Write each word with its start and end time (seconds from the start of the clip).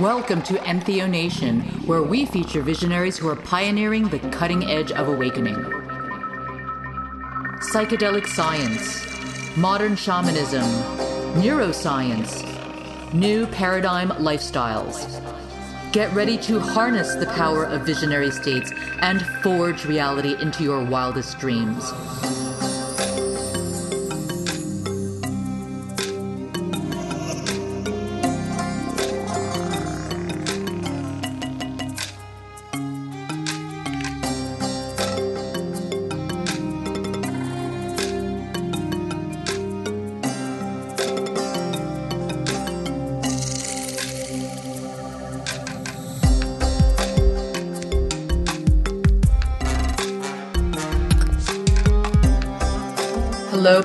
Welcome 0.00 0.42
to 0.42 0.54
Entheo 0.54 1.08
Nation, 1.08 1.60
where 1.86 2.02
we 2.02 2.26
feature 2.26 2.62
visionaries 2.62 3.16
who 3.16 3.28
are 3.28 3.36
pioneering 3.36 4.08
the 4.08 4.18
cutting 4.18 4.68
edge 4.68 4.90
of 4.90 5.06
awakening. 5.06 5.54
Psychedelic 7.70 8.26
science, 8.26 9.06
modern 9.56 9.94
shamanism, 9.94 10.64
neuroscience, 11.40 12.42
new 13.14 13.46
paradigm 13.46 14.08
lifestyles. 14.10 15.06
Get 15.92 16.12
ready 16.12 16.38
to 16.38 16.58
harness 16.58 17.14
the 17.14 17.26
power 17.26 17.62
of 17.62 17.86
visionary 17.86 18.32
states 18.32 18.72
and 19.00 19.24
forge 19.44 19.84
reality 19.84 20.34
into 20.42 20.64
your 20.64 20.82
wildest 20.82 21.38
dreams. 21.38 21.92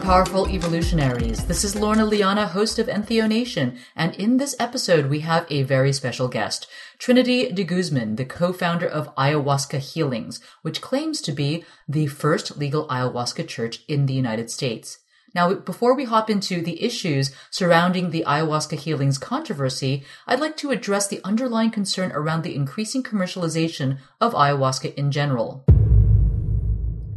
Powerful 0.09 0.49
evolutionaries. 0.49 1.45
This 1.45 1.63
is 1.63 1.75
Lorna 1.75 2.03
Liana, 2.03 2.47
host 2.47 2.79
of 2.79 2.87
Entheo 2.87 3.27
Nation, 3.27 3.77
and 3.95 4.15
in 4.15 4.37
this 4.37 4.55
episode 4.57 5.05
we 5.05 5.19
have 5.19 5.45
a 5.51 5.61
very 5.61 5.93
special 5.93 6.27
guest, 6.27 6.65
Trinity 6.97 7.51
de 7.51 7.63
Guzman, 7.63 8.15
the 8.15 8.25
co-founder 8.25 8.87
of 8.87 9.13
Ayahuasca 9.13 9.77
Healings, 9.77 10.39
which 10.63 10.81
claims 10.81 11.21
to 11.21 11.31
be 11.31 11.63
the 11.87 12.07
first 12.07 12.57
legal 12.57 12.87
ayahuasca 12.87 13.47
church 13.47 13.83
in 13.87 14.07
the 14.07 14.15
United 14.15 14.49
States. 14.49 14.97
Now, 15.35 15.53
before 15.53 15.95
we 15.95 16.05
hop 16.05 16.27
into 16.27 16.63
the 16.63 16.83
issues 16.83 17.29
surrounding 17.51 18.09
the 18.09 18.23
ayahuasca 18.25 18.79
healings 18.79 19.19
controversy, 19.19 20.03
I'd 20.25 20.39
like 20.39 20.57
to 20.57 20.71
address 20.71 21.07
the 21.07 21.21
underlying 21.23 21.69
concern 21.69 22.11
around 22.13 22.41
the 22.41 22.55
increasing 22.55 23.03
commercialization 23.03 23.99
of 24.19 24.33
ayahuasca 24.33 24.95
in 24.95 25.11
general. 25.11 25.65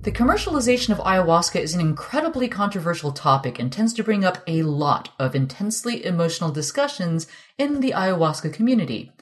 The 0.02 0.10
commercialization 0.10 0.90
of 0.90 0.98
ayahuasca 0.98 1.60
is 1.60 1.74
an 1.74 1.80
incredibly 1.80 2.48
controversial 2.48 3.12
topic 3.12 3.60
and 3.60 3.70
tends 3.70 3.94
to 3.94 4.02
bring 4.02 4.24
up 4.24 4.38
a 4.48 4.64
lot 4.64 5.10
of 5.16 5.36
intensely 5.36 6.04
emotional 6.04 6.50
discussions 6.50 7.28
in 7.56 7.78
the 7.78 7.92
ayahuasca 7.92 8.52
community. 8.52 9.12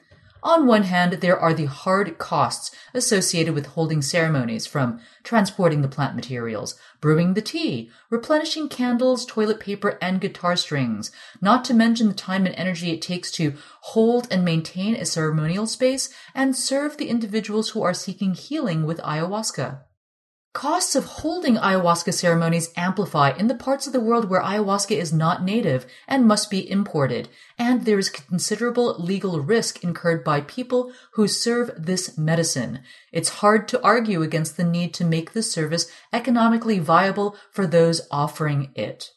On 0.41 0.65
one 0.65 0.81
hand, 0.81 1.13
there 1.13 1.39
are 1.39 1.53
the 1.53 1.65
hard 1.65 2.17
costs 2.17 2.71
associated 2.95 3.53
with 3.53 3.67
holding 3.67 4.01
ceremonies 4.01 4.65
from 4.65 4.99
transporting 5.23 5.83
the 5.83 5.87
plant 5.87 6.15
materials, 6.15 6.73
brewing 6.99 7.35
the 7.35 7.43
tea, 7.43 7.91
replenishing 8.09 8.67
candles, 8.67 9.23
toilet 9.23 9.59
paper, 9.59 9.99
and 10.01 10.19
guitar 10.19 10.55
strings, 10.55 11.11
not 11.39 11.63
to 11.65 11.75
mention 11.75 12.07
the 12.07 12.15
time 12.15 12.47
and 12.47 12.55
energy 12.55 12.89
it 12.89 13.03
takes 13.03 13.29
to 13.33 13.53
hold 13.81 14.27
and 14.31 14.43
maintain 14.43 14.95
a 14.95 15.05
ceremonial 15.05 15.67
space 15.67 16.09
and 16.33 16.55
serve 16.55 16.97
the 16.97 17.09
individuals 17.09 17.69
who 17.69 17.83
are 17.83 17.93
seeking 17.93 18.33
healing 18.33 18.83
with 18.83 18.97
ayahuasca. 19.01 19.81
Costs 20.53 20.97
of 20.97 21.05
holding 21.05 21.55
ayahuasca 21.55 22.13
ceremonies 22.13 22.73
amplify 22.75 23.31
in 23.37 23.47
the 23.47 23.55
parts 23.55 23.87
of 23.87 23.93
the 23.93 24.01
world 24.01 24.29
where 24.29 24.41
ayahuasca 24.41 24.95
is 24.97 25.13
not 25.13 25.43
native 25.43 25.85
and 26.09 26.27
must 26.27 26.49
be 26.49 26.69
imported, 26.69 27.29
and 27.57 27.85
there 27.85 27.97
is 27.97 28.09
considerable 28.09 28.95
legal 28.99 29.39
risk 29.39 29.81
incurred 29.81 30.25
by 30.25 30.41
people 30.41 30.91
who 31.13 31.25
serve 31.25 31.71
this 31.77 32.17
medicine. 32.17 32.81
It's 33.13 33.39
hard 33.39 33.69
to 33.69 33.81
argue 33.81 34.23
against 34.23 34.57
the 34.57 34.65
need 34.65 34.93
to 34.95 35.05
make 35.05 35.31
this 35.31 35.49
service 35.49 35.89
economically 36.11 36.79
viable 36.79 37.37
for 37.51 37.65
those 37.65 38.01
offering 38.11 38.71
it. 38.75 39.11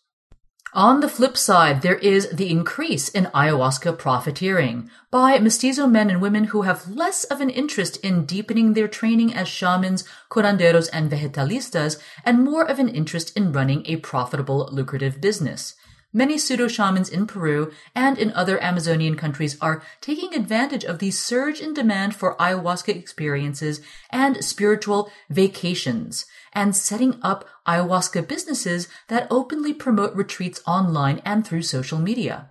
On 0.74 0.98
the 0.98 1.08
flip 1.08 1.36
side, 1.36 1.82
there 1.82 1.98
is 1.98 2.28
the 2.30 2.50
increase 2.50 3.08
in 3.08 3.26
ayahuasca 3.26 3.96
profiteering 3.96 4.90
by 5.08 5.38
mestizo 5.38 5.86
men 5.86 6.10
and 6.10 6.20
women 6.20 6.46
who 6.46 6.62
have 6.62 6.90
less 6.90 7.22
of 7.22 7.40
an 7.40 7.48
interest 7.48 7.96
in 7.98 8.24
deepening 8.24 8.72
their 8.72 8.88
training 8.88 9.32
as 9.32 9.46
shamans, 9.46 10.02
curanderos, 10.28 10.88
and 10.92 11.08
vegetalistas, 11.08 12.02
and 12.24 12.42
more 12.42 12.68
of 12.68 12.80
an 12.80 12.88
interest 12.88 13.36
in 13.36 13.52
running 13.52 13.84
a 13.86 13.98
profitable, 13.98 14.68
lucrative 14.72 15.20
business. 15.20 15.76
Many 16.12 16.38
pseudo 16.38 16.66
shamans 16.66 17.08
in 17.08 17.28
Peru 17.28 17.72
and 17.94 18.18
in 18.18 18.32
other 18.32 18.60
Amazonian 18.60 19.14
countries 19.16 19.56
are 19.60 19.82
taking 20.00 20.34
advantage 20.34 20.84
of 20.84 20.98
the 20.98 21.12
surge 21.12 21.60
in 21.60 21.72
demand 21.72 22.16
for 22.16 22.36
ayahuasca 22.38 22.96
experiences 22.96 23.80
and 24.10 24.44
spiritual 24.44 25.08
vacations 25.30 26.26
and 26.54 26.76
setting 26.76 27.18
up 27.22 27.44
ayahuasca 27.66 28.26
businesses 28.28 28.88
that 29.08 29.26
openly 29.30 29.74
promote 29.74 30.14
retreats 30.14 30.62
online 30.66 31.20
and 31.24 31.46
through 31.46 31.62
social 31.62 31.98
media. 31.98 32.50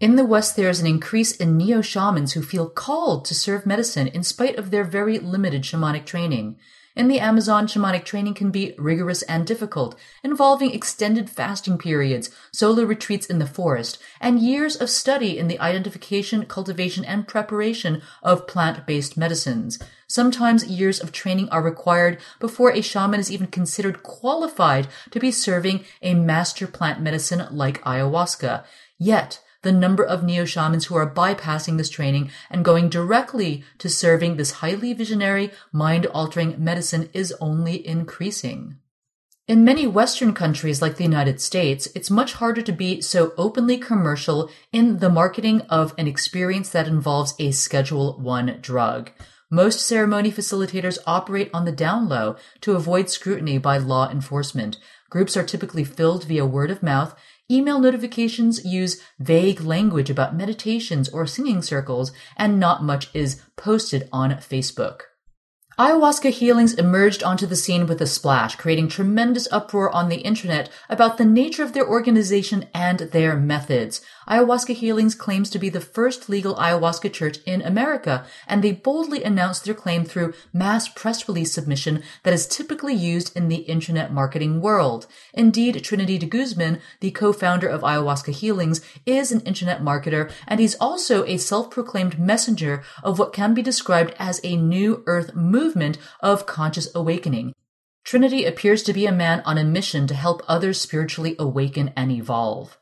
In 0.00 0.16
the 0.16 0.24
West, 0.24 0.56
there 0.56 0.70
is 0.70 0.80
an 0.80 0.86
increase 0.86 1.36
in 1.36 1.58
neo 1.58 1.82
shamans 1.82 2.32
who 2.32 2.42
feel 2.42 2.68
called 2.70 3.26
to 3.26 3.34
serve 3.34 3.66
medicine 3.66 4.06
in 4.06 4.22
spite 4.22 4.56
of 4.56 4.70
their 4.70 4.84
very 4.84 5.18
limited 5.18 5.62
shamanic 5.62 6.06
training. 6.06 6.58
In 6.96 7.06
the 7.06 7.20
Amazon, 7.20 7.68
shamanic 7.68 8.04
training 8.04 8.34
can 8.34 8.50
be 8.50 8.74
rigorous 8.76 9.22
and 9.22 9.46
difficult, 9.46 9.96
involving 10.24 10.74
extended 10.74 11.30
fasting 11.30 11.78
periods, 11.78 12.30
solo 12.52 12.82
retreats 12.82 13.26
in 13.26 13.38
the 13.38 13.46
forest, 13.46 13.98
and 14.20 14.40
years 14.40 14.74
of 14.74 14.90
study 14.90 15.38
in 15.38 15.46
the 15.46 15.60
identification, 15.60 16.46
cultivation, 16.46 17.04
and 17.04 17.28
preparation 17.28 18.02
of 18.24 18.48
plant-based 18.48 19.16
medicines. 19.16 19.78
Sometimes 20.08 20.66
years 20.66 20.98
of 20.98 21.12
training 21.12 21.48
are 21.50 21.62
required 21.62 22.18
before 22.40 22.72
a 22.72 22.80
shaman 22.80 23.20
is 23.20 23.30
even 23.30 23.46
considered 23.46 24.02
qualified 24.02 24.88
to 25.12 25.20
be 25.20 25.30
serving 25.30 25.84
a 26.02 26.14
master 26.14 26.66
plant 26.66 27.00
medicine 27.00 27.46
like 27.52 27.80
ayahuasca. 27.84 28.64
Yet, 28.98 29.40
the 29.62 29.72
number 29.72 30.04
of 30.04 30.22
neo 30.22 30.44
shamans 30.44 30.86
who 30.86 30.94
are 30.96 31.12
bypassing 31.12 31.76
this 31.76 31.90
training 31.90 32.30
and 32.50 32.64
going 32.64 32.88
directly 32.88 33.62
to 33.78 33.88
serving 33.88 34.36
this 34.36 34.52
highly 34.52 34.92
visionary, 34.92 35.50
mind 35.72 36.06
altering 36.06 36.62
medicine 36.62 37.10
is 37.12 37.34
only 37.40 37.86
increasing. 37.86 38.76
In 39.46 39.64
many 39.64 39.86
Western 39.86 40.32
countries 40.32 40.80
like 40.80 40.96
the 40.96 41.02
United 41.02 41.40
States, 41.40 41.88
it's 41.94 42.08
much 42.08 42.34
harder 42.34 42.62
to 42.62 42.72
be 42.72 43.00
so 43.00 43.32
openly 43.36 43.78
commercial 43.78 44.48
in 44.72 44.98
the 44.98 45.10
marketing 45.10 45.62
of 45.62 45.92
an 45.98 46.06
experience 46.06 46.68
that 46.70 46.86
involves 46.86 47.34
a 47.40 47.50
Schedule 47.50 48.16
1 48.20 48.58
drug. 48.60 49.10
Most 49.50 49.80
ceremony 49.80 50.30
facilitators 50.30 50.98
operate 51.04 51.50
on 51.52 51.64
the 51.64 51.72
down 51.72 52.08
low 52.08 52.36
to 52.60 52.76
avoid 52.76 53.10
scrutiny 53.10 53.58
by 53.58 53.78
law 53.78 54.08
enforcement. 54.08 54.78
Groups 55.10 55.36
are 55.36 55.42
typically 55.42 55.82
filled 55.82 56.22
via 56.22 56.46
word 56.46 56.70
of 56.70 56.84
mouth 56.84 57.16
Email 57.50 57.80
notifications 57.80 58.64
use 58.64 59.02
vague 59.18 59.60
language 59.60 60.08
about 60.08 60.36
meditations 60.36 61.08
or 61.08 61.26
singing 61.26 61.62
circles, 61.62 62.12
and 62.36 62.60
not 62.60 62.84
much 62.84 63.10
is 63.12 63.42
posted 63.56 64.08
on 64.12 64.30
Facebook. 64.34 65.00
Ayahuasca 65.80 66.28
healings 66.28 66.74
emerged 66.74 67.22
onto 67.22 67.46
the 67.46 67.56
scene 67.56 67.86
with 67.86 68.02
a 68.02 68.06
splash, 68.06 68.54
creating 68.54 68.88
tremendous 68.88 69.48
uproar 69.50 69.90
on 69.90 70.10
the 70.10 70.18
internet 70.18 70.68
about 70.90 71.16
the 71.16 71.24
nature 71.24 71.62
of 71.62 71.72
their 71.72 71.88
organization 71.88 72.66
and 72.74 72.98
their 72.98 73.34
methods. 73.34 74.02
Ayahuasca 74.28 74.74
Healings 74.74 75.14
claims 75.14 75.48
to 75.48 75.58
be 75.58 75.70
the 75.70 75.80
first 75.80 76.28
legal 76.28 76.54
ayahuasca 76.56 77.10
church 77.14 77.38
in 77.46 77.62
America, 77.62 78.26
and 78.46 78.62
they 78.62 78.72
boldly 78.72 79.24
announced 79.24 79.64
their 79.64 79.72
claim 79.72 80.04
through 80.04 80.34
mass 80.52 80.86
press 80.86 81.26
release 81.26 81.54
submission 81.54 82.02
that 82.24 82.34
is 82.34 82.46
typically 82.46 82.94
used 82.94 83.34
in 83.34 83.48
the 83.48 83.62
internet 83.62 84.12
marketing 84.12 84.60
world. 84.60 85.06
Indeed, 85.32 85.82
Trinity 85.82 86.18
de 86.18 86.26
Guzman, 86.26 86.78
the 87.00 87.10
co-founder 87.10 87.66
of 87.66 87.80
Ayahuasca 87.80 88.32
Healings, 88.32 88.82
is 89.06 89.32
an 89.32 89.40
internet 89.40 89.80
marketer, 89.80 90.30
and 90.46 90.60
he's 90.60 90.76
also 90.76 91.24
a 91.24 91.38
self-proclaimed 91.38 92.18
messenger 92.18 92.82
of 93.02 93.18
what 93.18 93.32
can 93.32 93.54
be 93.54 93.62
described 93.62 94.14
as 94.18 94.42
a 94.44 94.56
new 94.56 95.02
earth 95.06 95.34
movement 95.34 95.69
movement 95.70 95.98
of 96.18 96.46
conscious 96.46 96.88
awakening. 96.96 97.54
Trinity 98.02 98.44
appears 98.44 98.82
to 98.82 98.92
be 98.92 99.06
a 99.06 99.12
man 99.12 99.40
on 99.46 99.56
a 99.56 99.62
mission 99.62 100.08
to 100.08 100.14
help 100.14 100.42
others 100.48 100.80
spiritually 100.80 101.36
awaken 101.38 101.92
and 101.96 102.10
evolve. 102.10 102.76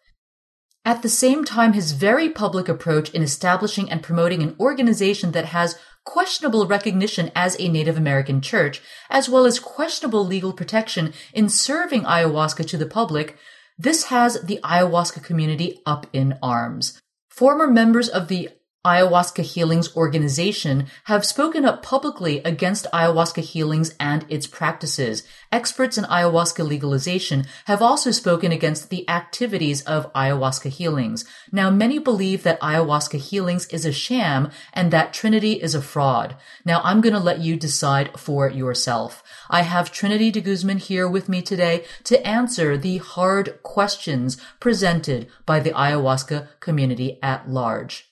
At 0.86 1.02
the 1.02 1.10
same 1.10 1.44
time, 1.44 1.74
his 1.74 1.92
very 1.92 2.30
public 2.30 2.66
approach 2.66 3.10
in 3.10 3.22
establishing 3.22 3.90
and 3.90 4.02
promoting 4.02 4.42
an 4.42 4.56
organization 4.58 5.32
that 5.32 5.46
has 5.46 5.78
questionable 6.06 6.66
recognition 6.66 7.30
as 7.34 7.60
a 7.60 7.68
Native 7.68 7.98
American 7.98 8.40
church, 8.40 8.80
as 9.10 9.28
well 9.28 9.44
as 9.44 9.58
questionable 9.58 10.24
legal 10.24 10.54
protection 10.54 11.12
in 11.34 11.50
serving 11.50 12.04
ayahuasca 12.04 12.66
to 12.68 12.78
the 12.78 12.86
public, 12.86 13.36
this 13.76 14.04
has 14.04 14.40
the 14.40 14.60
ayahuasca 14.64 15.22
community 15.22 15.82
up 15.84 16.06
in 16.14 16.38
arms. 16.42 16.98
Former 17.28 17.66
members 17.66 18.08
of 18.08 18.28
the 18.28 18.48
Ayahuasca 18.88 19.42
Healings 19.42 19.94
organization 19.94 20.86
have 21.04 21.26
spoken 21.26 21.66
up 21.66 21.82
publicly 21.82 22.38
against 22.42 22.86
ayahuasca 22.90 23.42
healings 23.42 23.94
and 24.00 24.24
its 24.30 24.46
practices. 24.46 25.24
Experts 25.52 25.98
in 25.98 26.04
ayahuasca 26.04 26.66
legalization 26.66 27.44
have 27.66 27.82
also 27.82 28.10
spoken 28.10 28.50
against 28.50 28.88
the 28.88 29.06
activities 29.06 29.82
of 29.82 30.10
ayahuasca 30.14 30.70
healings. 30.70 31.26
Now, 31.52 31.68
many 31.68 31.98
believe 31.98 32.44
that 32.44 32.58
ayahuasca 32.62 33.18
healings 33.18 33.66
is 33.66 33.84
a 33.84 33.92
sham 33.92 34.50
and 34.72 34.90
that 34.90 35.12
Trinity 35.12 35.60
is 35.60 35.74
a 35.74 35.82
fraud. 35.82 36.34
Now, 36.64 36.80
I'm 36.82 37.02
going 37.02 37.12
to 37.12 37.20
let 37.20 37.40
you 37.40 37.58
decide 37.58 38.18
for 38.18 38.48
yourself. 38.48 39.22
I 39.50 39.62
have 39.62 39.92
Trinity 39.92 40.30
de 40.30 40.40
Guzman 40.40 40.78
here 40.78 41.06
with 41.06 41.28
me 41.28 41.42
today 41.42 41.84
to 42.04 42.26
answer 42.26 42.78
the 42.78 42.96
hard 42.96 43.62
questions 43.62 44.38
presented 44.60 45.28
by 45.44 45.60
the 45.60 45.72
ayahuasca 45.72 46.48
community 46.60 47.18
at 47.22 47.50
large. 47.50 48.07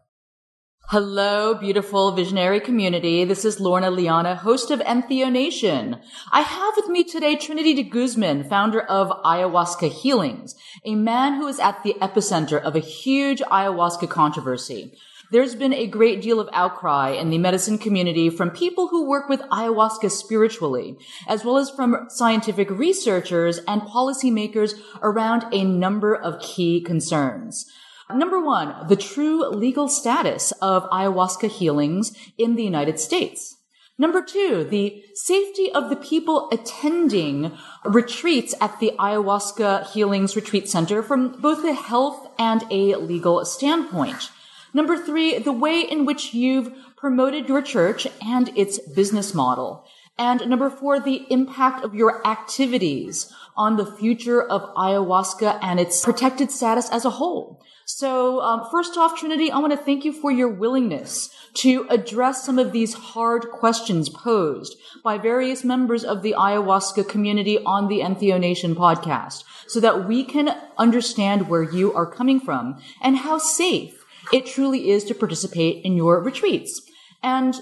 Hello, 0.91 1.53
beautiful 1.53 2.13
visionary 2.13 2.59
community. 2.59 3.23
This 3.23 3.45
is 3.45 3.59
Lorna 3.59 3.91
Liana, 3.91 4.35
host 4.35 4.71
of 4.71 4.79
Entheo 4.79 5.31
Nation. 5.31 6.01
I 6.31 6.41
have 6.41 6.73
with 6.75 6.87
me 6.87 7.03
today 7.03 7.35
Trinity 7.35 7.75
de 7.75 7.83
Guzman, 7.83 8.49
founder 8.49 8.81
of 8.81 9.09
Ayahuasca 9.23 9.91
Healings, 9.91 10.55
a 10.83 10.95
man 10.95 11.35
who 11.35 11.45
is 11.45 11.59
at 11.59 11.83
the 11.83 11.93
epicenter 12.01 12.59
of 12.59 12.75
a 12.75 12.79
huge 12.79 13.39
ayahuasca 13.39 14.09
controversy. 14.09 14.97
There's 15.31 15.53
been 15.53 15.73
a 15.73 15.85
great 15.85 16.23
deal 16.23 16.39
of 16.39 16.49
outcry 16.53 17.11
in 17.11 17.29
the 17.29 17.37
medicine 17.37 17.77
community 17.77 18.31
from 18.31 18.49
people 18.49 18.87
who 18.87 19.07
work 19.07 19.29
with 19.29 19.41
ayahuasca 19.41 20.09
spiritually, 20.09 20.97
as 21.27 21.45
well 21.45 21.57
as 21.57 21.69
from 21.69 22.07
scientific 22.09 22.67
researchers 22.71 23.59
and 23.67 23.83
policymakers 23.83 24.73
around 25.03 25.45
a 25.53 25.63
number 25.63 26.15
of 26.15 26.41
key 26.41 26.81
concerns. 26.81 27.67
Number 28.11 28.39
one, 28.39 28.87
the 28.87 28.95
true 28.95 29.47
legal 29.49 29.87
status 29.87 30.51
of 30.61 30.89
ayahuasca 30.89 31.47
healings 31.47 32.11
in 32.39 32.55
the 32.55 32.63
United 32.63 32.99
States. 32.99 33.57
Number 33.99 34.23
two, 34.23 34.63
the 34.63 35.03
safety 35.13 35.71
of 35.71 35.89
the 35.89 35.95
people 35.95 36.47
attending 36.51 37.51
retreats 37.83 38.55
at 38.61 38.79
the 38.79 38.93
Ayahuasca 38.97 39.91
Healings 39.91 40.37
Retreat 40.37 40.69
Center 40.69 41.03
from 41.03 41.39
both 41.41 41.65
a 41.65 41.73
health 41.73 42.29
and 42.39 42.63
a 42.71 42.95
legal 42.95 43.43
standpoint. 43.43 44.31
Number 44.73 44.97
three, 44.97 45.37
the 45.37 45.51
way 45.51 45.81
in 45.81 46.05
which 46.05 46.33
you've 46.33 46.71
promoted 46.95 47.49
your 47.49 47.61
church 47.61 48.07
and 48.21 48.57
its 48.57 48.79
business 48.79 49.33
model. 49.33 49.85
And 50.17 50.47
number 50.49 50.69
four, 50.69 50.99
the 50.99 51.25
impact 51.29 51.83
of 51.83 51.93
your 51.93 52.25
activities 52.25 53.33
on 53.59 53.75
the 53.75 53.85
future 53.85 54.41
of 54.41 54.73
ayahuasca 54.75 55.59
and 55.61 55.81
its 55.81 56.01
protected 56.01 56.49
status 56.49 56.89
as 56.89 57.03
a 57.03 57.09
whole. 57.09 57.61
So, 57.85 58.39
um, 58.39 58.67
first 58.71 58.97
off, 58.97 59.19
Trinity, 59.19 59.51
I 59.51 59.57
want 59.57 59.73
to 59.73 59.77
thank 59.77 60.05
you 60.05 60.13
for 60.13 60.31
your 60.31 60.47
willingness 60.47 61.29
to 61.55 61.85
address 61.89 62.45
some 62.45 62.57
of 62.57 62.71
these 62.71 62.93
hard 62.93 63.49
questions 63.49 64.07
posed 64.07 64.77
by 65.03 65.17
various 65.17 65.65
members 65.65 66.05
of 66.05 66.21
the 66.21 66.35
ayahuasca 66.37 67.09
community 67.09 67.59
on 67.65 67.89
the 67.89 67.99
Entheo 67.99 68.39
Nation 68.39 68.75
podcast 68.75 69.43
so 69.67 69.81
that 69.81 70.07
we 70.07 70.23
can 70.23 70.55
understand 70.77 71.49
where 71.49 71.63
you 71.63 71.91
are 71.93 72.09
coming 72.09 72.39
from 72.39 72.81
and 73.01 73.17
how 73.17 73.37
safe 73.37 74.05
it 74.31 74.45
truly 74.45 74.89
is 74.89 75.03
to 75.05 75.13
participate 75.13 75.83
in 75.83 75.97
your 75.97 76.23
retreats. 76.23 76.81
And 77.21 77.55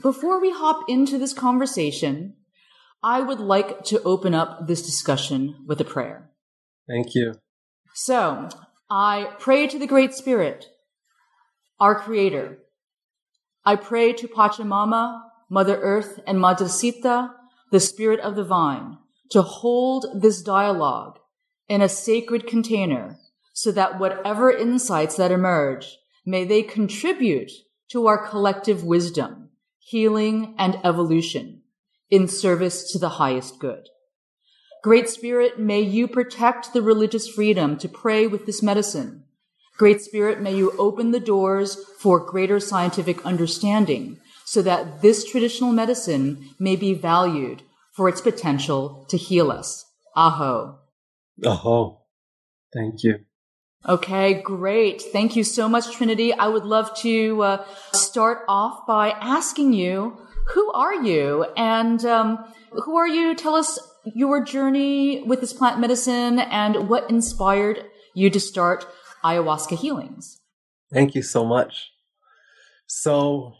before 0.00 0.40
we 0.40 0.50
hop 0.50 0.88
into 0.88 1.18
this 1.18 1.34
conversation, 1.34 2.36
I 3.02 3.22
would 3.22 3.40
like 3.40 3.84
to 3.84 4.02
open 4.02 4.34
up 4.34 4.66
this 4.66 4.82
discussion 4.82 5.64
with 5.66 5.80
a 5.80 5.84
prayer. 5.84 6.30
Thank 6.86 7.14
you. 7.14 7.34
So, 7.94 8.50
I 8.90 9.34
pray 9.38 9.66
to 9.68 9.78
the 9.78 9.86
Great 9.86 10.12
Spirit, 10.12 10.66
our 11.78 11.94
Creator. 11.94 12.58
I 13.64 13.76
pray 13.76 14.12
to 14.12 14.28
Pachamama, 14.28 15.22
Mother 15.48 15.80
Earth, 15.80 16.20
and 16.26 16.38
Madrecita, 16.38 17.30
the 17.70 17.80
Spirit 17.80 18.20
of 18.20 18.36
the 18.36 18.44
Vine, 18.44 18.98
to 19.30 19.40
hold 19.40 20.20
this 20.20 20.42
dialogue 20.42 21.18
in 21.68 21.80
a 21.80 21.88
sacred 21.88 22.46
container 22.46 23.18
so 23.54 23.72
that 23.72 23.98
whatever 23.98 24.50
insights 24.50 25.16
that 25.16 25.30
emerge, 25.30 25.96
may 26.26 26.44
they 26.44 26.62
contribute 26.62 27.50
to 27.92 28.06
our 28.06 28.28
collective 28.28 28.84
wisdom, 28.84 29.48
healing, 29.78 30.54
and 30.58 30.78
evolution 30.84 31.59
in 32.10 32.28
service 32.28 32.90
to 32.92 32.98
the 32.98 33.10
highest 33.10 33.58
good. 33.58 33.88
Great 34.82 35.08
Spirit, 35.08 35.58
may 35.58 35.80
you 35.80 36.08
protect 36.08 36.72
the 36.72 36.82
religious 36.82 37.28
freedom 37.28 37.76
to 37.78 37.88
pray 37.88 38.26
with 38.26 38.46
this 38.46 38.62
medicine. 38.62 39.24
Great 39.76 40.00
Spirit, 40.00 40.40
may 40.40 40.54
you 40.54 40.72
open 40.78 41.10
the 41.10 41.20
doors 41.20 41.76
for 41.98 42.18
greater 42.18 42.58
scientific 42.60 43.24
understanding 43.24 44.18
so 44.44 44.62
that 44.62 45.02
this 45.02 45.24
traditional 45.24 45.70
medicine 45.72 46.50
may 46.58 46.76
be 46.76 46.94
valued 46.94 47.62
for 47.92 48.08
its 48.08 48.20
potential 48.20 49.06
to 49.08 49.16
heal 49.16 49.50
us. 49.50 49.84
Aho. 50.16 50.78
Aho. 51.44 52.00
Thank 52.74 53.02
you. 53.04 53.20
Okay, 53.88 54.42
great. 54.42 55.00
Thank 55.00 55.36
you 55.36 55.44
so 55.44 55.68
much, 55.68 55.92
Trinity. 55.92 56.32
I 56.32 56.48
would 56.48 56.64
love 56.64 56.94
to 56.98 57.42
uh, 57.42 57.64
start 57.92 58.44
off 58.48 58.86
by 58.86 59.10
asking 59.10 59.72
you, 59.72 60.18
who 60.52 60.70
are 60.72 60.94
you? 60.94 61.46
And 61.56 62.04
um, 62.04 62.44
who 62.72 62.96
are 62.96 63.08
you? 63.08 63.34
Tell 63.34 63.54
us 63.54 63.78
your 64.14 64.42
journey 64.44 65.22
with 65.22 65.40
this 65.40 65.52
plant 65.52 65.80
medicine 65.80 66.38
and 66.38 66.88
what 66.88 67.08
inspired 67.10 67.84
you 68.14 68.30
to 68.30 68.40
start 68.40 68.86
ayahuasca 69.24 69.78
healings. 69.78 70.40
Thank 70.92 71.14
you 71.14 71.22
so 71.22 71.44
much. 71.44 71.90
So, 72.86 73.54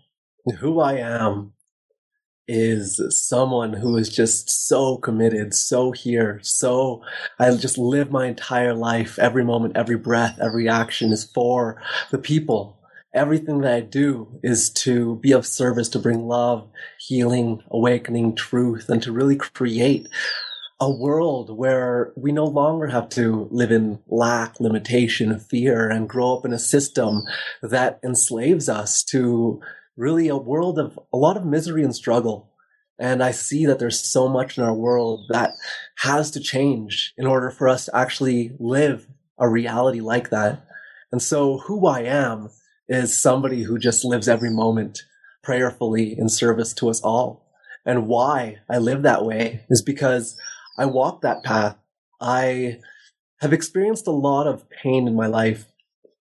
who 0.59 0.81
I 0.81 0.95
am 0.95 1.53
is 2.49 3.01
someone 3.11 3.75
who 3.75 3.97
is 3.97 4.09
just 4.09 4.67
so 4.67 4.97
committed, 4.97 5.55
so 5.55 5.93
here, 5.93 6.41
so 6.43 7.01
I 7.39 7.55
just 7.55 7.79
live 7.79 8.11
my 8.11 8.27
entire 8.27 8.75
life, 8.75 9.21
every 9.21 9.45
moment, 9.45 9.77
every 9.77 9.97
breath, 9.97 10.37
every 10.43 10.69
action 10.69 11.13
is 11.13 11.23
for 11.23 11.81
the 12.11 12.19
people. 12.19 12.80
Everything 13.13 13.61
that 13.63 13.73
I 13.73 13.81
do 13.81 14.39
is 14.43 14.71
to 14.71 15.17
be 15.17 15.33
of 15.33 15.45
service, 15.45 15.89
to 15.91 15.99
bring 15.99 16.29
love, 16.29 16.69
healing, 16.99 17.63
awakening, 17.69 18.37
truth, 18.37 18.89
and 18.89 19.03
to 19.03 19.11
really 19.11 19.37
create 19.37 20.09
a 20.79 20.91
world 20.91 21.51
where 21.57 22.13
we 22.17 22.31
no 22.31 22.47
longer 22.47 22.87
have 22.87 23.09
to 23.11 23.49
live 23.51 23.73
in 23.73 23.99
lack, 24.07 24.61
limitation, 24.61 25.39
fear, 25.41 25.91
and 25.91 26.09
grow 26.09 26.37
up 26.37 26.45
in 26.45 26.53
a 26.53 26.59
system 26.59 27.23
that 27.63 27.99
enslaves 28.05 28.69
us 28.69 29.03
to 29.05 29.61
really 29.97 30.29
a 30.29 30.37
world 30.37 30.79
of 30.79 30.99
a 31.13 31.17
lot 31.17 31.37
of 31.37 31.45
misery 31.45 31.83
and 31.83 31.95
struggle. 31.95 32.53
And 32.99 33.23
I 33.23 33.33
see 33.33 33.67
that 33.67 33.79
there's 33.79 33.99
so 33.99 34.29
much 34.29 34.57
in 34.57 34.63
our 34.63 34.75
world 34.75 35.27
that 35.31 35.51
has 35.99 36.31
to 36.33 36.41
change 36.41 37.13
in 37.19 37.27
order 37.27 37.51
for 37.51 37.69
us 37.69 37.87
to 37.87 37.97
actually 37.97 38.53
live 38.59 39.07
a 39.39 39.49
reality 39.49 40.01
like 40.01 40.31
that. 40.31 40.65
And 41.11 41.21
so 41.21 41.59
who 41.59 41.87
I 41.87 42.03
am 42.03 42.51
is 42.91 43.17
somebody 43.17 43.63
who 43.63 43.79
just 43.79 44.05
lives 44.05 44.29
every 44.29 44.51
moment 44.51 45.05
prayerfully 45.43 46.19
in 46.19 46.29
service 46.29 46.75
to 46.75 46.91
us 46.91 47.01
all. 47.01 47.47
And 47.87 48.09
why 48.09 48.59
I 48.69 48.79
live 48.79 49.03
that 49.03 49.25
way 49.25 49.65
is 49.71 49.81
because 49.81 50.37
I 50.77 50.85
walk 50.85 51.23
that 51.23 51.43
path. 51.45 51.79
I 52.21 52.81
have 53.41 53.53
experienced 53.53 54.07
a 54.07 54.13
lot 54.13 54.47
of 54.47 54.69
pain 54.69 55.09
in 55.09 55.15
my 55.15 55.27
life, 55.27 55.67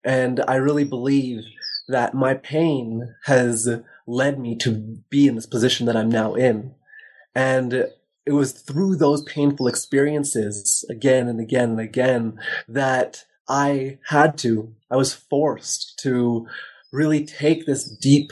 and 0.05 0.41
I 0.47 0.55
really 0.55 0.85
believe 0.85 1.43
that 1.89 2.13
my 2.13 2.35
pain 2.35 3.15
has 3.25 3.67
led 4.07 4.39
me 4.39 4.55
to 4.57 4.71
be 5.09 5.27
in 5.27 5.35
this 5.35 5.47
position 5.47 5.87
that 5.87 5.97
I'm 5.97 6.09
now 6.09 6.35
in. 6.35 6.75
And 7.35 7.73
it 8.25 8.33
was 8.33 8.51
through 8.51 8.95
those 8.95 9.23
painful 9.23 9.67
experiences 9.67 10.85
again 10.89 11.27
and 11.27 11.39
again 11.39 11.71
and 11.71 11.79
again 11.79 12.39
that 12.67 13.25
I 13.47 13.97
had 14.07 14.37
to, 14.39 14.75
I 14.91 14.95
was 14.95 15.13
forced 15.13 15.99
to 16.03 16.47
really 16.91 17.25
take 17.25 17.65
this 17.65 17.83
deep 17.85 18.31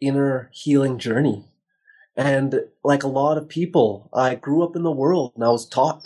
inner 0.00 0.50
healing 0.52 0.98
journey. 0.98 1.44
And 2.16 2.62
like 2.84 3.02
a 3.02 3.08
lot 3.08 3.38
of 3.38 3.48
people, 3.48 4.10
I 4.12 4.34
grew 4.34 4.62
up 4.62 4.76
in 4.76 4.82
the 4.82 4.90
world 4.90 5.32
and 5.34 5.44
I 5.44 5.48
was 5.48 5.68
taught, 5.68 6.04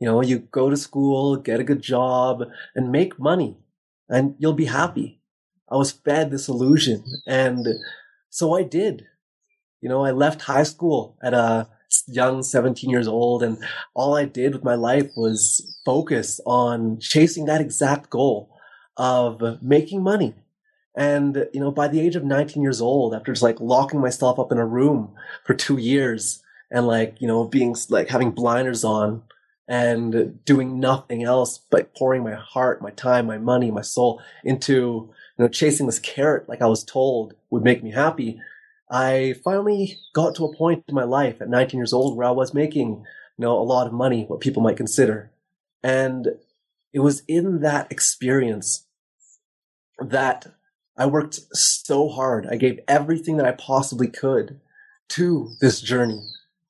you 0.00 0.06
know, 0.06 0.20
you 0.22 0.38
go 0.38 0.70
to 0.70 0.76
school, 0.76 1.36
get 1.36 1.60
a 1.60 1.64
good 1.64 1.82
job 1.82 2.42
and 2.74 2.90
make 2.90 3.18
money. 3.18 3.58
and 4.08 4.34
you'll 4.38 4.52
be 4.52 4.66
happy. 4.66 5.20
I 5.70 5.76
was 5.76 5.92
fed 5.92 6.30
this 6.30 6.48
illusion. 6.48 7.02
And 7.26 7.66
so 8.28 8.54
I 8.54 8.62
did. 8.62 9.06
You 9.80 9.88
know, 9.88 10.04
I 10.04 10.10
left 10.10 10.42
high 10.42 10.62
school 10.64 11.16
at 11.22 11.32
a 11.34 11.68
young 12.06 12.42
17 12.42 12.90
years 12.90 13.08
old 13.08 13.42
and 13.42 13.58
all 13.94 14.14
I 14.14 14.24
did 14.24 14.52
with 14.52 14.64
my 14.64 14.74
life 14.74 15.10
was 15.16 15.78
focus 15.84 16.40
on 16.44 16.98
chasing 17.00 17.46
that 17.46 17.60
exact 17.60 18.10
goal 18.10 18.53
of 18.96 19.62
making 19.62 20.02
money. 20.02 20.34
And, 20.96 21.48
you 21.52 21.60
know, 21.60 21.72
by 21.72 21.88
the 21.88 22.00
age 22.00 22.14
of 22.14 22.24
19 22.24 22.62
years 22.62 22.80
old, 22.80 23.14
after 23.14 23.32
just 23.32 23.42
like 23.42 23.60
locking 23.60 24.00
myself 24.00 24.38
up 24.38 24.52
in 24.52 24.58
a 24.58 24.66
room 24.66 25.14
for 25.44 25.54
two 25.54 25.76
years 25.76 26.42
and 26.70 26.86
like, 26.86 27.20
you 27.20 27.26
know, 27.26 27.44
being 27.44 27.74
like 27.88 28.08
having 28.08 28.30
blinders 28.30 28.84
on 28.84 29.22
and 29.66 30.44
doing 30.44 30.78
nothing 30.78 31.24
else 31.24 31.58
but 31.70 31.94
pouring 31.94 32.22
my 32.22 32.34
heart, 32.34 32.82
my 32.82 32.90
time, 32.90 33.26
my 33.26 33.38
money, 33.38 33.70
my 33.70 33.82
soul 33.82 34.22
into, 34.44 34.72
you 34.74 35.44
know, 35.44 35.48
chasing 35.48 35.86
this 35.86 35.98
carrot 35.98 36.48
like 36.48 36.62
I 36.62 36.66
was 36.66 36.84
told 36.84 37.34
would 37.50 37.64
make 37.64 37.82
me 37.82 37.90
happy. 37.90 38.40
I 38.90 39.34
finally 39.42 39.98
got 40.14 40.36
to 40.36 40.44
a 40.44 40.56
point 40.56 40.84
in 40.86 40.94
my 40.94 41.04
life 41.04 41.40
at 41.40 41.48
19 41.48 41.78
years 41.78 41.92
old 41.92 42.16
where 42.16 42.28
I 42.28 42.32
was 42.32 42.54
making, 42.54 42.90
you 42.90 43.04
know, 43.38 43.58
a 43.58 43.62
lot 43.62 43.86
of 43.88 43.92
money, 43.92 44.26
what 44.26 44.40
people 44.40 44.62
might 44.62 44.76
consider. 44.76 45.32
And 45.82 46.28
it 46.92 47.00
was 47.00 47.22
in 47.26 47.62
that 47.62 47.90
experience 47.90 48.83
that 50.10 50.46
I 50.96 51.06
worked 51.06 51.40
so 51.52 52.08
hard. 52.08 52.46
I 52.46 52.56
gave 52.56 52.80
everything 52.86 53.36
that 53.36 53.46
I 53.46 53.52
possibly 53.52 54.08
could 54.08 54.60
to 55.10 55.50
this 55.60 55.80
journey, 55.80 56.22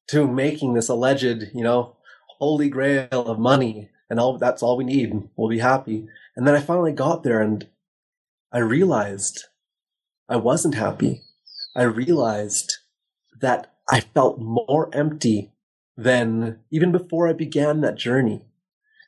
to 0.08 0.26
making 0.26 0.74
this 0.74 0.88
alleged, 0.88 1.50
you 1.54 1.62
know, 1.62 1.96
holy 2.38 2.68
grail 2.68 3.08
of 3.12 3.38
money 3.38 3.90
and 4.10 4.18
all 4.18 4.38
that's 4.38 4.62
all 4.62 4.76
we 4.76 4.84
need. 4.84 5.28
We'll 5.36 5.48
be 5.48 5.58
happy. 5.58 6.08
And 6.36 6.46
then 6.46 6.54
I 6.54 6.60
finally 6.60 6.92
got 6.92 7.22
there 7.22 7.40
and 7.40 7.66
I 8.52 8.58
realized 8.58 9.44
I 10.28 10.36
wasn't 10.36 10.74
happy. 10.74 11.22
I 11.76 11.82
realized 11.82 12.78
that 13.40 13.74
I 13.90 14.00
felt 14.00 14.38
more 14.38 14.88
empty 14.92 15.52
than 15.96 16.60
even 16.70 16.92
before 16.92 17.28
I 17.28 17.32
began 17.32 17.80
that 17.80 17.96
journey. 17.96 18.44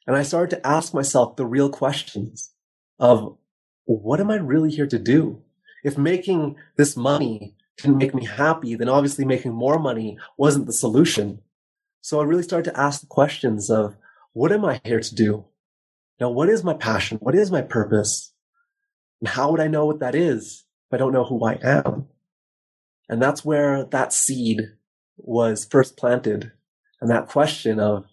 And 0.06 0.16
I 0.16 0.22
started 0.22 0.56
to 0.56 0.66
ask 0.66 0.94
myself 0.94 1.36
the 1.36 1.46
real 1.46 1.68
questions 1.68 2.52
of 2.98 3.36
what 3.86 4.20
am 4.20 4.30
I 4.30 4.36
really 4.36 4.70
here 4.70 4.86
to 4.86 4.98
do? 4.98 5.42
If 5.84 5.96
making 5.96 6.56
this 6.76 6.96
money 6.96 7.54
can 7.78 7.96
make 7.96 8.14
me 8.14 8.24
happy, 8.24 8.74
then 8.74 8.88
obviously 8.88 9.24
making 9.24 9.52
more 9.52 9.78
money 9.78 10.18
wasn't 10.36 10.66
the 10.66 10.72
solution. 10.72 11.40
So 12.00 12.20
I 12.20 12.24
really 12.24 12.42
started 12.42 12.70
to 12.70 12.80
ask 12.80 13.00
the 13.00 13.06
questions 13.06 13.70
of 13.70 13.96
what 14.32 14.52
am 14.52 14.64
I 14.64 14.80
here 14.84 15.00
to 15.00 15.14
do? 15.14 15.44
Now, 16.20 16.30
what 16.30 16.48
is 16.48 16.64
my 16.64 16.74
passion? 16.74 17.18
What 17.18 17.34
is 17.34 17.50
my 17.50 17.62
purpose? 17.62 18.32
And 19.20 19.28
how 19.28 19.50
would 19.50 19.60
I 19.60 19.68
know 19.68 19.84
what 19.84 20.00
that 20.00 20.14
is 20.14 20.64
if 20.88 20.94
I 20.94 20.98
don't 20.98 21.12
know 21.12 21.24
who 21.24 21.44
I 21.44 21.58
am? 21.62 22.08
And 23.08 23.22
that's 23.22 23.44
where 23.44 23.84
that 23.84 24.12
seed 24.12 24.62
was 25.16 25.64
first 25.64 25.96
planted. 25.96 26.52
And 27.00 27.10
that 27.10 27.28
question 27.28 27.78
of 27.78 28.06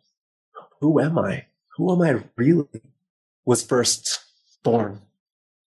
who 0.82 1.00
am 1.00 1.18
I? 1.18 1.46
Who 1.77 1.92
am 1.92 2.01
I 2.01 2.24
really 2.36 2.68
was 3.46 3.63
first 3.63 4.24
born. 4.63 5.01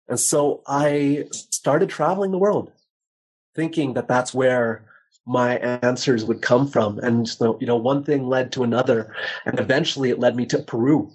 And 0.08 0.20
so 0.20 0.62
I 0.68 1.26
started 1.32 1.90
traveling 1.90 2.32
the 2.32 2.38
world 2.38 2.72
thinking 3.56 3.94
that 3.94 4.08
that's 4.08 4.34
where 4.34 4.86
my 5.26 5.58
answers 5.58 6.24
would 6.26 6.42
come 6.42 6.68
from. 6.68 7.00
And 7.00 7.28
so, 7.28 7.58
you 7.60 7.66
know, 7.66 7.78
one 7.78 8.04
thing 8.04 8.28
led 8.28 8.52
to 8.52 8.64
another. 8.64 9.16
And 9.46 9.60
eventually 9.60 10.12
it 10.12 10.20
led 10.20 10.36
me 10.36 10.46
to 10.48 10.60
Peru. 10.60 11.12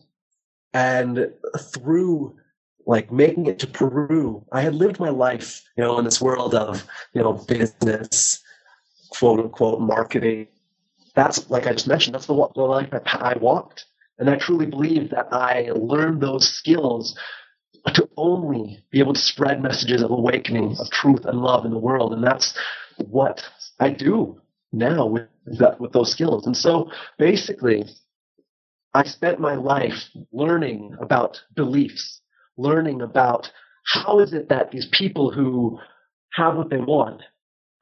And 0.73 1.31
through 1.59 2.37
like 2.87 3.13
making 3.13 3.47
it 3.47 3.59
to 3.61 3.67
Peru, 3.67 4.45
I 4.51 4.63
had 4.63 4.75
lived 4.75 4.99
my 4.99 5.11
life, 5.11 5.63
you 5.77 5.85
know, 5.85 5.99
in 5.99 6.05
this 6.05 6.21
world 6.21 6.55
of, 6.55 6.85
you 7.13 7.23
know, 7.23 7.35
business, 7.35 8.43
quote 9.11 9.39
unquote, 9.39 9.81
marketing. 9.81 10.49
That's 11.15 11.49
like 11.51 11.67
I 11.67 11.73
just 11.73 11.87
mentioned, 11.87 12.15
that's 12.15 12.27
the, 12.27 12.35
the 12.55 12.63
life 12.63 12.89
I, 12.93 13.35
I 13.35 13.39
walked. 13.39 13.87
And 14.19 14.29
I 14.29 14.37
truly 14.37 14.67
believe 14.67 15.11
that 15.11 15.33
I 15.33 15.71
learned 15.75 16.21
those 16.21 16.49
skills 16.49 17.17
to 17.95 18.09
only 18.17 18.85
be 18.91 19.01
able 19.01 19.15
to 19.15 19.21
spread 19.21 19.63
messages 19.63 20.03
of 20.03 20.11
awakening, 20.11 20.77
of 20.79 20.91
truth 20.91 21.25
and 21.25 21.41
love 21.41 21.65
in 21.65 21.71
the 21.71 21.79
world. 21.79 22.13
And 22.13 22.23
that's 22.23 22.57
what 22.99 23.43
I 23.79 23.91
do 23.91 24.41
now 24.73 25.07
with 25.07 25.29
that, 25.59 25.81
with 25.81 25.93
those 25.93 26.13
skills. 26.13 26.47
And 26.47 26.57
so 26.57 26.91
basically, 27.19 27.85
I 28.95 29.05
spent 29.05 29.41
my 29.41 29.55
life 29.55 30.03
learning 30.33 30.97
about 31.01 31.41
beliefs, 31.55 32.21
learning 32.57 33.03
about 33.03 33.51
how 33.87 34.21
is 34.21 34.33
it 34.33 34.49
that 34.49 34.71
these 34.71 34.89
people 34.93 35.31
who 35.31 35.79
have 36.35 36.57
what 36.57 36.71
they 36.71 36.79
want, 36.79 37.23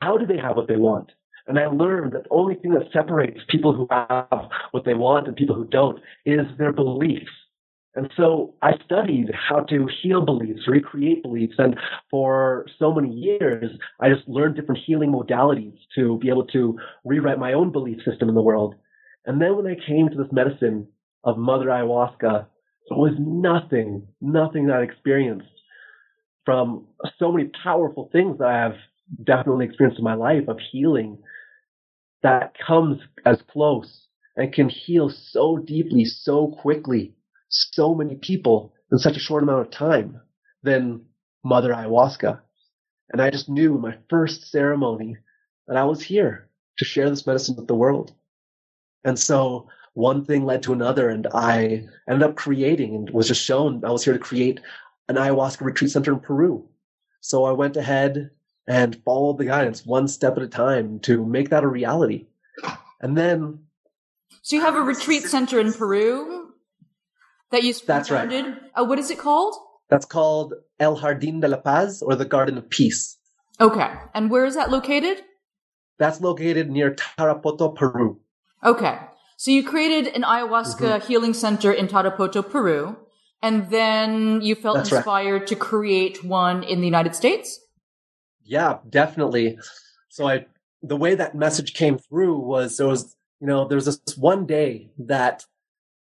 how 0.00 0.16
do 0.16 0.26
they 0.26 0.38
have 0.38 0.56
what 0.56 0.68
they 0.68 0.76
want? 0.76 1.12
And 1.46 1.58
I 1.58 1.66
learned 1.66 2.12
that 2.12 2.24
the 2.24 2.30
only 2.30 2.54
thing 2.54 2.72
that 2.72 2.92
separates 2.92 3.40
people 3.48 3.72
who 3.72 3.88
have 3.90 4.50
what 4.70 4.84
they 4.84 4.94
want 4.94 5.26
and 5.26 5.36
people 5.36 5.54
who 5.54 5.64
don't 5.64 5.98
is 6.26 6.46
their 6.58 6.72
beliefs. 6.72 7.30
And 7.98 8.12
so 8.16 8.54
I 8.62 8.74
studied 8.84 9.28
how 9.34 9.58
to 9.58 9.88
heal 10.00 10.24
beliefs, 10.24 10.68
recreate 10.68 11.20
beliefs. 11.20 11.56
And 11.58 11.76
for 12.08 12.64
so 12.78 12.94
many 12.94 13.12
years, 13.12 13.72
I 13.98 14.08
just 14.08 14.28
learned 14.28 14.54
different 14.54 14.82
healing 14.86 15.10
modalities 15.10 15.76
to 15.96 16.16
be 16.20 16.28
able 16.28 16.46
to 16.46 16.78
rewrite 17.04 17.40
my 17.40 17.54
own 17.54 17.72
belief 17.72 17.98
system 18.04 18.28
in 18.28 18.36
the 18.36 18.40
world. 18.40 18.76
And 19.26 19.42
then 19.42 19.56
when 19.56 19.66
I 19.66 19.74
came 19.84 20.08
to 20.08 20.16
this 20.16 20.30
medicine 20.30 20.86
of 21.24 21.38
Mother 21.38 21.66
Ayahuasca, 21.66 22.46
it 22.88 22.96
was 22.96 23.14
nothing, 23.18 24.06
nothing 24.20 24.68
that 24.68 24.76
I 24.76 24.82
experienced 24.84 25.48
from 26.44 26.86
so 27.18 27.32
many 27.32 27.50
powerful 27.64 28.10
things 28.12 28.38
that 28.38 28.46
I 28.46 28.58
have 28.58 28.76
definitely 29.24 29.66
experienced 29.66 29.98
in 29.98 30.04
my 30.04 30.14
life 30.14 30.46
of 30.46 30.60
healing 30.70 31.18
that 32.22 32.52
comes 32.64 33.00
as 33.26 33.42
close 33.50 34.06
and 34.36 34.52
can 34.52 34.68
heal 34.68 35.10
so 35.10 35.56
deeply, 35.56 36.04
so 36.04 36.54
quickly 36.62 37.16
so 37.48 37.94
many 37.94 38.16
people 38.16 38.74
in 38.92 38.98
such 38.98 39.16
a 39.16 39.20
short 39.20 39.42
amount 39.42 39.66
of 39.66 39.70
time 39.70 40.20
than 40.62 41.02
Mother 41.44 41.72
Ayahuasca. 41.72 42.40
And 43.10 43.22
I 43.22 43.30
just 43.30 43.48
knew 43.48 43.74
in 43.74 43.80
my 43.80 43.96
first 44.08 44.50
ceremony 44.50 45.16
that 45.66 45.76
I 45.76 45.84
was 45.84 46.02
here 46.02 46.48
to 46.78 46.84
share 46.84 47.08
this 47.10 47.26
medicine 47.26 47.56
with 47.56 47.66
the 47.66 47.74
world. 47.74 48.12
And 49.04 49.18
so 49.18 49.68
one 49.94 50.24
thing 50.24 50.44
led 50.44 50.62
to 50.62 50.72
another 50.72 51.08
and 51.08 51.26
I 51.34 51.88
ended 52.08 52.22
up 52.22 52.36
creating 52.36 52.94
and 52.94 53.10
was 53.10 53.28
just 53.28 53.42
shown 53.42 53.84
I 53.84 53.90
was 53.90 54.04
here 54.04 54.12
to 54.12 54.18
create 54.18 54.60
an 55.08 55.16
ayahuasca 55.16 55.62
retreat 55.62 55.90
center 55.90 56.12
in 56.12 56.20
Peru. 56.20 56.68
So 57.20 57.44
I 57.44 57.52
went 57.52 57.76
ahead 57.76 58.30
and 58.66 59.02
followed 59.04 59.38
the 59.38 59.46
guidance 59.46 59.86
one 59.86 60.06
step 60.06 60.36
at 60.36 60.42
a 60.42 60.48
time 60.48 61.00
to 61.00 61.24
make 61.24 61.48
that 61.50 61.64
a 61.64 61.68
reality. 61.68 62.26
And 63.00 63.16
then 63.16 63.60
So 64.42 64.56
you 64.56 64.62
have 64.62 64.76
a 64.76 64.82
retreat 64.82 65.24
center 65.24 65.58
in 65.58 65.72
Peru? 65.72 66.47
That 67.50 67.62
you 67.62 67.74
That's 67.86 68.08
founded. 68.08 68.44
right. 68.46 68.56
Uh, 68.74 68.84
what 68.84 68.98
is 68.98 69.10
it 69.10 69.18
called? 69.18 69.54
That's 69.88 70.04
called 70.06 70.54
El 70.78 70.98
Jardín 71.00 71.40
de 71.40 71.48
la 71.48 71.56
Paz 71.58 72.02
or 72.02 72.14
the 72.14 72.24
Garden 72.24 72.58
of 72.58 72.68
Peace. 72.68 73.16
Okay. 73.60 73.90
And 74.14 74.30
where 74.30 74.44
is 74.44 74.54
that 74.54 74.70
located? 74.70 75.22
That's 75.98 76.20
located 76.20 76.70
near 76.70 76.94
Tarapoto, 76.94 77.74
Peru. 77.74 78.20
Okay. 78.64 78.98
So 79.36 79.50
you 79.50 79.64
created 79.64 80.08
an 80.14 80.22
ayahuasca 80.22 80.78
Mm-hmm. 81.00 81.06
healing 81.06 81.34
center 81.34 81.72
in 81.72 81.88
Tarapoto, 81.88 82.48
Peru, 82.48 82.96
and 83.42 83.70
then 83.70 84.40
you 84.42 84.54
felt 84.54 84.76
That's 84.76 84.92
right. 84.92 84.98
inspired 84.98 85.46
to 85.48 85.56
create 85.56 86.22
one 86.24 86.62
in 86.62 86.80
the 86.80 86.86
United 86.86 87.14
States? 87.14 87.60
Yeah, 88.44 88.78
definitely. 88.88 89.58
So 90.08 90.28
I, 90.28 90.46
the 90.82 90.96
way 90.96 91.14
that 91.14 91.34
message 91.34 91.74
came 91.74 91.98
through 91.98 92.38
was 92.38 92.76
there 92.76 92.86
was, 92.88 93.16
you 93.40 93.46
know, 93.46 93.66
there 93.68 93.76
was 93.76 93.84
this 93.86 94.00
one 94.16 94.46
day 94.46 94.90
that 94.98 95.44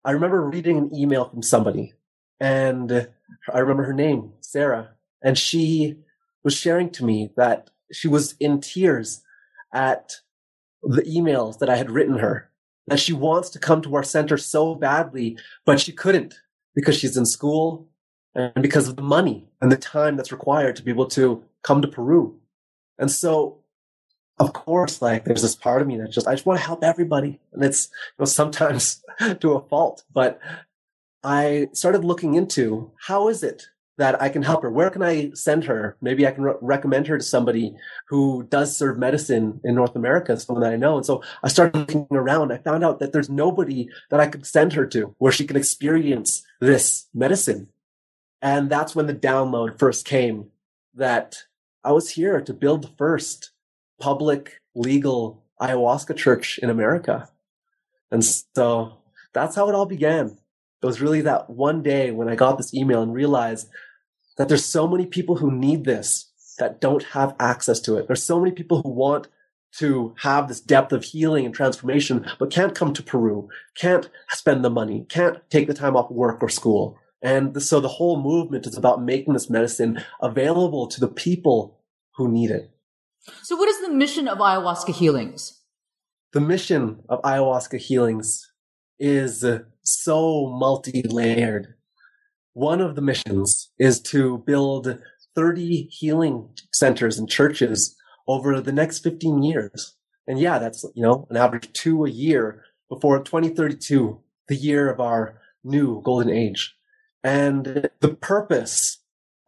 I 0.06 0.12
remember 0.12 0.42
reading 0.42 0.78
an 0.78 0.94
email 0.94 1.26
from 1.26 1.42
somebody 1.42 1.94
and 2.40 3.08
I 3.54 3.60
remember 3.60 3.84
her 3.84 3.94
name, 3.94 4.34
Sarah, 4.42 4.90
and 5.24 5.38
she 5.38 5.98
was 6.44 6.54
sharing 6.54 6.90
to 6.92 7.06
me 7.06 7.32
that 7.38 7.70
she 7.92 8.08
was 8.08 8.36
in 8.40 8.60
tears 8.60 9.22
at 9.74 10.18
the 10.82 11.04
emails 11.04 11.60
that 11.60 11.70
I 11.70 11.78
had 11.78 11.90
written 11.90 12.18
her, 12.18 12.50
that 12.88 13.00
she 13.00 13.14
wants 13.14 13.50
to 13.52 13.60
come 13.60 13.82
to 13.84 13.96
our 13.96 14.04
center 14.04 14.38
so 14.38 14.76
badly, 14.76 15.38
but 15.66 15.80
she 15.80 15.94
couldn't 15.94 16.36
because 16.76 16.98
she's 16.98 17.16
in 17.16 17.26
school 17.26 17.88
and 18.36 18.62
because 18.62 18.90
of 18.90 18.98
the 18.98 19.02
money 19.02 19.48
and 19.62 19.72
the 19.72 19.78
time 19.78 20.18
that's 20.18 20.32
required 20.32 20.76
to 20.76 20.84
be 20.84 20.92
able 20.92 21.08
to 21.08 21.44
come 21.62 21.82
to 21.82 21.88
Peru. 21.88 22.38
And 23.00 23.10
so, 23.10 23.62
of 24.40 24.54
course, 24.54 25.02
like 25.02 25.25
there's 25.25 25.42
this 25.42 25.56
part 25.56 25.82
of 25.82 25.88
me 25.88 25.98
that 25.98 26.12
just, 26.12 26.28
I 26.28 26.34
just 26.34 26.46
want 26.46 26.60
to 26.60 26.66
help 26.66 26.84
everybody. 26.84 27.40
And 27.54 27.63
it's, 27.63 27.90
you 28.18 28.24
know, 28.24 28.25
sometimes 28.25 29.04
to 29.40 29.54
a 29.54 29.68
fault, 29.68 30.04
but 30.12 30.40
I 31.24 31.70
started 31.74 32.04
looking 32.04 32.36
into 32.36 32.92
how 33.00 33.30
is 33.30 33.44
it 33.44 33.68
that 33.98 34.20
I 34.22 34.30
can 34.30 34.42
help 34.42 34.63
her? 34.63 34.72
Where 34.72 34.90
can 34.90 35.04
I 35.04 35.32
send 35.34 35.66
her? 35.66 35.98
Maybe 36.02 36.25
I 36.25 36.32
can 36.32 36.44
re- 36.44 36.56
recommend 36.62 37.08
her 37.08 37.18
to 37.18 37.24
somebody 37.24 37.75
who 38.08 38.44
does 38.50 38.75
serve 38.75 38.98
medicine 38.98 39.62
in 39.63 39.75
North 39.75 39.96
America, 39.96 40.38
someone 40.38 40.63
that 40.63 40.74
I 40.74 40.78
know. 40.78 40.98
And 40.98 41.06
so 41.06 41.22
I 41.44 41.48
started 41.48 41.78
looking 41.78 42.08
around. 42.12 42.52
I 42.52 42.58
found 42.58 42.84
out 42.84 43.00
that 43.00 43.13
there's 43.13 43.30
nobody 43.30 43.88
that 44.10 44.20
I 44.20 44.28
could 44.28 44.48
send 44.48 44.74
her 44.74 44.88
to 44.88 45.16
where 45.20 45.32
she 45.32 45.46
can 45.46 45.56
experience 45.56 46.44
this 46.60 47.08
medicine. 47.13 47.68
And 48.42 48.70
that's 48.70 48.96
when 48.96 49.06
the 49.06 49.13
download 49.13 49.78
first 49.78 50.06
came 50.06 50.48
that 50.96 51.44
I 51.84 51.92
was 51.92 52.10
here 52.10 52.42
to 52.42 52.54
build 52.54 52.84
the 52.84 52.92
first 52.98 53.53
public 54.00 54.60
legal 54.76 55.44
ayahuasca 55.62 56.16
church 56.16 56.60
in 56.62 56.70
America. 56.70 57.30
And 58.12 58.24
so 58.24 58.98
that's 59.34 59.56
how 59.56 59.70
it 59.70 59.76
all 59.76 59.86
began. 59.86 60.38
It 60.82 60.86
was 60.86 61.02
really 61.02 61.22
that 61.22 61.50
one 61.50 61.82
day 61.82 62.12
when 62.12 62.28
I 62.28 62.36
got 62.36 62.58
this 62.58 62.74
email 62.74 63.02
and 63.02 63.14
realized 63.14 63.70
that 64.38 64.50
there's 64.50 64.66
so 64.66 64.88
many 64.88 65.06
people 65.06 65.38
who 65.38 65.52
need 65.52 65.86
this 65.86 66.32
that 66.60 66.82
don't 66.82 67.04
have 67.04 67.36
access 67.40 67.80
to 67.82 67.98
it. 67.98 68.08
There's 68.08 68.24
so 68.24 68.40
many 68.40 68.52
people 68.52 68.82
who 68.82 68.90
want 68.90 69.28
to 69.78 70.14
have 70.20 70.48
this 70.48 70.62
depth 70.62 70.92
of 70.92 71.04
healing 71.04 71.46
and 71.46 71.56
transformation, 71.56 72.26
but 72.38 72.52
can't 72.52 72.76
come 72.76 72.94
to 72.94 73.02
Peru, 73.02 73.50
can't 73.76 74.10
spend 74.30 74.64
the 74.64 74.70
money, 74.70 75.06
can't 75.10 75.40
take 75.50 75.68
the 75.68 75.74
time 75.74 75.96
off 75.96 76.12
work 76.12 76.44
or 76.44 76.50
school. 76.50 77.00
And 77.22 77.64
so 77.64 77.80
the 77.80 77.88
whole 77.88 78.22
movement 78.22 78.68
is 78.68 78.78
about 78.78 79.02
making 79.02 79.34
this 79.34 79.50
medicine 79.50 80.04
available 80.22 80.88
to 80.88 81.00
the 81.00 81.08
people 81.08 81.80
who 82.18 82.30
need 82.30 82.52
it. 82.52 82.70
So, 83.44 83.56
what 83.56 83.70
is 83.70 83.82
the 83.82 83.89
mission 83.89 84.27
of 84.27 84.39
ayahuasca 84.39 84.94
healings? 84.94 85.62
The 86.34 86.42
mission 86.42 87.03
of 87.10 87.22
ayahuasca 87.22 87.77
healings 87.77 88.51
is 89.00 89.46
so 89.84 90.48
multi 90.48 91.03
layered. 91.03 91.75
One 92.53 92.82
of 92.82 92.96
the 92.96 93.01
missions 93.01 93.72
is 93.80 94.01
to 94.01 94.39
build 94.39 95.00
30 95.36 95.84
healing 95.89 96.50
centers 96.74 97.18
and 97.18 97.30
churches 97.30 97.96
over 98.27 98.62
the 98.62 98.72
next 98.72 99.00
15 99.00 99.42
years. 99.44 99.96
And 100.27 100.39
yeah, 100.39 100.60
that's, 100.60 100.84
you 100.96 101.03
know, 101.03 101.27
an 101.30 101.38
average 101.38 101.72
two 101.74 102.06
a 102.06 102.10
year 102.10 102.63
before 102.89 103.24
2032, 103.24 104.20
the 104.48 104.56
year 104.56 104.89
of 104.89 105.00
our 105.00 105.42
new 105.63 106.01
golden 106.01 106.30
age. 106.30 106.75
And 107.24 107.89
the 108.00 108.10
purpose 108.10 109.00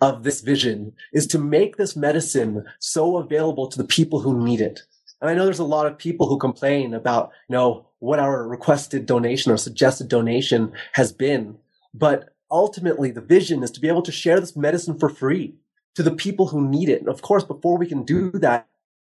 of 0.01 0.23
this 0.23 0.41
vision 0.41 0.93
is 1.13 1.27
to 1.27 1.39
make 1.39 1.77
this 1.77 1.95
medicine 1.95 2.65
so 2.79 3.17
available 3.17 3.67
to 3.67 3.77
the 3.77 3.87
people 3.87 4.21
who 4.21 4.43
need 4.43 4.61
it. 4.61 4.81
And 5.21 5.29
I 5.29 5.33
know 5.33 5.45
there's 5.45 5.59
a 5.59 5.63
lot 5.63 5.87
of 5.87 5.97
people 5.97 6.27
who 6.27 6.37
complain 6.37 6.93
about, 6.93 7.31
you 7.49 7.55
know, 7.55 7.87
what 7.99 8.19
our 8.19 8.47
requested 8.47 9.05
donation 9.05 9.51
or 9.51 9.57
suggested 9.57 10.07
donation 10.07 10.73
has 10.93 11.11
been. 11.11 11.57
But 11.93 12.29
ultimately, 12.51 13.11
the 13.11 13.21
vision 13.21 13.63
is 13.63 13.71
to 13.71 13.79
be 13.79 13.87
able 13.87 14.03
to 14.03 14.11
share 14.11 14.39
this 14.39 14.55
medicine 14.55 14.99
for 14.99 15.09
free 15.09 15.55
to 15.95 16.03
the 16.03 16.11
people 16.11 16.47
who 16.47 16.67
need 16.67 16.89
it. 16.89 16.99
And 16.99 17.09
of 17.09 17.21
course, 17.21 17.43
before 17.43 17.77
we 17.77 17.87
can 17.87 18.03
do 18.03 18.31
that, 18.31 18.67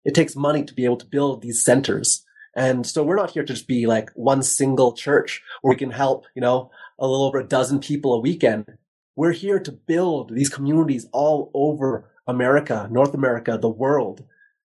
it 0.04 0.14
takes 0.14 0.36
money 0.36 0.62
to 0.64 0.74
be 0.74 0.84
able 0.84 0.98
to 0.98 1.06
build 1.06 1.42
these 1.42 1.64
centers. 1.64 2.24
And 2.54 2.86
so 2.86 3.02
we're 3.02 3.16
not 3.16 3.32
here 3.32 3.44
to 3.44 3.52
just 3.52 3.66
be 3.66 3.86
like 3.86 4.10
one 4.14 4.42
single 4.42 4.92
church 4.92 5.42
where 5.62 5.70
we 5.70 5.76
can 5.76 5.90
help, 5.90 6.26
you 6.34 6.40
know, 6.40 6.70
a 6.98 7.06
little 7.06 7.26
over 7.26 7.38
a 7.38 7.44
dozen 7.44 7.80
people 7.80 8.14
a 8.14 8.20
weekend. 8.20 8.78
We're 9.16 9.32
here 9.32 9.58
to 9.58 9.72
build 9.72 10.34
these 10.34 10.50
communities 10.50 11.06
all 11.10 11.50
over 11.54 12.10
America, 12.26 12.86
North 12.90 13.14
America, 13.14 13.56
the 13.58 13.68
world, 13.68 14.24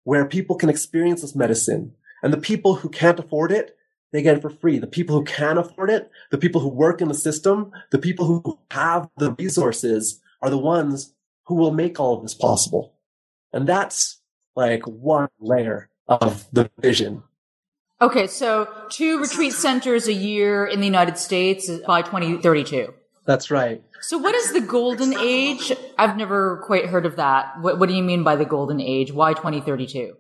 where 0.05 0.27
people 0.27 0.57
can 0.57 0.69
experience 0.69 1.23
this 1.23 1.35
medicine. 1.35 1.95
And 2.23 2.31
the 2.31 2.39
people 2.39 2.77
who 2.77 2.91
can't 2.91 3.19
afford 3.19 3.53
it, 3.53 3.77
they 4.13 4.21
get 4.23 4.37
it 4.37 4.43
for 4.43 4.51
free. 4.51 4.79
The 4.79 4.87
people 4.87 5.17
who 5.17 5.25
can 5.25 5.57
afford 5.57 5.89
it, 5.89 6.11
the 6.31 6.39
people 6.39 6.61
who 6.61 6.69
work 6.69 7.01
in 7.01 7.09
the 7.09 7.15
system, 7.15 7.73
the 7.91 7.99
people 7.99 8.27
who 8.27 8.59
have 8.71 9.09
the 9.17 9.33
resources 9.33 10.21
are 10.43 10.51
the 10.51 10.59
ones 10.59 11.15
who 11.45 11.55
will 11.55 11.73
make 11.73 11.99
all 11.99 12.15
of 12.15 12.23
this 12.23 12.35
possible. 12.35 12.93
And 13.53 13.67
that's 13.67 14.21
like 14.55 14.83
one 14.87 15.29
layer 15.41 15.89
of 16.07 16.47
the 16.53 16.71
vision. 16.79 17.23
Okay, 18.03 18.27
so 18.27 18.69
two 18.91 19.21
retreat 19.21 19.55
centers 19.55 20.07
a 20.07 20.13
year 20.13 20.67
in 20.67 20.81
the 20.81 20.87
United 20.87 21.17
States 21.17 21.71
by 21.87 22.03
2032. 22.03 22.93
That's 23.27 23.51
right. 23.51 23.83
So, 24.01 24.19
what 24.19 24.35
is 24.35 24.53
the 24.53 24.61
golden 24.61 25.15
age? 25.19 25.73
I've 25.97 26.17
never 26.17 26.63
quite 26.67 26.87
heard 26.87 27.07
of 27.07 27.17
that. 27.17 27.61
What, 27.61 27.79
what 27.79 27.89
do 27.89 27.95
you 27.95 28.03
mean 28.03 28.23
by 28.23 28.37
the 28.37 28.45
golden 28.45 28.81
age? 28.81 29.13
Why 29.13 29.33
2032? 29.33 30.15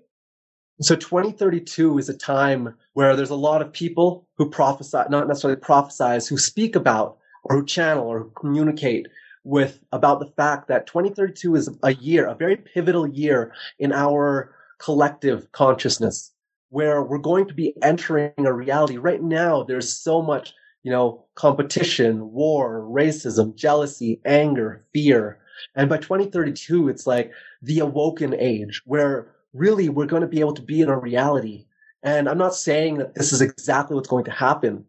So 0.80 0.96
2032 0.96 1.98
is 1.98 2.08
a 2.08 2.16
time 2.16 2.74
where 2.94 3.14
there's 3.14 3.30
a 3.30 3.36
lot 3.36 3.62
of 3.62 3.72
people 3.72 4.26
who 4.36 4.50
prophesy, 4.50 4.98
not 5.08 5.28
necessarily 5.28 5.60
prophesize, 5.60 6.28
who 6.28 6.36
speak 6.36 6.74
about 6.74 7.18
or 7.44 7.56
who 7.56 7.64
channel 7.64 8.08
or 8.08 8.18
who 8.20 8.30
communicate 8.30 9.06
with 9.44 9.78
about 9.92 10.18
the 10.18 10.26
fact 10.26 10.66
that 10.68 10.88
2032 10.88 11.54
is 11.54 11.70
a 11.84 11.94
year, 11.94 12.26
a 12.26 12.34
very 12.34 12.56
pivotal 12.56 13.06
year 13.06 13.52
in 13.78 13.92
our 13.92 14.52
collective 14.78 15.52
consciousness, 15.52 16.32
where 16.70 17.04
we're 17.04 17.18
going 17.18 17.46
to 17.46 17.54
be 17.54 17.74
entering 17.80 18.32
a 18.38 18.52
reality. 18.52 18.96
Right 18.96 19.22
now, 19.22 19.62
there's 19.62 19.96
so 19.96 20.22
much, 20.22 20.54
you 20.84 20.90
know, 20.90 21.24
competition, 21.34 22.30
war, 22.30 22.82
racism, 22.82 23.56
jealousy, 23.56 24.20
anger, 24.24 24.84
fear. 24.92 25.38
And 25.74 25.88
by 25.88 25.96
2032, 25.96 26.88
it's 26.88 27.06
like 27.06 27.32
the 27.62 27.80
awoken 27.80 28.34
age 28.38 28.82
where 28.84 29.32
really 29.52 29.88
we're 29.88 30.06
going 30.06 30.22
to 30.22 30.28
be 30.28 30.40
able 30.40 30.54
to 30.54 30.62
be 30.62 30.80
in 30.80 30.88
a 30.88 30.98
reality. 30.98 31.66
And 32.02 32.28
I'm 32.28 32.38
not 32.38 32.54
saying 32.54 32.98
that 32.98 33.14
this 33.14 33.32
is 33.32 33.40
exactly 33.40 33.96
what's 33.96 34.08
going 34.08 34.26
to 34.26 34.30
happen, 34.30 34.84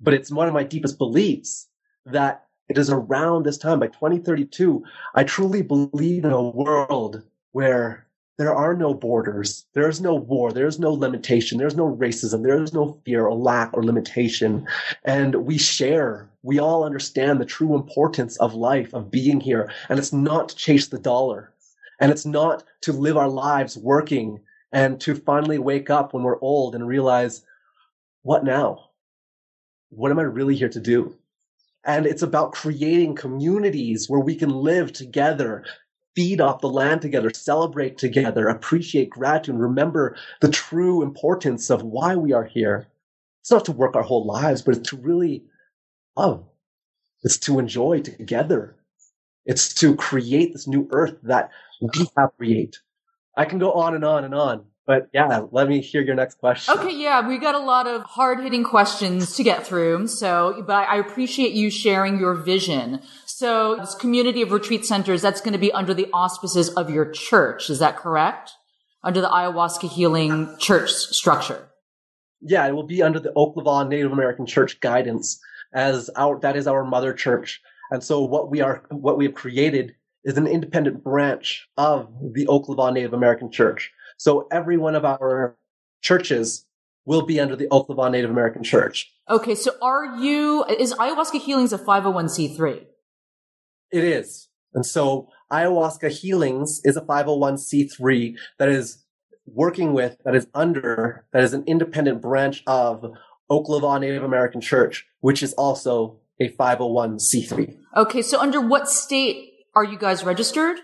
but 0.00 0.14
it's 0.14 0.30
one 0.30 0.46
of 0.46 0.54
my 0.54 0.62
deepest 0.62 0.98
beliefs 0.98 1.68
that 2.06 2.46
it 2.68 2.78
is 2.78 2.88
around 2.88 3.42
this 3.42 3.58
time, 3.58 3.80
by 3.80 3.88
2032, 3.88 4.84
I 5.16 5.24
truly 5.24 5.62
believe 5.62 6.24
in 6.24 6.30
a 6.30 6.40
world 6.40 7.22
where 7.50 8.06
there 8.40 8.54
are 8.54 8.72
no 8.72 8.94
borders. 8.94 9.66
There 9.74 9.86
is 9.86 10.00
no 10.00 10.14
war. 10.14 10.50
There 10.50 10.66
is 10.66 10.78
no 10.78 10.94
limitation. 10.94 11.58
There's 11.58 11.76
no 11.76 11.94
racism. 11.94 12.42
There 12.42 12.62
is 12.62 12.72
no 12.72 12.98
fear 13.04 13.26
or 13.26 13.34
lack 13.34 13.70
or 13.74 13.84
limitation. 13.84 14.66
And 15.04 15.44
we 15.44 15.58
share, 15.58 16.26
we 16.42 16.58
all 16.58 16.82
understand 16.82 17.38
the 17.38 17.44
true 17.44 17.74
importance 17.74 18.38
of 18.38 18.54
life, 18.54 18.94
of 18.94 19.10
being 19.10 19.40
here. 19.40 19.70
And 19.90 19.98
it's 19.98 20.14
not 20.14 20.48
to 20.48 20.56
chase 20.56 20.88
the 20.88 20.98
dollar. 20.98 21.52
And 22.00 22.10
it's 22.10 22.24
not 22.24 22.64
to 22.80 22.94
live 22.94 23.18
our 23.18 23.28
lives 23.28 23.76
working 23.76 24.40
and 24.72 24.98
to 25.02 25.14
finally 25.16 25.58
wake 25.58 25.90
up 25.90 26.14
when 26.14 26.22
we're 26.22 26.40
old 26.40 26.74
and 26.74 26.88
realize, 26.88 27.44
what 28.22 28.42
now? 28.42 28.86
What 29.90 30.12
am 30.12 30.18
I 30.18 30.22
really 30.22 30.56
here 30.56 30.70
to 30.70 30.80
do? 30.80 31.14
And 31.84 32.06
it's 32.06 32.22
about 32.22 32.52
creating 32.52 33.16
communities 33.16 34.08
where 34.08 34.20
we 34.20 34.34
can 34.34 34.48
live 34.48 34.94
together, 34.94 35.66
feed 36.14 36.40
off 36.40 36.60
the 36.60 36.68
land 36.68 37.02
together, 37.02 37.30
celebrate 37.32 37.98
together, 37.98 38.48
appreciate 38.48 39.10
gratitude, 39.10 39.54
and 39.54 39.62
remember 39.62 40.16
the 40.40 40.50
true 40.50 41.02
importance 41.02 41.70
of 41.70 41.82
why 41.82 42.16
we 42.16 42.32
are 42.32 42.44
here. 42.44 42.88
It's 43.42 43.50
not 43.50 43.64
to 43.66 43.72
work 43.72 43.96
our 43.96 44.02
whole 44.02 44.26
lives, 44.26 44.62
but 44.62 44.76
it's 44.76 44.90
to 44.90 44.96
really 44.96 45.44
love. 46.16 46.44
It's 47.22 47.38
to 47.38 47.58
enjoy 47.58 48.00
together. 48.00 48.76
It's 49.46 49.74
to 49.74 49.94
create 49.96 50.52
this 50.52 50.66
new 50.66 50.88
earth 50.92 51.16
that 51.22 51.50
we 51.80 52.06
have 52.16 52.30
create. 52.36 52.78
I 53.36 53.44
can 53.44 53.58
go 53.58 53.72
on 53.72 53.94
and 53.94 54.04
on 54.04 54.24
and 54.24 54.34
on. 54.34 54.64
But 54.86 55.08
yeah, 55.12 55.44
let 55.52 55.68
me 55.68 55.80
hear 55.80 56.02
your 56.02 56.16
next 56.16 56.38
question. 56.38 56.76
Okay, 56.76 56.96
yeah, 56.96 57.26
we 57.26 57.38
got 57.38 57.54
a 57.54 57.60
lot 57.60 57.86
of 57.86 58.02
hard 58.02 58.40
hitting 58.40 58.64
questions 58.64 59.36
to 59.36 59.44
get 59.44 59.64
through. 59.64 60.08
So, 60.08 60.64
but 60.66 60.88
I 60.88 60.96
appreciate 60.96 61.52
you 61.52 61.70
sharing 61.70 62.18
your 62.18 62.34
vision. 62.34 63.00
So, 63.40 63.76
this 63.76 63.94
community 63.94 64.42
of 64.42 64.52
retreat 64.52 64.84
centers, 64.84 65.22
that's 65.22 65.40
going 65.40 65.54
to 65.54 65.58
be 65.58 65.72
under 65.72 65.94
the 65.94 66.08
auspices 66.12 66.68
of 66.74 66.90
your 66.90 67.10
church. 67.10 67.70
Is 67.70 67.78
that 67.78 67.96
correct? 67.96 68.52
Under 69.02 69.22
the 69.22 69.28
ayahuasca 69.28 69.88
healing 69.88 70.54
church 70.58 70.90
structure. 70.90 71.70
Yeah, 72.42 72.68
it 72.68 72.72
will 72.72 72.86
be 72.86 73.00
under 73.00 73.18
the 73.18 73.32
Oklevueha 73.34 73.88
Native 73.88 74.12
American 74.12 74.44
Church 74.44 74.78
guidance 74.80 75.40
as 75.72 76.10
our, 76.16 76.38
that 76.40 76.54
is 76.54 76.66
our 76.66 76.84
mother 76.84 77.14
church. 77.14 77.62
And 77.90 78.04
so 78.04 78.20
what 78.20 78.50
we 78.50 78.60
are, 78.60 78.82
what 78.90 79.16
we 79.16 79.24
have 79.24 79.34
created 79.34 79.94
is 80.22 80.36
an 80.36 80.46
independent 80.46 81.02
branch 81.02 81.66
of 81.78 82.12
the 82.34 82.44
Oklevueha 82.44 82.92
Native 82.92 83.14
American 83.14 83.50
Church. 83.50 83.90
So 84.18 84.48
every 84.52 84.76
one 84.76 84.94
of 84.94 85.06
our 85.06 85.56
churches 86.02 86.66
will 87.06 87.22
be 87.22 87.40
under 87.40 87.56
the 87.56 87.68
Oklevueha 87.68 88.10
Native 88.10 88.28
American 88.28 88.64
Church. 88.64 89.10
Okay, 89.30 89.54
so 89.54 89.72
are 89.80 90.18
you, 90.18 90.62
is 90.66 90.92
Ayahuasca 90.92 91.40
Healings 91.40 91.72
a 91.72 91.78
501c3? 91.78 92.88
It 93.92 94.04
is. 94.04 94.48
And 94.74 94.86
so 94.86 95.28
Ayahuasca 95.50 96.10
Healings 96.10 96.80
is 96.84 96.96
a 96.96 97.00
501c3 97.00 98.36
that 98.58 98.68
is 98.68 99.04
working 99.46 99.92
with, 99.92 100.16
that 100.24 100.34
is 100.34 100.46
under, 100.54 101.26
that 101.32 101.42
is 101.42 101.52
an 101.52 101.64
independent 101.66 102.22
branch 102.22 102.62
of 102.66 103.04
Oklevueha 103.50 104.00
Native 104.00 104.22
American 104.22 104.60
Church, 104.60 105.06
which 105.20 105.42
is 105.42 105.52
also 105.54 106.20
a 106.40 106.48
501c3. 106.50 107.76
Okay, 107.96 108.22
so 108.22 108.40
under 108.40 108.60
what 108.60 108.88
state 108.88 109.50
are 109.74 109.84
you 109.84 109.98
guys 109.98 110.24
registered? 110.24 110.78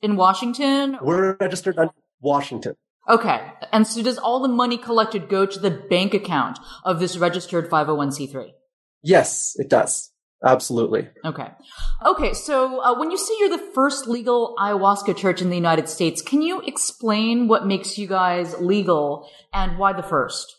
In 0.00 0.16
Washington? 0.16 0.98
We're 1.02 1.36
registered 1.40 1.78
under 1.78 1.94
Washington. 2.20 2.74
Okay. 3.08 3.40
And 3.72 3.86
so 3.86 4.02
does 4.02 4.18
all 4.18 4.40
the 4.40 4.48
money 4.48 4.76
collected 4.76 5.28
go 5.28 5.46
to 5.46 5.58
the 5.58 5.70
bank 5.70 6.14
account 6.14 6.58
of 6.84 7.00
this 7.00 7.16
registered 7.16 7.70
501c3? 7.70 8.50
Yes, 9.02 9.54
it 9.56 9.68
does. 9.70 10.12
Absolutely. 10.44 11.08
Okay. 11.24 11.48
Okay. 12.06 12.32
So 12.32 12.80
uh, 12.80 12.98
when 12.98 13.10
you 13.10 13.18
say 13.18 13.34
you're 13.40 13.48
the 13.48 13.70
first 13.74 14.06
legal 14.06 14.54
ayahuasca 14.58 15.16
church 15.16 15.42
in 15.42 15.50
the 15.50 15.56
United 15.56 15.88
States, 15.88 16.22
can 16.22 16.42
you 16.42 16.60
explain 16.60 17.48
what 17.48 17.66
makes 17.66 17.98
you 17.98 18.06
guys 18.06 18.54
legal 18.60 19.28
and 19.52 19.78
why 19.78 19.92
the 19.92 20.02
first? 20.02 20.56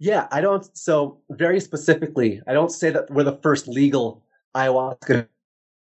Yeah, 0.00 0.26
I 0.32 0.40
don't. 0.40 0.66
So 0.76 1.20
very 1.30 1.60
specifically, 1.60 2.42
I 2.48 2.52
don't 2.52 2.70
say 2.70 2.90
that 2.90 3.08
we're 3.10 3.22
the 3.22 3.38
first 3.40 3.68
legal 3.68 4.24
ayahuasca 4.56 5.28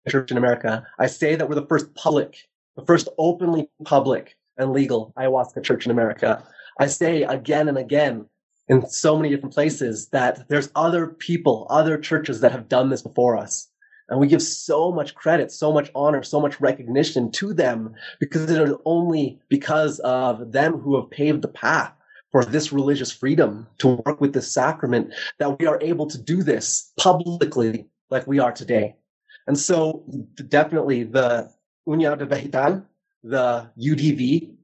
church 0.09 0.31
in 0.31 0.39
America. 0.39 0.87
I 0.99 1.07
say 1.07 1.37
that 1.37 1.49
we're 1.49 1.55
the 1.55 1.67
first 1.67 1.95
public, 1.95 2.49
the 2.77 2.85
first 2.87 3.09
openly 3.19 3.69
public 3.85 4.37
and 4.57 4.73
legal 4.73 5.13
ayahuasca 5.19 5.63
church 5.63 5.85
in 5.85 5.91
America. 5.91 6.43
I 6.79 6.87
say 6.87 7.25
again 7.25 7.69
and 7.69 7.77
again 7.77 8.27
in 8.69 8.87
so 8.89 9.17
many 9.17 9.31
different 9.31 9.55
places 9.55 10.09
that 10.09 10.49
there's 10.49 10.71
other 10.75 11.07
people, 11.07 11.67
other 11.71 11.99
churches 11.99 12.41
that 12.41 12.53
have 12.53 12.69
done 12.69 12.91
this 12.91 13.03
before 13.03 13.37
us. 13.37 13.69
And 14.09 14.19
we 14.19 14.27
give 14.27 14.43
so 14.43 14.91
much 14.91 15.15
credit, 15.15 15.53
so 15.53 15.73
much 15.73 15.91
honor, 15.95 16.23
so 16.23 16.41
much 16.41 16.61
recognition 16.61 17.31
to 17.33 17.53
them 17.53 17.95
because 18.21 18.51
it 18.51 18.61
is 18.61 18.75
only 18.85 19.39
because 19.49 19.99
of 20.01 20.53
them 20.53 20.79
who 20.79 20.97
have 20.97 21.11
paved 21.11 21.43
the 21.43 21.49
path 21.49 21.93
for 22.31 22.45
this 22.45 22.73
religious 22.73 23.13
freedom 23.13 23.67
to 23.79 24.03
work 24.07 24.21
with 24.21 24.33
this 24.33 24.53
sacrament 24.53 25.13
that 25.39 25.59
we 25.59 25.67
are 25.67 25.79
able 25.83 26.07
to 26.07 26.19
do 26.19 26.43
this 26.43 26.93
publicly 26.99 27.87
like 28.11 28.27
we 28.27 28.39
are 28.39 28.53
today. 28.53 28.97
And 29.47 29.59
so 29.59 30.05
definitely 30.49 31.05
the 31.05 31.51
União 31.87 32.19
de 32.19 32.27
Vegetal, 32.27 32.85
the 33.23 33.71
UDV, 33.79 34.58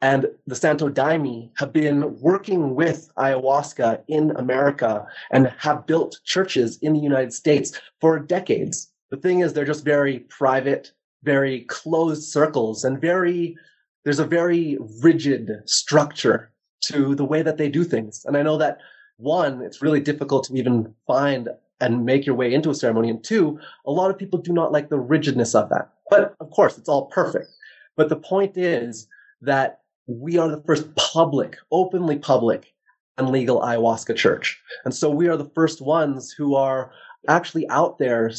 and 0.00 0.26
the 0.46 0.54
Santo 0.54 0.88
Daime 0.88 1.50
have 1.56 1.72
been 1.72 2.18
working 2.20 2.74
with 2.74 3.10
ayahuasca 3.16 4.02
in 4.06 4.30
America 4.36 5.06
and 5.30 5.52
have 5.58 5.86
built 5.86 6.20
churches 6.24 6.78
in 6.82 6.92
the 6.92 7.00
United 7.00 7.32
States 7.32 7.80
for 8.00 8.18
decades. 8.18 8.92
The 9.10 9.16
thing 9.16 9.40
is, 9.40 9.52
they're 9.52 9.64
just 9.64 9.84
very 9.84 10.20
private, 10.20 10.92
very 11.24 11.62
closed 11.62 12.24
circles, 12.24 12.84
and 12.84 13.00
very, 13.00 13.56
there's 14.04 14.20
a 14.20 14.24
very 14.24 14.78
rigid 15.02 15.50
structure 15.66 16.52
to 16.84 17.14
the 17.14 17.24
way 17.24 17.42
that 17.42 17.56
they 17.56 17.68
do 17.68 17.82
things. 17.82 18.24
And 18.24 18.36
I 18.36 18.42
know 18.42 18.56
that 18.58 18.78
one, 19.16 19.62
it's 19.62 19.82
really 19.82 20.00
difficult 20.00 20.44
to 20.44 20.54
even 20.54 20.94
find 21.06 21.48
and 21.80 22.04
make 22.04 22.24
your 22.24 22.36
way 22.36 22.54
into 22.54 22.70
a 22.70 22.74
ceremony. 22.74 23.10
And 23.10 23.22
two, 23.22 23.58
a 23.84 23.90
lot 23.90 24.10
of 24.10 24.18
people 24.18 24.38
do 24.38 24.52
not 24.52 24.72
like 24.72 24.90
the 24.90 24.98
rigidness 24.98 25.54
of 25.54 25.68
that. 25.70 25.90
But 26.08 26.36
of 26.38 26.50
course, 26.50 26.78
it's 26.78 26.88
all 26.88 27.06
perfect. 27.06 27.48
But 27.96 28.08
the 28.08 28.16
point 28.16 28.56
is 28.56 29.08
that 29.42 29.80
we 30.08 30.38
are 30.38 30.48
the 30.48 30.62
first 30.62 30.92
public, 30.96 31.56
openly 31.70 32.18
public 32.18 32.72
and 33.18 33.28
legal 33.28 33.60
ayahuasca 33.60 34.16
church. 34.16 34.60
And 34.84 34.94
so 34.94 35.10
we 35.10 35.28
are 35.28 35.36
the 35.36 35.50
first 35.54 35.80
ones 35.80 36.32
who 36.32 36.54
are 36.54 36.90
actually 37.28 37.68
out 37.68 37.98
there 37.98 38.30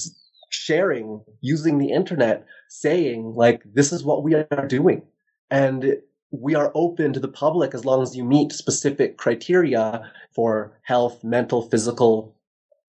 sharing 0.50 1.22
using 1.42 1.78
the 1.78 1.92
internet 1.92 2.46
saying 2.70 3.36
like 3.36 3.62
this 3.74 3.92
is 3.92 4.04
what 4.04 4.24
we 4.24 4.34
are 4.36 4.68
doing. 4.68 5.04
And 5.52 5.98
we 6.32 6.56
are 6.56 6.72
open 6.74 7.14
to 7.14 7.20
the 7.20 7.28
public 7.28 7.74
as 7.74 7.86
long 7.86 8.02
as 8.02 8.16
you 8.16 8.24
meet 8.24 8.52
specific 8.52 9.18
criteria 9.18 10.12
for 10.34 10.80
health 10.84 11.24
mental 11.24 11.62
physical 11.70 12.36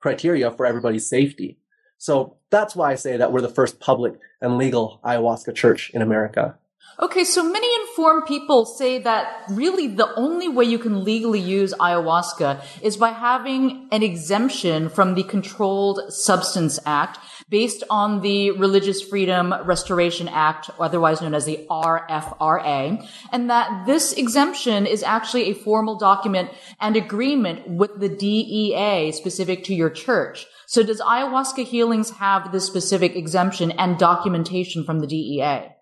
criteria 0.01 0.51
for 0.51 0.65
everybody's 0.65 1.09
safety. 1.09 1.59
So 1.99 2.39
that's 2.51 2.77
why 2.77 2.93
i 2.93 2.95
say 2.95 3.17
that 3.17 3.33
we're 3.33 3.41
the 3.41 3.49
first 3.49 3.81
public 3.81 4.15
and 4.41 4.59
legal 4.59 5.01
ayahuasca 5.05 5.55
church 5.55 5.91
in 5.95 6.03
america 6.03 6.59
Okay, 7.03 7.25
so 7.25 7.43
many 7.43 7.67
informed 7.81 8.27
people 8.27 8.67
say 8.67 8.99
that 8.99 9.45
really 9.49 9.87
the 9.87 10.15
only 10.17 10.49
way 10.49 10.67
you 10.67 10.79
can 10.79 11.03
legally 11.03 11.41
use 11.41 11.73
ayahuasca 11.81 12.63
is 12.83 12.99
by 12.99 13.09
having 13.09 13.89
an 13.91 14.03
exemption 14.03 14.91
from 14.91 15.15
the 15.15 15.23
Controlled 15.23 16.13
Substance 16.13 16.79
Act 16.85 17.19
based 17.49 17.85
on 17.89 18.21
the 18.21 18.51
Religious 18.51 19.01
Freedom 19.01 19.55
Restoration 19.65 20.29
Act, 20.29 20.69
otherwise 20.79 21.23
known 21.23 21.35
as 21.35 21.47
the 21.47 21.67
RFRA, 21.71 23.09
and 23.33 23.49
that 23.49 23.87
this 23.87 24.13
exemption 24.13 24.85
is 24.85 25.03
actually 25.03 25.45
a 25.45 25.55
formal 25.55 25.97
document 25.97 26.51
and 26.81 26.97
agreement 26.97 27.67
with 27.67 27.99
the 27.99 28.11
DEA 28.11 29.11
specific 29.13 29.65
to 29.65 29.75
your 29.75 29.89
church. 29.89 30.45
So 30.67 30.83
does 30.83 31.01
ayahuasca 31.01 31.65
healings 31.65 32.11
have 32.11 32.53
this 32.53 32.67
specific 32.67 33.17
exemption 33.17 33.71
and 33.71 33.99
documentation 33.99 34.85
from 34.85 35.01
the 35.01 35.07
DEA? 35.07 35.80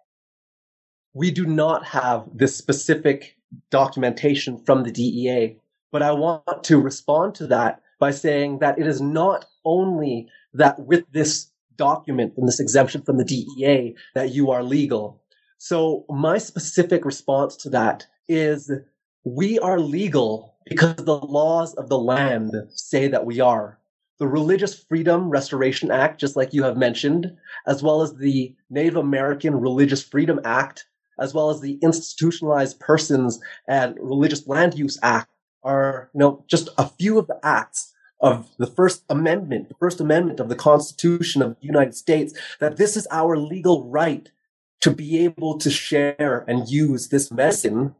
We 1.19 1.33
do 1.33 1.45
not 1.45 1.85
have 1.85 2.25
this 2.33 2.55
specific 2.55 3.37
documentation 3.73 4.57
from 4.65 4.85
the 4.85 4.93
DEA. 4.93 5.57
But 5.91 6.01
I 6.01 6.13
want 6.13 6.63
to 6.63 6.79
respond 6.79 7.35
to 7.37 7.49
that 7.49 7.83
by 7.99 8.13
saying 8.13 8.61
that 8.61 8.79
it 8.79 8.87
is 8.87 9.01
not 9.01 9.45
only 9.65 10.29
that 10.55 10.79
with 10.79 11.05
this 11.11 11.51
document 11.75 12.35
and 12.37 12.47
this 12.47 12.61
exemption 12.61 13.03
from 13.03 13.19
the 13.19 13.25
DEA 13.25 13.97
that 14.15 14.33
you 14.33 14.53
are 14.53 14.63
legal. 14.63 15.21
So 15.59 16.05
my 16.09 16.39
specific 16.39 17.05
response 17.05 17.57
to 17.57 17.71
that 17.71 18.07
is 18.29 18.71
we 19.25 19.59
are 19.59 19.81
legal 19.81 20.55
because 20.67 20.95
the 20.95 21.19
laws 21.19 21.75
of 21.75 21.89
the 21.89 21.99
land 21.99 22.53
say 22.69 23.09
that 23.09 23.27
we 23.27 23.41
are. 23.41 23.81
The 24.21 24.29
Religious 24.29 24.85
Freedom 24.85 25.31
Restoration 25.31 25.91
Act, 25.91 26.21
just 26.21 26.37
like 26.37 26.55
you 26.55 26.63
have 26.63 26.77
mentioned, 26.77 27.27
as 27.67 27.83
well 27.83 28.03
as 28.03 28.15
the 28.15 28.55
Native 28.71 28.97
American 28.97 29.61
Religious 29.61 30.03
Freedom 30.03 30.39
Act 30.45 30.87
as 31.19 31.35
well 31.35 31.51
as 31.51 31.61
the 31.61 31.79
Institutionalized 31.83 32.79
Persons 32.81 33.41
and 33.67 33.97
Religious 34.01 34.47
Land 34.47 34.79
Use 34.79 34.99
Act 35.03 35.31
are, 35.63 36.11
you 36.15 36.21
know, 36.21 36.45
just 36.47 36.69
a 36.79 36.89
few 36.89 37.19
of 37.19 37.27
the 37.27 37.39
acts 37.43 37.93
of 38.21 38.49
the 38.59 38.67
First 38.67 39.05
Amendment, 39.09 39.69
the 39.69 39.75
First 39.75 40.01
Amendment 40.01 40.41
of 40.41 40.49
the 40.49 40.57
Constitution 40.57 41.43
of 41.43 41.57
the 41.61 41.67
United 41.67 41.95
States, 41.95 42.33
that 42.61 42.77
this 42.77 42.97
is 42.97 43.07
our 43.11 43.37
legal 43.37 43.89
right 43.89 44.31
to 44.81 44.91
be 44.91 45.25
able 45.25 45.59
to 45.59 45.71
share 45.71 46.45
and 46.47 46.69
use 46.69 47.09
this 47.09 47.31
medicine 47.31 47.95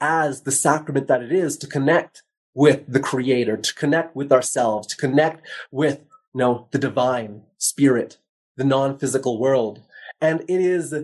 as 0.00 0.42
the 0.42 0.52
sacrament 0.52 1.06
that 1.08 1.22
it 1.22 1.32
is 1.32 1.56
to 1.58 1.66
connect 1.66 2.22
with 2.54 2.84
the 2.86 3.00
creator, 3.00 3.56
to 3.56 3.74
connect 3.74 4.14
with 4.14 4.30
ourselves, 4.32 4.86
to 4.88 4.96
connect 4.96 5.46
with, 5.70 6.00
you 6.34 6.38
know, 6.38 6.68
the 6.70 6.78
divine 6.78 7.42
spirit, 7.58 8.18
the 8.56 8.64
non-physical 8.64 9.38
world. 9.38 9.82
And 10.20 10.42
it 10.42 10.60
is 10.60 10.94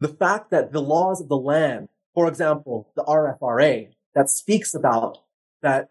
the 0.00 0.08
fact 0.08 0.50
that 0.50 0.72
the 0.72 0.82
laws 0.82 1.20
of 1.20 1.28
the 1.28 1.36
land, 1.36 1.88
for 2.14 2.28
example, 2.28 2.90
the 2.96 3.04
RFRA, 3.04 3.88
that 4.14 4.30
speaks 4.30 4.74
about 4.74 5.18
that 5.62 5.90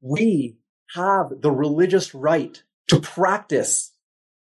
we 0.00 0.56
have 0.94 1.40
the 1.40 1.50
religious 1.50 2.14
right 2.14 2.62
to 2.88 3.00
practice 3.00 3.92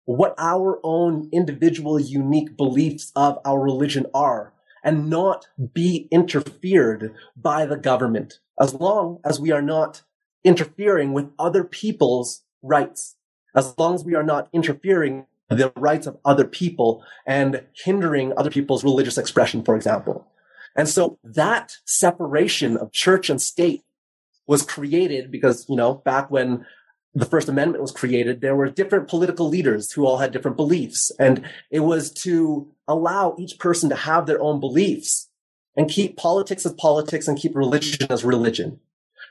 what 0.04 0.34
our 0.38 0.80
own 0.82 1.28
individual 1.32 2.00
unique 2.00 2.56
beliefs 2.56 3.12
of 3.14 3.38
our 3.44 3.60
religion 3.60 4.06
are 4.14 4.52
and 4.82 5.10
not 5.10 5.46
be 5.74 6.08
interfered 6.10 7.14
by 7.36 7.66
the 7.66 7.76
government 7.76 8.38
as 8.58 8.74
long 8.74 9.18
as 9.24 9.38
we 9.38 9.50
are 9.50 9.62
not 9.62 10.02
interfering 10.44 11.12
with 11.12 11.30
other 11.38 11.64
people's 11.64 12.42
rights, 12.62 13.16
as 13.54 13.74
long 13.78 13.94
as 13.94 14.04
we 14.04 14.14
are 14.14 14.22
not 14.22 14.48
interfering 14.52 15.26
the 15.50 15.72
rights 15.76 16.06
of 16.06 16.16
other 16.24 16.44
people 16.44 17.04
and 17.26 17.62
hindering 17.74 18.32
other 18.36 18.50
people's 18.50 18.84
religious 18.84 19.18
expression, 19.18 19.62
for 19.62 19.74
example. 19.76 20.26
And 20.76 20.88
so 20.88 21.18
that 21.24 21.76
separation 21.84 22.76
of 22.76 22.92
church 22.92 23.28
and 23.28 23.42
state 23.42 23.82
was 24.46 24.62
created 24.62 25.30
because, 25.30 25.66
you 25.68 25.76
know, 25.76 25.94
back 25.94 26.30
when 26.30 26.64
the 27.14 27.26
First 27.26 27.48
Amendment 27.48 27.82
was 27.82 27.90
created, 27.90 28.40
there 28.40 28.54
were 28.54 28.70
different 28.70 29.08
political 29.08 29.48
leaders 29.48 29.90
who 29.92 30.06
all 30.06 30.18
had 30.18 30.30
different 30.30 30.56
beliefs. 30.56 31.10
And 31.18 31.44
it 31.70 31.80
was 31.80 32.12
to 32.22 32.70
allow 32.86 33.34
each 33.36 33.58
person 33.58 33.90
to 33.90 33.96
have 33.96 34.26
their 34.26 34.40
own 34.40 34.60
beliefs 34.60 35.28
and 35.76 35.90
keep 35.90 36.16
politics 36.16 36.64
as 36.64 36.72
politics 36.74 37.26
and 37.26 37.38
keep 37.38 37.56
religion 37.56 38.06
as 38.10 38.24
religion. 38.24 38.78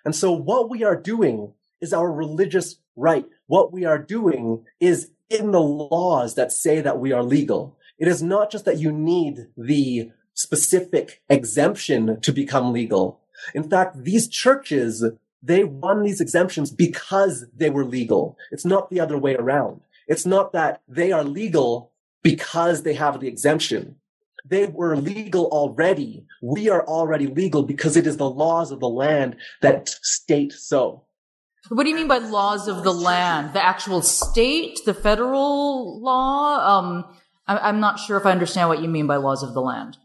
And 0.03 0.13
so 0.13 0.31
what 0.31 0.69
we 0.69 0.83
are 0.83 0.95
doing 0.95 1.53
is 1.79 1.93
our 1.93 2.11
religious 2.11 2.75
right. 2.97 3.25
What 3.47 3.71
we 3.71 3.85
are 3.85 3.97
doing 3.97 4.65
is 4.79 5.11
in 5.29 5.51
the 5.51 5.61
laws 5.61 6.35
that 6.35 6.51
say 6.51 6.81
that 6.81 6.99
we 6.99 7.11
are 7.11 7.23
legal. 7.23 7.77
It 7.97 8.07
is 8.07 8.23
not 8.23 8.51
just 8.51 8.65
that 8.65 8.79
you 8.79 8.91
need 8.91 9.47
the 9.57 10.11
specific 10.33 11.21
exemption 11.29 12.19
to 12.21 12.31
become 12.31 12.73
legal. 12.73 13.19
In 13.53 13.69
fact, 13.69 14.03
these 14.03 14.27
churches, 14.27 15.03
they 15.43 15.63
won 15.63 16.03
these 16.03 16.21
exemptions 16.21 16.71
because 16.71 17.45
they 17.55 17.69
were 17.69 17.85
legal. 17.85 18.37
It's 18.51 18.65
not 18.65 18.89
the 18.89 18.99
other 18.99 19.17
way 19.17 19.35
around. 19.35 19.81
It's 20.07 20.25
not 20.25 20.53
that 20.53 20.81
they 20.87 21.11
are 21.11 21.23
legal 21.23 21.91
because 22.23 22.83
they 22.83 22.93
have 22.93 23.19
the 23.19 23.27
exemption. 23.27 23.95
They 24.45 24.67
were 24.67 24.95
legal 24.95 25.45
already. 25.47 26.25
We 26.41 26.69
are 26.69 26.85
already 26.85 27.27
legal 27.27 27.63
because 27.63 27.95
it 27.95 28.07
is 28.07 28.17
the 28.17 28.29
laws 28.29 28.71
of 28.71 28.79
the 28.79 28.89
land 28.89 29.35
that 29.61 29.89
state 29.89 30.53
so. 30.53 31.03
What 31.67 31.83
do 31.83 31.89
you 31.89 31.95
mean 31.95 32.07
by 32.07 32.19
laws 32.19 32.67
of 32.67 32.83
the 32.83 32.93
land? 32.93 33.53
The 33.53 33.63
actual 33.63 34.01
state, 34.01 34.79
the 34.85 34.93
federal 34.93 36.01
law? 36.01 36.79
Um, 36.79 37.17
I'm 37.47 37.79
not 37.79 37.99
sure 37.99 38.17
if 38.17 38.25
I 38.25 38.31
understand 38.31 38.69
what 38.69 38.81
you 38.81 38.87
mean 38.87 39.07
by 39.07 39.17
laws 39.17 39.43
of 39.43 39.53
the 39.53 39.61
land. 39.61 39.97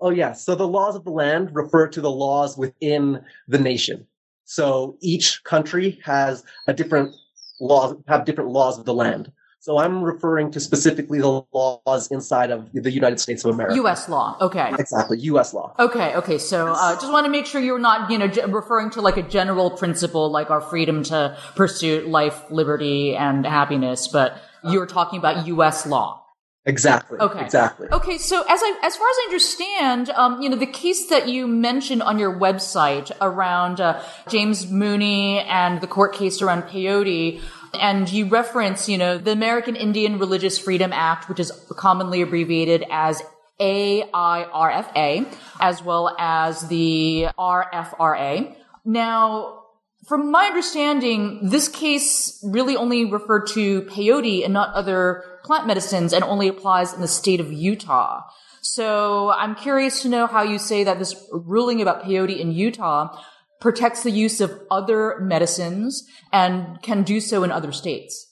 Oh, 0.00 0.10
yeah. 0.10 0.32
So 0.32 0.54
the 0.54 0.66
laws 0.66 0.96
of 0.96 1.04
the 1.04 1.10
land 1.10 1.50
refer 1.52 1.88
to 1.88 2.00
the 2.00 2.10
laws 2.10 2.56
within 2.56 3.24
the 3.46 3.58
nation. 3.58 4.06
So 4.44 4.96
each 5.00 5.44
country 5.44 6.00
has 6.04 6.44
a 6.66 6.72
different 6.72 7.14
laws, 7.60 7.94
have 8.08 8.24
different 8.24 8.50
laws 8.50 8.78
of 8.78 8.84
the 8.84 8.94
land. 8.94 9.30
So 9.62 9.78
I'm 9.78 10.02
referring 10.02 10.50
to 10.50 10.60
specifically 10.60 11.20
the 11.20 11.44
laws 11.54 12.10
inside 12.10 12.50
of 12.50 12.72
the 12.72 12.90
United 12.90 13.20
States 13.20 13.44
of 13.44 13.54
America. 13.54 13.76
U.S. 13.76 14.08
law. 14.08 14.36
Okay. 14.40 14.72
Exactly. 14.76 15.20
U.S. 15.20 15.54
law. 15.54 15.72
Okay. 15.78 16.16
Okay. 16.16 16.38
So 16.38 16.72
uh, 16.72 16.94
just 16.94 17.12
want 17.12 17.26
to 17.26 17.30
make 17.30 17.46
sure 17.46 17.60
you're 17.60 17.78
not, 17.78 18.10
you 18.10 18.18
know, 18.18 18.26
referring 18.48 18.90
to 18.90 19.00
like 19.00 19.18
a 19.18 19.22
general 19.22 19.70
principle 19.70 20.32
like 20.32 20.50
our 20.50 20.60
freedom 20.60 21.04
to 21.04 21.38
pursue 21.54 22.00
life, 22.08 22.50
liberty, 22.50 23.14
and 23.14 23.46
happiness, 23.46 24.08
but 24.08 24.36
you're 24.68 24.86
talking 24.86 25.20
about 25.20 25.46
U.S. 25.46 25.86
law. 25.86 26.24
Exactly. 26.66 27.20
Okay. 27.20 27.44
Exactly. 27.44 27.86
Okay. 27.92 28.18
So 28.18 28.40
as 28.40 28.60
I, 28.64 28.80
as 28.82 28.96
far 28.96 29.08
as 29.08 29.16
I 29.16 29.24
understand, 29.26 30.10
um, 30.10 30.42
you 30.42 30.48
know, 30.48 30.56
the 30.56 30.66
case 30.66 31.06
that 31.06 31.28
you 31.28 31.46
mentioned 31.46 32.02
on 32.02 32.18
your 32.18 32.36
website 32.36 33.12
around 33.20 33.80
uh, 33.80 34.02
James 34.28 34.68
Mooney 34.68 35.38
and 35.38 35.80
the 35.80 35.86
court 35.86 36.14
case 36.14 36.42
around 36.42 36.64
peyote, 36.64 37.40
and 37.74 38.10
you 38.10 38.26
reference, 38.26 38.88
you 38.88 38.98
know, 38.98 39.18
the 39.18 39.32
American 39.32 39.76
Indian 39.76 40.18
Religious 40.18 40.58
Freedom 40.58 40.92
Act, 40.92 41.28
which 41.28 41.40
is 41.40 41.50
commonly 41.76 42.22
abbreviated 42.22 42.84
as 42.90 43.22
AIRFA, 43.60 45.26
as 45.60 45.82
well 45.82 46.14
as 46.18 46.68
the 46.68 47.28
RFRA. 47.38 48.56
Now, 48.84 49.62
from 50.06 50.30
my 50.30 50.46
understanding, 50.46 51.48
this 51.48 51.68
case 51.68 52.40
really 52.42 52.76
only 52.76 53.04
referred 53.04 53.46
to 53.48 53.82
peyote 53.82 54.44
and 54.44 54.52
not 54.52 54.74
other 54.74 55.24
plant 55.44 55.66
medicines 55.66 56.12
and 56.12 56.24
only 56.24 56.48
applies 56.48 56.92
in 56.92 57.00
the 57.00 57.08
state 57.08 57.40
of 57.40 57.52
Utah. 57.52 58.22
So 58.62 59.30
I'm 59.30 59.54
curious 59.54 60.02
to 60.02 60.08
know 60.08 60.26
how 60.26 60.42
you 60.42 60.58
say 60.58 60.84
that 60.84 60.98
this 60.98 61.14
ruling 61.32 61.80
about 61.82 62.04
peyote 62.04 62.38
in 62.38 62.52
Utah 62.52 63.16
protects 63.62 64.02
the 64.02 64.10
use 64.10 64.40
of 64.40 64.60
other 64.72 65.20
medicines 65.20 66.04
and 66.32 66.82
can 66.82 67.04
do 67.04 67.20
so 67.20 67.44
in 67.44 67.52
other 67.52 67.70
states. 67.70 68.28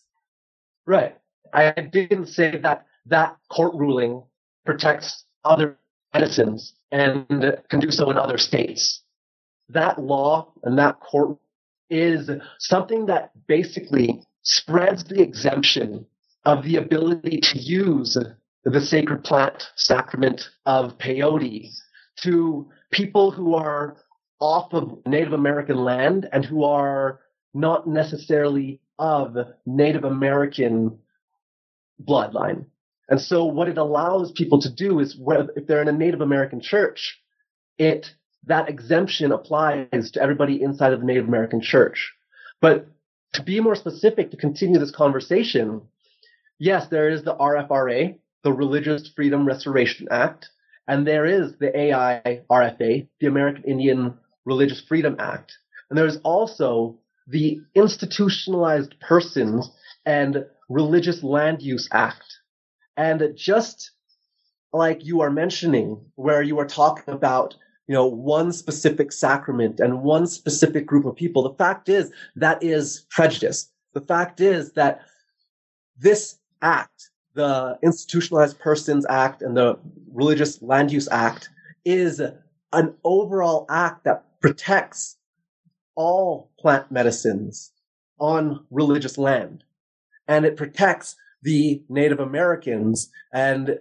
Right. 0.86 1.16
I 1.54 1.70
didn't 1.70 2.26
say 2.26 2.58
that 2.58 2.86
that 3.06 3.36
court 3.48 3.74
ruling 3.74 4.24
protects 4.66 5.24
other 5.44 5.78
medicines 6.12 6.74
and 6.90 7.28
can 7.70 7.78
do 7.78 7.92
so 7.92 8.10
in 8.10 8.18
other 8.18 8.38
states. 8.38 9.02
That 9.68 10.00
law 10.00 10.52
and 10.64 10.76
that 10.80 10.98
court 10.98 11.38
is 11.88 12.28
something 12.58 13.06
that 13.06 13.30
basically 13.46 14.22
spreads 14.42 15.04
the 15.04 15.22
exemption 15.22 16.06
of 16.44 16.64
the 16.64 16.76
ability 16.76 17.40
to 17.40 17.58
use 17.60 18.18
the 18.64 18.80
sacred 18.80 19.22
plant 19.22 19.68
sacrament 19.76 20.48
of 20.66 20.98
peyote 20.98 21.68
to 22.22 22.68
people 22.90 23.30
who 23.30 23.54
are 23.54 23.96
off 24.40 24.72
of 24.72 24.98
Native 25.06 25.32
American 25.32 25.76
land 25.76 26.28
and 26.32 26.44
who 26.44 26.64
are 26.64 27.20
not 27.54 27.86
necessarily 27.86 28.80
of 28.98 29.36
Native 29.66 30.04
American 30.04 30.98
bloodline. 32.02 32.64
And 33.08 33.20
so 33.20 33.44
what 33.44 33.68
it 33.68 33.78
allows 33.78 34.32
people 34.32 34.60
to 34.62 34.70
do 34.70 35.00
is 35.00 35.18
if 35.56 35.66
they're 35.66 35.82
in 35.82 35.88
a 35.88 35.92
Native 35.92 36.20
American 36.20 36.60
church, 36.60 37.20
it 37.78 38.14
that 38.46 38.68
exemption 38.68 39.32
applies 39.32 40.10
to 40.12 40.22
everybody 40.22 40.62
inside 40.62 40.92
of 40.92 41.00
the 41.00 41.06
Native 41.06 41.28
American 41.28 41.60
church. 41.60 42.12
But 42.60 42.86
to 43.34 43.42
be 43.42 43.60
more 43.60 43.74
specific, 43.74 44.30
to 44.30 44.36
continue 44.36 44.78
this 44.78 44.90
conversation, 44.90 45.82
yes, 46.58 46.86
there 46.88 47.10
is 47.10 47.22
the 47.22 47.34
RFRA, 47.34 48.16
the 48.42 48.52
Religious 48.52 49.10
Freedom 49.14 49.44
Restoration 49.44 50.08
Act, 50.10 50.48
and 50.88 51.06
there 51.06 51.26
is 51.26 51.52
the 51.58 51.68
AIRFA, 51.68 53.06
the 53.20 53.26
American 53.26 53.64
Indian 53.64 54.14
Religious 54.50 54.80
Freedom 54.80 55.16
Act. 55.18 55.56
And 55.88 55.98
there's 55.98 56.18
also 56.18 56.98
the 57.26 57.60
Institutionalized 57.74 58.98
Persons 59.00 59.70
and 60.04 60.44
Religious 60.68 61.22
Land 61.22 61.62
Use 61.62 61.88
Act. 61.92 62.28
And 62.96 63.32
just 63.36 63.92
like 64.72 65.04
you 65.04 65.20
are 65.20 65.30
mentioning, 65.30 66.00
where 66.16 66.42
you 66.42 66.58
are 66.58 66.66
talking 66.66 67.14
about 67.14 67.54
you 67.90 67.94
know, 67.94 68.06
one 68.06 68.52
specific 68.52 69.10
sacrament 69.10 69.80
and 69.80 70.02
one 70.02 70.24
specific 70.24 70.86
group 70.86 71.04
of 71.06 71.16
people. 71.16 71.42
The 71.42 71.56
fact 71.64 71.88
is 71.88 72.12
that 72.36 72.62
is 72.62 73.04
prejudice. 73.10 73.68
The 73.94 74.00
fact 74.00 74.40
is 74.40 74.72
that 74.74 75.00
this 75.98 76.38
act, 76.62 77.10
the 77.34 77.76
Institutionalized 77.82 78.60
Persons 78.60 79.04
Act 79.08 79.42
and 79.42 79.56
the 79.56 79.76
Religious 80.12 80.62
Land 80.62 80.92
Use 80.92 81.08
Act 81.10 81.48
is 81.84 82.22
an 82.72 82.94
overall 83.02 83.66
act 83.68 84.04
that 84.04 84.24
protects 84.40 85.16
all 85.94 86.50
plant 86.58 86.90
medicines 86.90 87.72
on 88.18 88.64
religious 88.70 89.18
land. 89.18 89.64
And 90.26 90.44
it 90.44 90.56
protects 90.56 91.16
the 91.42 91.82
Native 91.88 92.20
Americans. 92.20 93.10
And 93.32 93.78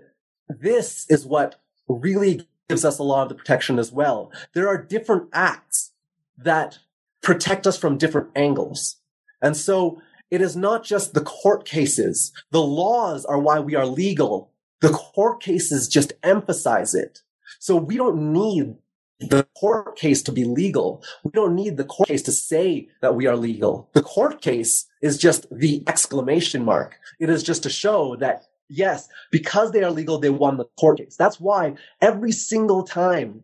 this 0.48 1.06
is 1.10 1.26
what 1.26 1.62
really 1.88 2.48
gives 2.68 2.86
us 2.86 3.00
a 3.00 3.04
lot 3.04 3.24
of 3.24 3.30
the 3.30 3.36
protection 3.36 3.80
as 3.80 3.92
well. 3.92 4.32
There 4.54 4.68
are 4.68 4.82
different 4.82 5.30
acts 5.34 5.92
that 6.38 6.80
protect 7.22 7.68
us 7.68 7.78
from 7.78 7.98
different 7.98 8.30
angles. 8.36 8.98
And 9.42 9.56
so 9.56 10.02
it 10.32 10.42
is 10.42 10.56
not 10.56 10.84
just 10.84 11.14
the 11.14 11.22
court 11.22 11.66
cases. 11.66 12.32
The 12.52 12.62
laws 12.62 13.26
are 13.26 13.40
why 13.40 13.60
we 13.60 13.76
are 13.76 13.86
legal. 13.86 14.52
The 14.82 14.90
court 14.90 15.42
cases 15.42 15.88
just 15.88 16.14
emphasize 16.24 16.94
it. 16.94 17.20
So 17.60 17.76
we 17.76 17.98
don't 17.98 18.32
need 18.32 18.76
the 19.20 19.46
court 19.58 19.98
case 19.98 20.22
to 20.24 20.32
be 20.32 20.46
legal. 20.46 21.04
We 21.24 21.32
don't 21.32 21.56
need 21.56 21.78
the 21.78 21.84
court 21.84 22.08
case 22.08 22.22
to 22.24 22.32
say 22.32 22.90
that 23.02 23.16
we 23.16 23.28
are 23.28 23.36
legal. 23.36 23.90
The 23.94 24.02
court 24.02 24.42
case 24.42 24.86
is 25.02 25.18
just 25.18 25.46
the 25.52 25.84
exclamation 25.88 26.64
mark. 26.64 26.98
It 27.20 27.30
is 27.30 27.44
just 27.44 27.64
to 27.64 27.70
show 27.70 28.16
that 28.18 28.46
Yes, 28.70 29.10
because 29.32 29.72
they 29.72 29.84
are 29.84 29.90
legal, 29.90 30.20
they 30.20 30.30
won 30.30 30.58
the 30.58 30.66
court 30.80 31.00
case. 31.00 31.16
That's 31.18 31.40
why 31.40 31.74
every 32.02 32.32
single 32.32 32.84
time 32.84 33.44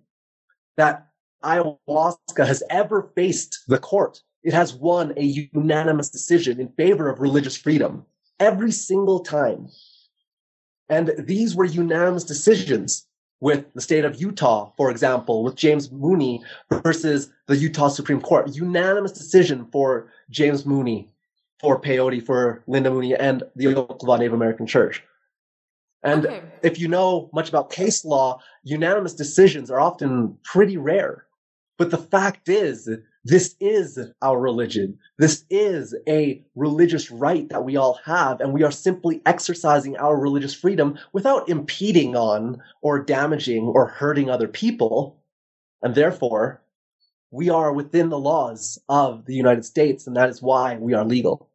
that 0.78 1.08
ayahuasca 1.44 2.46
has 2.46 2.62
ever 2.70 3.10
faced 3.16 3.64
the 3.68 3.80
court, 3.80 4.22
it 4.44 4.54
has 4.54 4.76
won 4.76 5.14
a 5.18 5.24
unanimous 5.24 6.10
decision 6.10 6.60
in 6.60 6.70
favor 6.70 7.10
of 7.10 7.20
religious 7.20 7.58
freedom. 7.58 8.06
Every 8.40 8.72
single 8.72 9.22
time. 9.22 9.70
And 10.90 11.12
these 11.18 11.56
were 11.56 11.66
unanimous 11.66 12.24
decisions 12.24 13.08
with 13.42 13.66
the 13.74 13.82
state 13.82 14.06
of 14.06 14.20
Utah, 14.20 14.72
for 14.78 14.90
example, 14.90 15.44
with 15.44 15.56
James 15.56 15.92
Mooney 15.92 16.42
versus 16.84 17.32
the 17.48 17.58
Utah 17.58 17.90
Supreme 17.90 18.22
Court. 18.22 18.56
Unanimous 18.56 19.12
decision 19.12 19.68
for 19.72 20.12
James 20.30 20.66
Mooney, 20.66 21.10
for 21.60 21.80
peyote, 21.80 22.26
for 22.26 22.64
Linda 22.68 22.90
Mooney, 22.90 23.16
and 23.16 23.44
the 23.56 23.66
Oklevueha 23.66 24.20
Native 24.20 24.34
American 24.34 24.68
Church. 24.68 25.04
And 26.04 26.28
okay. 26.28 26.42
if 26.62 26.80
you 26.80 26.88
know 26.88 27.30
much 27.34 27.50
about 27.50 27.72
case 27.72 28.06
law, 28.06 28.40
unanimous 28.64 29.14
decisions 29.14 29.72
are 29.72 29.80
often 29.80 30.38
pretty 30.44 30.78
rare. 30.78 31.26
But 31.78 31.92
the 31.92 31.98
fact 31.98 32.48
is, 32.48 32.88
this 33.26 33.56
is 33.60 33.98
our 34.22 34.40
religion. 34.40 35.00
This 35.18 35.46
is 35.50 35.96
a 36.08 36.46
religious 36.54 37.10
right 37.10 37.50
that 37.50 37.66
we 37.66 37.76
all 37.76 38.00
have, 38.06 38.40
and 38.40 38.54
we 38.54 38.62
are 38.62 38.72
simply 38.72 39.20
exercising 39.26 39.98
our 39.98 40.16
religious 40.16 40.54
freedom 40.54 41.00
without 41.12 41.50
impeding 41.50 42.16
on 42.16 42.62
or 42.84 43.00
damaging 43.00 43.64
or 43.64 43.88
hurting 43.88 44.30
other 44.30 44.48
people. 44.48 45.18
And 45.82 45.96
therefore, 45.96 46.62
we 47.32 47.50
are 47.50 47.74
within 47.74 48.10
the 48.10 48.20
laws 48.20 48.80
of 48.88 49.26
the 49.26 49.34
United 49.34 49.66
States, 49.66 50.06
and 50.06 50.16
that 50.16 50.30
is 50.30 50.44
why 50.44 50.78
we 50.78 50.94
are 50.94 51.04
legal. 51.04 51.50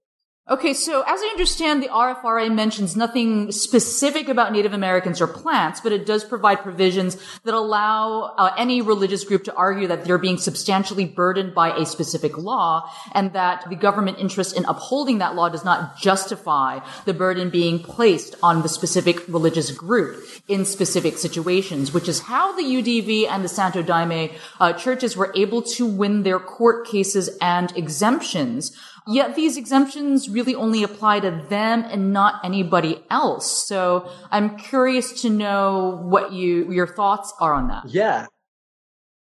Okay, 0.50 0.74
so 0.74 1.02
as 1.02 1.20
I 1.22 1.28
understand, 1.30 1.80
the 1.80 1.86
RFRA 1.86 2.52
mentions 2.52 2.96
nothing 2.96 3.52
specific 3.52 4.28
about 4.28 4.50
Native 4.50 4.72
Americans 4.72 5.20
or 5.20 5.28
plants, 5.28 5.80
but 5.80 5.92
it 5.92 6.04
does 6.04 6.24
provide 6.24 6.64
provisions 6.64 7.16
that 7.44 7.54
allow 7.54 8.34
uh, 8.36 8.52
any 8.58 8.82
religious 8.82 9.22
group 9.22 9.44
to 9.44 9.54
argue 9.54 9.86
that 9.86 10.04
they're 10.04 10.18
being 10.18 10.38
substantially 10.38 11.04
burdened 11.04 11.54
by 11.54 11.70
a 11.76 11.86
specific 11.86 12.36
law 12.36 12.90
and 13.12 13.32
that 13.32 13.64
the 13.70 13.76
government 13.76 14.18
interest 14.18 14.56
in 14.56 14.64
upholding 14.64 15.18
that 15.18 15.36
law 15.36 15.48
does 15.48 15.64
not 15.64 15.96
justify 15.96 16.80
the 17.04 17.14
burden 17.14 17.48
being 17.48 17.78
placed 17.78 18.34
on 18.42 18.62
the 18.62 18.68
specific 18.68 19.22
religious 19.28 19.70
group 19.70 20.20
in 20.48 20.64
specific 20.64 21.16
situations, 21.16 21.94
which 21.94 22.08
is 22.08 22.18
how 22.18 22.56
the 22.56 22.64
UDV 22.64 23.28
and 23.28 23.44
the 23.44 23.48
Santo 23.48 23.84
Daime 23.84 24.34
uh, 24.58 24.72
churches 24.72 25.16
were 25.16 25.32
able 25.36 25.62
to 25.62 25.86
win 25.86 26.24
their 26.24 26.40
court 26.40 26.88
cases 26.88 27.30
and 27.40 27.70
exemptions 27.76 28.76
Yet 29.06 29.34
these 29.36 29.56
exemptions 29.56 30.28
really 30.28 30.54
only 30.54 30.82
apply 30.82 31.20
to 31.20 31.30
them 31.48 31.84
and 31.84 32.12
not 32.12 32.44
anybody 32.44 33.02
else. 33.10 33.66
So 33.66 34.10
I'm 34.30 34.56
curious 34.56 35.22
to 35.22 35.30
know 35.30 36.00
what 36.02 36.32
you, 36.32 36.70
your 36.70 36.86
thoughts 36.86 37.32
are 37.40 37.54
on 37.54 37.68
that. 37.68 37.88
Yeah, 37.88 38.26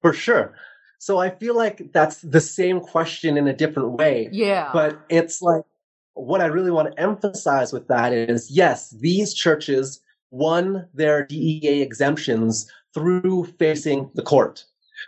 for 0.03 0.13
sure. 0.13 0.55
So 0.99 1.19
I 1.19 1.31
feel 1.31 1.57
like 1.57 1.93
that's 1.93 2.21
the 2.21 2.41
same 2.41 2.81
question 2.81 3.37
in 3.37 3.47
a 3.47 3.53
different 3.53 3.93
way. 3.93 4.29
Yeah. 4.33 4.71
But 4.73 4.99
it's 5.09 5.43
like, 5.43 5.63
what 6.15 6.41
I 6.41 6.47
really 6.47 6.71
want 6.71 6.91
to 6.91 7.01
emphasize 7.01 7.73
with 7.73 7.89
that 7.89 8.13
is 8.13 8.51
yes, 8.51 8.91
these 8.91 9.35
churches 9.35 10.01
won 10.31 10.89
their 10.95 11.27
DEA 11.27 11.83
exemptions 11.83 12.71
through 12.95 13.45
facing 13.59 14.11
the 14.15 14.23
court. 14.23 14.65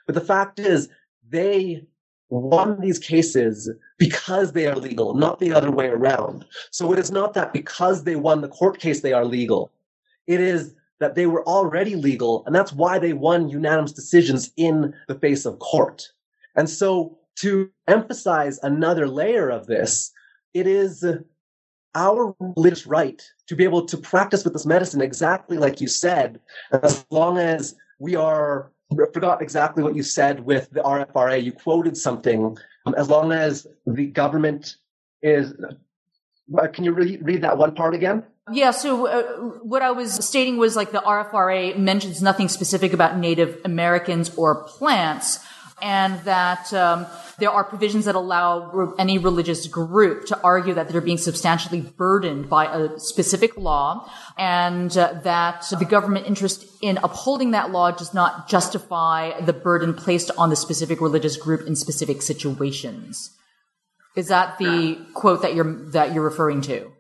But 0.07 0.15
the 0.15 0.21
fact 0.21 0.59
is, 0.59 0.91
they 1.27 1.87
won 2.31 2.81
these 2.81 2.99
cases 2.99 3.71
because 3.99 4.53
they 4.53 4.67
are 4.67 4.77
legal, 4.77 5.15
not 5.15 5.39
the 5.39 5.53
other 5.53 5.71
way 5.71 5.87
around. 5.87 6.45
So 6.71 6.93
it 6.93 6.99
is 6.99 7.11
not 7.11 7.35
that 7.35 7.53
because 7.53 8.05
they 8.05 8.17
won 8.17 8.41
the 8.41 8.49
court 8.49 8.79
case, 8.79 9.01
they 9.01 9.13
are 9.13 9.25
legal. 9.25 9.73
It 10.27 10.41
is 10.41 10.75
that 11.01 11.15
they 11.15 11.27
were 11.27 11.47
already 11.47 11.95
legal, 11.95 12.43
and 12.45 12.55
that's 12.55 12.73
why 12.73 12.99
they 12.99 13.13
won 13.13 13.49
unanimous 13.49 13.93
decisions 13.93 14.51
in 14.57 14.95
the 15.07 15.15
face 15.15 15.47
of 15.47 15.59
court. 15.61 16.11
And 16.57 16.69
so 16.69 17.17
to 17.37 17.71
emphasize 17.87 18.59
another 18.63 19.07
layer 19.07 19.49
of 19.49 19.67
this, 19.67 20.11
it 20.55 20.67
is 20.67 21.05
our 21.95 22.35
religious 22.41 22.87
right 22.87 23.23
to 23.47 23.57
be 23.57 23.65
able 23.65 23.87
to 23.87 23.97
practice 23.97 24.45
with 24.45 24.53
this 24.53 24.67
medicine 24.67 25.01
exactly 25.01 25.57
like 25.57 25.81
you 25.81 25.89
said, 25.89 26.41
as 26.83 27.05
long 27.11 27.39
as 27.39 27.75
we 27.99 28.15
are, 28.15 28.71
forgot 29.13 29.43
exactly 29.43 29.83
what 29.83 29.95
you 29.95 30.03
said 30.03 30.45
with 30.45 30.71
the 30.71 30.81
RFRA. 30.81 31.43
You 31.43 31.53
quoted 31.53 31.97
something, 31.97 32.57
um, 32.87 32.95
as 32.95 33.09
long 33.09 33.33
as 33.33 33.67
the 33.87 34.07
government 34.07 34.77
is, 35.23 35.53
uh, 36.59 36.69
can 36.69 36.85
you 36.85 36.93
re- 36.93 37.19
read 37.21 37.43
that 37.43 37.59
one 37.59 37.75
part 37.75 37.95
again? 37.95 38.25
Yeah, 38.51 38.71
so 38.71 39.07
uh, 39.07 39.23
what 39.63 39.83
I 39.83 39.91
was 39.91 40.25
stating 40.25 40.57
was 40.57 40.75
like 40.75 40.91
the 40.91 41.03
RFRA 41.03 41.79
mentions 41.79 42.23
nothing 42.23 42.49
specific 42.49 42.95
about 42.95 43.19
Native 43.19 43.61
Americans 43.65 44.35
or 44.37 44.65
plants, 44.65 45.39
and 45.81 46.21
that 46.21 46.73
um, 46.73 47.07
there 47.39 47.51
are 47.51 47.65
provisions 47.65 48.05
that 48.05 48.15
allow 48.15 48.95
any 48.99 49.19
religious 49.19 49.67
group 49.67 50.27
to 50.27 50.41
argue 50.43 50.75
that 50.75 50.89
they're 50.89 51.01
being 51.01 51.19
substantially 51.19 51.81
burdened 51.81 52.49
by 52.49 52.67
a 52.67 52.99
specific 52.99 53.57
law, 53.57 54.11
and 54.37 54.97
uh, 54.97 55.15
that 55.25 55.65
the 55.79 55.85
government 55.85 56.27
interest 56.27 56.67
in 56.83 56.99
upholding 56.99 57.53
that 57.53 57.71
law 57.71 57.91
does 57.91 58.15
not 58.15 58.49
justify 58.49 59.41
the 59.41 59.53
burden 59.53 59.95
placed 59.95 60.31
on 60.37 60.51
the 60.51 60.57
specific 60.57 61.01
religious 61.01 61.37
group 61.37 61.67
in 61.67 61.77
specific 61.77 62.23
situations. 62.23 63.37
Is 64.17 64.29
that 64.29 64.59
the 64.59 64.99
quote 65.15 65.43
that 65.43 65.55
you're 65.55 65.91
that 65.91 66.13
you're 66.13 66.25
referring 66.25 66.61
to? 66.63 66.91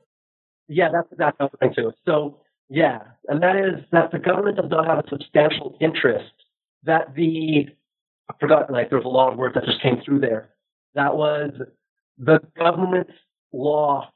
Yeah, 0.69 0.91
that's 0.93 1.09
that's 1.17 1.38
what 1.38 1.51
I'm 1.61 1.73
saying 1.75 1.75
too. 1.77 1.93
So, 2.07 2.38
yeah, 2.69 3.01
and 3.27 3.43
that 3.43 3.57
is 3.57 3.85
that 3.93 4.12
the 4.12 4.19
government 4.19 4.57
does 4.57 4.71
not 4.71 4.87
have 4.87 4.99
a 5.05 5.09
substantial 5.09 5.77
interest 5.81 6.33
that 6.85 7.14
the, 7.14 7.67
I 8.31 8.35
forgot, 8.41 8.71
like, 8.71 8.91
there's 8.91 9.05
a 9.05 9.09
lot 9.09 9.33
of 9.33 9.38
words 9.38 9.55
that 9.55 9.64
just 9.64 9.83
came 9.83 10.01
through 10.05 10.21
there. 10.21 10.51
That 10.95 11.17
was 11.17 11.51
the 12.19 12.41
government's 12.59 13.12
law, 13.53 14.11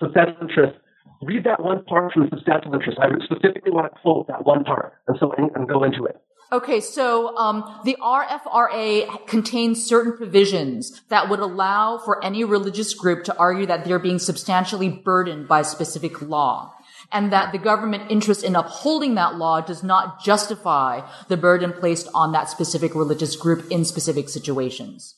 substantial 0.00 0.36
interest. 0.42 0.78
Read 1.22 1.44
that 1.44 1.62
one 1.62 1.84
part 1.84 2.12
from 2.12 2.24
the 2.24 2.28
substantial 2.30 2.74
interest. 2.74 2.98
I 3.00 3.08
specifically 3.24 3.72
want 3.72 3.92
to 3.92 4.00
quote 4.00 4.28
that 4.28 4.44
one 4.44 4.64
part, 4.64 4.94
and 5.08 5.16
so 5.18 5.32
and 5.32 5.68
go 5.68 5.84
into 5.84 6.04
it. 6.04 6.16
Okay, 6.52 6.78
so 6.78 7.36
um, 7.36 7.80
the 7.84 7.96
RFRA 8.00 9.26
contains 9.26 9.84
certain 9.84 10.16
provisions 10.16 11.02
that 11.08 11.28
would 11.28 11.40
allow 11.40 11.98
for 11.98 12.24
any 12.24 12.44
religious 12.44 12.94
group 12.94 13.24
to 13.24 13.36
argue 13.36 13.66
that 13.66 13.84
they're 13.84 13.98
being 13.98 14.20
substantially 14.20 14.88
burdened 14.88 15.48
by 15.48 15.62
specific 15.62 16.22
law, 16.22 16.72
and 17.12 17.32
that 17.32 17.52
the 17.52 17.58
government 17.58 18.10
interest 18.10 18.44
in 18.44 18.56
upholding 18.56 19.14
that 19.14 19.36
law 19.36 19.60
does 19.60 19.82
not 19.82 20.22
justify 20.22 21.00
the 21.28 21.36
burden 21.36 21.72
placed 21.72 22.08
on 22.14 22.32
that 22.32 22.48
specific 22.48 22.94
religious 22.94 23.36
group 23.36 23.70
in 23.70 23.84
specific 23.84 24.28
situations. 24.28 25.16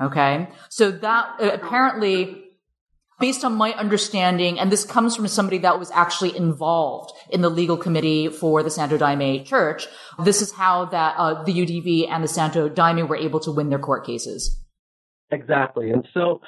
Okay, 0.00 0.48
so 0.68 0.90
that 0.90 1.34
uh, 1.40 1.50
apparently 1.52 2.50
based 3.20 3.44
on 3.44 3.54
my 3.54 3.72
understanding, 3.74 4.58
and 4.58 4.72
this 4.72 4.84
comes 4.84 5.14
from 5.14 5.28
somebody 5.28 5.58
that 5.58 5.78
was 5.78 5.90
actually 5.90 6.34
involved 6.34 7.12
in 7.28 7.42
the 7.42 7.50
legal 7.50 7.76
committee 7.76 8.28
for 8.28 8.62
the 8.62 8.70
Santo 8.70 8.96
Daime 8.96 9.44
Church, 9.44 9.86
this 10.24 10.40
is 10.40 10.52
how 10.52 10.86
that 10.86 11.14
uh, 11.18 11.42
the 11.44 11.52
UDV 11.52 12.10
and 12.10 12.24
the 12.24 12.28
Santo 12.28 12.68
Daime 12.68 13.06
were 13.06 13.16
able 13.16 13.38
to 13.40 13.52
win 13.52 13.68
their 13.68 13.78
court 13.78 14.06
cases. 14.06 14.58
Exactly, 15.30 15.90
and 15.90 16.08
so 16.12 16.40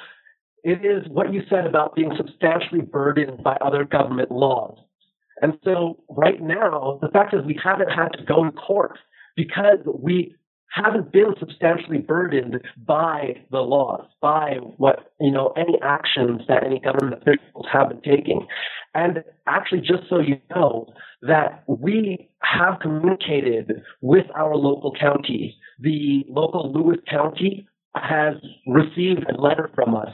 it 0.63 0.85
is 0.85 1.03
what 1.09 1.33
you 1.33 1.41
said 1.49 1.65
about 1.65 1.95
being 1.95 2.11
substantially 2.15 2.81
burdened 2.81 3.43
by 3.43 3.57
other 3.61 3.83
government 3.83 4.31
laws. 4.31 4.77
And 5.41 5.57
so 5.63 5.99
right 6.09 6.41
now, 6.41 6.99
the 7.01 7.09
fact 7.09 7.33
is 7.33 7.41
we 7.45 7.59
haven't 7.61 7.89
had 7.89 8.09
to 8.13 8.23
go 8.23 8.45
to 8.45 8.51
court 8.51 8.97
because 9.35 9.79
we 9.85 10.35
haven't 10.71 11.11
been 11.11 11.35
substantially 11.39 11.99
burdened 11.99 12.59
by 12.87 13.35
the 13.51 13.59
laws, 13.59 14.07
by 14.21 14.55
what, 14.77 15.11
you 15.19 15.31
know, 15.31 15.53
any 15.57 15.77
actions 15.83 16.41
that 16.47 16.63
any 16.63 16.79
government 16.79 17.21
officials 17.21 17.65
have 17.71 17.89
been 17.89 18.01
taking. 18.01 18.47
And 18.95 19.23
actually, 19.47 19.81
just 19.81 20.09
so 20.09 20.19
you 20.19 20.39
know, 20.55 20.87
that 21.21 21.63
we 21.67 22.29
have 22.41 22.79
communicated 22.81 23.71
with 24.01 24.25
our 24.35 24.55
local 24.55 24.93
county. 24.99 25.57
The 25.79 26.25
local 26.29 26.71
Lewis 26.71 26.99
County 27.09 27.67
has 27.95 28.35
received 28.65 29.25
a 29.29 29.39
letter 29.39 29.69
from 29.75 29.95
us 29.95 30.09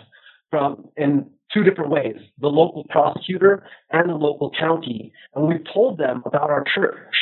from 0.50 0.90
in 0.98 1.30
two 1.54 1.64
different 1.64 1.90
ways, 1.90 2.16
the 2.40 2.48
local 2.48 2.86
prosecutor 2.90 3.64
and 3.92 4.10
the 4.10 4.16
local 4.16 4.52
county. 4.58 5.12
And 5.36 5.48
we 5.48 5.56
told 5.74 5.98
them 5.98 6.22
about 6.26 6.50
our 6.50 6.64
church, 6.76 7.16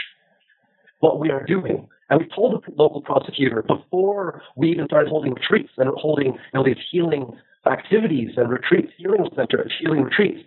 what 1.00 1.20
we 1.20 1.30
are 1.30 1.46
doing. 1.46 1.88
And 2.10 2.22
we 2.22 2.28
told 2.34 2.64
the 2.66 2.72
local 2.76 3.02
prosecutor 3.02 3.64
before 3.64 4.42
we 4.56 4.72
even 4.72 4.86
started 4.86 5.10
holding 5.10 5.34
retreats 5.34 5.72
and 5.78 5.90
holding 5.98 6.34
you 6.34 6.40
know, 6.54 6.64
these 6.64 6.78
healing 6.92 7.32
activities 7.70 8.32
and 8.38 8.50
retreats, 8.50 8.92
healing 8.98 9.28
centers, 9.36 9.74
healing 9.80 10.04
retreats, 10.04 10.40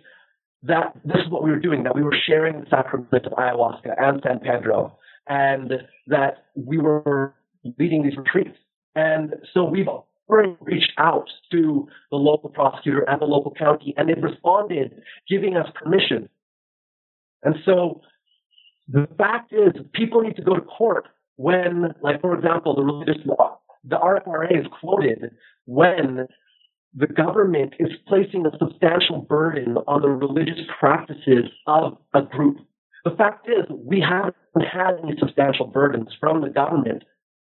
that 0.63 0.93
this 1.05 1.17
is 1.23 1.29
what 1.29 1.43
we 1.43 1.51
were 1.51 1.59
doing, 1.59 1.83
that 1.83 1.95
we 1.95 2.03
were 2.03 2.15
sharing 2.27 2.61
the 2.61 2.67
sacrament 2.69 3.25
of 3.25 3.31
ayahuasca 3.33 3.93
and 3.97 4.21
San 4.25 4.39
Pedro, 4.39 4.97
and 5.27 5.73
that 6.07 6.45
we 6.55 6.77
were 6.77 7.33
leading 7.79 8.03
these 8.03 8.17
retreats. 8.17 8.57
And 8.95 9.35
so 9.53 9.63
we've 9.63 9.87
already 10.31 10.55
reached 10.61 10.93
out 10.97 11.27
to 11.51 11.87
the 12.09 12.17
local 12.17 12.49
prosecutor 12.49 13.01
and 13.07 13.21
the 13.21 13.25
local 13.25 13.53
county, 13.53 13.93
and 13.97 14.09
they've 14.09 14.23
responded, 14.23 15.01
giving 15.29 15.57
us 15.57 15.67
permission. 15.75 16.29
And 17.43 17.55
so 17.65 18.01
the 18.87 19.07
fact 19.17 19.53
is, 19.53 19.73
people 19.93 20.21
need 20.21 20.35
to 20.37 20.43
go 20.43 20.55
to 20.55 20.61
court 20.61 21.07
when, 21.35 21.93
like, 22.01 22.21
for 22.21 22.35
example, 22.35 22.75
the 22.75 22.83
religious 22.83 23.21
law, 23.25 23.59
the 23.83 23.97
RFRA 23.97 24.59
is 24.59 24.67
quoted 24.79 25.31
when 25.65 26.27
the 26.93 27.07
government 27.07 27.73
is 27.79 27.89
placing 28.07 28.45
a 28.45 28.57
substantial 28.57 29.21
burden 29.21 29.77
on 29.87 30.01
the 30.01 30.09
religious 30.09 30.59
practices 30.79 31.45
of 31.67 31.97
a 32.13 32.21
group. 32.21 32.57
The 33.05 33.11
fact 33.11 33.47
is, 33.47 33.65
we 33.69 34.01
haven't 34.07 34.35
had 34.55 34.95
any 35.03 35.15
substantial 35.17 35.67
burdens 35.67 36.09
from 36.19 36.41
the 36.41 36.49
government, 36.49 37.03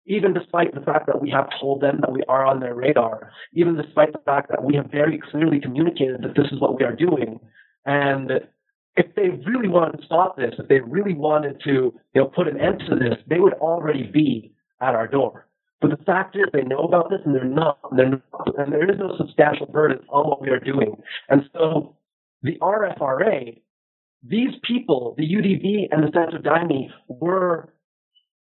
even 0.06 0.32
despite 0.32 0.74
the 0.74 0.80
fact 0.80 1.06
that 1.06 1.20
we 1.20 1.30
have 1.30 1.48
told 1.60 1.80
them 1.80 1.98
that 2.00 2.12
we 2.12 2.22
are 2.28 2.44
on 2.44 2.60
their 2.60 2.74
radar, 2.74 3.30
even 3.52 3.76
despite 3.76 4.12
the 4.12 4.20
fact 4.24 4.48
that 4.50 4.64
we 4.64 4.74
have 4.74 4.90
very 4.90 5.20
clearly 5.30 5.60
communicated 5.60 6.22
that 6.22 6.34
this 6.34 6.50
is 6.52 6.60
what 6.60 6.78
we 6.78 6.84
are 6.84 6.94
doing. 6.94 7.38
And 7.84 8.30
if 8.96 9.14
they 9.14 9.28
really 9.28 9.68
wanted 9.68 9.98
to 9.98 10.06
stop 10.06 10.36
this, 10.36 10.54
if 10.58 10.68
they 10.68 10.80
really 10.80 11.14
wanted 11.14 11.60
to, 11.64 11.70
you 12.14 12.20
know, 12.20 12.26
put 12.26 12.48
an 12.48 12.60
end 12.60 12.82
to 12.88 12.96
this, 12.96 13.18
they 13.28 13.38
would 13.38 13.54
already 13.54 14.04
be 14.04 14.52
at 14.80 14.94
our 14.94 15.06
door. 15.06 15.46
But 15.80 15.90
the 15.90 16.04
fact 16.04 16.36
is, 16.36 16.44
they 16.52 16.62
know 16.62 16.80
about 16.80 17.08
this 17.08 17.20
and 17.24 17.34
they're 17.34 17.44
not, 17.44 17.78
they're 17.96 18.10
not, 18.10 18.58
and 18.58 18.72
there 18.72 18.90
is 18.90 18.98
no 18.98 19.16
substantial 19.16 19.66
burden 19.66 20.00
on 20.08 20.28
what 20.28 20.42
we 20.42 20.50
are 20.50 20.60
doing. 20.60 20.96
And 21.28 21.42
so 21.54 21.96
the 22.42 22.58
RFRA, 22.60 23.60
these 24.22 24.54
people, 24.62 25.14
the 25.16 25.24
UDV 25.24 25.88
and 25.90 26.02
the 26.02 26.10
Santo 26.12 26.38
Daime, 26.38 26.90
were, 27.08 27.72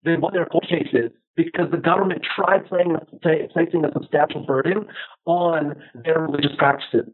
they 0.03 0.17
won 0.17 0.33
their 0.33 0.45
court 0.45 0.67
cases 0.67 1.11
because 1.35 1.71
the 1.71 1.77
government 1.77 2.21
tried 2.35 2.65
playing, 2.67 2.95
placing 3.51 3.85
a 3.85 3.91
substantial 3.93 4.45
burden 4.45 4.85
on 5.25 5.75
their 6.03 6.19
religious 6.19 6.51
practices. 6.57 7.09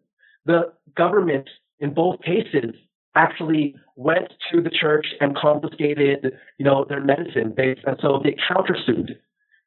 The 0.46 0.74
government, 0.96 1.50
in 1.80 1.94
both 1.94 2.22
cases, 2.22 2.76
actually 3.16 3.76
went 3.96 4.34
to 4.52 4.62
the 4.62 4.70
church 4.70 5.08
and 5.20 5.36
confiscated, 5.36 6.34
you 6.58 6.66
know, 6.66 6.86
their 6.88 7.04
medicine 7.04 7.54
base, 7.56 7.80
and 7.86 7.98
so 8.02 8.22
they 8.24 8.36
countersued. 8.50 9.12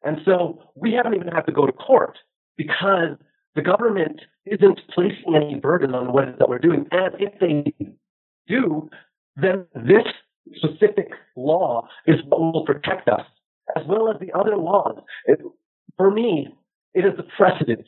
And 0.05 0.19
so 0.25 0.63
we 0.75 0.93
haven't 0.93 1.15
even 1.15 1.29
had 1.29 1.47
to 1.47 1.53
go 1.53 1.67
to 1.67 1.73
court 1.73 2.19
because 2.57 3.17
the 3.55 3.63
government 3.63 4.21
isn't 4.47 4.81
placing 4.95 5.35
any 5.37 5.57
burden 5.57 5.95
on 5.95 6.13
what 6.13 6.39
that 6.39 6.49
we're 6.49 6.59
doing. 6.59 6.87
And 6.91 7.15
if 7.19 7.39
they 7.41 7.73
do, 8.49 8.89
then 9.37 9.67
this 9.75 10.07
specific 10.57 11.11
law 11.37 11.87
is 12.07 12.17
what 12.29 12.41
will 12.41 12.65
protect 12.65 13.09
us, 13.09 13.23
as 13.77 13.85
well 13.89 14.11
as 14.11 14.21
the 14.21 14.33
other 14.39 14.57
laws. 14.57 14.99
It, 15.27 15.41
for 15.97 16.11
me, 16.11 16.49
it 16.95 17.05
is 17.05 17.13
the 17.17 17.25
precedent. 17.37 17.87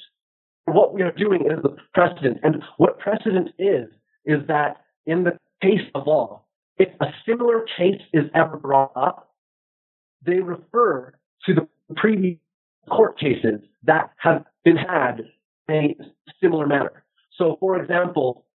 What 0.66 0.94
we 0.94 1.02
are 1.02 1.12
doing 1.12 1.42
is 1.42 1.62
the 1.62 1.76
precedent. 1.92 2.38
And 2.42 2.62
what 2.78 2.98
precedent 2.98 3.50
is, 3.58 3.88
is 4.24 4.46
that 4.48 4.78
in 5.06 5.24
the 5.24 5.38
case 5.62 5.86
of 5.94 6.06
law, 6.06 6.42
if 6.78 6.88
a 7.00 7.06
similar 7.26 7.64
case 7.76 8.00
is 8.12 8.24
ever 8.34 8.56
brought 8.56 8.92
up, 8.96 9.34
they 10.24 10.40
refer 10.40 11.12
to 11.46 11.54
the 11.54 11.68
previous 11.96 12.38
court 12.90 13.18
cases 13.18 13.60
that 13.84 14.10
have 14.18 14.44
been 14.64 14.76
had 14.76 15.22
in 15.68 15.74
a 15.74 15.96
similar 16.42 16.66
manner. 16.66 17.04
So, 17.36 17.56
for 17.60 17.80
example, 17.80 18.46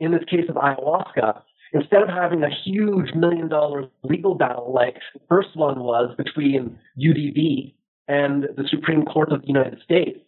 in 0.00 0.12
this 0.12 0.24
case 0.28 0.48
of 0.48 0.56
ayahuasca, 0.56 1.42
instead 1.72 2.02
of 2.02 2.08
having 2.08 2.42
a 2.42 2.50
huge 2.64 3.14
million 3.14 3.48
dollar 3.48 3.84
legal 4.02 4.34
battle 4.34 4.72
like 4.74 4.96
the 5.14 5.20
first 5.28 5.50
one 5.54 5.80
was 5.80 6.14
between 6.16 6.78
UDV 6.98 7.74
and 8.08 8.44
the 8.56 8.64
Supreme 8.68 9.04
Court 9.04 9.32
of 9.32 9.42
the 9.42 9.48
United 9.48 9.80
States, 9.84 10.18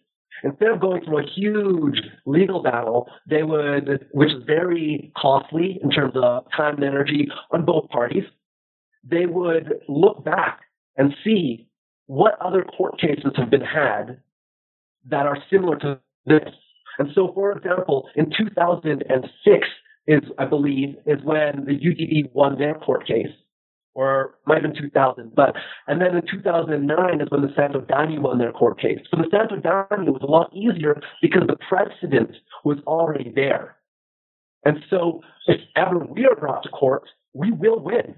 instead 0.43 0.69
of 0.69 0.79
going 0.79 1.03
through 1.03 1.19
a 1.19 1.29
huge 1.35 1.99
legal 2.25 2.61
battle, 2.63 3.09
they 3.29 3.43
would, 3.43 4.07
which 4.11 4.31
is 4.31 4.43
very 4.45 5.11
costly 5.17 5.79
in 5.83 5.89
terms 5.89 6.13
of 6.15 6.45
time 6.55 6.75
and 6.75 6.83
energy 6.83 7.27
on 7.51 7.65
both 7.65 7.89
parties, 7.89 8.23
they 9.03 9.25
would 9.25 9.81
look 9.87 10.23
back 10.23 10.61
and 10.97 11.13
see 11.23 11.67
what 12.05 12.37
other 12.41 12.63
court 12.63 12.99
cases 12.99 13.33
have 13.35 13.49
been 13.49 13.61
had 13.61 14.19
that 15.09 15.25
are 15.25 15.37
similar 15.49 15.77
to 15.77 15.99
this. 16.25 16.49
And 16.99 17.09
so, 17.15 17.31
for 17.33 17.51
example, 17.51 18.07
in 18.15 18.31
2006 18.37 19.67
is, 20.07 20.21
I 20.37 20.45
believe, 20.45 20.95
is 21.05 21.23
when 21.23 21.65
the 21.65 21.73
UDV 21.73 22.33
won 22.33 22.57
their 22.57 22.75
court 22.75 23.07
case, 23.07 23.27
or 23.95 24.35
might 24.45 24.63
have 24.63 24.73
been 24.73 24.81
2000. 24.81 25.33
But 25.35 25.55
and 25.87 26.01
then 26.01 26.15
in 26.15 26.23
2009 26.29 27.21
is 27.21 27.27
when 27.29 27.41
the 27.41 27.53
Santo 27.55 27.81
Daime 27.81 28.21
won 28.21 28.37
their 28.37 28.51
court 28.51 28.79
case. 28.79 28.99
So 29.09 29.17
the 29.17 29.29
Santo 29.31 29.55
Daime 29.57 30.11
was 30.11 30.21
a 30.21 30.31
lot 30.31 30.53
easier 30.53 31.01
because 31.21 31.43
the 31.47 31.57
precedent 31.69 32.31
was 32.63 32.79
already 32.87 33.31
there. 33.33 33.77
And 34.65 34.77
so, 34.89 35.21
if 35.47 35.59
ever 35.75 35.99
we 35.99 36.25
are 36.25 36.35
brought 36.35 36.63
to 36.63 36.69
court, 36.69 37.03
we 37.33 37.51
will 37.51 37.79
win. 37.79 38.15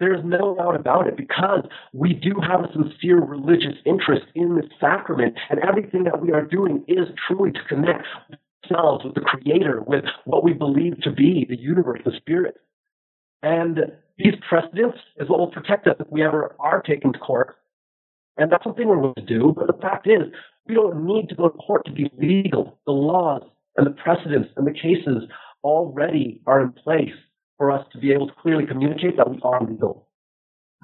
There 0.00 0.14
is 0.14 0.20
no 0.24 0.56
doubt 0.56 0.76
about 0.76 1.06
it 1.06 1.16
because 1.16 1.64
we 1.92 2.12
do 2.12 2.34
have 2.46 2.60
a 2.60 2.72
sincere 2.72 3.20
religious 3.20 3.76
interest 3.86 4.26
in 4.34 4.56
this 4.56 4.66
sacrament, 4.80 5.34
and 5.48 5.60
everything 5.60 6.04
that 6.04 6.20
we 6.20 6.32
are 6.32 6.44
doing 6.44 6.84
is 6.88 7.06
truly 7.26 7.52
to 7.52 7.64
connect 7.68 8.04
ourselves 8.70 9.04
with 9.04 9.14
the 9.14 9.20
Creator, 9.20 9.82
with 9.86 10.04
what 10.24 10.44
we 10.44 10.52
believe 10.52 11.00
to 11.02 11.10
be 11.10 11.46
the 11.48 11.58
universe, 11.58 12.00
the 12.04 12.12
Spirit. 12.16 12.56
And 13.42 13.78
these 14.18 14.34
precedents 14.48 14.98
is 15.16 15.28
what 15.28 15.38
will 15.38 15.50
protect 15.50 15.86
us 15.86 15.96
if 15.98 16.06
we 16.10 16.22
ever 16.22 16.54
are 16.60 16.82
taken 16.82 17.12
to 17.12 17.18
court. 17.18 17.56
And 18.36 18.50
that's 18.50 18.64
something 18.64 18.86
we're 18.86 19.00
going 19.00 19.14
to 19.14 19.22
do. 19.22 19.54
But 19.56 19.66
the 19.66 19.80
fact 19.80 20.06
is, 20.06 20.32
we 20.66 20.74
don't 20.74 21.04
need 21.04 21.28
to 21.28 21.34
go 21.34 21.48
to 21.48 21.58
court 21.58 21.84
to 21.86 21.92
be 21.92 22.10
legal. 22.18 22.78
The 22.86 22.92
laws 22.92 23.42
and 23.76 23.86
the 23.86 23.90
precedents 23.90 24.50
and 24.56 24.66
the 24.66 24.72
cases 24.72 25.24
already 25.64 26.40
are 26.46 26.60
in 26.60 26.72
place 26.72 27.14
for 27.58 27.70
us 27.70 27.84
to 27.92 27.98
be 27.98 28.12
able 28.12 28.28
to 28.28 28.34
clearly 28.40 28.66
communicate 28.66 29.16
that 29.16 29.30
we 29.30 29.40
are 29.42 29.60
legal. 29.62 30.08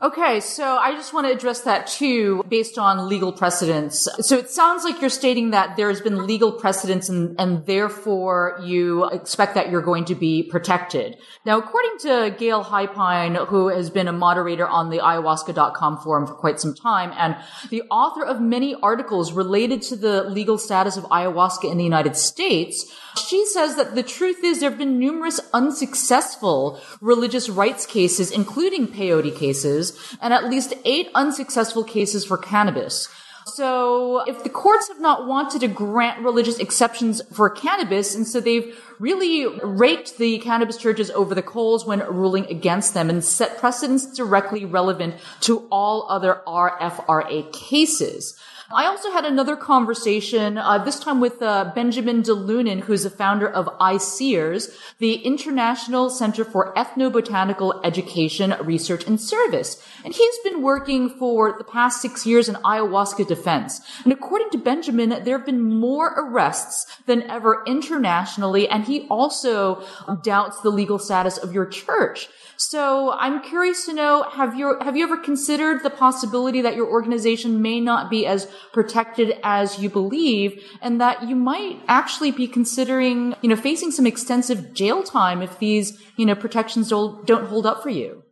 Okay, 0.01 0.38
so 0.38 0.76
I 0.76 0.92
just 0.92 1.12
want 1.12 1.26
to 1.26 1.32
address 1.32 1.62
that 1.62 1.88
too, 1.88 2.44
based 2.49 2.78
on 2.78 3.09
legal 3.09 3.32
precedents. 3.32 4.09
So 4.20 4.38
it 4.38 4.49
sounds 4.49 4.84
like 4.84 5.01
you're 5.01 5.11
stating 5.11 5.51
that 5.51 5.76
there's 5.76 6.01
been 6.01 6.24
legal 6.24 6.53
precedents 6.53 7.09
and, 7.09 7.34
and 7.36 7.66
therefore 7.66 8.61
you 8.62 9.07
expect 9.11 9.55
that 9.57 9.70
you're 9.70 9.82
going 9.82 10.05
to 10.05 10.14
be 10.14 10.44
protected. 10.44 11.16
Now, 11.44 11.59
according 11.59 11.99
to 12.03 12.32
Gail 12.38 12.62
Highpine, 12.62 13.49
who 13.49 13.68
has 13.68 13.90
been 13.90 14.07
a 14.07 14.12
moderator 14.12 14.68
on 14.68 14.90
the 14.90 14.99
ayahuasca.com 14.99 15.99
forum 15.99 16.28
for 16.28 16.34
quite 16.34 16.61
some 16.61 16.76
time 16.76 17.12
and 17.16 17.36
the 17.70 17.82
author 17.90 18.24
of 18.24 18.40
many 18.40 18.76
articles 18.76 19.32
related 19.32 19.82
to 19.82 19.96
the 19.96 20.22
legal 20.22 20.59
status 20.59 20.96
of 20.96 21.05
ayahuasca 21.07 21.68
in 21.68 21.76
the 21.76 21.82
United 21.82 22.14
States, 22.14 22.86
she 23.26 23.44
says 23.46 23.76
that 23.76 23.94
the 23.94 24.03
truth 24.03 24.44
is 24.44 24.61
there 24.61 24.70
have 24.70 24.78
been 24.78 24.99
numerous 24.99 25.40
unsuccessful 25.53 26.80
religious 27.01 27.49
rights 27.49 27.86
cases, 27.86 28.30
including 28.30 28.86
peyote 28.86 29.36
cases, 29.36 29.88
and 30.20 30.32
at 30.32 30.49
least 30.49 30.74
eight 30.84 31.09
unsuccessful 31.14 31.84
cases 31.84 32.24
for 32.24 32.36
cannabis. 32.36 33.09
So 33.47 34.20
if 34.26 34.45
the 34.45 34.51
courts 34.51 34.89
have 34.89 35.01
not 35.01 35.26
wanted 35.26 35.61
to 35.61 35.68
grant 35.68 36.22
religious 36.22 36.59
exceptions 36.59 37.22
for 37.32 37.49
cannabis, 37.49 38.14
and 38.14 38.26
so 38.26 38.41
they've 38.41 38.78
really 38.99 39.47
raked 39.62 40.18
the 40.18 40.39
cannabis 40.39 40.76
churches 40.76 41.11
over 41.11 41.34
the 41.34 41.43
coals 41.43 41.86
when 41.86 42.01
ruling 42.01 42.47
against 42.47 42.95
them 42.95 43.09
and 43.09 43.24
set 43.24 43.59
precedents 43.59 44.14
directly 44.14 44.64
relevant 44.64 45.14
to 45.41 45.66
all 45.70 46.07
other 46.11 46.43
RFRA 46.47 47.53
cases. 47.53 48.39
I 48.71 48.85
also 48.85 49.11
had 49.11 49.25
another 49.25 49.57
conversation, 49.57 50.59
uh, 50.59 50.85
this 50.85 51.01
time 51.01 51.21
with 51.21 51.41
uh, 51.41 51.73
Benjamin 51.75 52.21
De 52.21 52.35
Loenen, 52.35 52.81
who's 52.81 53.05
the 53.05 53.09
founder 53.09 53.49
of 53.49 53.66
ICEERS, 53.81 54.77
the 54.99 55.14
International 55.14 56.11
Center 56.11 56.45
for 56.45 56.75
Ethnobotanical 56.75 57.81
Education, 57.83 58.55
Research 58.61 59.07
and 59.07 59.19
Service. 59.19 59.83
And 60.05 60.12
he's 60.12 60.39
been 60.45 60.61
working 60.61 61.09
for 61.09 61.57
the 61.57 61.64
past 61.64 62.03
six 62.03 62.27
years 62.27 62.47
in 62.47 62.57
ayahuasca 62.57 63.27
defense. 63.27 63.81
And 64.05 64.12
according 64.12 64.51
to 64.51 64.59
Benjamin, 64.59 65.25
there 65.25 65.39
have 65.39 65.47
been 65.47 65.62
more 65.62 66.12
arrests 66.19 66.95
than 67.07 67.23
ever 67.23 67.64
internationally, 67.66 68.69
and 68.69 68.85
he 68.85 69.07
also 69.09 69.83
doubts 70.23 70.61
the 70.61 70.69
legal 70.71 70.99
status 70.99 71.39
of 71.39 71.55
your 71.55 71.64
church. 71.64 72.29
So 72.61 73.12
I'm 73.12 73.40
curious 73.40 73.86
to 73.86 73.94
know, 73.94 74.24
have 74.24 74.56
you, 74.56 74.76
have 74.80 74.96
you 74.96 75.04
ever 75.04 75.16
considered 75.16 75.84
the 75.84 75.90
possibility 75.90 76.61
that 76.62 76.74
your 76.74 76.90
organization 76.90 77.62
may 77.62 77.80
not 77.80 78.11
be 78.11 78.26
as 78.26 78.48
protected 78.72 79.38
as 79.44 79.78
you 79.78 79.88
believe 79.88 80.61
and 80.82 81.00
that 81.00 81.28
you 81.28 81.36
might 81.36 81.80
actually 81.86 82.32
be 82.32 82.48
considering, 82.48 83.36
you 83.42 83.48
know, 83.48 83.54
facing 83.54 83.92
some 83.92 84.09
extensive 84.09 84.74
jail 84.74 85.04
time 85.04 85.40
if 85.40 85.61
these, 85.61 86.02
you 86.16 86.26
know, 86.26 86.34
protections 86.34 86.88
don't, 86.88 87.24
don't 87.28 87.46
hold 87.46 87.64
up 87.64 87.80
for 87.80 87.90
you? 87.90 88.24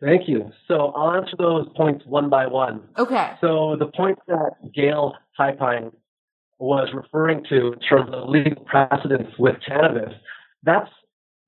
Thank 0.00 0.26
you. 0.26 0.50
So 0.68 0.92
I'll 0.96 1.14
answer 1.14 1.36
those 1.38 1.68
points 1.76 2.02
one 2.06 2.30
by 2.30 2.46
one. 2.46 2.80
Okay. 2.96 3.32
So 3.42 3.76
the 3.78 3.90
point 3.94 4.18
that 4.26 4.52
Gail 4.74 5.12
Highpine 5.38 5.92
was 6.58 6.88
referring 6.94 7.44
to 7.50 7.74
in 7.74 7.78
terms 7.80 8.10
of 8.14 8.30
legal 8.30 8.64
precedents 8.64 9.32
with 9.38 9.56
cannabis, 9.66 10.14
that's 10.62 10.90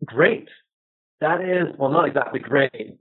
great 0.05 0.49
that 1.21 1.41
is, 1.41 1.75
well, 1.79 1.91
not 1.91 2.07
exactly 2.07 2.41
great. 2.41 2.99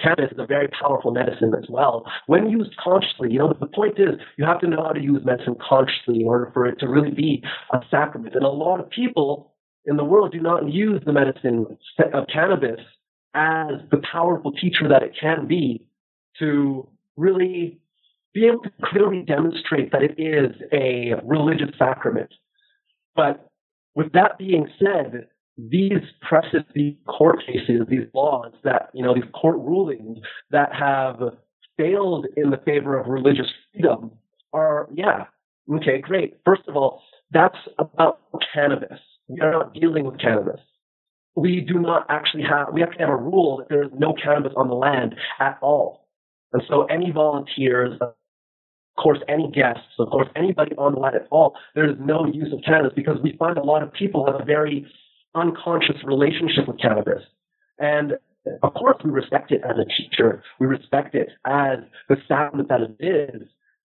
Cannabis 0.00 0.30
is 0.30 0.38
a 0.38 0.46
very 0.46 0.68
powerful 0.68 1.10
medicine 1.10 1.52
as 1.58 1.68
well. 1.68 2.04
When 2.26 2.48
used 2.48 2.76
consciously, 2.76 3.32
you 3.32 3.38
know, 3.40 3.52
the 3.58 3.66
point 3.66 3.98
is 3.98 4.20
you 4.36 4.44
have 4.44 4.60
to 4.60 4.68
know 4.68 4.84
how 4.84 4.92
to 4.92 5.00
use 5.00 5.24
medicine 5.24 5.56
consciously 5.60 6.20
in 6.20 6.28
order 6.28 6.50
for 6.52 6.66
it 6.66 6.78
to 6.80 6.88
really 6.88 7.10
be 7.10 7.42
a 7.72 7.80
sacrament. 7.90 8.34
And 8.34 8.44
a 8.44 8.48
lot 8.48 8.78
of 8.78 8.88
people 8.90 9.54
in 9.86 9.96
the 9.96 10.04
world 10.04 10.32
do 10.32 10.40
not 10.40 10.70
use 10.72 11.02
the 11.04 11.12
medicine 11.12 11.66
of 12.12 12.26
cannabis 12.32 12.80
as 13.34 13.72
the 13.90 14.00
powerful 14.10 14.52
teacher 14.52 14.88
that 14.88 15.02
it 15.02 15.16
can 15.20 15.46
be 15.46 15.84
to 16.38 16.88
really 17.16 17.80
be 18.34 18.46
able 18.46 18.60
to 18.60 18.70
clearly 18.84 19.22
demonstrate 19.22 19.90
that 19.90 20.02
it 20.02 20.14
is 20.16 20.54
a 20.72 21.14
religious 21.24 21.70
sacrament. 21.76 22.32
But 23.16 23.48
with 23.96 24.12
that 24.12 24.38
being 24.38 24.68
said, 24.78 25.26
these 25.58 26.00
precedents, 26.22 26.70
these 26.74 26.94
court 27.06 27.40
cases, 27.44 27.82
these 27.88 28.06
laws 28.14 28.52
that, 28.62 28.90
you 28.94 29.02
know, 29.02 29.12
these 29.12 29.28
court 29.32 29.56
rulings 29.56 30.18
that 30.50 30.72
have 30.72 31.16
failed 31.76 32.26
in 32.36 32.50
the 32.50 32.58
favor 32.58 32.96
of 32.96 33.08
religious 33.08 33.46
freedom 33.72 34.12
are, 34.52 34.88
yeah, 34.94 35.24
okay, 35.74 36.00
great. 36.00 36.36
First 36.44 36.62
of 36.68 36.76
all, 36.76 37.02
that's 37.32 37.58
about 37.78 38.20
cannabis. 38.54 39.00
We 39.26 39.40
are 39.40 39.50
not 39.50 39.74
dealing 39.74 40.04
with 40.04 40.20
cannabis. 40.20 40.60
We 41.34 41.60
do 41.60 41.78
not 41.78 42.06
actually 42.08 42.44
have, 42.44 42.68
we 42.72 42.80
to 42.80 42.86
have 42.98 43.08
a 43.08 43.16
rule 43.16 43.58
that 43.58 43.68
there 43.68 43.82
is 43.82 43.90
no 43.98 44.14
cannabis 44.14 44.52
on 44.56 44.68
the 44.68 44.74
land 44.74 45.16
at 45.40 45.58
all. 45.60 46.06
And 46.52 46.62
so 46.68 46.84
any 46.84 47.10
volunteers, 47.10 47.98
of 48.00 48.14
course, 48.96 49.18
any 49.28 49.50
guests, 49.50 49.82
of 49.98 50.08
course, 50.08 50.28
anybody 50.34 50.74
on 50.76 50.94
the 50.94 51.00
land 51.00 51.16
at 51.16 51.26
all, 51.30 51.54
there 51.74 51.88
is 51.88 51.96
no 52.00 52.26
use 52.26 52.52
of 52.52 52.60
cannabis 52.64 52.92
because 52.96 53.18
we 53.22 53.36
find 53.38 53.58
a 53.58 53.62
lot 53.62 53.82
of 53.82 53.92
people 53.92 54.24
have 54.26 54.40
a 54.40 54.44
very 54.44 54.86
unconscious 55.38 55.96
relationship 56.04 56.66
with 56.66 56.80
cannabis. 56.80 57.22
And 57.78 58.14
of 58.62 58.74
course, 58.74 58.96
we 59.04 59.10
respect 59.10 59.52
it 59.52 59.60
as 59.64 59.76
a 59.78 59.84
teacher. 59.84 60.42
We 60.58 60.66
respect 60.66 61.14
it 61.14 61.28
as 61.46 61.78
the 62.08 62.16
sacrament 62.26 62.68
that 62.68 62.80
it 62.80 63.04
is. 63.04 63.48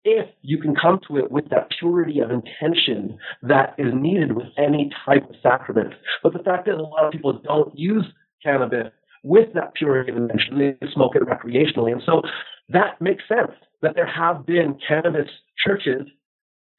If 0.05 0.29
you 0.43 0.59
can 0.59 0.75
come 0.75 1.01
to 1.09 1.19
it 1.19 1.31
with 1.31 1.51
that 1.51 1.69
purity 1.79 2.21
of 2.21 2.31
intention 2.31 3.19
that 3.43 3.75
is 3.79 3.93
needed 3.93 4.33
with 4.33 4.47
any 4.57 4.91
type 5.05 5.29
of 5.29 5.37
sacrament. 5.43 5.93
But 6.23 6.33
the 6.33 6.39
fact 6.39 6.69
is, 6.69 6.75
a 6.79 6.83
lot 6.83 7.05
of 7.05 7.13
people 7.13 7.41
don't 7.45 7.77
use 7.77 8.05
cannabis 8.43 8.93
with 9.23 9.53
that 9.55 9.75
purity 9.75 10.13
of 10.13 10.17
intention. 10.17 10.59
They 10.59 10.87
smoke 10.95 11.17
it 11.17 11.23
recreationally. 11.23 11.93
And 11.93 12.03
so 12.07 12.23
that 12.71 13.01
makes 13.01 13.25
sense 13.29 13.53
that 13.83 13.95
there 13.95 14.07
have 14.07 14.47
been 14.47 14.79
cannabis 14.87 15.29
churches, 15.67 16.07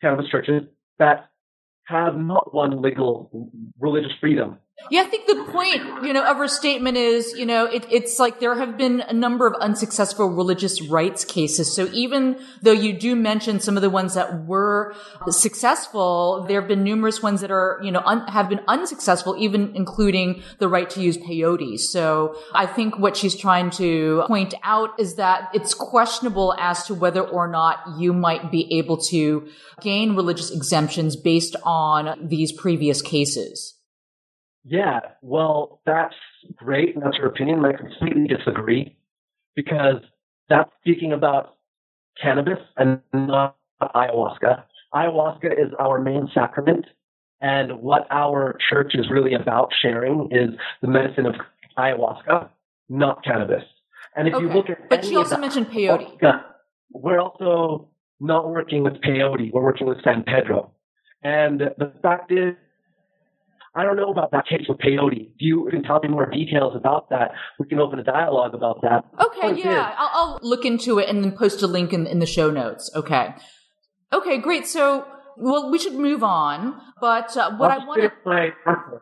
cannabis 0.02 0.30
churches 0.32 0.64
that 0.98 1.30
have 1.90 2.16
not 2.18 2.54
won 2.54 2.82
legal 2.82 3.30
religious 3.80 4.12
freedom 4.22 4.58
yeah, 4.90 5.02
I 5.02 5.04
think 5.06 5.28
the 5.28 5.44
point, 5.52 6.06
you 6.06 6.14
know, 6.14 6.24
of 6.24 6.38
her 6.38 6.48
statement 6.48 6.98
is, 6.98 7.38
you 7.38 7.46
know, 7.46 7.66
it, 7.66 7.86
it's 7.92 8.18
like 8.18 8.40
there 8.40 8.56
have 8.56 8.76
been 8.76 9.02
a 9.02 9.14
number 9.14 9.46
of 9.46 9.54
unsuccessful 9.62 10.28
religious 10.28 10.82
rights 10.82 11.24
cases. 11.24 11.76
So 11.76 11.90
even 11.94 12.40
though 12.64 12.72
you 12.72 12.94
do 12.94 13.16
mention 13.16 13.60
some 13.60 13.76
of 13.76 13.82
the 13.82 13.90
ones 13.90 14.16
that 14.16 14.46
were 14.46 14.96
successful, 15.28 16.46
there 16.48 16.60
have 16.60 16.68
been 16.68 16.84
numerous 16.84 17.22
ones 17.22 17.42
that 17.42 17.52
are, 17.52 17.80
you 17.84 17.92
know, 17.92 18.02
un, 18.04 18.26
have 18.28 18.50
been 18.50 18.62
unsuccessful, 18.68 19.36
even 19.38 19.76
including 19.76 20.42
the 20.58 20.68
right 20.68 20.90
to 20.90 21.02
use 21.02 21.18
peyote. 21.18 21.78
So 21.80 22.36
I 22.56 22.66
think 22.66 22.98
what 22.98 23.16
she's 23.16 23.36
trying 23.36 23.70
to 23.72 24.24
point 24.28 24.56
out 24.64 25.00
is 25.00 25.16
that 25.16 25.50
it's 25.54 25.76
questionable 25.76 26.56
as 26.58 26.86
to 26.86 26.96
whether 26.96 27.22
or 27.22 27.48
not 27.48 27.80
you 28.00 28.12
might 28.12 28.50
be 28.50 28.80
able 28.80 28.98
to 29.10 29.48
gain 29.82 30.16
religious 30.16 30.50
exemptions 30.50 31.16
based 31.16 31.56
on 31.64 32.28
these 32.28 32.52
previous 32.52 33.04
cases. 33.04 33.76
Yeah, 34.64 35.00
well, 35.22 35.82
that's 35.86 36.16
great, 36.56 36.96
and 36.96 37.04
that's 37.04 37.18
your 37.18 37.28
opinion. 37.28 37.64
I 37.66 37.74
completely 37.74 38.28
disagree 38.28 38.98
because 39.56 40.02
that's 40.50 40.70
speaking 40.82 41.14
about 41.14 41.56
cannabis 42.22 42.60
and 42.78 43.02
not 43.14 43.56
ayahuasca. 43.82 44.64
Ayahuasca 44.94 45.52
is 45.54 45.72
our 45.80 46.00
main 46.00 46.30
sacrament, 46.34 46.86
and 47.42 47.80
what 47.82 48.08
our 48.12 48.58
church 48.70 48.94
is 48.96 49.10
really 49.10 49.34
about 49.34 49.70
sharing 49.82 50.30
is 50.32 50.50
the 50.82 50.88
medicine 50.88 51.26
of 51.26 51.36
ayahuasca, 51.78 52.50
not 52.90 53.24
cannabis. 53.24 53.64
And 54.16 54.28
if 54.28 54.34
okay. 54.34 54.46
you 54.46 54.52
look 54.52 54.70
at 54.70 54.90
but 54.90 55.06
she 55.06 55.16
also 55.16 55.38
mentioned 55.38 55.68
peyote. 55.68 56.20
We're 56.92 57.20
also 57.20 57.90
not 58.20 58.50
working 58.50 58.84
with 58.84 58.94
peyote. 59.02 59.52
We're 59.54 59.64
working 59.64 59.88
with 59.88 60.04
San 60.04 60.24
Pedro. 60.24 60.72
And 61.24 61.60
the 61.60 61.94
fact 62.02 62.32
is, 62.32 62.56
I 63.76 63.84
don't 63.84 63.96
know 63.96 64.12
about 64.12 64.32
that 64.32 64.48
case 64.48 64.66
with 64.68 64.80
peyote. 64.80 65.28
If 65.36 65.40
you 65.40 65.68
can 65.70 65.84
tell 65.84 66.00
me 66.00 66.10
more 66.10 66.30
details 66.30 66.74
about 66.76 67.10
that, 67.10 67.32
we 67.60 67.68
can 67.68 67.80
open 67.80 68.00
a 68.00 68.04
dialogue 68.04 68.54
about 68.54 68.82
that. 68.82 69.06
Okay, 69.20 69.62
yeah, 69.62 69.94
I'll, 69.98 70.10
I'll, 70.14 70.40
look 70.42 70.66
into 70.66 71.00
it 71.00 71.08
and 71.08 71.24
then 71.24 71.38
post 71.38 71.62
a 71.62 71.68
link 71.68 71.94
in, 71.94 72.08
in 72.08 72.20
the 72.20 72.26
show 72.26 72.50
notes. 72.50 72.90
Okay. 72.96 73.36
Okay, 74.12 74.38
great. 74.40 74.66
So, 74.66 75.06
well, 75.38 75.70
we 75.72 75.78
should 75.78 75.94
move 75.94 76.24
on. 76.24 76.82
But 77.00 77.38
uh, 77.38 77.56
what 77.58 77.72
I'll 77.72 77.82
I 77.82 77.86
want 77.86 78.02
to. 78.26 79.02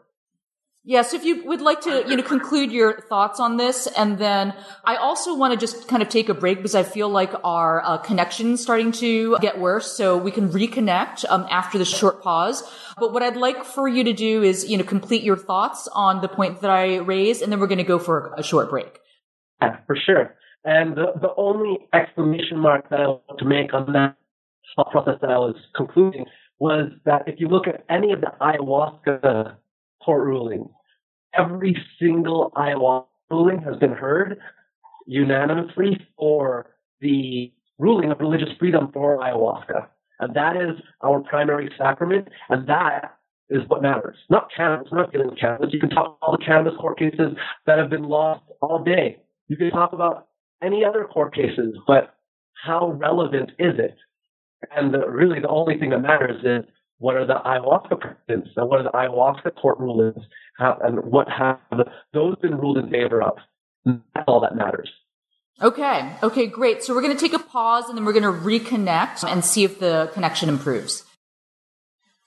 Yes, 0.89 1.13
if 1.13 1.25
you 1.25 1.43
would 1.43 1.59
like 1.59 1.81
to, 1.81 2.05
you 2.07 2.15
know, 2.15 2.23
conclude 2.23 2.71
your 2.71 3.01
thoughts 3.09 3.41
on 3.41 3.57
this, 3.57 3.87
and 3.87 4.17
then 4.17 4.53
I 4.85 4.95
also 4.95 5.35
want 5.35 5.51
to 5.51 5.59
just 5.59 5.89
kind 5.89 6.01
of 6.01 6.07
take 6.07 6.29
a 6.29 6.33
break 6.33 6.59
because 6.59 6.75
I 6.75 6.83
feel 6.83 7.09
like 7.09 7.33
our 7.43 7.83
uh, 7.83 7.97
connection's 7.97 8.61
starting 8.61 8.93
to 8.93 9.37
get 9.39 9.59
worse, 9.59 9.97
so 9.97 10.17
we 10.17 10.31
can 10.31 10.47
reconnect 10.47 11.25
um, 11.27 11.45
after 11.51 11.77
the 11.77 11.83
short 11.83 12.23
pause. 12.23 12.63
But 12.97 13.11
what 13.11 13.21
I'd 13.21 13.35
like 13.35 13.65
for 13.65 13.89
you 13.89 14.05
to 14.05 14.13
do 14.13 14.41
is, 14.43 14.65
you 14.69 14.77
know, 14.77 14.85
complete 14.85 15.23
your 15.23 15.35
thoughts 15.35 15.89
on 15.91 16.21
the 16.21 16.29
point 16.29 16.61
that 16.61 16.71
I 16.71 16.99
raised, 16.99 17.41
and 17.41 17.51
then 17.51 17.59
we're 17.59 17.67
going 17.67 17.79
to 17.79 17.83
go 17.83 17.99
for 17.99 18.33
a 18.37 18.41
short 18.41 18.69
break. 18.69 18.99
Yeah, 19.61 19.79
for 19.87 19.97
sure. 19.97 20.35
And 20.63 20.95
the, 20.95 21.07
the 21.19 21.33
only 21.35 21.79
exclamation 21.93 22.59
mark 22.59 22.89
that 22.91 23.01
I 23.01 23.07
want 23.07 23.39
to 23.39 23.45
make 23.45 23.73
on 23.73 23.91
that 23.91 24.15
thought 24.77 24.91
process 24.91 25.15
that 25.19 25.31
I 25.31 25.37
was 25.37 25.57
concluding 25.75 26.27
was 26.59 26.91
that 27.03 27.27
if 27.27 27.41
you 27.41 27.49
look 27.49 27.67
at 27.67 27.83
any 27.89 28.13
of 28.13 28.21
the 28.21 28.31
ayahuasca 28.39 29.57
court 30.01 30.25
rulings, 30.25 30.69
every 31.37 31.75
single 31.99 32.51
ayahuasca 32.55 33.05
ruling 33.29 33.61
has 33.61 33.75
been 33.77 33.91
heard 33.91 34.39
unanimously 35.05 35.99
for 36.17 36.67
the 37.01 37.51
ruling 37.77 38.11
of 38.11 38.19
religious 38.19 38.49
freedom 38.59 38.89
for 38.93 39.17
ayahuasca. 39.17 39.87
And 40.19 40.35
that 40.35 40.55
is 40.55 40.81
our 41.01 41.19
primary 41.21 41.69
sacrament, 41.77 42.27
and 42.49 42.67
that 42.67 43.17
is 43.49 43.61
what 43.67 43.81
matters. 43.81 44.15
Not 44.29 44.49
cannabis, 44.55 44.91
not 44.91 45.11
dealing 45.11 45.29
with 45.29 45.39
cannabis. 45.39 45.69
You 45.71 45.79
can 45.79 45.89
talk 45.89 46.05
about 46.05 46.17
all 46.21 46.37
the 46.37 46.43
cannabis 46.43 46.73
court 46.79 46.97
cases 46.97 47.37
that 47.65 47.77
have 47.77 47.89
been 47.89 48.03
lost 48.03 48.43
all 48.61 48.83
day. 48.83 49.17
You 49.47 49.55
can 49.55 49.69
talk 49.69 49.93
about 49.93 50.27
any 50.61 50.83
other 50.83 51.05
court 51.05 51.33
cases, 51.33 51.77
but 51.85 52.15
how 52.65 52.91
relevant 52.93 53.51
is 53.59 53.75
it? 53.77 53.95
And 54.75 54.93
the, 54.93 55.07
really 55.07 55.39
the 55.39 55.47
only 55.47 55.77
thing 55.77 55.91
that 55.91 55.99
matters 55.99 56.43
is 56.43 56.69
what 56.99 57.15
are 57.15 57.25
the 57.25 57.35
ayahuasca 57.35 57.99
precedents 57.99 58.49
and 58.55 58.69
what 58.69 58.79
are 58.79 58.83
the 58.83 58.89
ayahuasca 58.89 59.55
court 59.55 59.79
rulings 59.79 60.23
have, 60.57 60.79
and 60.81 61.03
what 61.03 61.27
have 61.29 61.59
those 62.13 62.35
been 62.41 62.57
ruled 62.57 62.77
in 62.77 62.89
favor 62.89 63.21
of? 63.21 63.37
That's 63.85 64.25
all 64.27 64.41
that 64.41 64.55
matters. 64.55 64.89
Okay. 65.61 66.15
Okay, 66.21 66.47
great. 66.47 66.83
So 66.83 66.93
we're 66.93 67.01
going 67.01 67.15
to 67.15 67.19
take 67.19 67.33
a 67.33 67.43
pause 67.43 67.89
and 67.89 67.97
then 67.97 68.05
we're 68.05 68.13
going 68.13 68.23
to 68.23 68.29
reconnect 68.29 69.27
and 69.27 69.43
see 69.43 69.63
if 69.63 69.79
the 69.79 70.09
connection 70.13 70.49
improves. 70.49 71.03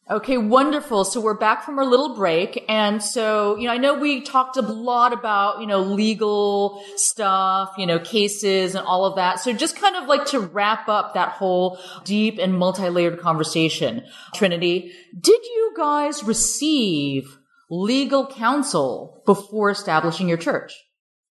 Okay, 0.09 0.39
wonderful. 0.39 1.05
So 1.05 1.21
we're 1.21 1.35
back 1.35 1.65
from 1.65 1.79
our 1.79 1.85
little 1.85 2.17
break. 2.17 2.65
And 2.69 3.03
so, 3.03 3.57
you 3.57 3.67
know, 3.67 3.73
I 3.73 3.79
know 3.79 3.95
we 3.95 4.23
talked 4.23 4.57
a 4.57 4.63
lot 4.63 5.13
about, 5.13 5.61
you 5.61 5.67
know, 5.67 5.81
legal 5.81 6.85
stuff, 6.97 7.75
you 7.79 7.87
know, 7.87 8.01
cases 8.01 8.75
and 8.75 8.85
all 8.85 9.05
of 9.05 9.17
that. 9.17 9.39
So 9.39 9.53
just 9.53 9.77
kind 9.77 9.95
of 9.95 10.09
like 10.09 10.27
to 10.27 10.41
wrap 10.41 10.89
up 10.89 11.15
that 11.15 11.31
whole 11.31 11.79
deep 12.05 12.39
and 12.39 12.59
multi-layered 12.59 13.21
conversation. 13.21 14.05
Trinity, 14.35 14.93
did 15.19 15.45
you 15.45 15.75
guys 15.77 16.25
receive 16.25 17.39
legal 17.71 18.27
counsel 18.27 19.23
before 19.27 19.71
establishing 19.71 20.29
your 20.29 20.39
church? 20.39 20.75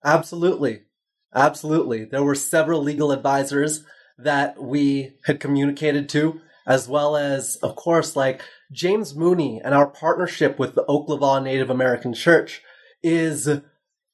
Absolutely. 0.04 0.82
Absolutely. 1.34 2.04
There 2.04 2.22
were 2.22 2.34
several 2.34 2.82
legal 2.82 3.10
advisors 3.10 3.84
that 4.18 4.62
we 4.62 5.14
had 5.24 5.40
communicated 5.40 6.10
to, 6.10 6.40
as 6.66 6.88
well 6.88 7.16
as, 7.16 7.56
of 7.56 7.74
course, 7.76 8.16
like 8.16 8.42
James 8.72 9.14
Mooney 9.14 9.60
and 9.64 9.74
our 9.74 9.86
partnership 9.86 10.58
with 10.58 10.74
the 10.74 10.84
Oklahoma 10.88 11.44
Native 11.44 11.70
American 11.70 12.14
Church 12.14 12.62
is 13.02 13.48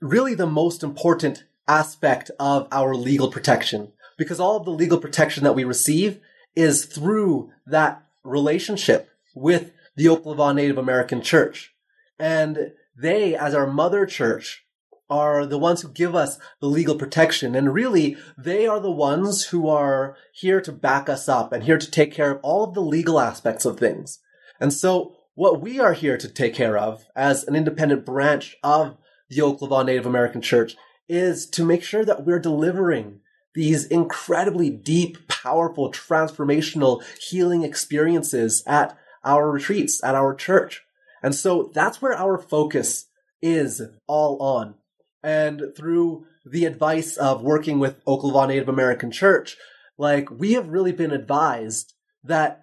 really 0.01 0.35
the 0.35 0.47
most 0.47 0.83
important 0.83 1.45
aspect 1.67 2.31
of 2.39 2.69
our 2.71 2.95
legal 2.95 3.31
protection 3.31 3.93
because 4.19 4.41
all 4.41 4.57
of 4.57 4.65
the 4.65 4.71
legal 4.71 4.99
protection 4.99 5.45
that 5.45 5.55
we 5.55 5.65
receive 5.65 6.21
is 6.55 6.85
through 6.85 7.51
that 7.67 8.05
relationship 8.25 9.11
with 9.35 9.73
the 9.97 10.09
Oklahoma 10.09 10.55
Native 10.55 10.77
American 10.77 11.23
Church. 11.23 11.75
And 12.19 12.73
they, 12.97 13.35
as 13.35 13.55
our 13.55 13.67
mother 13.67 14.05
church, 14.05 14.67
are 15.09 15.47
the 15.47 15.59
ones 15.59 15.83
who 15.83 15.89
give 15.89 16.15
us 16.15 16.39
the 16.61 16.67
legal 16.67 16.97
protection. 16.97 17.55
And 17.55 17.75
really, 17.75 18.17
they 18.37 18.67
are 18.67 18.81
the 18.81 18.91
ones 18.91 19.47
who 19.47 19.69
are 19.69 20.17
here 20.33 20.61
to 20.61 20.73
back 20.73 21.09
us 21.09 21.29
up 21.29 21.53
and 21.53 21.65
here 21.65 21.79
to 21.79 21.91
take 21.91 22.13
care 22.13 22.33
of 22.33 22.41
all 22.43 22.65
of 22.65 22.75
the 22.75 22.83
legal 22.83 23.19
aspects 23.19 23.65
of 23.65 23.79
things. 23.79 24.19
And 24.61 24.73
so 24.73 25.17
what 25.35 25.61
we 25.61 25.81
are 25.81 25.95
here 25.95 26.19
to 26.19 26.29
take 26.29 26.55
care 26.55 26.77
of 26.77 27.05
as 27.17 27.45
an 27.45 27.57
independent 27.57 28.05
branch 28.05 28.57
of 28.63 28.97
the 29.29 29.43
Oklahoma 29.43 29.85
Native 29.85 30.07
American 30.07 30.43
Church 30.43 30.77
is 31.09 31.47
to 31.51 31.65
make 31.65 31.83
sure 31.83 32.05
that 32.05 32.25
we're 32.25 32.39
delivering 32.39 33.21
these 33.55 33.87
incredibly 33.87 34.71
deep, 34.71 35.29
powerful, 35.29 35.91
transformational 35.91 37.03
healing 37.21 37.65
experiences 37.65 38.63
at 38.67 38.97
our 39.25 39.51
retreats, 39.51 40.03
at 40.03 40.15
our 40.15 40.35
church. 40.35 40.83
And 41.23 41.35
so 41.35 41.71
that's 41.75 42.01
where 42.01 42.15
our 42.17 42.39
focus 42.39 43.07
is 43.41 43.83
all 44.07 44.41
on. 44.41 44.75
And 45.23 45.63
through 45.77 46.27
the 46.45 46.65
advice 46.65 47.17
of 47.17 47.43
working 47.43 47.79
with 47.79 48.01
Oklahoma 48.07 48.49
Native 48.49 48.69
American 48.69 49.11
Church, 49.11 49.57
like 49.99 50.31
we 50.31 50.55
have 50.55 50.69
really 50.69 50.93
been 50.93 51.13
advised 51.13 51.95
that 52.25 52.62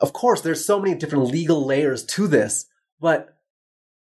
of 0.00 0.12
course, 0.12 0.40
there's 0.40 0.64
so 0.64 0.80
many 0.80 0.94
different 0.94 1.26
legal 1.26 1.64
layers 1.64 2.04
to 2.04 2.26
this, 2.26 2.66
but 3.00 3.36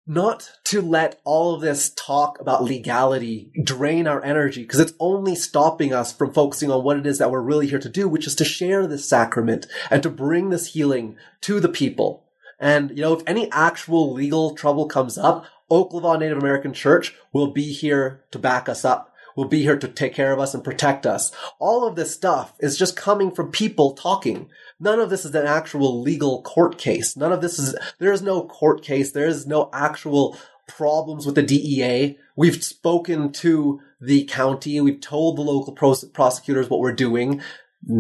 not 0.07 0.51
to 0.65 0.83
let 0.83 1.21
all 1.25 1.55
of 1.55 1.61
this 1.61 1.93
talk 1.95 2.41
about 2.41 2.65
legality 2.65 3.53
drain 3.63 4.07
our 4.07 4.23
energy 4.25 4.63
because 4.63 4.81
it's 4.81 4.95
only 4.99 5.35
stopping 5.35 5.93
us 5.93 6.13
from 6.13 6.33
focusing 6.33 6.71
on 6.71 6.83
what 6.83 6.97
it 6.97 7.07
is 7.07 7.19
that 7.19 7.31
we're 7.31 7.41
really 7.41 7.69
here 7.69 7.79
to 7.79 7.89
do, 7.89 8.09
which 8.09 8.27
is 8.27 8.35
to 8.35 8.45
share 8.45 8.87
this 8.87 9.09
sacrament 9.09 9.67
and 9.91 10.03
to 10.03 10.11
bring 10.11 10.51
this 10.51 10.73
healing 10.73 11.17
to 11.43 11.61
the 11.61 11.69
people. 11.69 12.25
And, 12.59 12.91
you 12.91 13.03
know, 13.03 13.15
if 13.15 13.23
any 13.27 13.51
actual 13.53 14.13
legal 14.13 14.55
trouble 14.55 14.87
comes 14.87 15.17
up, 15.17 15.47
Oklahoma 15.71 16.19
Native 16.19 16.39
American 16.39 16.75
Church 16.75 17.15
will 17.33 17.53
be 17.53 17.73
here 17.73 18.25
to 18.33 18.39
back 18.39 18.69
us 18.69 18.85
up 18.85 19.11
will 19.37 19.49
be 19.49 19.63
here 19.63 19.79
to 19.79 19.89
take 19.89 20.15
care 20.15 20.33
of 20.33 20.39
us 20.39 20.55
and 20.55 20.65
protect 20.65 21.07
us. 21.07 21.33
All 21.59 21.87
of 21.87 21.97
this 21.97 22.13
stuff 22.13 22.55
is 22.61 22.77
just 22.77 22.97
coming 22.97 23.31
from 23.31 23.51
people 23.51 23.93
talking. 23.93 24.51
None 24.81 24.99
of 24.99 25.11
this 25.11 25.25
is 25.27 25.35
an 25.35 25.47
actual 25.47 26.01
legal 26.01 26.43
court 26.43 26.79
case. 26.79 27.17
None 27.17 27.33
of 27.33 27.43
this 27.43 27.59
is, 27.59 27.77
there 27.99 28.13
is 28.13 28.23
no 28.23 28.43
court 28.43 28.83
case. 28.83 29.13
There 29.13 29.27
is 29.27 29.47
no 29.47 29.69
actual 29.73 30.39
problems 30.67 31.27
with 31.27 31.35
the 31.35 31.43
DEA. 31.43 32.19
We've 32.35 32.65
spoken 32.65 33.33
to 33.33 33.81
the 34.01 34.25
county. 34.25 34.81
We've 34.81 35.01
told 35.01 35.37
the 35.37 35.43
local 35.43 35.75
pros- 35.75 36.05
prosecutors 36.05 36.71
what 36.71 36.81
we're 36.81 36.93
doing. 36.93 37.43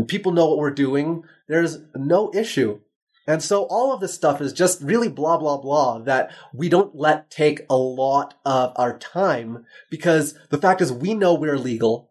People 0.06 0.32
know 0.32 0.46
what 0.46 0.58
we're 0.58 0.70
doing. 0.70 1.24
There's 1.48 1.78
no 1.94 2.30
issue. 2.34 2.80
And 3.26 3.42
so 3.42 3.64
all 3.64 3.92
of 3.92 4.00
this 4.00 4.14
stuff 4.14 4.40
is 4.40 4.52
just 4.52 4.82
really 4.82 5.08
blah, 5.08 5.36
blah, 5.36 5.58
blah 5.58 5.98
that 6.00 6.32
we 6.52 6.68
don't 6.68 6.96
let 6.96 7.30
take 7.30 7.60
a 7.68 7.76
lot 7.76 8.34
of 8.44 8.72
our 8.76 8.98
time 8.98 9.66
because 9.90 10.34
the 10.48 10.58
fact 10.58 10.80
is 10.80 10.92
we 10.92 11.14
know 11.14 11.34
we're 11.34 11.58
legal 11.58 12.10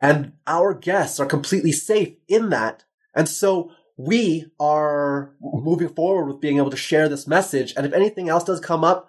and 0.00 0.32
our 0.46 0.74
guests 0.74 1.20
are 1.20 1.26
completely 1.26 1.72
safe 1.72 2.14
in 2.28 2.50
that. 2.50 2.84
And 3.14 3.28
so 3.28 3.70
we 3.96 4.46
are 4.58 5.34
moving 5.40 5.88
forward 5.88 6.26
with 6.26 6.40
being 6.40 6.56
able 6.56 6.70
to 6.70 6.76
share 6.76 7.08
this 7.08 7.26
message. 7.26 7.74
And 7.76 7.86
if 7.86 7.92
anything 7.92 8.28
else 8.28 8.44
does 8.44 8.60
come 8.60 8.84
up, 8.84 9.08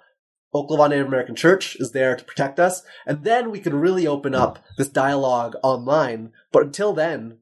Oklahoma 0.53 0.89
Native 0.89 1.07
American 1.07 1.35
Church 1.35 1.75
is 1.79 1.91
there 1.91 2.15
to 2.15 2.23
protect 2.23 2.59
us. 2.59 2.83
And 3.05 3.23
then 3.23 3.49
we 3.49 3.59
can 3.59 3.79
really 3.79 4.05
open 4.05 4.35
up 4.35 4.63
this 4.77 4.89
dialogue 4.89 5.55
online. 5.63 6.31
But 6.51 6.63
until 6.63 6.93
then, 6.93 7.39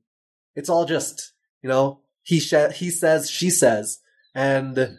it's 0.55 0.69
all 0.69 0.85
just, 0.85 1.33
you 1.61 1.69
know, 1.69 2.01
he 2.23 2.39
sh- 2.39 2.73
he 2.75 2.89
says, 2.89 3.29
she 3.29 3.49
says, 3.49 3.99
and 4.33 4.97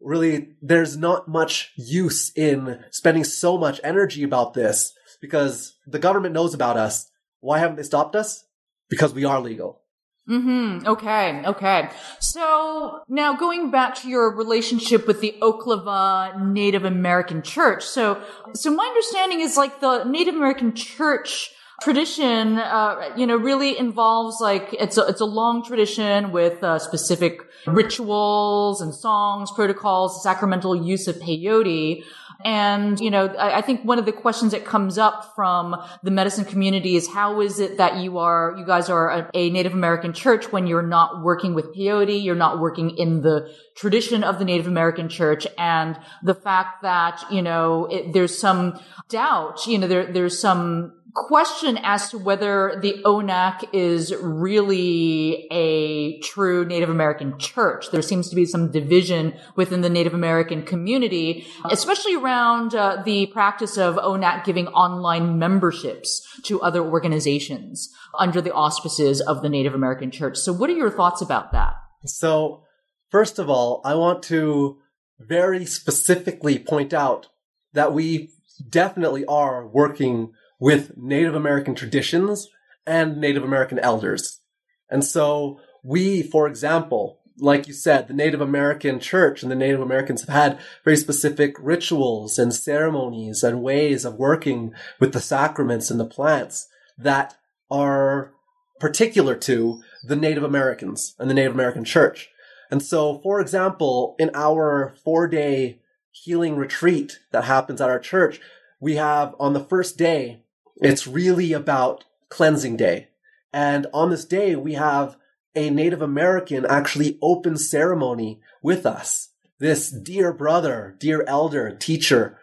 really 0.00 0.56
there's 0.60 0.96
not 0.96 1.28
much 1.28 1.72
use 1.76 2.30
in 2.36 2.84
spending 2.90 3.24
so 3.24 3.56
much 3.56 3.80
energy 3.82 4.22
about 4.22 4.52
this 4.52 4.92
because 5.20 5.78
the 5.86 5.98
government 5.98 6.34
knows 6.34 6.52
about 6.52 6.76
us. 6.76 7.10
Why 7.40 7.58
haven't 7.58 7.76
they 7.76 7.82
stopped 7.82 8.14
us? 8.14 8.44
Because 8.90 9.14
we 9.14 9.24
are 9.24 9.40
legal. 9.40 9.83
Mm-hmm. 10.28 10.86
Okay. 10.86 11.42
Okay. 11.44 11.90
So 12.18 13.02
now 13.08 13.36
going 13.36 13.70
back 13.70 13.94
to 13.96 14.08
your 14.08 14.34
relationship 14.34 15.06
with 15.06 15.20
the 15.20 15.36
Oklahoma 15.42 16.34
Native 16.42 16.84
American 16.84 17.42
Church. 17.42 17.84
So, 17.84 18.22
so 18.54 18.70
my 18.70 18.84
understanding 18.84 19.40
is 19.40 19.58
like 19.58 19.80
the 19.80 20.04
Native 20.04 20.34
American 20.34 20.74
Church 20.74 21.50
tradition, 21.82 22.58
uh, 22.58 23.10
you 23.16 23.26
know, 23.26 23.36
really 23.36 23.76
involves 23.78 24.40
like 24.40 24.74
it's 24.78 24.96
a, 24.96 25.06
it's 25.06 25.20
a 25.20 25.26
long 25.26 25.62
tradition 25.62 26.32
with 26.32 26.62
uh, 26.62 26.78
specific 26.78 27.40
rituals 27.66 28.80
and 28.80 28.94
songs, 28.94 29.50
protocols, 29.50 30.22
sacramental 30.22 30.74
use 30.74 31.06
of 31.06 31.16
peyote. 31.16 32.02
And, 32.44 32.98
you 33.00 33.10
know, 33.10 33.26
I, 33.26 33.58
I, 33.58 33.60
think 33.60 33.84
one 33.84 33.98
of 33.98 34.06
the 34.06 34.12
questions 34.12 34.52
that 34.52 34.64
comes 34.64 34.98
up 34.98 35.34
from 35.34 35.76
the 36.02 36.10
medicine 36.10 36.44
community 36.44 36.96
is 36.96 37.08
how 37.08 37.40
is 37.40 37.58
it 37.58 37.78
that 37.78 37.96
you 37.96 38.18
are, 38.18 38.54
you 38.58 38.66
guys 38.66 38.90
are 38.90 39.10
a, 39.10 39.30
a 39.34 39.50
Native 39.50 39.72
American 39.72 40.12
church 40.12 40.50
when 40.52 40.66
you're 40.66 40.82
not 40.82 41.22
working 41.22 41.54
with 41.54 41.74
peyote, 41.74 42.22
you're 42.22 42.34
not 42.34 42.60
working 42.60 42.90
in 42.96 43.22
the 43.22 43.50
tradition 43.76 44.24
of 44.24 44.38
the 44.38 44.44
Native 44.44 44.66
American 44.66 45.08
church 45.08 45.46
and 45.58 45.98
the 46.22 46.34
fact 46.34 46.82
that, 46.82 47.24
you 47.30 47.42
know, 47.42 47.86
it, 47.86 48.12
there's 48.12 48.36
some 48.36 48.78
doubt, 49.08 49.66
you 49.66 49.78
know, 49.78 49.86
there, 49.86 50.12
there's 50.12 50.38
some 50.38 50.92
question 51.14 51.78
as 51.82 52.10
to 52.10 52.18
whether 52.18 52.78
the 52.82 53.00
ONAC 53.04 53.68
is 53.72 54.12
really 54.20 55.46
a 55.50 56.18
true 56.20 56.64
Native 56.64 56.90
American 56.90 57.38
church. 57.38 57.90
There 57.92 58.02
seems 58.02 58.28
to 58.30 58.36
be 58.36 58.44
some 58.44 58.70
division 58.70 59.34
within 59.54 59.80
the 59.80 59.88
Native 59.88 60.12
American 60.12 60.64
community, 60.64 61.46
especially 61.70 62.16
around 62.16 62.74
uh, 62.74 63.02
the 63.04 63.26
practice 63.26 63.78
of 63.78 63.94
ONAC 63.96 64.44
giving 64.44 64.66
online 64.68 65.38
memberships 65.38 66.26
to 66.42 66.60
other 66.60 66.82
organizations 66.84 67.90
under 68.18 68.40
the 68.40 68.52
auspices 68.52 69.20
of 69.20 69.40
the 69.42 69.48
Native 69.48 69.74
American 69.74 70.10
church. 70.10 70.36
So 70.36 70.52
what 70.52 70.68
are 70.68 70.74
your 70.74 70.90
thoughts 70.90 71.22
about 71.22 71.52
that? 71.52 71.74
So, 72.04 72.64
first 73.10 73.38
of 73.38 73.48
all, 73.48 73.80
I 73.84 73.94
want 73.94 74.22
to 74.24 74.78
very 75.18 75.64
specifically 75.64 76.58
point 76.58 76.92
out 76.92 77.28
that 77.72 77.92
we 77.92 78.30
definitely 78.68 79.24
are 79.26 79.66
working 79.66 80.32
with 80.64 80.96
Native 80.96 81.34
American 81.34 81.74
traditions 81.74 82.48
and 82.86 83.18
Native 83.18 83.44
American 83.44 83.78
elders. 83.78 84.40
And 84.88 85.04
so 85.04 85.60
we, 85.82 86.22
for 86.22 86.46
example, 86.46 87.20
like 87.36 87.68
you 87.68 87.74
said, 87.74 88.08
the 88.08 88.14
Native 88.14 88.40
American 88.40 88.98
church 88.98 89.42
and 89.42 89.52
the 89.52 89.56
Native 89.56 89.82
Americans 89.82 90.22
have 90.22 90.34
had 90.34 90.58
very 90.82 90.96
specific 90.96 91.54
rituals 91.60 92.38
and 92.38 92.54
ceremonies 92.54 93.44
and 93.44 93.62
ways 93.62 94.06
of 94.06 94.14
working 94.14 94.72
with 94.98 95.12
the 95.12 95.20
sacraments 95.20 95.90
and 95.90 96.00
the 96.00 96.06
plants 96.06 96.66
that 96.96 97.36
are 97.70 98.32
particular 98.80 99.34
to 99.34 99.82
the 100.02 100.16
Native 100.16 100.44
Americans 100.44 101.14
and 101.18 101.28
the 101.28 101.34
Native 101.34 101.52
American 101.52 101.84
church. 101.84 102.30
And 102.70 102.82
so, 102.82 103.20
for 103.22 103.38
example, 103.38 104.16
in 104.18 104.30
our 104.32 104.96
four 105.04 105.28
day 105.28 105.80
healing 106.10 106.56
retreat 106.56 107.18
that 107.32 107.44
happens 107.44 107.82
at 107.82 107.90
our 107.90 107.98
church, 107.98 108.40
we 108.80 108.94
have 108.94 109.34
on 109.38 109.52
the 109.52 109.60
first 109.60 109.98
day 109.98 110.40
it's 110.76 111.06
really 111.06 111.52
about 111.52 112.04
cleansing 112.28 112.76
day. 112.76 113.08
And 113.52 113.86
on 113.92 114.10
this 114.10 114.24
day, 114.24 114.56
we 114.56 114.74
have 114.74 115.16
a 115.54 115.70
Native 115.70 116.02
American 116.02 116.66
actually 116.66 117.18
open 117.22 117.56
ceremony 117.56 118.40
with 118.62 118.84
us. 118.84 119.30
This 119.60 119.90
dear 119.90 120.32
brother, 120.32 120.96
dear 120.98 121.24
elder, 121.28 121.74
teacher, 121.74 122.38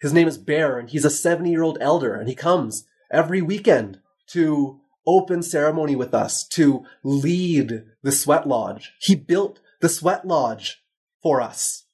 his 0.00 0.12
name 0.12 0.28
is 0.28 0.36
Bear, 0.36 0.78
and 0.78 0.90
he's 0.90 1.04
a 1.04 1.10
70 1.10 1.50
year 1.50 1.62
old 1.62 1.78
elder, 1.80 2.14
and 2.14 2.28
he 2.28 2.34
comes 2.34 2.84
every 3.10 3.40
weekend 3.40 4.00
to 4.28 4.80
open 5.06 5.42
ceremony 5.42 5.96
with 5.96 6.12
us, 6.14 6.46
to 6.48 6.84
lead 7.02 7.84
the 8.02 8.12
sweat 8.12 8.46
lodge. 8.46 8.92
He 9.00 9.14
built 9.14 9.60
the 9.80 9.88
sweat 9.88 10.26
lodge 10.26 10.82
for 11.22 11.40
us. 11.40 11.84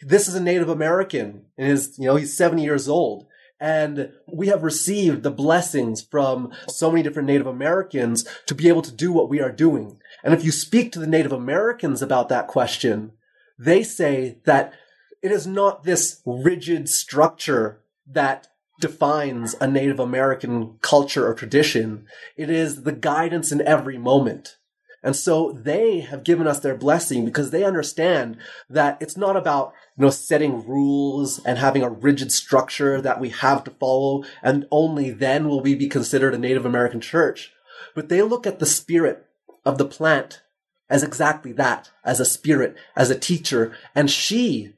This 0.00 0.28
is 0.28 0.34
a 0.34 0.40
Native 0.40 0.68
American, 0.68 1.46
and 1.58 1.68
his, 1.68 1.98
you 1.98 2.06
know, 2.06 2.16
he's 2.16 2.36
70 2.36 2.62
years 2.62 2.88
old. 2.88 3.26
And 3.58 4.12
we 4.26 4.48
have 4.48 4.62
received 4.62 5.22
the 5.22 5.30
blessings 5.30 6.02
from 6.02 6.52
so 6.68 6.90
many 6.90 7.02
different 7.02 7.28
Native 7.28 7.46
Americans 7.46 8.26
to 8.46 8.54
be 8.54 8.68
able 8.68 8.82
to 8.82 8.92
do 8.92 9.12
what 9.12 9.30
we 9.30 9.40
are 9.40 9.52
doing. 9.52 9.98
And 10.22 10.34
if 10.34 10.44
you 10.44 10.52
speak 10.52 10.92
to 10.92 10.98
the 10.98 11.06
Native 11.06 11.32
Americans 11.32 12.02
about 12.02 12.28
that 12.28 12.48
question, 12.48 13.12
they 13.58 13.82
say 13.82 14.38
that 14.44 14.74
it 15.22 15.32
is 15.32 15.46
not 15.46 15.84
this 15.84 16.20
rigid 16.26 16.88
structure 16.88 17.80
that 18.06 18.48
defines 18.80 19.54
a 19.60 19.66
Native 19.66 19.98
American 19.98 20.78
culture 20.82 21.26
or 21.26 21.34
tradition. 21.34 22.06
It 22.36 22.50
is 22.50 22.82
the 22.82 22.92
guidance 22.92 23.50
in 23.50 23.62
every 23.62 23.96
moment. 23.96 24.56
And 25.02 25.14
so 25.14 25.52
they 25.52 26.00
have 26.00 26.24
given 26.24 26.46
us 26.46 26.60
their 26.60 26.74
blessing 26.74 27.24
because 27.24 27.50
they 27.50 27.64
understand 27.64 28.36
that 28.68 28.98
it's 29.00 29.16
not 29.16 29.36
about, 29.36 29.72
you 29.96 30.04
know, 30.04 30.10
setting 30.10 30.66
rules 30.66 31.42
and 31.44 31.58
having 31.58 31.82
a 31.82 31.90
rigid 31.90 32.30
structure 32.30 33.00
that 33.00 33.20
we 33.20 33.30
have 33.30 33.64
to 33.64 33.70
follow 33.72 34.24
and 34.42 34.66
only 34.70 35.10
then 35.10 35.48
will 35.48 35.60
we 35.60 35.74
be 35.74 35.88
considered 35.88 36.34
a 36.34 36.38
Native 36.38 36.66
American 36.66 37.00
church. 37.00 37.52
But 37.94 38.08
they 38.08 38.22
look 38.22 38.46
at 38.46 38.58
the 38.58 38.66
spirit 38.66 39.26
of 39.64 39.78
the 39.78 39.86
plant 39.86 40.42
as 40.88 41.02
exactly 41.02 41.52
that, 41.52 41.90
as 42.04 42.20
a 42.20 42.24
spirit, 42.24 42.76
as 42.94 43.10
a 43.10 43.18
teacher. 43.18 43.76
And 43.94 44.10
she, 44.10 44.74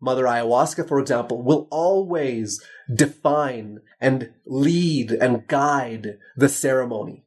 Mother 0.00 0.24
Ayahuasca, 0.24 0.88
for 0.88 0.98
example, 0.98 1.42
will 1.42 1.68
always 1.70 2.62
define 2.92 3.80
and 4.00 4.32
lead 4.46 5.12
and 5.12 5.46
guide 5.46 6.18
the 6.36 6.48
ceremony. 6.48 7.23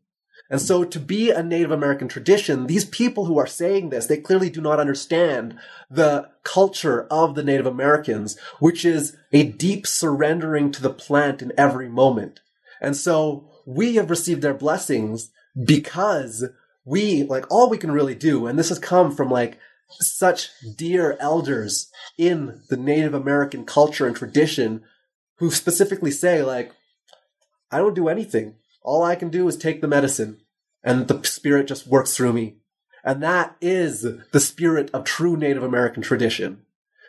And 0.50 0.62
so 0.62 0.84
to 0.84 1.00
be 1.00 1.30
a 1.30 1.44
Native 1.44 1.72
American 1.72 2.08
tradition, 2.08 2.68
these 2.68 2.86
people 2.86 3.26
who 3.26 3.38
are 3.38 3.48
saying 3.48 3.90
this, 3.90 4.06
they 4.06 4.18
clearly 4.18 4.50
do 4.50 4.62
not 4.62 4.80
understand 4.80 5.58
the 5.90 6.30
culture 6.44 7.06
of 7.12 7.36
the 7.36 7.44
Native 7.44 7.66
Americans, 7.66 8.38
which 8.60 8.86
is 8.86 9.18
a 9.34 9.44
deep 9.44 9.86
surrendering 9.86 10.72
to 10.72 10.82
the 10.82 10.90
plant 10.90 11.42
in 11.42 11.52
every 11.58 11.90
moment. 11.90 12.40
And 12.80 12.96
so 12.96 13.50
we 13.66 13.96
have 13.96 14.10
received 14.10 14.42
their 14.42 14.54
blessings 14.54 15.32
because 15.62 16.46
we, 16.86 17.24
like 17.24 17.46
all 17.52 17.70
we 17.70 17.78
can 17.78 17.92
really 17.92 18.16
do, 18.16 18.48
and 18.48 18.58
this 18.58 18.70
has 18.70 18.80
come 18.80 19.14
from 19.14 19.30
like 19.30 19.60
such 20.00 20.50
dear 20.76 21.18
elders 21.20 21.92
in 22.18 22.62
the 22.70 22.78
Native 22.78 23.14
American 23.14 23.66
culture 23.66 24.08
and 24.08 24.16
tradition 24.16 24.84
who 25.38 25.52
specifically 25.52 26.12
say 26.12 26.42
like, 26.42 26.72
I 27.72 27.80
don't 27.80 27.96
do 27.96 28.08
anything. 28.08 28.56
All 28.88 29.04
I 29.04 29.16
can 29.16 29.30
do 29.30 29.50
is 29.50 29.58
take 29.58 29.82
the 29.82 29.88
medicine 29.88 30.38
and 30.82 31.10
the 31.10 31.22
spirit 31.28 31.68
just 31.68 31.88
works 31.88 32.16
through 32.16 32.32
me. 32.32 32.56
And 33.04 33.22
that 33.22 33.58
is 33.60 34.08
the 34.32 34.40
spirit 34.40 34.90
of 34.94 35.04
true 35.04 35.36
Native 35.36 35.62
American 35.62 36.02
tradition. 36.02 36.62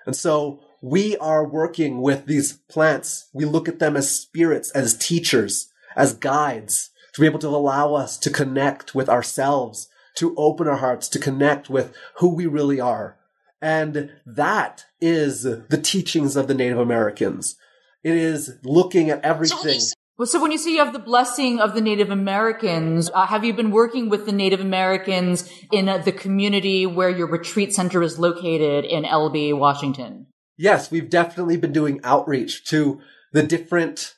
And 0.04 0.16
so 0.16 0.60
we 0.82 1.16
are 1.18 1.46
working 1.46 2.02
with 2.02 2.26
these 2.26 2.54
plants. 2.68 3.28
We 3.32 3.44
look 3.44 3.68
at 3.68 3.78
them 3.78 3.96
as 3.96 4.10
spirits, 4.10 4.72
as 4.72 4.98
teachers, 4.98 5.72
as 5.94 6.14
guides 6.14 6.90
to 7.14 7.20
be 7.20 7.28
able 7.28 7.38
to 7.38 7.48
allow 7.48 7.94
us 7.94 8.18
to 8.18 8.30
connect 8.30 8.96
with 8.96 9.08
ourselves, 9.08 9.88
to 10.16 10.34
open 10.36 10.66
our 10.66 10.78
hearts, 10.78 11.08
to 11.10 11.20
connect 11.20 11.70
with 11.70 11.94
who 12.16 12.34
we 12.34 12.46
really 12.46 12.80
are. 12.80 13.18
And 13.62 14.10
that 14.26 14.86
is 15.00 15.44
the 15.44 15.80
teachings 15.80 16.34
of 16.34 16.48
the 16.48 16.54
Native 16.54 16.78
Americans. 16.78 17.54
It 18.02 18.16
is 18.16 18.58
looking 18.64 19.10
at 19.10 19.24
everything. 19.24 19.78
Well, 20.18 20.26
so 20.26 20.42
when 20.42 20.50
you 20.50 20.58
say 20.58 20.72
you 20.72 20.84
have 20.84 20.92
the 20.92 20.98
blessing 20.98 21.60
of 21.60 21.76
the 21.76 21.80
Native 21.80 22.10
Americans, 22.10 23.08
uh, 23.14 23.24
have 23.24 23.44
you 23.44 23.54
been 23.54 23.70
working 23.70 24.08
with 24.08 24.26
the 24.26 24.32
Native 24.32 24.58
Americans 24.58 25.48
in 25.70 25.88
uh, 25.88 25.98
the 25.98 26.10
community 26.10 26.86
where 26.86 27.08
your 27.08 27.28
retreat 27.28 27.72
center 27.72 28.02
is 28.02 28.18
located 28.18 28.84
in 28.84 29.04
Elbe, 29.04 29.56
Washington? 29.56 30.26
Yes, 30.56 30.90
we've 30.90 31.08
definitely 31.08 31.56
been 31.56 31.72
doing 31.72 32.00
outreach 32.02 32.64
to 32.64 33.00
the 33.32 33.44
different 33.44 34.16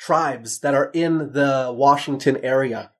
tribes 0.00 0.58
that 0.60 0.74
are 0.74 0.90
in 0.92 1.32
the 1.32 1.72
Washington 1.72 2.38
area. 2.38 2.90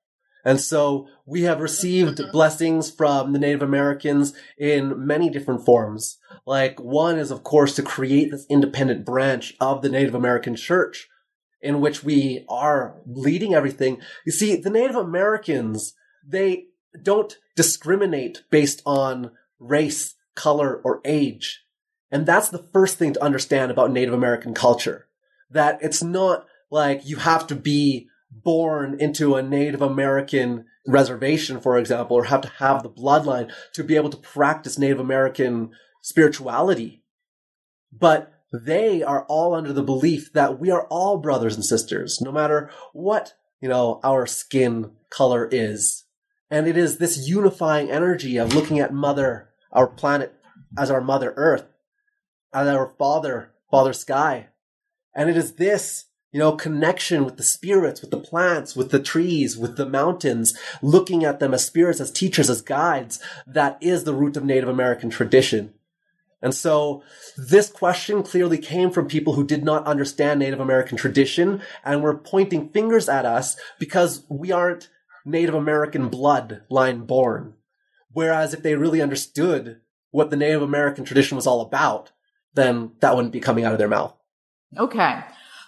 And 0.45 0.61
so 0.61 1.09
we 1.25 1.41
have 1.41 1.59
received 1.59 2.21
blessings 2.31 2.89
from 2.89 3.33
the 3.33 3.39
Native 3.39 3.61
Americans 3.61 4.33
in 4.57 5.05
many 5.05 5.29
different 5.29 5.65
forms. 5.65 6.17
Like 6.45 6.79
one 6.79 7.19
is, 7.19 7.29
of 7.29 7.43
course, 7.43 7.75
to 7.75 7.83
create 7.83 8.31
this 8.31 8.45
independent 8.49 9.05
branch 9.05 9.53
of 9.59 9.81
the 9.81 9.89
Native 9.89 10.15
American 10.15 10.55
church 10.55 11.09
in 11.61 11.81
which 11.81 12.03
we 12.03 12.45
are 12.49 12.95
leading 13.05 13.53
everything. 13.53 14.01
You 14.25 14.31
see, 14.31 14.55
the 14.55 14.69
Native 14.69 14.95
Americans, 14.95 15.93
they 16.25 16.65
don't 17.01 17.37
discriminate 17.55 18.43
based 18.49 18.81
on 18.85 19.31
race, 19.59 20.15
color, 20.35 20.81
or 20.83 21.01
age. 21.05 21.63
And 22.11 22.25
that's 22.25 22.49
the 22.49 22.63
first 22.73 22.97
thing 22.97 23.13
to 23.13 23.23
understand 23.23 23.71
about 23.71 23.91
Native 23.91 24.13
American 24.13 24.53
culture. 24.53 25.07
That 25.49 25.79
it's 25.81 26.03
not 26.03 26.45
like 26.69 27.05
you 27.05 27.17
have 27.17 27.47
to 27.47 27.55
be 27.55 28.07
born 28.31 28.97
into 28.99 29.35
a 29.35 29.43
Native 29.43 29.81
American 29.81 30.65
reservation, 30.87 31.59
for 31.59 31.77
example, 31.77 32.17
or 32.17 32.25
have 32.25 32.41
to 32.41 32.51
have 32.57 32.81
the 32.81 32.89
bloodline 32.89 33.51
to 33.73 33.83
be 33.83 33.95
able 33.95 34.09
to 34.09 34.17
practice 34.17 34.77
Native 34.77 34.99
American 34.99 35.71
spirituality. 36.01 37.03
But 37.91 38.33
they 38.51 39.01
are 39.01 39.25
all 39.25 39.53
under 39.53 39.71
the 39.73 39.83
belief 39.83 40.33
that 40.33 40.59
we 40.59 40.69
are 40.69 40.85
all 40.87 41.17
brothers 41.17 41.55
and 41.55 41.63
sisters, 41.63 42.19
no 42.21 42.31
matter 42.31 42.69
what, 42.93 43.33
you 43.61 43.69
know, 43.69 43.99
our 44.03 44.25
skin 44.25 44.91
color 45.09 45.47
is. 45.51 46.05
And 46.49 46.67
it 46.67 46.75
is 46.75 46.97
this 46.97 47.29
unifying 47.29 47.89
energy 47.89 48.37
of 48.37 48.53
looking 48.53 48.79
at 48.79 48.93
mother, 48.93 49.49
our 49.71 49.87
planet 49.87 50.33
as 50.77 50.91
our 50.91 51.01
mother 51.01 51.33
earth, 51.37 51.65
as 52.53 52.67
our 52.67 52.93
father, 52.97 53.53
father 53.69 53.93
sky. 53.93 54.47
And 55.15 55.29
it 55.29 55.37
is 55.37 55.53
this, 55.53 56.05
you 56.33 56.39
know, 56.39 56.53
connection 56.53 57.23
with 57.23 57.37
the 57.37 57.43
spirits, 57.43 58.01
with 58.01 58.11
the 58.11 58.19
plants, 58.19 58.75
with 58.75 58.91
the 58.91 59.01
trees, 59.01 59.57
with 59.57 59.77
the 59.77 59.85
mountains, 59.85 60.57
looking 60.81 61.23
at 61.23 61.39
them 61.39 61.53
as 61.53 61.65
spirits, 61.65 62.01
as 62.01 62.11
teachers, 62.11 62.49
as 62.49 62.61
guides, 62.61 63.19
that 63.47 63.77
is 63.81 64.03
the 64.03 64.13
root 64.13 64.35
of 64.35 64.43
Native 64.43 64.69
American 64.69 65.09
tradition. 65.09 65.73
And 66.41 66.55
so 66.55 67.03
this 67.37 67.69
question 67.69 68.23
clearly 68.23 68.57
came 68.57 68.89
from 68.89 69.07
people 69.07 69.33
who 69.33 69.45
did 69.45 69.63
not 69.63 69.85
understand 69.85 70.39
Native 70.39 70.59
American 70.59 70.97
tradition 70.97 71.61
and 71.83 72.01
were 72.01 72.17
pointing 72.17 72.69
fingers 72.69 73.07
at 73.07 73.25
us 73.25 73.55
because 73.79 74.25
we 74.27 74.51
aren't 74.51 74.89
Native 75.25 75.53
American 75.53 76.09
bloodline 76.09 77.05
born. 77.05 77.53
Whereas 78.11 78.53
if 78.53 78.63
they 78.63 78.75
really 78.75 79.01
understood 79.01 79.81
what 80.09 80.29
the 80.29 80.35
Native 80.35 80.61
American 80.61 81.05
tradition 81.05 81.35
was 81.35 81.47
all 81.47 81.61
about, 81.61 82.11
then 82.53 82.91
that 82.99 83.15
wouldn't 83.15 83.33
be 83.33 83.39
coming 83.39 83.63
out 83.63 83.73
of 83.73 83.79
their 83.79 83.87
mouth. 83.87 84.13
Okay. 84.77 85.21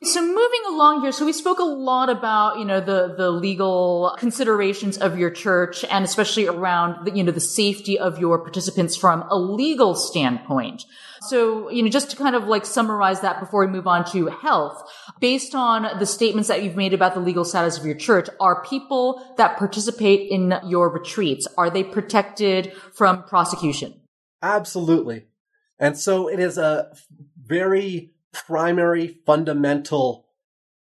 So 0.03 0.21
moving 0.21 0.61
along 0.67 1.01
here, 1.01 1.13
so 1.13 1.25
we 1.25 1.31
spoke 1.31 1.59
a 1.59 1.63
lot 1.63 2.09
about, 2.09 2.59
you 2.59 2.65
know, 2.65 2.81
the, 2.81 3.15
the 3.15 3.31
legal 3.31 4.15
considerations 4.19 4.97
of 4.97 5.17
your 5.17 5.29
church 5.29 5.85
and 5.89 6.03
especially 6.03 6.45
around 6.45 7.05
the, 7.05 7.15
you 7.15 7.23
know, 7.23 7.31
the 7.31 7.39
safety 7.39 7.97
of 7.97 8.19
your 8.19 8.39
participants 8.39 8.97
from 8.97 9.23
a 9.29 9.37
legal 9.37 9.95
standpoint. 9.95 10.83
So, 11.21 11.69
you 11.69 11.81
know, 11.81 11.89
just 11.89 12.11
to 12.11 12.17
kind 12.17 12.35
of 12.35 12.45
like 12.45 12.65
summarize 12.65 13.21
that 13.21 13.39
before 13.39 13.65
we 13.65 13.71
move 13.71 13.87
on 13.87 14.03
to 14.11 14.27
health, 14.27 14.83
based 15.21 15.55
on 15.55 15.97
the 15.99 16.05
statements 16.05 16.49
that 16.49 16.63
you've 16.63 16.75
made 16.75 16.93
about 16.93 17.13
the 17.13 17.21
legal 17.21 17.45
status 17.45 17.77
of 17.77 17.85
your 17.85 17.95
church, 17.95 18.27
are 18.41 18.61
people 18.65 19.23
that 19.37 19.57
participate 19.57 20.29
in 20.29 20.53
your 20.67 20.89
retreats, 20.89 21.47
are 21.57 21.69
they 21.69 21.83
protected 21.83 22.73
from 22.93 23.23
prosecution? 23.23 24.01
Absolutely. 24.41 25.27
And 25.79 25.97
so 25.97 26.27
it 26.27 26.41
is 26.41 26.57
a 26.57 26.93
very 27.41 28.11
primary 28.33 29.19
fundamental 29.25 30.25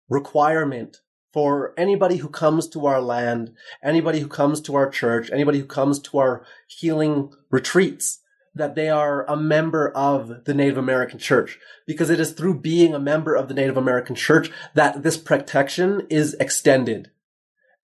requirement 0.08 0.98
for 1.32 1.74
anybody 1.76 2.16
who 2.16 2.28
comes 2.28 2.66
to 2.68 2.86
our 2.86 3.00
land, 3.00 3.52
anybody 3.82 4.20
who 4.20 4.28
comes 4.28 4.60
to 4.62 4.74
our 4.74 4.88
church, 4.88 5.30
anybody 5.32 5.58
who 5.60 5.66
comes 5.66 6.00
to 6.00 6.18
our 6.18 6.44
healing 6.66 7.32
retreats, 7.50 8.20
that 8.54 8.74
they 8.74 8.88
are 8.88 9.24
a 9.30 9.36
member 9.36 9.90
of 9.90 10.44
the 10.44 10.54
Native 10.54 10.76
American 10.76 11.18
church. 11.18 11.58
Because 11.86 12.10
it 12.10 12.18
is 12.18 12.32
through 12.32 12.60
being 12.60 12.94
a 12.94 12.98
member 12.98 13.34
of 13.34 13.46
the 13.46 13.54
Native 13.54 13.76
American 13.76 14.16
church 14.16 14.50
that 14.74 15.02
this 15.04 15.16
protection 15.16 16.06
is 16.10 16.34
extended. 16.40 17.10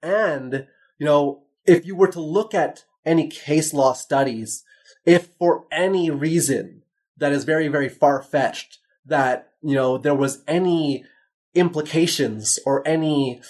And, 0.03 0.67
you 0.99 1.07
know, 1.07 1.45
if 1.65 1.87
you 1.87 1.95
were 1.95 2.09
to 2.09 2.21
look 2.21 2.53
at 2.53 2.85
any 3.05 3.29
case 3.29 3.73
law 3.73 3.93
studies, 3.93 4.65
if 5.05 5.29
for 5.39 5.67
any 5.71 6.11
reason 6.11 6.83
that 7.17 7.33
is 7.33 7.45
very, 7.45 7.69
very 7.69 7.89
far 7.89 8.21
fetched, 8.23 8.79
that 9.05 9.53
you 9.67 9.75
know, 9.75 9.99
there 9.99 10.15
was 10.15 10.43
any 10.47 11.05
implications 11.55 12.59
or 12.65 12.87
any, 12.87 13.41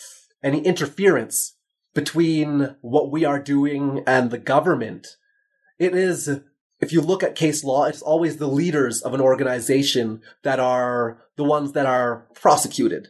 any 0.43 0.61
interference 0.61 1.55
between 1.95 2.75
what 2.81 3.11
we 3.11 3.25
are 3.25 3.39
doing 3.39 4.03
and 4.07 4.31
the 4.31 4.39
government. 4.39 5.17
It 5.79 5.95
is, 5.95 6.29
if 6.81 6.93
you 6.93 7.03
look 7.03 7.23
at 7.23 7.35
case 7.35 7.62
law, 7.62 7.85
it's 7.85 8.01
always 8.01 8.39
the 8.39 8.47
leaders 8.47 9.03
of 9.03 9.12
an 9.12 9.21
organization 9.21 10.23
that 10.43 10.59
are 10.59 11.23
the 11.37 11.45
ones 11.45 11.73
that 11.73 11.85
are 11.87 12.27
prosecuted. 12.35 13.09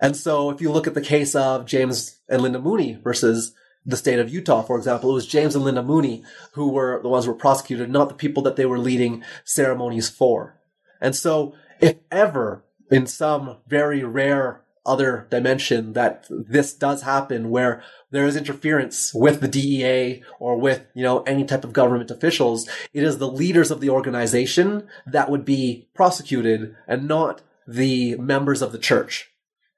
And 0.00 0.14
so 0.14 0.50
if 0.50 0.60
you 0.60 0.70
look 0.70 0.86
at 0.86 0.94
the 0.94 1.00
case 1.00 1.34
of 1.34 1.64
James 1.64 2.20
and 2.28 2.42
Linda 2.42 2.58
Mooney 2.58 2.98
versus 3.02 3.54
the 3.86 3.96
state 3.96 4.18
of 4.18 4.28
Utah, 4.28 4.62
for 4.62 4.76
example, 4.76 5.10
it 5.10 5.14
was 5.14 5.26
James 5.26 5.54
and 5.54 5.64
Linda 5.64 5.82
Mooney 5.82 6.24
who 6.52 6.68
were 6.68 7.00
the 7.02 7.08
ones 7.08 7.24
who 7.24 7.30
were 7.30 7.38
prosecuted, 7.38 7.88
not 7.88 8.10
the 8.10 8.14
people 8.14 8.42
that 8.42 8.56
they 8.56 8.66
were 8.66 8.78
leading 8.78 9.22
ceremonies 9.44 10.10
for. 10.10 10.58
And 11.00 11.16
so 11.16 11.54
if 11.80 11.96
ever 12.10 12.64
in 12.90 13.06
some 13.06 13.58
very 13.66 14.02
rare 14.04 14.64
other 14.86 15.26
dimension 15.30 15.94
that 15.94 16.26
this 16.28 16.74
does 16.74 17.02
happen 17.02 17.48
where 17.50 17.82
there 18.10 18.26
is 18.26 18.36
interference 18.36 19.12
with 19.14 19.40
the 19.40 19.48
DEA 19.48 20.22
or 20.38 20.56
with, 20.56 20.86
you 20.94 21.02
know, 21.02 21.22
any 21.22 21.44
type 21.44 21.64
of 21.64 21.72
government 21.72 22.10
officials, 22.10 22.68
it 22.92 23.02
is 23.02 23.18
the 23.18 23.30
leaders 23.30 23.70
of 23.70 23.80
the 23.80 23.88
organization 23.90 24.86
that 25.06 25.30
would 25.30 25.44
be 25.44 25.88
prosecuted 25.94 26.76
and 26.86 27.08
not 27.08 27.40
the 27.66 28.16
members 28.16 28.60
of 28.60 28.72
the 28.72 28.78
church. 28.78 29.30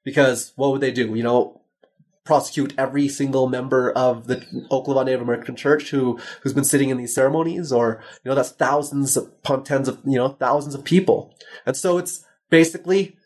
Because 0.04 0.52
what 0.56 0.72
would 0.72 0.80
they 0.80 0.92
do? 0.92 1.14
You 1.14 1.22
know, 1.22 1.60
prosecute 2.26 2.74
every 2.76 3.08
single 3.08 3.48
member 3.48 3.90
of 3.92 4.26
the 4.26 4.44
Oklahoma 4.70 5.06
Native 5.06 5.22
American 5.22 5.56
Church 5.56 5.90
who 5.90 6.18
who's 6.42 6.52
been 6.52 6.64
sitting 6.64 6.90
in 6.90 6.98
these 6.98 7.14
ceremonies, 7.14 7.72
or 7.72 8.02
you 8.24 8.28
know 8.28 8.34
that's 8.34 8.50
thousands 8.50 9.16
upon 9.16 9.64
tens 9.64 9.88
of 9.88 10.00
you 10.04 10.18
know 10.18 10.28
thousands 10.28 10.74
of 10.74 10.84
people, 10.84 11.34
and 11.64 11.76
so 11.76 11.96
it's 11.98 12.24
basically 12.50 13.16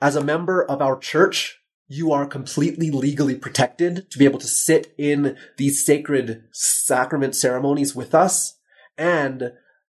as 0.00 0.16
a 0.16 0.24
member 0.24 0.62
of 0.62 0.80
our 0.80 0.98
church. 0.98 1.58
You 1.88 2.10
are 2.12 2.24
completely 2.26 2.90
legally 2.90 3.34
protected 3.34 4.10
to 4.10 4.18
be 4.18 4.24
able 4.24 4.38
to 4.38 4.46
sit 4.46 4.94
in 4.96 5.36
these 5.58 5.84
sacred 5.84 6.44
sacrament 6.50 7.36
ceremonies 7.36 7.94
with 7.94 8.14
us. 8.14 8.56
And 8.96 9.52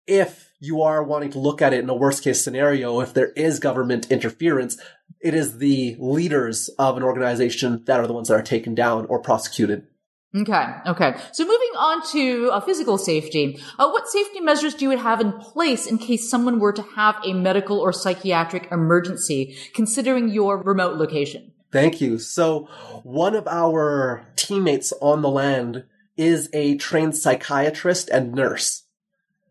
if 0.05 0.51
you 0.59 0.81
are 0.81 1.03
wanting 1.03 1.31
to 1.31 1.39
look 1.39 1.61
at 1.61 1.73
it 1.73 1.83
in 1.83 1.89
a 1.89 1.95
worst 1.95 2.23
case 2.23 2.43
scenario, 2.43 2.99
if 2.99 3.13
there 3.13 3.31
is 3.31 3.59
government 3.59 4.11
interference, 4.11 4.77
it 5.21 5.33
is 5.33 5.57
the 5.57 5.95
leaders 5.99 6.69
of 6.77 6.97
an 6.97 7.03
organization 7.03 7.83
that 7.85 7.99
are 7.99 8.07
the 8.07 8.13
ones 8.13 8.27
that 8.27 8.35
are 8.35 8.43
taken 8.43 8.75
down 8.75 9.05
or 9.07 9.19
prosecuted. 9.19 9.87
Okay. 10.35 10.65
Okay. 10.85 11.15
So 11.31 11.45
moving 11.45 11.71
on 11.77 12.05
to 12.11 12.49
uh, 12.51 12.59
physical 12.59 12.97
safety, 12.97 13.57
uh, 13.79 13.89
what 13.89 14.09
safety 14.09 14.41
measures 14.41 14.75
do 14.75 14.91
you 14.91 14.97
have 14.97 15.21
in 15.21 15.31
place 15.31 15.87
in 15.87 15.97
case 15.97 16.29
someone 16.29 16.59
were 16.59 16.73
to 16.73 16.81
have 16.81 17.15
a 17.23 17.33
medical 17.33 17.79
or 17.79 17.93
psychiatric 17.93 18.67
emergency, 18.69 19.57
considering 19.73 20.27
your 20.27 20.61
remote 20.61 20.97
location? 20.97 21.53
Thank 21.71 22.01
you. 22.01 22.19
So 22.19 22.67
one 23.03 23.35
of 23.35 23.47
our 23.47 24.27
teammates 24.35 24.93
on 25.01 25.21
the 25.21 25.29
land 25.29 25.85
is 26.17 26.49
a 26.53 26.75
trained 26.77 27.15
psychiatrist 27.15 28.09
and 28.09 28.33
nurse. 28.33 28.83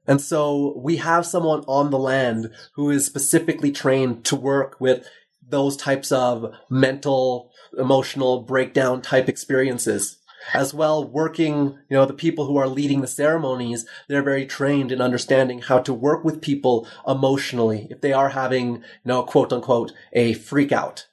And 0.06 0.20
so 0.20 0.74
we 0.76 0.98
have 0.98 1.24
someone 1.24 1.64
on 1.66 1.90
the 1.90 1.98
land 1.98 2.50
who 2.74 2.90
is 2.90 3.06
specifically 3.06 3.72
trained 3.72 4.24
to 4.26 4.36
work 4.36 4.76
with 4.78 5.08
those 5.48 5.76
types 5.76 6.12
of 6.12 6.54
mental, 6.70 7.50
emotional 7.78 8.42
breakdown 8.42 9.02
type 9.02 9.28
experiences. 9.28 10.18
As 10.52 10.74
well, 10.74 11.02
working, 11.02 11.78
you 11.88 11.96
know, 11.96 12.04
the 12.04 12.12
people 12.12 12.46
who 12.46 12.58
are 12.58 12.68
leading 12.68 13.00
the 13.00 13.06
ceremonies, 13.06 13.86
they're 14.08 14.22
very 14.22 14.44
trained 14.44 14.92
in 14.92 15.00
understanding 15.00 15.62
how 15.62 15.78
to 15.78 15.94
work 15.94 16.22
with 16.22 16.42
people 16.42 16.86
emotionally 17.08 17.88
if 17.90 18.02
they 18.02 18.12
are 18.12 18.28
having, 18.28 18.74
you 18.76 18.82
know, 19.04 19.22
quote 19.22 19.54
unquote, 19.54 19.92
a 20.12 20.34
freak 20.34 20.70
out. 20.70 21.06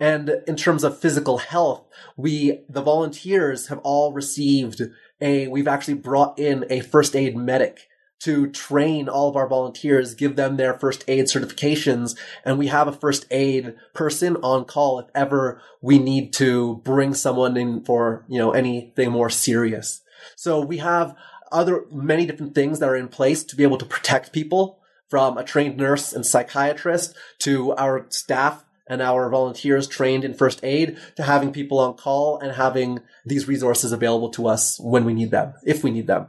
And 0.00 0.42
in 0.46 0.56
terms 0.56 0.84
of 0.84 0.98
physical 0.98 1.38
health, 1.38 1.84
we, 2.16 2.60
the 2.68 2.82
volunteers 2.82 3.66
have 3.66 3.78
all 3.78 4.12
received 4.12 4.80
a, 5.20 5.48
we've 5.48 5.68
actually 5.68 5.94
brought 5.94 6.38
in 6.38 6.64
a 6.70 6.80
first 6.80 7.16
aid 7.16 7.36
medic 7.36 7.88
to 8.20 8.48
train 8.50 9.08
all 9.08 9.28
of 9.28 9.36
our 9.36 9.48
volunteers, 9.48 10.14
give 10.14 10.36
them 10.36 10.56
their 10.56 10.74
first 10.74 11.04
aid 11.08 11.26
certifications, 11.26 12.16
and 12.44 12.58
we 12.58 12.66
have 12.66 12.88
a 12.88 12.92
first 12.92 13.26
aid 13.30 13.74
person 13.94 14.36
on 14.36 14.64
call 14.64 14.98
if 14.98 15.06
ever 15.14 15.60
we 15.80 15.98
need 15.98 16.32
to 16.34 16.76
bring 16.84 17.14
someone 17.14 17.56
in 17.56 17.84
for, 17.84 18.24
you 18.28 18.38
know, 18.38 18.52
anything 18.52 19.10
more 19.10 19.30
serious. 19.30 20.00
So 20.36 20.60
we 20.60 20.78
have 20.78 21.14
other 21.52 21.84
many 21.90 22.26
different 22.26 22.54
things 22.54 22.78
that 22.78 22.88
are 22.88 22.96
in 22.96 23.08
place 23.08 23.44
to 23.44 23.56
be 23.56 23.62
able 23.62 23.78
to 23.78 23.86
protect 23.86 24.32
people 24.32 24.80
from 25.08 25.38
a 25.38 25.44
trained 25.44 25.76
nurse 25.76 26.12
and 26.12 26.26
psychiatrist 26.26 27.16
to 27.38 27.72
our 27.74 28.06
staff 28.10 28.64
and 28.86 29.02
our 29.02 29.28
volunteers 29.28 29.86
trained 29.86 30.24
in 30.24 30.34
first 30.34 30.60
aid 30.62 30.98
to 31.16 31.22
having 31.22 31.52
people 31.52 31.78
on 31.78 31.94
call 31.94 32.38
and 32.38 32.52
having 32.52 33.00
these 33.24 33.46
resources 33.46 33.92
available 33.92 34.30
to 34.30 34.48
us 34.48 34.80
when 34.80 35.04
we 35.04 35.14
need 35.14 35.30
them, 35.30 35.54
if 35.64 35.84
we 35.84 35.90
need 35.90 36.06
them. 36.06 36.26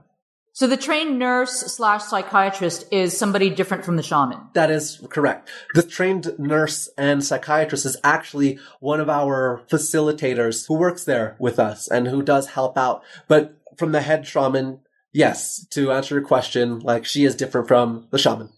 So 0.59 0.67
the 0.67 0.75
trained 0.75 1.17
nurse 1.17 1.53
slash 1.53 2.03
psychiatrist 2.03 2.83
is 2.91 3.17
somebody 3.17 3.49
different 3.49 3.85
from 3.85 3.95
the 3.95 4.03
shaman. 4.03 4.39
That 4.55 4.69
is 4.69 5.01
correct. 5.09 5.49
The 5.73 5.83
trained 5.83 6.37
nurse 6.37 6.89
and 6.97 7.23
psychiatrist 7.23 7.85
is 7.85 7.95
actually 8.03 8.59
one 8.81 8.99
of 8.99 9.09
our 9.09 9.61
facilitators 9.71 10.67
who 10.67 10.73
works 10.73 11.05
there 11.05 11.37
with 11.39 11.59
us 11.59 11.87
and 11.87 12.09
who 12.09 12.21
does 12.21 12.47
help 12.47 12.77
out. 12.77 13.05
But 13.29 13.57
from 13.77 13.93
the 13.93 14.01
head 14.01 14.27
shaman, 14.27 14.81
yes, 15.13 15.65
to 15.67 15.93
answer 15.93 16.15
your 16.15 16.25
question, 16.25 16.79
like 16.79 17.05
she 17.05 17.23
is 17.23 17.37
different 17.37 17.69
from 17.69 18.07
the 18.11 18.17
shaman. 18.17 18.49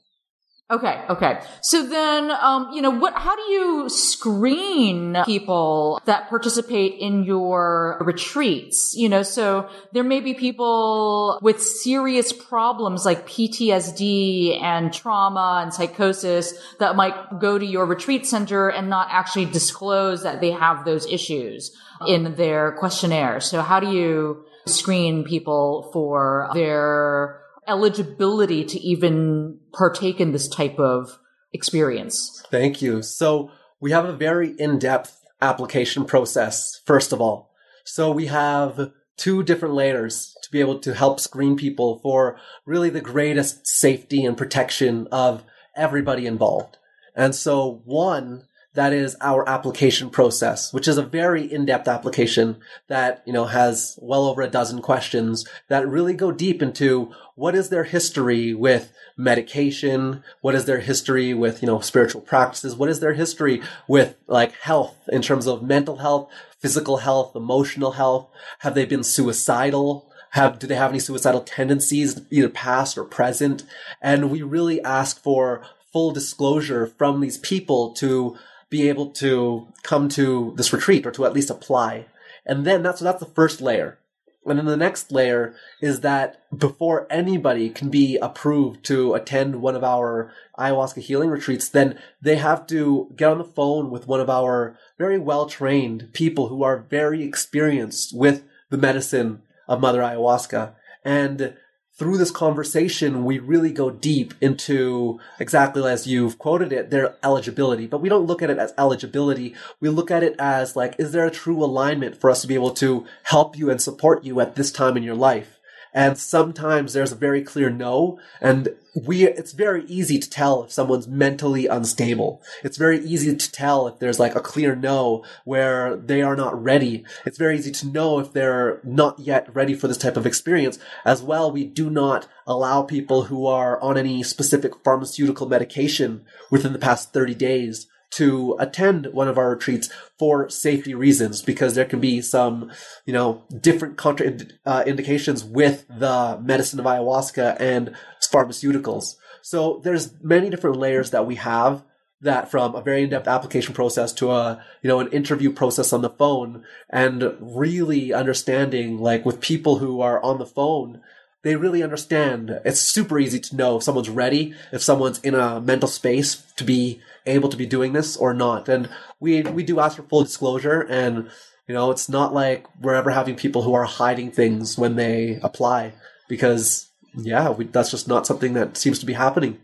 Okay, 0.72 1.04
okay. 1.10 1.42
So 1.62 1.86
then, 1.86 2.32
um, 2.32 2.72
you 2.72 2.82
know, 2.82 2.92
what? 2.92 3.14
How 3.14 3.36
do 3.36 3.42
you 3.42 3.90
screen 3.90 5.18
people 5.26 6.02
that 6.06 6.30
participate 6.30 6.96
in 6.98 7.26
your 7.26 7.98
retreats? 8.00 8.94
You 8.96 9.10
know, 9.10 9.22
so 9.22 9.70
there 9.92 10.06
may 10.06 10.22
be 10.22 10.34
people 10.34 11.40
with 11.42 11.62
serious 11.62 12.32
problems 12.32 13.06
like 13.06 13.28
PTSD 13.28 14.62
and 14.62 14.94
trauma 14.94 15.60
and 15.62 15.74
psychosis 15.74 16.54
that 16.80 16.96
might 16.96 17.40
go 17.42 17.58
to 17.58 17.66
your 17.66 17.86
retreat 17.86 18.26
center 18.26 18.70
and 18.70 18.90
not 18.90 19.10
actually 19.12 19.46
disclose 19.46 20.24
that 20.24 20.40
they 20.40 20.52
have 20.52 20.86
those 20.86 21.06
issues 21.06 21.76
in 22.08 22.36
their 22.36 22.72
questionnaire. 22.72 23.42
So 23.42 23.62
how 23.62 23.82
do 23.82 23.92
you 23.92 24.46
screen 24.66 25.26
people 25.26 25.90
for 25.92 26.50
their 26.54 27.41
eligibility 27.72 28.66
to 28.66 28.80
even 28.80 29.58
partake 29.74 30.20
in 30.20 30.34
this 30.34 30.48
type 30.48 30.78
of 30.78 31.18
experience? 31.54 32.44
Thank 32.52 32.82
you. 32.82 33.02
So 33.02 33.52
we 33.80 33.92
have 33.92 34.06
a 34.06 34.14
very 34.14 34.52
in-depth 34.52 35.20
application 35.42 36.06
process, 36.06 36.82
first 36.86 37.14
of 37.14 37.22
all. 37.22 37.52
So 37.84 38.12
we 38.12 38.28
have 38.28 38.92
two 39.18 39.44
different 39.44 39.74
layers 39.74 40.36
to 40.44 40.52
be 40.52 40.60
able 40.60 40.80
to 40.80 40.94
help 40.94 41.20
screen 41.20 41.56
people 41.56 42.00
for 42.00 42.38
really 42.66 42.90
the 42.90 43.02
greatest 43.02 43.66
safety 43.68 44.26
and 44.26 44.38
protection 44.38 45.08
of 45.12 45.44
everybody 45.76 46.28
involved. 46.28 46.78
And 47.16 47.34
so 47.34 47.82
one 47.86 48.44
that 48.74 48.94
is 48.94 49.18
our 49.20 49.48
application 49.50 50.10
process, 50.10 50.72
which 50.72 50.88
is 50.88 50.98
a 50.98 51.04
very 51.04 51.52
in-depth 51.52 51.88
application 51.88 52.58
that, 52.88 53.22
you 53.26 53.34
know, 53.34 53.46
has 53.46 54.00
well 54.02 54.26
over 54.26 54.42
a 54.42 54.50
dozen 54.50 54.82
questions 54.82 55.46
that 55.68 55.88
really 55.88 56.14
go 56.14 56.32
deep 56.32 56.62
into 56.62 57.14
what 57.36 57.54
is 57.54 57.70
their 57.70 57.84
history 57.84 58.54
with 58.54 58.94
medication? 59.18 60.24
What 60.40 60.56
is 60.56 60.66
their 60.66 60.80
history 60.80 61.34
with, 61.34 61.62
you 61.62 61.68
know, 61.68 61.80
spiritual 61.82 62.22
practices? 62.22 62.76
What 62.76 62.90
is 62.90 63.02
their 63.02 63.14
history 63.14 63.62
with 63.88 64.16
like 64.28 64.54
health 64.54 64.96
in 65.12 65.22
terms 65.22 65.48
of 65.48 65.62
mental 65.62 65.98
health, 65.98 66.32
physical 66.60 66.98
health, 66.98 67.36
emotional 67.36 67.92
health? 67.92 68.30
Have 68.60 68.76
they 68.76 68.86
been 68.86 69.04
suicidal? 69.04 70.10
Have, 70.32 70.60
do 70.60 70.68
they 70.68 70.76
have 70.76 70.92
any 70.92 71.00
suicidal 71.00 71.42
tendencies, 71.42 72.22
either 72.30 72.48
past 72.48 72.98
or 72.98 73.04
present? 73.04 73.64
And 74.02 74.32
we 74.32 74.42
really 74.42 74.82
ask 74.82 75.22
for 75.22 75.62
full 75.92 76.12
disclosure 76.12 76.88
from 76.88 77.20
these 77.20 77.38
people 77.38 77.92
to 77.96 78.38
be 78.72 78.90
able 78.90 79.12
to 79.12 79.68
come 79.84 80.10
to 80.10 80.54
this 80.56 80.74
retreat 80.74 81.06
or 81.06 81.12
to 81.12 81.26
at 81.26 81.34
least 81.34 81.52
apply. 81.52 82.08
And 82.44 82.66
then 82.66 82.82
that's, 82.82 83.02
that's 83.02 83.20
the 83.20 83.26
first 83.28 83.62
layer. 83.62 84.00
And 84.44 84.58
then 84.58 84.66
the 84.66 84.78
next 84.78 85.12
layer 85.12 85.54
is 85.82 86.00
that 86.00 86.42
before 86.58 87.06
anybody 87.12 87.70
can 87.70 87.90
be 87.90 88.18
approved 88.18 88.84
to 88.86 89.14
attend 89.14 89.62
one 89.62 89.76
of 89.76 89.84
our 89.84 90.34
ayahuasca 90.58 91.02
healing 91.02 91.30
retreats, 91.30 91.70
then 91.70 92.00
they 92.22 92.38
have 92.38 92.66
to 92.68 93.12
get 93.16 93.30
on 93.30 93.38
the 93.38 93.44
phone 93.44 93.92
with 93.92 94.08
one 94.08 94.20
of 94.20 94.32
our 94.32 94.76
very 94.98 95.20
well 95.20 95.46
trained 95.46 96.12
people 96.14 96.48
who 96.48 96.64
are 96.64 96.86
very 96.90 97.24
experienced 97.24 98.18
with 98.18 98.44
the 98.72 98.78
medicine 98.78 99.44
of 99.68 99.80
Mother 99.80 100.02
Ayahuasca. 100.02 100.74
And 101.06 101.56
through 102.02 102.18
this 102.18 102.32
conversation, 102.32 103.26
we 103.26 103.38
really 103.38 103.72
go 103.72 103.92
deep 103.92 104.34
into 104.42 105.20
exactly 105.40 105.88
as 105.88 106.08
you've 106.08 106.40
quoted 106.40 106.74
it, 106.74 106.90
their 106.90 107.16
eligibility. 107.24 107.86
But 107.86 108.02
we 108.02 108.10
don't 108.10 108.26
look 108.26 108.42
at 108.42 108.50
it 108.50 108.58
as 108.58 108.74
eligibility. 108.76 109.54
We 109.80 109.90
look 109.90 110.10
at 110.10 110.24
it 110.24 110.36
as 110.40 110.76
like, 110.76 110.96
is 110.98 111.12
there 111.12 111.28
a 111.28 111.30
true 111.30 111.64
alignment 111.64 112.20
for 112.20 112.32
us 112.32 112.42
to 112.42 112.48
be 112.48 112.56
able 112.56 112.72
to 112.72 113.06
help 113.22 113.56
you 113.56 113.70
and 113.70 113.80
support 113.80 114.24
you 114.24 114.40
at 114.40 114.56
this 114.56 114.72
time 114.72 114.98
in 114.98 115.04
your 115.04 115.14
life? 115.14 115.60
And 115.94 116.18
sometimes 116.18 116.94
there's 116.94 117.12
a 117.12 117.16
very 117.16 117.42
clear 117.42 117.70
no. 117.70 118.20
And 118.40 118.70
we, 118.94 119.26
it's 119.26 119.52
very 119.52 119.86
easy 119.86 120.20
to 120.20 120.30
tell 120.30 120.64
if 120.64 120.72
someone's 120.72 121.08
mentally 121.08 121.68
unstable. 121.68 122.42
It's 122.64 122.78
very 122.78 123.00
easy 123.00 123.36
to 123.36 123.52
tell 123.52 123.88
if 123.88 124.00
there's 124.00 124.20
like 124.20 124.36
a 124.36 124.42
clear 124.42 124.76
no 124.76 125.24
where 125.44 125.96
they 125.96 126.22
are 126.22 126.36
not 126.36 126.62
ready. 126.62 127.06
It's 127.26 127.38
very 127.38 127.58
easy 127.58 127.72
to 127.72 127.88
know 127.88 128.20
if 128.20 128.34
they're 128.34 128.80
not 128.84 129.20
yet 129.20 129.54
ready 129.54 129.74
for 129.74 129.88
this 129.88 129.98
type 129.98 130.18
of 130.18 130.26
experience. 130.26 130.80
As 131.06 131.22
well, 131.22 131.52
we 131.52 131.66
do 131.66 131.90
not 131.90 132.28
allow 132.48 132.84
people 132.84 133.24
who 133.24 133.46
are 133.46 133.82
on 133.82 133.98
any 133.98 134.24
specific 134.24 134.84
pharmaceutical 134.84 135.48
medication 135.48 136.26
within 136.50 136.74
the 136.74 136.80
past 136.80 137.14
30 137.14 137.36
days 137.36 137.88
to 138.12 138.56
attend 138.60 139.08
one 139.08 139.28
of 139.28 139.38
our 139.38 139.50
retreats 139.50 139.90
for 140.20 140.50
safety 140.50 140.94
reasons 140.94 141.42
because 141.42 141.76
there 141.76 141.86
can 141.86 142.00
be 142.00 142.22
some, 142.22 142.72
you 143.06 143.14
know, 143.14 143.44
different 143.60 143.98
contra 143.98 144.34
uh, 144.66 144.84
with 144.86 145.86
the 145.88 146.40
medicine 146.44 146.80
of 146.80 146.86
ayahuasca 146.86 147.56
and 147.60 147.96
pharmaceuticals. 148.22 149.16
So 149.42 149.82
there's 149.84 150.14
many 150.22 150.50
different 150.50 150.78
layers 150.78 151.12
that 151.12 151.26
we 151.26 151.36
have 151.36 151.84
that 152.22 152.52
from 152.52 152.76
a 152.76 152.82
very 152.82 153.04
in-depth 153.04 153.28
application 153.28 153.74
process 153.74 154.14
to 154.14 154.32
a, 154.32 154.64
you 154.84 154.88
know, 154.88 155.00
an 155.00 155.12
interview 155.12 155.52
process 155.52 155.92
on 155.92 156.02
the 156.02 156.10
phone 156.10 156.64
and 156.90 157.36
really 157.40 158.14
understanding 158.14 159.00
like 159.00 159.26
with 159.26 159.42
people 159.42 159.78
who 159.78 160.02
are 160.02 160.24
on 160.24 160.38
the 160.38 160.46
phone, 160.46 161.02
they 161.44 161.56
really 161.56 161.82
understand. 161.82 162.60
It's 162.64 162.80
super 162.80 163.18
easy 163.18 163.40
to 163.40 163.56
know 163.56 163.78
if 163.78 163.84
someone's 163.84 164.10
ready, 164.10 164.54
if 164.72 164.84
someone's 164.84 165.20
in 165.22 165.34
a 165.34 165.60
mental 165.60 165.90
space 165.90 166.44
to 166.58 166.64
be 166.64 167.02
able 167.26 167.50
to 167.50 167.58
be 167.58 167.66
doing 167.66 167.94
this 167.94 168.18
or 168.18 168.34
not. 168.34 168.70
And 168.70 168.90
we 169.20 169.42
we 169.44 169.64
do 169.64 169.80
ask 169.80 169.98
for 169.98 170.04
full 170.04 170.24
disclosure 170.24 170.82
and 170.82 171.30
you 171.68 171.76
know, 171.76 171.92
it's 171.92 172.10
not 172.10 172.34
like 172.34 172.66
we're 172.82 172.96
ever 172.96 173.12
having 173.12 173.36
people 173.36 173.62
who 173.62 173.74
are 173.74 173.86
hiding 173.86 174.32
things 174.32 174.78
when 174.78 174.96
they 174.96 175.40
apply 175.42 175.94
because 176.28 176.90
yeah, 177.16 177.50
we, 177.50 177.66
that's 177.66 177.92
just 177.92 178.08
not 178.08 178.26
something 178.26 178.54
that 178.54 178.78
seems 178.78 179.00
to 179.00 179.06
be 179.06 179.14
happening. 179.14 179.60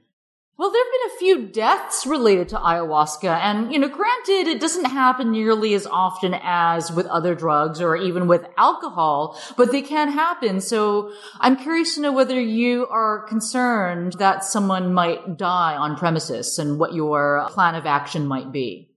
Well, 0.58 0.72
there 0.72 0.84
few 1.28 1.45
deaths 1.45 2.07
related 2.07 2.47
to 2.47 2.55
ayahuasca, 2.55 3.38
and, 3.41 3.69
you 3.69 3.78
know, 3.78 3.89
granted, 3.89 4.47
it 4.47 4.61
doesn't 4.61 4.86
happen 4.86 5.30
nearly 5.30 5.73
as 5.73 5.86
often 5.86 6.34
as 6.41 6.89
with 6.89 7.05
other 7.07 7.36
drugs 7.36 7.82
or 7.82 7.97
even 7.97 8.28
with 8.28 8.45
alcohol, 8.55 9.38
but 9.57 9.73
they 9.73 9.82
can 9.82 10.09
happen. 10.09 10.61
So 10.61 11.11
I'm 11.41 11.57
curious 11.57 11.95
to 11.95 12.01
know 12.01 12.13
whether 12.13 12.39
you 12.39 12.88
are 12.88 13.28
concerned 13.28 14.13
that 14.19 14.45
someone 14.45 14.93
might 14.93 15.38
die 15.38 15.75
on 15.75 15.97
premises 15.97 16.57
and 16.57 16.80
what 16.80 16.93
your 16.93 17.45
plan 17.49 17.75
of 17.75 17.86
action 17.86 18.25
might 18.25 18.53
be. 18.53 18.89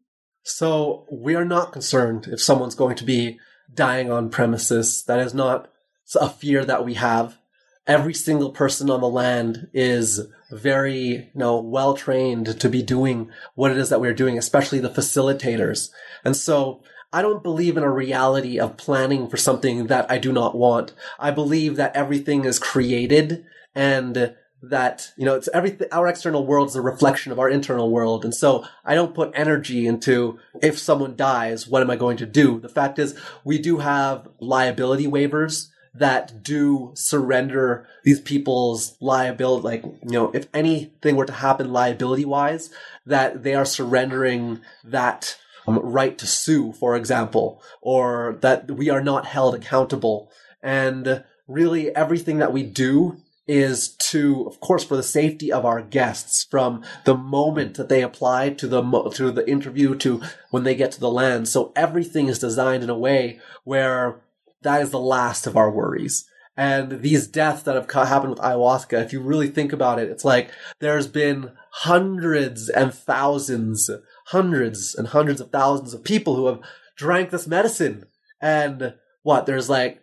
So 0.45 1.07
we 1.11 1.35
are 1.35 1.45
not 1.45 1.73
concerned 1.73 2.29
if 2.29 2.41
someone's 2.41 2.77
going 2.77 2.95
to 2.97 3.05
be 3.05 3.41
dying 3.75 4.13
on 4.13 4.31
premises. 4.31 5.03
That 5.09 5.19
is 5.19 5.35
not 5.35 5.69
a 6.15 6.29
fear 6.29 6.65
that 6.65 6.85
we 6.85 6.95
have 6.95 7.39
every 7.87 8.15
single 8.15 8.51
person 8.51 8.89
on 8.89 9.01
the 9.01 9.09
land 9.09 9.67
is 9.73 10.21
very, 10.51 10.99
you 10.99 11.31
know, 11.35 11.61
well 11.61 11.95
trained 11.95 12.61
to 12.61 12.69
be 12.69 12.83
doing 12.83 13.31
what 13.55 13.71
it 13.71 13.79
is 13.79 13.89
that 13.89 14.01
we're 14.01 14.15
doing, 14.15 14.37
especially 14.37 14.81
the 14.81 14.91
facilitators. 14.91 15.91
And 16.25 16.37
so 16.37 16.83
I 17.13 17.23
don't 17.23 17.43
believe 17.43 17.77
in 17.77 17.83
a 17.83 17.91
reality 17.91 18.59
of 18.59 18.77
planning 18.77 19.29
for 19.29 19.37
something 19.37 19.89
that 19.89 20.11
I 20.11 20.19
do 20.19 20.33
not 20.33 20.57
want. 20.57 20.93
I 21.19 21.31
believe 21.31 21.77
that 21.77 21.97
everything 21.97 22.45
is 22.45 22.59
created 22.59 23.45
and 23.75 24.35
that, 24.63 25.13
you 25.17 25.25
know, 25.25 25.35
it's 25.35 25.49
everything, 25.55 25.89
our 25.91 26.07
external 26.07 26.47
world 26.47 26.69
is 26.69 26.77
a 26.77 26.83
reflection 26.83 27.33
of 27.33 27.39
our 27.39 27.49
internal 27.49 27.91
world. 27.91 28.25
And 28.25 28.35
so 28.35 28.65
I 28.85 28.95
don't 28.95 29.15
put 29.15 29.33
energy 29.35 29.87
into 29.87 30.39
if 30.63 30.79
someone 30.79 31.17
dies, 31.17 31.67
what 31.67 31.83
am 31.83 31.91
I 31.91 31.97
going 31.97 32.19
to 32.19 32.27
do? 32.27 32.61
The 32.61 32.69
fact 32.69 32.99
is 32.99 33.19
we 33.43 33.59
do 33.59 33.79
have 33.79 34.29
liability 34.39 35.07
waivers 35.07 35.70
that 35.95 36.43
do 36.43 36.93
surrender 36.95 37.87
these 38.05 38.21
people's 38.21 38.97
liability, 39.01 39.65
like, 39.65 39.83
you 39.85 40.13
know, 40.13 40.31
if 40.33 40.47
anything 40.55 41.17
were 41.17 41.27
to 41.27 41.33
happen 41.33 41.73
liability 41.73 42.25
wise, 42.25 42.71
that 43.07 43.43
they 43.43 43.55
are 43.55 43.65
surrendering 43.65 44.61
that 44.85 45.37
um, 45.67 45.79
right 45.79 46.17
to 46.19 46.27
sue, 46.27 46.73
for 46.73 46.97
example, 46.97 47.63
or 47.81 48.39
that 48.41 48.71
we 48.71 48.89
are 48.89 49.03
not 49.03 49.27
held 49.27 49.55
accountable. 49.55 50.31
And 50.63 51.25
really 51.49 51.95
everything 51.95 52.39
that 52.39 52.53
we 52.53 52.63
do 52.63 53.17
is 53.49 53.97
to, 53.97 54.47
of 54.47 54.61
course, 54.61 54.85
for 54.85 54.97
the 54.97 55.03
safety 55.03 55.51
of 55.51 55.65
our 55.65 55.83
guests 55.83 56.47
from 56.49 56.85
the 57.05 57.17
moment 57.17 57.75
that 57.75 57.89
they 57.89 58.01
apply 58.01 58.51
to 58.51 58.69
the, 58.69 59.11
to 59.15 59.33
the 59.33 59.49
interview 59.51 59.97
to 59.97 60.23
when 60.51 60.63
they 60.63 60.77
get 60.77 60.93
to 60.93 61.01
the 61.01 61.11
land. 61.11 61.49
So 61.49 61.73
everything 61.75 62.29
is 62.29 62.39
designed 62.39 62.85
in 62.85 62.91
a 62.91 62.99
way 62.99 63.41
where 63.65 64.21
that 64.63 64.83
is 64.83 64.91
the 64.91 65.01
last 65.01 65.47
of 65.47 65.57
our 65.57 65.71
worries. 65.71 66.27
And 66.57 67.01
these 67.01 67.27
deaths 67.27 67.63
that 67.63 67.75
have 67.75 67.91
happened 68.09 68.31
with 68.31 68.41
ayahuasca, 68.41 69.03
if 69.03 69.13
you 69.13 69.21
really 69.21 69.49
think 69.49 69.73
about 69.73 69.99
it, 69.99 70.11
it's 70.11 70.25
like 70.25 70.51
there's 70.81 71.07
been 71.07 71.53
hundreds 71.71 72.69
and 72.69 72.93
thousands, 72.93 73.89
hundreds 74.27 74.95
and 74.95 75.09
hundreds 75.09 75.41
of 75.41 75.51
thousands 75.51 75.95
of 75.95 76.05
people 76.05 76.37
who 76.37 76.47
have 76.47 76.61
drank 76.97 77.31
this 77.31 77.47
medicine. 77.47 78.05
And 78.43 78.95
what, 79.23 79.47
there's 79.47 79.71
like 79.71 80.03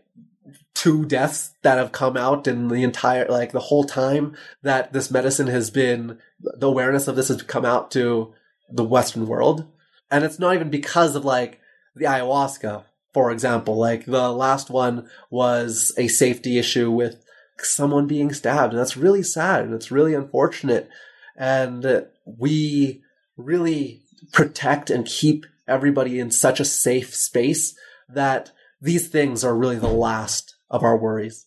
two 0.74 1.06
deaths 1.06 1.54
that 1.62 1.78
have 1.78 1.92
come 1.92 2.18
out 2.18 2.48
in 2.48 2.70
the 2.70 2.84
entire, 2.84 3.28
like 3.28 3.52
the 3.52 3.60
whole 3.60 3.84
time 3.84 4.36
that 4.64 4.94
this 4.94 5.12
medicine 5.12 5.48
has 5.48 5.70
been, 5.70 6.18
the 6.40 6.68
awareness 6.68 7.08
of 7.08 7.16
this 7.16 7.28
has 7.28 7.42
come 7.44 7.66
out 7.66 7.92
to 7.92 8.34
the 8.70 8.84
Western 8.84 9.28
world. 9.28 9.68
And 10.10 10.24
it's 10.24 10.40
not 10.40 10.56
even 10.56 10.70
because 10.70 11.16
of 11.16 11.26
like 11.26 11.60
the 11.96 12.06
ayahuasca 12.06 12.86
for 13.14 13.32
example. 13.32 13.78
Like 13.78 14.06
the 14.06 14.32
last 14.32 14.70
one 14.70 15.10
was 15.30 15.94
a 15.98 16.08
safety 16.08 16.58
issue 16.58 16.92
with 16.92 17.24
someone 17.60 18.08
being 18.08 18.34
stabbed. 18.34 18.74
And 18.74 18.80
that's 18.80 18.98
really 18.98 19.24
sad 19.24 19.64
and 19.64 19.74
it's 19.74 19.92
really 19.92 20.14
unfortunate. 20.14 20.90
And 21.36 22.06
we 22.26 23.02
really 23.36 24.02
protect 24.34 24.90
and 24.90 25.06
keep 25.06 25.46
everybody 25.68 26.20
in 26.20 26.32
such 26.32 26.60
a 26.60 26.66
safe 26.66 27.14
space 27.14 27.76
that 28.10 28.52
these 28.82 29.08
things 29.08 29.44
are 29.44 29.56
really 29.56 29.78
the 29.78 29.88
last 29.88 30.56
of 30.70 30.84
our 30.84 30.98
worries. 30.98 31.46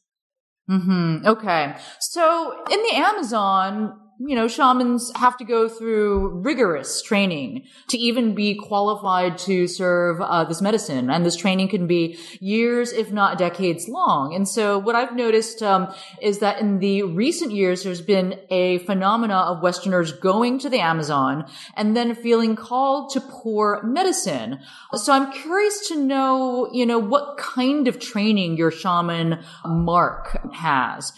Hmm. 0.68 1.18
Okay. 1.26 1.74
So 1.98 2.64
in 2.70 2.82
the 2.82 2.94
Amazon, 2.94 3.99
you 4.26 4.36
know, 4.36 4.48
shamans 4.48 5.10
have 5.16 5.38
to 5.38 5.44
go 5.44 5.66
through 5.66 6.28
rigorous 6.40 7.00
training 7.00 7.64
to 7.88 7.96
even 7.96 8.34
be 8.34 8.54
qualified 8.54 9.38
to 9.38 9.66
serve 9.66 10.20
uh, 10.20 10.44
this 10.44 10.60
medicine. 10.60 11.08
And 11.08 11.24
this 11.24 11.36
training 11.36 11.68
can 11.68 11.86
be 11.86 12.18
years, 12.38 12.92
if 12.92 13.10
not 13.10 13.38
decades 13.38 13.88
long. 13.88 14.34
And 14.34 14.46
so 14.46 14.78
what 14.78 14.94
I've 14.94 15.16
noticed 15.16 15.62
um, 15.62 15.92
is 16.20 16.40
that 16.40 16.60
in 16.60 16.80
the 16.80 17.04
recent 17.04 17.52
years, 17.52 17.82
there's 17.82 18.02
been 18.02 18.38
a 18.50 18.78
phenomena 18.80 19.36
of 19.36 19.62
Westerners 19.62 20.12
going 20.12 20.58
to 20.58 20.68
the 20.68 20.80
Amazon 20.80 21.50
and 21.74 21.96
then 21.96 22.14
feeling 22.14 22.56
called 22.56 23.10
to 23.14 23.20
pour 23.22 23.82
medicine. 23.84 24.58
So 24.92 25.14
I'm 25.14 25.32
curious 25.32 25.88
to 25.88 25.96
know, 25.96 26.68
you 26.72 26.84
know, 26.84 26.98
what 26.98 27.38
kind 27.38 27.88
of 27.88 27.98
training 27.98 28.58
your 28.58 28.70
shaman 28.70 29.42
Mark 29.64 30.38
has. 30.52 31.14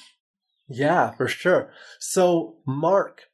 Yeah, 0.73 1.11
for 1.11 1.29
sure. 1.29 1.71
So 1.99 2.57
Mark 2.67 3.25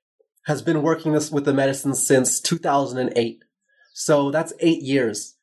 has 0.46 0.62
been 0.62 0.82
working 0.82 1.12
this 1.12 1.30
with 1.30 1.44
the 1.44 1.52
medicine 1.52 1.94
since 1.94 2.40
2008. 2.40 3.44
So 3.94 4.30
that's 4.30 4.52
eight 4.60 4.82
years. 4.82 5.36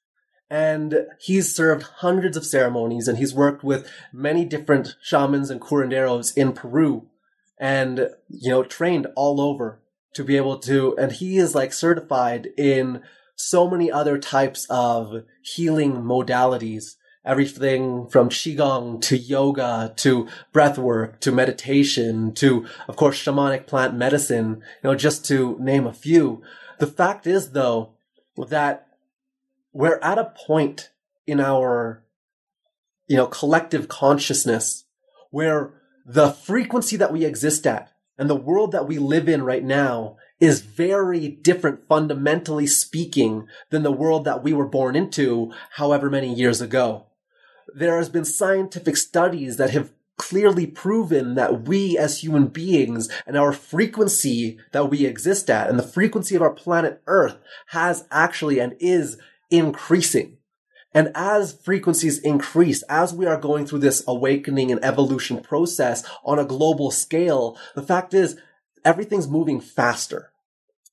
And 0.49 1.07
he's 1.19 1.55
served 1.55 1.83
hundreds 1.83 2.35
of 2.35 2.45
ceremonies 2.45 3.07
and 3.07 3.17
he's 3.17 3.33
worked 3.33 3.63
with 3.63 3.89
many 4.11 4.45
different 4.45 4.95
shamans 5.01 5.49
and 5.49 5.61
curanderos 5.61 6.35
in 6.37 6.53
Peru 6.53 7.07
and, 7.59 8.09
you 8.29 8.49
know, 8.49 8.63
trained 8.63 9.07
all 9.15 9.39
over 9.39 9.81
to 10.15 10.23
be 10.23 10.37
able 10.37 10.57
to, 10.59 10.97
and 10.97 11.13
he 11.13 11.37
is 11.37 11.55
like 11.55 11.73
certified 11.73 12.49
in 12.57 13.01
so 13.35 13.69
many 13.69 13.91
other 13.91 14.17
types 14.17 14.65
of 14.69 15.23
healing 15.41 16.01
modalities 16.01 16.95
everything 17.25 18.07
from 18.07 18.29
qigong 18.29 19.01
to 19.01 19.17
yoga 19.17 19.93
to 19.97 20.27
breath 20.53 20.77
work 20.77 21.19
to 21.19 21.31
meditation 21.31 22.33
to 22.33 22.65
of 22.87 22.95
course 22.95 23.21
shamanic 23.21 23.65
plant 23.65 23.95
medicine 23.95 24.61
you 24.83 24.89
know 24.89 24.95
just 24.95 25.25
to 25.25 25.57
name 25.59 25.87
a 25.87 25.93
few. 25.93 26.41
The 26.79 26.87
fact 26.87 27.25
is 27.25 27.51
though 27.51 27.93
that 28.37 28.87
we're 29.73 29.99
at 30.01 30.17
a 30.17 30.33
point 30.45 30.91
in 31.25 31.39
our 31.39 32.03
you 33.07 33.17
know 33.17 33.27
collective 33.27 33.87
consciousness 33.87 34.85
where 35.31 35.73
the 36.05 36.29
frequency 36.29 36.95
that 36.97 37.11
we 37.11 37.25
exist 37.25 37.65
at 37.65 37.91
and 38.17 38.29
the 38.29 38.35
world 38.35 38.71
that 38.71 38.87
we 38.87 38.97
live 38.97 39.27
in 39.27 39.43
right 39.43 39.63
now 39.63 40.17
is 40.39 40.61
very 40.61 41.27
different 41.27 41.87
fundamentally 41.87 42.67
speaking 42.67 43.47
than 43.69 43.83
the 43.83 43.91
world 43.91 44.25
that 44.25 44.43
we 44.43 44.53
were 44.53 44.67
born 44.67 44.95
into 44.95 45.51
however 45.71 46.09
many 46.09 46.33
years 46.33 46.61
ago 46.61 47.07
there 47.73 47.97
has 47.97 48.09
been 48.09 48.25
scientific 48.25 48.97
studies 48.97 49.57
that 49.57 49.71
have 49.71 49.91
clearly 50.17 50.65
proven 50.65 51.35
that 51.35 51.67
we 51.67 51.97
as 51.97 52.19
human 52.19 52.47
beings 52.47 53.09
and 53.27 53.37
our 53.37 53.51
frequency 53.51 54.57
that 54.71 54.89
we 54.89 55.05
exist 55.05 55.49
at 55.49 55.69
and 55.69 55.77
the 55.77 55.83
frequency 55.83 56.35
of 56.35 56.41
our 56.41 56.53
planet 56.53 57.01
Earth 57.05 57.37
has 57.67 58.05
actually 58.11 58.59
and 58.59 58.75
is 58.79 59.17
increasing. 59.49 60.37
And 60.93 61.11
as 61.13 61.51
frequencies 61.51 62.19
increase, 62.19 62.81
as 62.83 63.13
we 63.13 63.25
are 63.25 63.37
going 63.37 63.65
through 63.65 63.79
this 63.79 64.01
awakening 64.07 64.71
and 64.71 64.83
evolution 64.83 65.41
process 65.41 66.05
on 66.23 66.39
a 66.39 66.45
global 66.45 66.89
scale, 66.89 67.57
the 67.75 67.83
fact 67.83 68.13
is 68.13 68.39
everything's 68.85 69.27
moving 69.27 69.59
faster. 69.59 70.31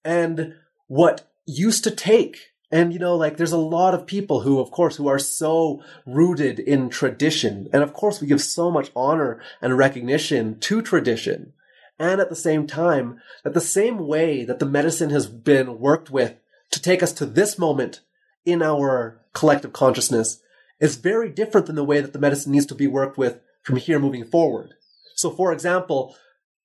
And 0.04 0.56
what 0.88 1.30
used 1.46 1.84
to 1.84 1.92
take 1.92 2.51
and, 2.72 2.90
you 2.94 2.98
know, 2.98 3.14
like 3.14 3.36
there's 3.36 3.52
a 3.52 3.58
lot 3.58 3.92
of 3.92 4.06
people 4.06 4.40
who, 4.40 4.58
of 4.58 4.70
course, 4.70 4.96
who 4.96 5.06
are 5.06 5.18
so 5.18 5.82
rooted 6.06 6.58
in 6.58 6.88
tradition. 6.88 7.68
And 7.70 7.82
of 7.82 7.92
course, 7.92 8.18
we 8.18 8.26
give 8.26 8.40
so 8.40 8.70
much 8.70 8.90
honor 8.96 9.42
and 9.60 9.76
recognition 9.76 10.58
to 10.60 10.80
tradition. 10.80 11.52
And 11.98 12.18
at 12.18 12.30
the 12.30 12.34
same 12.34 12.66
time, 12.66 13.20
that 13.44 13.52
the 13.52 13.60
same 13.60 14.06
way 14.06 14.46
that 14.46 14.58
the 14.58 14.66
medicine 14.66 15.10
has 15.10 15.26
been 15.26 15.78
worked 15.78 16.10
with 16.10 16.36
to 16.70 16.80
take 16.80 17.02
us 17.02 17.12
to 17.12 17.26
this 17.26 17.58
moment 17.58 18.00
in 18.46 18.62
our 18.62 19.20
collective 19.34 19.74
consciousness 19.74 20.40
is 20.80 20.96
very 20.96 21.28
different 21.28 21.66
than 21.66 21.76
the 21.76 21.84
way 21.84 22.00
that 22.00 22.14
the 22.14 22.18
medicine 22.18 22.52
needs 22.52 22.66
to 22.66 22.74
be 22.74 22.86
worked 22.86 23.18
with 23.18 23.38
from 23.62 23.76
here 23.76 23.98
moving 23.98 24.24
forward. 24.24 24.72
So, 25.14 25.30
for 25.30 25.52
example, 25.52 26.16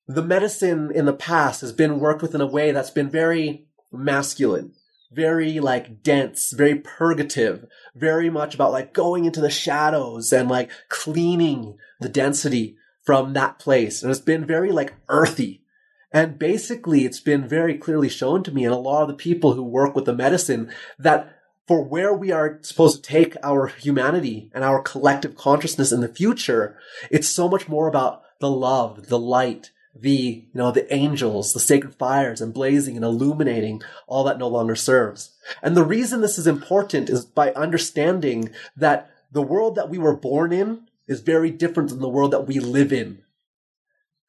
the 0.07 0.23
medicine 0.23 0.89
in 0.95 1.03
the 1.03 1.11
past 1.11 1.59
has 1.59 1.73
been 1.73 1.99
worked 1.99 2.21
with 2.21 2.33
in 2.33 2.39
a 2.39 2.47
way 2.47 2.71
that's 2.71 2.89
been 2.89 3.09
very 3.09 3.67
masculine 3.91 4.71
very 5.11 5.59
like 5.59 6.03
dense, 6.03 6.51
very 6.51 6.75
purgative, 6.75 7.65
very 7.95 8.29
much 8.29 8.55
about 8.55 8.71
like 8.71 8.93
going 8.93 9.25
into 9.25 9.41
the 9.41 9.49
shadows 9.49 10.31
and 10.31 10.49
like 10.49 10.69
cleaning 10.89 11.77
the 11.99 12.09
density 12.09 12.77
from 13.03 13.33
that 13.33 13.59
place. 13.59 14.03
And 14.03 14.11
it's 14.11 14.19
been 14.19 14.45
very 14.45 14.71
like 14.71 14.93
earthy. 15.09 15.63
And 16.11 16.39
basically 16.39 17.05
it's 17.05 17.19
been 17.19 17.47
very 17.47 17.77
clearly 17.77 18.09
shown 18.09 18.43
to 18.43 18.51
me 18.51 18.65
and 18.65 18.73
a 18.73 18.77
lot 18.77 19.01
of 19.01 19.07
the 19.07 19.13
people 19.13 19.53
who 19.53 19.63
work 19.63 19.95
with 19.95 20.05
the 20.05 20.15
medicine 20.15 20.71
that 20.99 21.33
for 21.67 21.83
where 21.83 22.13
we 22.13 22.31
are 22.31 22.59
supposed 22.61 23.03
to 23.03 23.09
take 23.09 23.35
our 23.43 23.67
humanity 23.67 24.49
and 24.53 24.63
our 24.63 24.81
collective 24.81 25.35
consciousness 25.35 25.91
in 25.91 25.99
the 25.99 26.07
future, 26.07 26.77
it's 27.11 27.27
so 27.27 27.49
much 27.49 27.67
more 27.67 27.87
about 27.87 28.23
the 28.39 28.49
love, 28.49 29.07
the 29.07 29.19
light, 29.19 29.71
the 30.01 30.45
you 30.53 30.59
know 30.59 30.71
the 30.71 30.91
angels 30.93 31.53
the 31.53 31.59
sacred 31.59 31.95
fires 31.95 32.41
and 32.41 32.53
blazing 32.53 32.95
and 32.95 33.05
illuminating 33.05 33.81
all 34.07 34.23
that 34.23 34.37
no 34.37 34.47
longer 34.47 34.75
serves 34.75 35.35
and 35.61 35.75
the 35.75 35.83
reason 35.83 36.21
this 36.21 36.37
is 36.37 36.47
important 36.47 37.09
is 37.09 37.25
by 37.25 37.51
understanding 37.53 38.49
that 38.75 39.09
the 39.31 39.41
world 39.41 39.75
that 39.75 39.89
we 39.89 39.97
were 39.97 40.15
born 40.15 40.51
in 40.51 40.87
is 41.07 41.21
very 41.21 41.51
different 41.51 41.89
than 41.89 41.99
the 41.99 42.09
world 42.09 42.31
that 42.31 42.47
we 42.47 42.59
live 42.59 42.91
in 42.91 43.19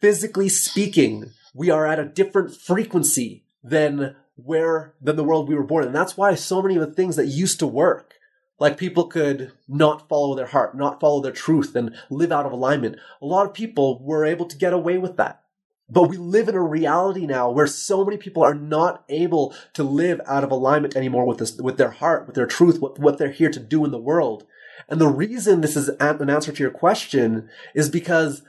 physically 0.00 0.48
speaking 0.48 1.30
we 1.54 1.70
are 1.70 1.86
at 1.86 1.98
a 1.98 2.04
different 2.04 2.54
frequency 2.54 3.44
than 3.62 4.14
where 4.36 4.94
than 5.00 5.16
the 5.16 5.24
world 5.24 5.48
we 5.48 5.54
were 5.54 5.64
born 5.64 5.82
in 5.82 5.88
and 5.88 5.96
that's 5.96 6.16
why 6.16 6.34
so 6.34 6.62
many 6.62 6.76
of 6.76 6.86
the 6.86 6.94
things 6.94 7.16
that 7.16 7.26
used 7.26 7.58
to 7.58 7.66
work 7.66 8.14
like 8.60 8.76
people 8.76 9.06
could 9.06 9.52
not 9.68 10.08
follow 10.08 10.34
their 10.34 10.46
heart, 10.46 10.76
not 10.76 11.00
follow 11.00 11.20
their 11.20 11.32
truth 11.32 11.76
and 11.76 11.94
live 12.10 12.32
out 12.32 12.46
of 12.46 12.52
alignment. 12.52 12.96
A 13.22 13.26
lot 13.26 13.46
of 13.46 13.54
people 13.54 14.00
were 14.02 14.24
able 14.24 14.46
to 14.46 14.56
get 14.56 14.72
away 14.72 14.98
with 14.98 15.16
that. 15.16 15.42
But 15.90 16.08
we 16.08 16.18
live 16.18 16.48
in 16.48 16.54
a 16.54 16.62
reality 16.62 17.26
now 17.26 17.50
where 17.50 17.66
so 17.66 18.04
many 18.04 18.18
people 18.18 18.42
are 18.42 18.54
not 18.54 19.04
able 19.08 19.54
to 19.72 19.82
live 19.82 20.20
out 20.26 20.44
of 20.44 20.50
alignment 20.50 20.96
anymore 20.96 21.26
with 21.26 21.38
this, 21.38 21.56
with 21.56 21.78
their 21.78 21.92
heart, 21.92 22.26
with 22.26 22.36
their 22.36 22.46
truth, 22.46 22.78
what, 22.80 22.98
what 22.98 23.16
they're 23.16 23.30
here 23.30 23.50
to 23.50 23.60
do 23.60 23.84
in 23.84 23.90
the 23.90 23.98
world. 23.98 24.44
And 24.88 25.00
the 25.00 25.08
reason 25.08 25.60
this 25.60 25.76
is 25.76 25.88
an 25.88 26.30
answer 26.30 26.52
to 26.52 26.62
your 26.62 26.70
question 26.70 27.48
is 27.74 27.88
because 27.88 28.42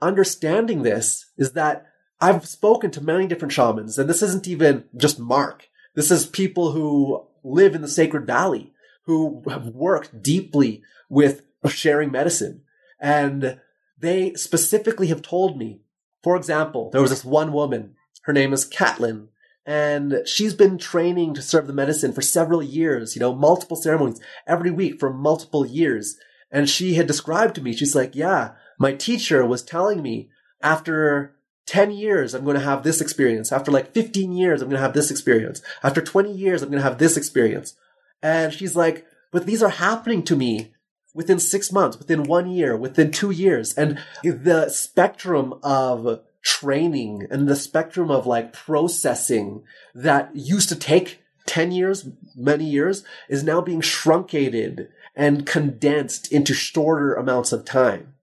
understanding 0.00 0.82
this 0.82 1.26
is 1.36 1.52
that 1.52 1.86
I've 2.20 2.46
spoken 2.46 2.90
to 2.92 3.00
many 3.02 3.26
different 3.26 3.52
shamans, 3.52 3.98
and 3.98 4.08
this 4.08 4.22
isn't 4.22 4.48
even 4.48 4.84
just 4.96 5.18
Mark. 5.18 5.68
This 5.94 6.10
is 6.10 6.26
people 6.26 6.72
who 6.72 7.26
live 7.42 7.74
in 7.74 7.82
the 7.82 7.88
Sacred 7.88 8.26
Valley, 8.26 8.72
who 9.04 9.42
have 9.48 9.66
worked 9.66 10.22
deeply 10.22 10.82
with 11.08 11.42
sharing 11.66 12.10
medicine. 12.10 12.62
And 13.00 13.60
they 13.98 14.34
specifically 14.34 15.08
have 15.08 15.22
told 15.22 15.58
me 15.58 15.80
for 16.22 16.36
example, 16.36 16.90
there 16.90 17.00
was 17.00 17.10
this 17.10 17.24
one 17.24 17.52
woman, 17.52 17.94
her 18.22 18.32
name 18.32 18.52
is 18.52 18.64
Catlin, 18.64 19.28
and 19.66 20.22
she's 20.26 20.54
been 20.54 20.78
training 20.78 21.34
to 21.34 21.42
serve 21.42 21.66
the 21.66 21.72
medicine 21.72 22.12
for 22.12 22.22
several 22.22 22.62
years, 22.62 23.14
you 23.14 23.20
know, 23.20 23.34
multiple 23.34 23.76
ceremonies 23.76 24.20
every 24.46 24.70
week 24.70 24.98
for 24.98 25.12
multiple 25.12 25.66
years. 25.66 26.16
And 26.50 26.68
she 26.68 26.94
had 26.94 27.06
described 27.06 27.54
to 27.54 27.62
me, 27.62 27.74
she's 27.74 27.94
like, 27.94 28.14
yeah, 28.14 28.52
my 28.78 28.92
teacher 28.92 29.46
was 29.46 29.62
telling 29.62 30.02
me 30.02 30.30
after 30.62 31.36
10 31.66 31.92
years, 31.92 32.34
I'm 32.34 32.44
going 32.44 32.56
to 32.56 32.62
have 32.62 32.82
this 32.82 33.00
experience. 33.00 33.52
After 33.52 33.70
like 33.70 33.92
15 33.92 34.32
years, 34.32 34.60
I'm 34.60 34.68
going 34.68 34.80
to 34.80 34.82
have 34.82 34.94
this 34.94 35.10
experience. 35.10 35.62
After 35.82 36.00
20 36.00 36.32
years, 36.32 36.62
I'm 36.62 36.70
going 36.70 36.82
to 36.82 36.88
have 36.88 36.98
this 36.98 37.16
experience. 37.16 37.76
And 38.22 38.52
she's 38.52 38.74
like, 38.74 39.06
but 39.30 39.46
these 39.46 39.62
are 39.62 39.68
happening 39.68 40.22
to 40.24 40.36
me 40.36 40.72
within 41.14 41.38
six 41.38 41.72
months, 41.72 41.98
within 41.98 42.24
one 42.24 42.50
year, 42.50 42.76
within 42.76 43.10
two 43.10 43.30
years. 43.30 43.74
And 43.74 43.98
the 44.22 44.68
spectrum 44.68 45.54
of 45.62 46.20
training 46.42 47.26
and 47.30 47.48
the 47.48 47.56
spectrum 47.56 48.10
of 48.10 48.26
like 48.26 48.52
processing 48.52 49.62
that 49.94 50.30
used 50.34 50.68
to 50.70 50.76
take 50.76 51.20
10 51.46 51.72
years, 51.72 52.08
many 52.36 52.64
years, 52.64 53.04
is 53.28 53.42
now 53.42 53.60
being 53.60 53.80
truncated 53.80 54.88
and 55.16 55.46
condensed 55.46 56.30
into 56.32 56.54
shorter 56.54 57.14
amounts 57.14 57.52
of 57.52 57.64
time. 57.64 58.14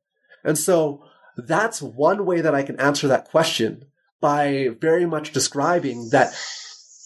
And 0.43 0.57
so 0.57 1.03
that's 1.35 1.81
one 1.81 2.25
way 2.25 2.41
that 2.41 2.55
I 2.55 2.63
can 2.63 2.79
answer 2.79 3.07
that 3.07 3.29
question 3.29 3.85
by 4.19 4.69
very 4.79 5.05
much 5.05 5.33
describing 5.33 6.09
that 6.09 6.33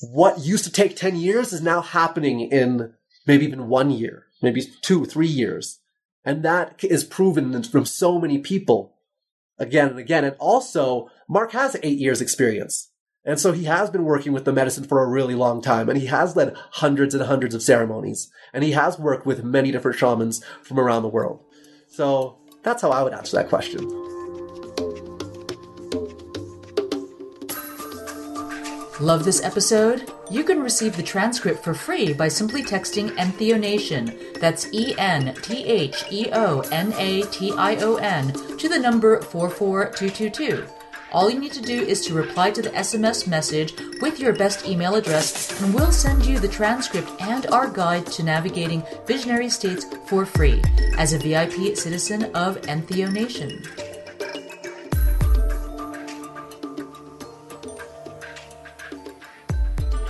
what 0.01 0.39
used 0.39 0.63
to 0.63 0.71
take 0.71 0.95
10 0.95 1.15
years 1.15 1.51
is 1.51 1.61
now 1.61 1.81
happening 1.81 2.41
in 2.41 2.93
maybe 3.27 3.45
even 3.45 3.67
one 3.67 3.91
year 3.91 4.27
maybe 4.41 4.63
two, 4.81 5.05
three 5.05 5.27
years. 5.27 5.79
And 6.23 6.43
that 6.43 6.83
is 6.83 7.03
proven 7.03 7.63
from 7.63 7.85
so 7.85 8.19
many 8.19 8.39
people 8.39 8.95
again 9.57 9.89
and 9.89 9.99
again. 9.99 10.23
And 10.23 10.35
also, 10.39 11.09
Mark 11.27 11.51
has 11.53 11.77
eight 11.83 11.97
years 11.97 12.21
experience. 12.21 12.91
And 13.23 13.39
so 13.39 13.51
he 13.51 13.65
has 13.65 13.89
been 13.89 14.03
working 14.03 14.33
with 14.33 14.45
the 14.45 14.53
medicine 14.53 14.83
for 14.83 15.03
a 15.03 15.07
really 15.07 15.35
long 15.35 15.61
time 15.61 15.89
and 15.89 15.97
he 15.99 16.07
has 16.07 16.35
led 16.35 16.55
hundreds 16.71 17.13
and 17.13 17.23
hundreds 17.23 17.53
of 17.53 17.61
ceremonies 17.61 18.31
and 18.51 18.63
he 18.63 18.71
has 18.71 18.97
worked 18.97 19.27
with 19.27 19.43
many 19.43 19.71
different 19.71 19.99
shamans 19.99 20.43
from 20.63 20.79
around 20.79 21.03
the 21.03 21.07
world. 21.07 21.43
So 21.87 22.39
that's 22.63 22.81
how 22.81 22.89
I 22.89 23.03
would 23.03 23.13
answer 23.13 23.37
that 23.37 23.49
question. 23.49 23.79
Love 29.01 29.25
this 29.25 29.41
episode? 29.41 30.11
You 30.29 30.43
can 30.43 30.61
receive 30.61 30.95
the 30.95 31.01
transcript 31.01 31.63
for 31.63 31.73
free 31.73 32.13
by 32.13 32.27
simply 32.27 32.61
texting 32.61 33.09
Entheonation, 33.17 34.39
that's 34.39 34.71
E 34.71 34.93
N 34.99 35.33
T 35.41 35.65
H 35.65 36.05
E 36.11 36.29
O 36.31 36.59
N 36.71 36.93
A 36.99 37.23
T 37.23 37.51
I 37.51 37.77
O 37.77 37.95
N, 37.95 38.31
to 38.59 38.69
the 38.69 38.77
number 38.77 39.19
44222. 39.19 40.67
All 41.11 41.31
you 41.31 41.39
need 41.39 41.51
to 41.53 41.63
do 41.63 41.81
is 41.81 42.05
to 42.05 42.13
reply 42.13 42.51
to 42.51 42.61
the 42.61 42.69
SMS 42.69 43.27
message 43.27 43.73
with 44.01 44.19
your 44.19 44.33
best 44.33 44.67
email 44.67 44.93
address, 44.93 45.59
and 45.63 45.73
we'll 45.73 45.91
send 45.91 46.23
you 46.23 46.37
the 46.37 46.47
transcript 46.47 47.09
and 47.21 47.47
our 47.47 47.71
guide 47.71 48.05
to 48.05 48.21
navigating 48.21 48.83
visionary 49.07 49.49
states 49.49 49.87
for 50.05 50.27
free 50.27 50.61
as 50.99 51.13
a 51.13 51.17
VIP 51.17 51.75
citizen 51.75 52.25
of 52.35 52.61
Entheo 52.61 53.11
Nation. 53.11 53.63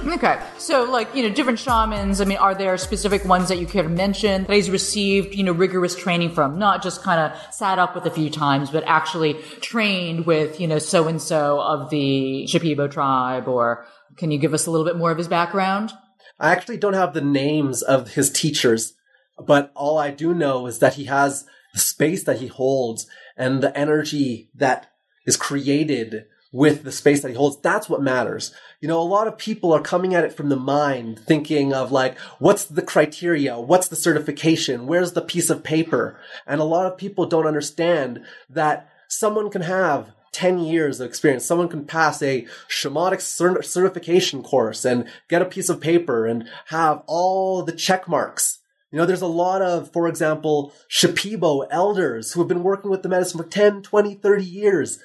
Okay, 0.04 0.42
so 0.58 0.84
like 0.86 1.14
you 1.14 1.22
know, 1.22 1.34
different 1.34 1.60
shamans. 1.60 2.22
I 2.22 2.26
mean, 2.26 2.38
are 2.38 2.56
there 2.56 2.76
specific 2.78 3.24
ones 3.24 3.50
that 3.50 3.60
you 3.60 3.68
could 3.68 3.90
mention 3.92 4.46
that 4.46 4.54
he's 4.54 4.70
received 4.70 5.36
you 5.36 5.44
know 5.44 5.52
rigorous 5.52 5.96
training 5.96 6.32
from? 6.32 6.58
Not 6.58 6.82
just 6.82 7.04
kind 7.04 7.20
of 7.20 7.54
sat 7.54 7.78
up 7.78 7.94
with 7.94 8.06
a 8.06 8.12
few 8.12 8.30
times, 8.32 8.72
but 8.72 8.84
actually 8.88 9.36
trained 9.62 10.26
with 10.26 10.60
you 10.60 10.68
know 10.68 10.80
so 10.80 11.08
and 11.08 11.22
so 11.22 11.62
of 11.62 11.92
the 11.92 12.48
Shipibo 12.50 12.90
tribe. 12.90 13.48
Or 13.48 13.86
can 14.18 14.32
you 14.32 14.40
give 14.40 14.56
us 14.56 14.66
a 14.66 14.72
little 14.72 14.86
bit 14.86 14.98
more 14.98 15.12
of 15.12 15.20
his 15.20 15.28
background? 15.28 15.92
I 16.40 16.52
actually 16.52 16.78
don't 16.78 16.94
have 16.94 17.14
the 17.14 17.22
names 17.22 17.84
of 17.84 18.16
his 18.16 18.32
teachers, 18.32 18.94
but 19.38 19.72
all 19.76 20.00
I 20.00 20.10
do 20.10 20.34
know 20.34 20.66
is 20.66 20.80
that 20.80 20.96
he 20.96 21.06
has 21.06 21.46
the 21.74 21.80
space 21.80 22.24
that 22.24 22.40
he 22.40 22.48
holds 22.48 23.06
and 23.38 23.62
the 23.62 23.76
energy 23.78 24.50
that 24.56 24.92
is 25.28 25.38
created 25.38 26.26
with 26.52 26.84
the 26.84 26.92
space 26.92 27.22
that 27.22 27.30
he 27.30 27.36
holds. 27.36 27.58
That's 27.62 27.90
what 27.90 28.02
matters. 28.02 28.54
You 28.82 28.88
know, 28.88 29.00
a 29.00 29.04
lot 29.04 29.28
of 29.28 29.38
people 29.38 29.72
are 29.72 29.82
coming 29.82 30.14
at 30.14 30.26
it 30.26 30.34
from 30.34 30.50
the 30.50 30.56
mind, 30.56 31.20
thinking 31.20 31.74
of 31.74 31.92
like, 31.92 32.18
what's 32.40 32.66
the 32.66 32.82
criteria? 32.82 33.60
What's 33.60 33.88
the 33.88 33.96
certification? 33.96 34.88
Where's 34.88 35.14
the 35.14 35.22
piece 35.22 35.50
of 35.50 35.64
paper? 35.64 36.20
And 36.46 36.60
a 36.60 36.66
lot 36.66 36.86
of 36.86 36.98
people 36.98 37.26
don't 37.26 37.48
understand 37.48 38.24
that 38.50 38.90
someone 39.08 39.50
can 39.50 39.62
have 39.62 40.12
10 40.34 40.60
years 40.60 41.00
of 41.00 41.08
experience. 41.08 41.46
Someone 41.46 41.68
can 41.68 41.86
pass 41.86 42.22
a 42.22 42.48
shamanic 42.70 43.22
certification 43.64 44.44
course 44.44 44.86
and 44.86 45.08
get 45.30 45.42
a 45.42 45.46
piece 45.46 45.70
of 45.70 45.82
paper 45.82 46.26
and 46.26 46.48
have 46.68 47.04
all 47.08 47.64
the 47.64 47.74
check 47.74 48.08
marks. 48.08 48.60
You 48.92 48.98
know, 48.98 49.06
there's 49.06 49.22
a 49.22 49.28
lot 49.28 49.62
of, 49.62 49.92
for 49.94 50.08
example, 50.08 50.74
Shipibo 50.90 51.66
elders 51.72 52.34
who 52.34 52.42
have 52.42 52.50
been 52.50 52.64
working 52.64 52.92
with 52.92 53.04
the 53.04 53.10
medicine 53.10 53.42
for 53.42 53.48
10, 53.48 53.84
20, 53.84 54.16
30 54.16 54.44
years 54.44 55.00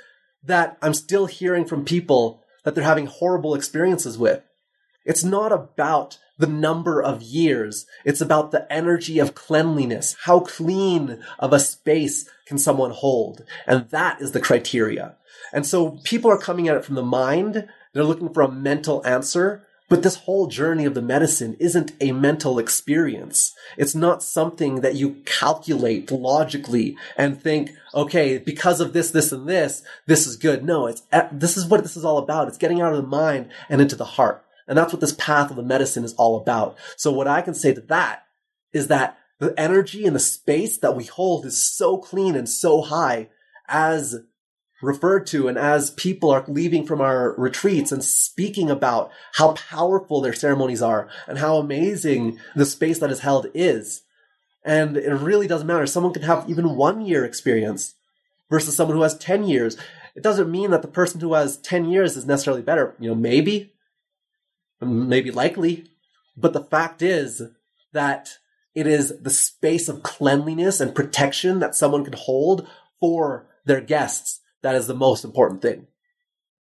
that 0.47 0.78
I'm 0.82 0.94
still 0.94 1.26
hearing 1.26 1.64
from 1.64 1.84
people 1.84 2.42
that 2.64 2.74
they're 2.74 2.84
having 2.84 3.07
horrible 3.07 3.55
experiences 3.55 4.18
with. 4.18 4.42
It's 5.05 5.22
not 5.22 5.53
about 5.53 6.18
the 6.38 6.47
number 6.47 7.01
of 7.03 7.22
years. 7.22 7.86
It's 8.05 8.20
about 8.20 8.51
the 8.51 8.70
energy 8.72 9.18
of 9.18 9.34
cleanliness. 9.34 10.16
How 10.24 10.40
clean 10.40 11.22
of 11.38 11.53
a 11.53 11.61
space 11.61 12.28
can 12.47 12.59
someone 12.59 12.90
hold? 12.90 13.44
And 13.66 13.88
that 13.90 14.20
is 14.20 14.32
the 14.32 14.40
criteria. 14.40 15.16
And 15.53 15.64
so 15.64 16.01
people 16.05 16.30
are 16.30 16.38
coming 16.38 16.68
at 16.68 16.76
it 16.76 16.84
from 16.84 16.97
the 16.97 17.03
mind. 17.03 17.68
They're 17.92 18.05
looking 18.05 18.32
for 18.32 18.42
a 18.42 18.51
mental 18.51 19.07
answer. 19.07 19.64
But 19.89 20.03
this 20.03 20.16
whole 20.16 20.49
journey 20.49 20.84
of 20.84 20.95
the 20.95 21.03
medicine 21.03 21.57
isn't 21.61 21.93
a 22.01 22.11
mental 22.11 22.59
experience. 22.59 23.55
It's 23.76 23.95
not 23.95 24.22
something 24.22 24.80
that 24.80 24.97
you 24.97 25.22
calculate 25.24 26.11
logically 26.11 26.97
and 27.16 27.41
think, 27.41 27.70
okay, 27.95 28.39
because 28.39 28.80
of 28.80 28.93
this, 28.93 29.12
this, 29.12 29.30
and 29.30 29.49
this, 29.49 29.82
this 30.07 30.26
is 30.26 30.37
good. 30.37 30.64
No, 30.64 30.89
it's, 30.89 31.03
eh, 31.12 31.28
this 31.30 31.57
is 31.57 31.66
what 31.66 31.82
this 31.82 31.97
is 31.97 32.05
all 32.05 32.18
about. 32.18 32.49
It's 32.49 32.59
getting 32.59 32.80
out 32.80 32.95
of 32.95 33.03
the 33.03 33.09
mind 33.09 33.49
and 33.68 33.80
into 33.80 33.95
the 33.95 34.05
heart. 34.05 34.45
And 34.66 34.76
that's 34.76 34.93
what 34.93 35.01
this 35.01 35.12
path 35.12 35.51
of 35.51 35.57
the 35.57 35.62
medicine 35.62 36.05
is 36.05 36.14
all 36.14 36.37
about. 36.37 36.76
So 36.97 37.12
what 37.12 37.28
I 37.28 37.41
can 37.41 37.55
say 37.55 37.72
to 37.72 37.80
that 37.82 38.24
is 38.72 38.89
that 38.89 39.16
the 39.39 39.55
energy 39.57 40.05
and 40.05 40.16
the 40.16 40.20
space 40.20 40.78
that 40.78 40.97
we 40.97 41.05
hold 41.05 41.47
is 41.47 41.64
so 41.64 41.99
clean 41.99 42.34
and 42.34 42.49
so 42.49 42.82
high 42.82 43.28
as 43.68 44.16
referred 44.83 45.27
to 45.27 45.49
and 45.49 45.57
as 45.57 45.91
people 45.91 46.31
are 46.31 46.45
leaving 46.49 46.87
from 46.87 47.01
our 47.01 47.35
retreats 47.39 47.93
and 47.93 48.05
speaking 48.05 48.70
about 48.70 49.11
how 49.35 49.53
powerful 49.53 50.20
their 50.20 50.35
ceremonies 50.35 50.83
are 50.83 51.09
and 51.27 51.39
how 51.39 51.57
amazing 51.57 52.39
the 52.55 52.66
space 52.66 52.99
that 52.99 53.11
is 53.11 53.20
held 53.20 53.47
is. 53.55 54.03
And 54.64 54.97
it 54.97 55.14
really 55.14 55.47
doesn't 55.47 55.66
matter. 55.66 55.87
Someone 55.87 56.12
can 56.12 56.22
have 56.22 56.49
even 56.51 56.77
one 56.77 57.01
year 57.01 57.24
experience 57.24 57.95
versus 58.51 58.77
someone 58.77 58.97
who 58.97 59.03
has 59.03 59.16
10 59.16 59.45
years. 59.45 59.77
It 60.14 60.22
doesn't 60.22 60.51
mean 60.51 60.70
that 60.70 60.83
the 60.83 60.89
person 60.89 61.20
who 61.20 61.35
has 61.35 61.57
10 61.59 61.87
years 61.87 62.16
is 62.16 62.27
necessarily 62.27 62.62
better. 62.62 62.95
You 62.99 63.11
know, 63.11 63.14
maybe, 63.14 63.72
maybe 64.81 65.31
likely, 65.31 65.87
but 66.37 66.53
the 66.53 66.64
fact 66.64 67.01
is 67.01 67.43
that 67.93 68.39
it 68.74 68.87
is 68.87 69.22
the 69.22 69.31
space 69.31 69.89
of 69.89 70.03
cleanliness 70.03 70.81
and 70.81 70.95
protection 70.95 71.61
that 71.61 71.74
someone 71.74 72.05
can 72.05 72.12
hold 72.12 72.68
for 73.01 73.47
their 73.64 73.81
guests 73.81 74.41
that 74.62 74.74
is 74.74 74.86
the 74.86 74.94
most 74.94 75.24
important 75.24 75.62
thing. 75.62 75.86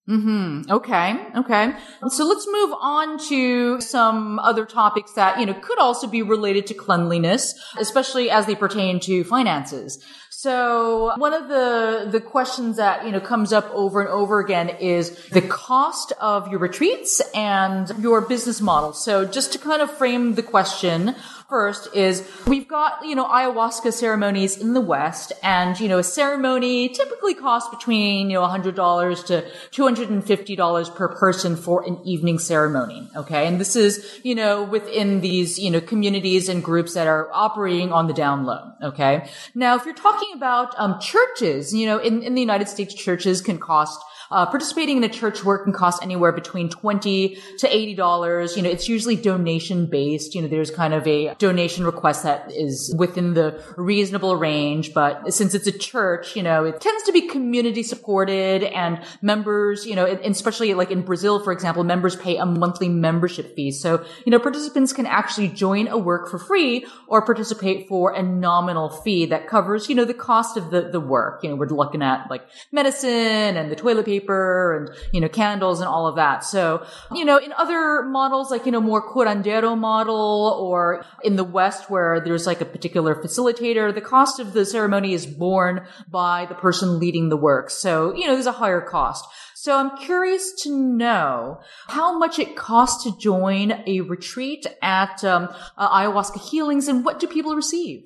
Hmm. 0.06 0.62
Okay. 0.68 1.18
Okay. 1.34 1.72
So 2.08 2.26
let's 2.26 2.46
move 2.46 2.74
on 2.78 3.18
to 3.28 3.80
some 3.80 4.38
other 4.38 4.66
topics 4.66 5.12
that 5.12 5.40
you 5.40 5.46
know 5.46 5.54
could 5.54 5.78
also 5.78 6.06
be 6.06 6.20
related 6.20 6.66
to 6.66 6.74
cleanliness, 6.74 7.54
especially 7.78 8.28
as 8.30 8.44
they 8.44 8.54
pertain 8.54 9.00
to 9.00 9.24
finances. 9.24 10.04
So 10.28 11.14
one 11.16 11.32
of 11.32 11.48
the 11.48 12.06
the 12.12 12.20
questions 12.20 12.76
that 12.76 13.06
you 13.06 13.12
know 13.12 13.20
comes 13.20 13.50
up 13.50 13.70
over 13.70 14.02
and 14.02 14.10
over 14.10 14.40
again 14.40 14.68
is 14.68 15.16
the 15.28 15.40
cost 15.40 16.12
of 16.20 16.48
your 16.48 16.60
retreats 16.60 17.22
and 17.34 17.90
your 17.98 18.20
business 18.20 18.60
model. 18.60 18.92
So 18.92 19.24
just 19.24 19.54
to 19.54 19.58
kind 19.58 19.80
of 19.80 19.90
frame 19.90 20.34
the 20.34 20.42
question, 20.42 21.14
First 21.54 21.94
is 21.94 22.28
we've 22.48 22.66
got, 22.66 23.04
you 23.04 23.14
know, 23.14 23.26
ayahuasca 23.26 23.92
ceremonies 23.92 24.56
in 24.56 24.74
the 24.74 24.80
West 24.80 25.32
and, 25.40 25.78
you 25.78 25.86
know, 25.86 25.98
a 25.98 26.02
ceremony 26.02 26.88
typically 26.88 27.32
costs 27.32 27.70
between, 27.70 28.28
you 28.28 28.40
know, 28.40 28.44
$100 28.44 29.26
to 29.26 29.48
$250 29.70 30.96
per 30.96 31.08
person 31.14 31.54
for 31.54 31.86
an 31.86 32.00
evening 32.04 32.40
ceremony. 32.40 33.08
Okay. 33.14 33.46
And 33.46 33.60
this 33.60 33.76
is, 33.76 34.18
you 34.24 34.34
know, 34.34 34.64
within 34.64 35.20
these, 35.20 35.56
you 35.56 35.70
know, 35.70 35.80
communities 35.80 36.48
and 36.48 36.60
groups 36.60 36.94
that 36.94 37.06
are 37.06 37.30
operating 37.32 37.92
on 37.92 38.08
the 38.08 38.14
down 38.14 38.44
low. 38.44 38.72
Okay. 38.82 39.30
Now, 39.54 39.76
if 39.76 39.84
you're 39.84 39.94
talking 39.94 40.32
about, 40.34 40.74
um, 40.76 40.98
churches, 40.98 41.72
you 41.72 41.86
know, 41.86 41.98
in, 41.98 42.24
in 42.24 42.34
the 42.34 42.40
United 42.40 42.68
States, 42.68 42.92
churches 42.92 43.40
can 43.40 43.58
cost 43.58 44.02
uh, 44.30 44.46
participating 44.46 44.98
in 44.98 45.04
a 45.04 45.08
church 45.08 45.44
work 45.44 45.64
can 45.64 45.72
cost 45.72 46.02
anywhere 46.02 46.32
between 46.32 46.68
20 46.68 47.38
to 47.58 47.68
$80. 47.68 48.56
You 48.56 48.62
know, 48.62 48.70
it's 48.70 48.88
usually 48.88 49.16
donation 49.16 49.86
based. 49.86 50.34
You 50.34 50.42
know, 50.42 50.48
there's 50.48 50.70
kind 50.70 50.94
of 50.94 51.06
a 51.06 51.34
donation 51.34 51.84
request 51.84 52.22
that 52.22 52.50
is 52.52 52.94
within 52.96 53.34
the 53.34 53.62
reasonable 53.76 54.36
range. 54.36 54.94
But 54.94 55.32
since 55.32 55.54
it's 55.54 55.66
a 55.66 55.76
church, 55.76 56.36
you 56.36 56.42
know, 56.42 56.64
it 56.64 56.80
tends 56.80 57.04
to 57.04 57.12
be 57.12 57.28
community 57.28 57.82
supported 57.82 58.62
and 58.62 59.00
members, 59.22 59.86
you 59.86 59.94
know, 59.94 60.06
especially 60.06 60.74
like 60.74 60.90
in 60.90 61.02
Brazil, 61.02 61.42
for 61.42 61.52
example, 61.52 61.84
members 61.84 62.16
pay 62.16 62.36
a 62.36 62.46
monthly 62.46 62.88
membership 62.88 63.54
fee. 63.54 63.70
So, 63.70 64.04
you 64.24 64.30
know, 64.30 64.38
participants 64.38 64.92
can 64.92 65.06
actually 65.06 65.48
join 65.48 65.88
a 65.88 65.98
work 65.98 66.30
for 66.30 66.38
free 66.38 66.86
or 67.08 67.24
participate 67.24 67.88
for 67.88 68.12
a 68.12 68.22
nominal 68.22 68.88
fee 68.88 69.26
that 69.26 69.48
covers, 69.48 69.88
you 69.88 69.94
know, 69.94 70.04
the 70.04 70.14
cost 70.14 70.56
of 70.56 70.70
the, 70.70 70.82
the 70.90 71.00
work. 71.00 71.42
You 71.42 71.50
know, 71.50 71.56
we're 71.56 71.66
looking 71.66 72.02
at 72.02 72.30
like 72.30 72.42
medicine 72.72 73.56
and 73.56 73.70
the 73.70 73.76
toilet 73.76 74.06
paper 74.06 74.13
paper 74.14 74.76
and, 74.76 74.90
you 75.12 75.20
know, 75.20 75.28
candles 75.28 75.80
and 75.80 75.88
all 75.88 76.06
of 76.06 76.16
that. 76.16 76.44
So, 76.44 76.86
you 77.14 77.24
know, 77.24 77.38
in 77.38 77.52
other 77.52 78.02
models, 78.02 78.50
like, 78.50 78.66
you 78.66 78.72
know, 78.72 78.80
more 78.80 79.02
curandero 79.12 79.76
model 79.76 80.58
or 80.60 81.04
in 81.22 81.36
the 81.36 81.44
West 81.44 81.90
where 81.90 82.20
there's 82.20 82.46
like 82.46 82.60
a 82.60 82.64
particular 82.64 83.14
facilitator, 83.14 83.94
the 83.94 84.00
cost 84.00 84.40
of 84.40 84.52
the 84.52 84.64
ceremony 84.64 85.12
is 85.14 85.26
borne 85.26 85.86
by 86.08 86.46
the 86.46 86.54
person 86.54 86.98
leading 86.98 87.28
the 87.28 87.36
work. 87.36 87.70
So, 87.70 88.14
you 88.14 88.26
know, 88.26 88.34
there's 88.34 88.46
a 88.46 88.52
higher 88.52 88.80
cost. 88.80 89.24
So 89.54 89.76
I'm 89.76 89.96
curious 89.96 90.52
to 90.64 90.76
know 90.76 91.60
how 91.88 92.18
much 92.18 92.38
it 92.38 92.54
costs 92.54 93.04
to 93.04 93.18
join 93.18 93.72
a 93.86 94.02
retreat 94.02 94.66
at 94.82 95.24
um, 95.24 95.48
uh, 95.78 95.88
ayahuasca 95.88 96.38
healings 96.50 96.86
and 96.86 97.04
what 97.04 97.18
do 97.18 97.26
people 97.26 97.54
receive? 97.56 98.04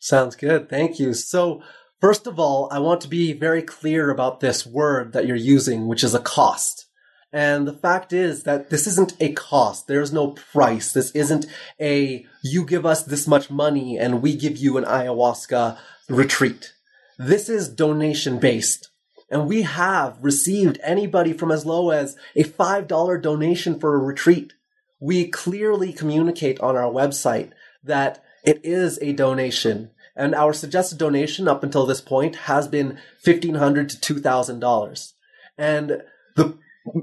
Sounds 0.00 0.36
good. 0.36 0.68
Thank 0.68 0.98
you. 1.00 1.14
So 1.14 1.62
First 2.00 2.28
of 2.28 2.38
all, 2.38 2.68
I 2.70 2.78
want 2.78 3.00
to 3.00 3.08
be 3.08 3.32
very 3.32 3.62
clear 3.62 4.10
about 4.10 4.38
this 4.38 4.64
word 4.64 5.12
that 5.12 5.26
you're 5.26 5.36
using, 5.36 5.88
which 5.88 6.04
is 6.04 6.14
a 6.14 6.20
cost. 6.20 6.86
And 7.32 7.66
the 7.66 7.72
fact 7.72 8.12
is 8.12 8.44
that 8.44 8.70
this 8.70 8.86
isn't 8.86 9.14
a 9.20 9.32
cost. 9.32 9.88
There's 9.88 10.12
no 10.12 10.28
price. 10.28 10.92
This 10.92 11.10
isn't 11.10 11.46
a, 11.80 12.24
you 12.42 12.64
give 12.64 12.86
us 12.86 13.02
this 13.02 13.26
much 13.26 13.50
money 13.50 13.98
and 13.98 14.22
we 14.22 14.36
give 14.36 14.56
you 14.56 14.78
an 14.78 14.84
ayahuasca 14.84 15.76
retreat. 16.08 16.72
This 17.18 17.48
is 17.48 17.68
donation 17.68 18.38
based. 18.38 18.90
And 19.28 19.48
we 19.48 19.62
have 19.62 20.16
received 20.22 20.78
anybody 20.82 21.32
from 21.32 21.50
as 21.50 21.66
low 21.66 21.90
as 21.90 22.16
a 22.36 22.44
$5 22.44 23.20
donation 23.20 23.78
for 23.78 23.94
a 23.94 23.98
retreat. 23.98 24.54
We 25.00 25.28
clearly 25.28 25.92
communicate 25.92 26.60
on 26.60 26.76
our 26.76 26.90
website 26.90 27.50
that 27.82 28.22
it 28.44 28.60
is 28.64 28.98
a 29.02 29.12
donation 29.12 29.90
and 30.18 30.34
our 30.34 30.52
suggested 30.52 30.98
donation 30.98 31.48
up 31.48 31.62
until 31.62 31.86
this 31.86 32.00
point 32.00 32.34
has 32.36 32.66
been 32.66 32.98
1,500 33.24 33.88
to 33.88 34.14
$2,000. 34.14 35.12
And 35.56 36.02
the 36.34 36.58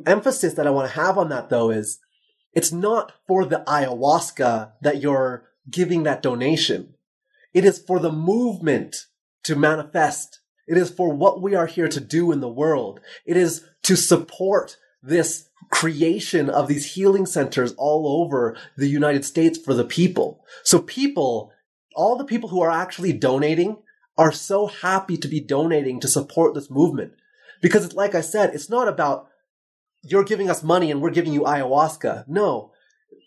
emphasis 0.06 0.54
that 0.54 0.68
I 0.68 0.72
want 0.72 0.92
to 0.92 1.00
have 1.00 1.18
on 1.18 1.30
that 1.30 1.50
though 1.50 1.72
is 1.72 2.00
it's 2.54 2.72
not 2.72 3.14
for 3.28 3.46
the 3.46 3.64
ayahuasca 3.68 4.74
that 4.82 5.02
you're 5.02 5.50
giving 5.70 6.04
that 6.04 6.22
donation. 6.22 6.94
It 7.54 7.64
is 7.64 7.80
for 7.80 8.00
the 8.00 8.12
movement 8.12 9.08
to 9.44 9.56
manifest. 9.56 10.42
It 10.68 10.78
is 10.78 10.90
for 10.90 11.14
what 11.14 11.42
we 11.42 11.56
are 11.56 11.68
here 11.68 11.88
to 11.88 12.02
do 12.02 12.32
in 12.32 12.42
the 12.42 12.50
world. 12.50 13.00
It 13.26 13.38
is 13.38 13.66
to 13.84 13.96
support 13.96 14.78
this 15.02 15.48
creation 15.72 16.50
of 16.50 16.68
these 16.68 16.94
healing 16.94 17.26
centers 17.26 17.74
all 17.74 18.22
over 18.22 18.58
the 18.76 18.88
United 18.88 19.24
States 19.24 19.58
for 19.58 19.74
the 19.74 19.86
people. 19.86 20.44
So 20.64 20.80
people, 20.80 21.52
all 21.96 22.16
the 22.16 22.26
people 22.26 22.50
who 22.50 22.62
are 22.62 22.72
actually 22.72 23.14
donating 23.14 23.78
are 24.18 24.32
so 24.32 24.68
happy 24.68 25.18
to 25.18 25.28
be 25.28 25.40
donating 25.40 26.00
to 26.00 26.08
support 26.08 26.54
this 26.54 26.70
movement. 26.70 27.14
Because 27.62 27.94
like 27.94 28.16
I 28.16 28.22
said, 28.22 28.54
it's 28.54 28.70
not 28.70 28.88
about 28.88 29.28
you're 30.04 30.24
giving 30.24 30.50
us 30.50 30.64
money 30.64 30.92
and 30.92 31.02
we're 31.02 31.10
giving 31.10 31.34
you 31.34 31.42
ayahuasca. 31.42 32.28
No, 32.28 32.72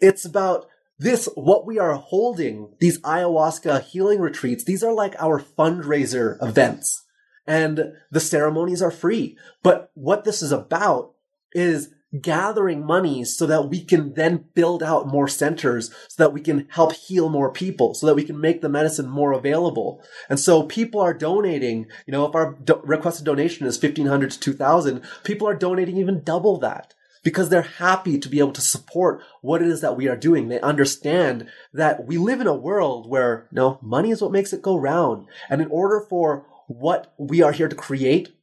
it's 0.01 0.25
about 0.25 0.69
this, 0.99 1.29
what 1.35 1.67
we 1.67 1.79
are 1.79 1.95
holding, 1.95 2.75
these 2.81 3.01
ayahuasca 3.01 3.83
healing 3.83 4.21
retreats. 4.21 4.65
These 4.65 4.83
are 4.83 4.93
like 4.93 5.15
our 5.19 5.41
fundraiser 5.41 6.43
events 6.43 7.05
and 7.47 7.95
the 8.11 8.21
ceremonies 8.21 8.83
are 8.83 8.91
free. 8.91 9.37
But 9.63 9.91
what 9.95 10.25
this 10.25 10.43
is 10.43 10.53
about 10.53 11.13
is 11.53 11.91
gathering 12.21 12.85
money 12.85 13.23
so 13.25 13.47
that 13.47 13.69
we 13.69 13.85
can 13.85 14.15
then 14.15 14.45
build 14.55 14.83
out 14.83 15.07
more 15.07 15.29
centers 15.29 15.91
so 16.09 16.23
that 16.23 16.33
we 16.33 16.41
can 16.41 16.67
help 16.71 16.93
heal 16.95 17.29
more 17.29 17.53
people 17.53 17.93
so 17.93 18.07
that 18.07 18.15
we 18.15 18.25
can 18.25 18.41
make 18.41 18.63
the 18.63 18.69
medicine 18.69 19.07
more 19.07 19.33
available 19.33 20.03
and 20.31 20.41
so 20.41 20.63
people 20.63 21.01
are 21.03 21.13
donating 21.13 21.87
you 22.07 22.13
know 22.13 22.25
if 22.25 22.35
our 22.35 22.55
do- 22.65 22.81
requested 22.83 23.27
donation 23.27 23.67
is 23.67 23.77
1500 23.77 24.31
to 24.31 24.41
2000 24.41 25.03
people 25.23 25.47
are 25.47 25.55
donating 25.55 25.99
even 25.99 26.23
double 26.23 26.57
that 26.59 26.95
because 27.23 27.51
they're 27.51 27.63
happy 27.63 28.19
to 28.19 28.29
be 28.29 28.39
able 28.39 28.53
to 28.53 28.61
support 28.61 29.23
what 29.43 29.61
it 29.61 29.69
is 29.69 29.81
that 29.81 29.97
we 29.97 30.09
are 30.09 30.17
doing. 30.17 30.49
They 30.49 30.61
understand 30.61 31.49
that 31.75 32.07
we 32.07 32.17
live 32.17 32.41
in 32.41 32.47
a 32.47 32.55
world 32.55 33.09
where, 33.09 33.49
you 33.51 33.57
know, 33.57 33.79
money 33.83 34.11
is 34.11 34.23
what 34.23 34.33
makes 34.33 34.53
it 34.53 34.63
go 34.63 34.77
round. 34.77 35.27
And 35.51 35.61
in 35.61 35.69
order 35.69 36.01
for 36.09 36.47
what 36.69 37.13
we 37.19 37.43
are 37.43 37.53
here 37.53 37.69
to 37.69 37.77
create 37.77 38.35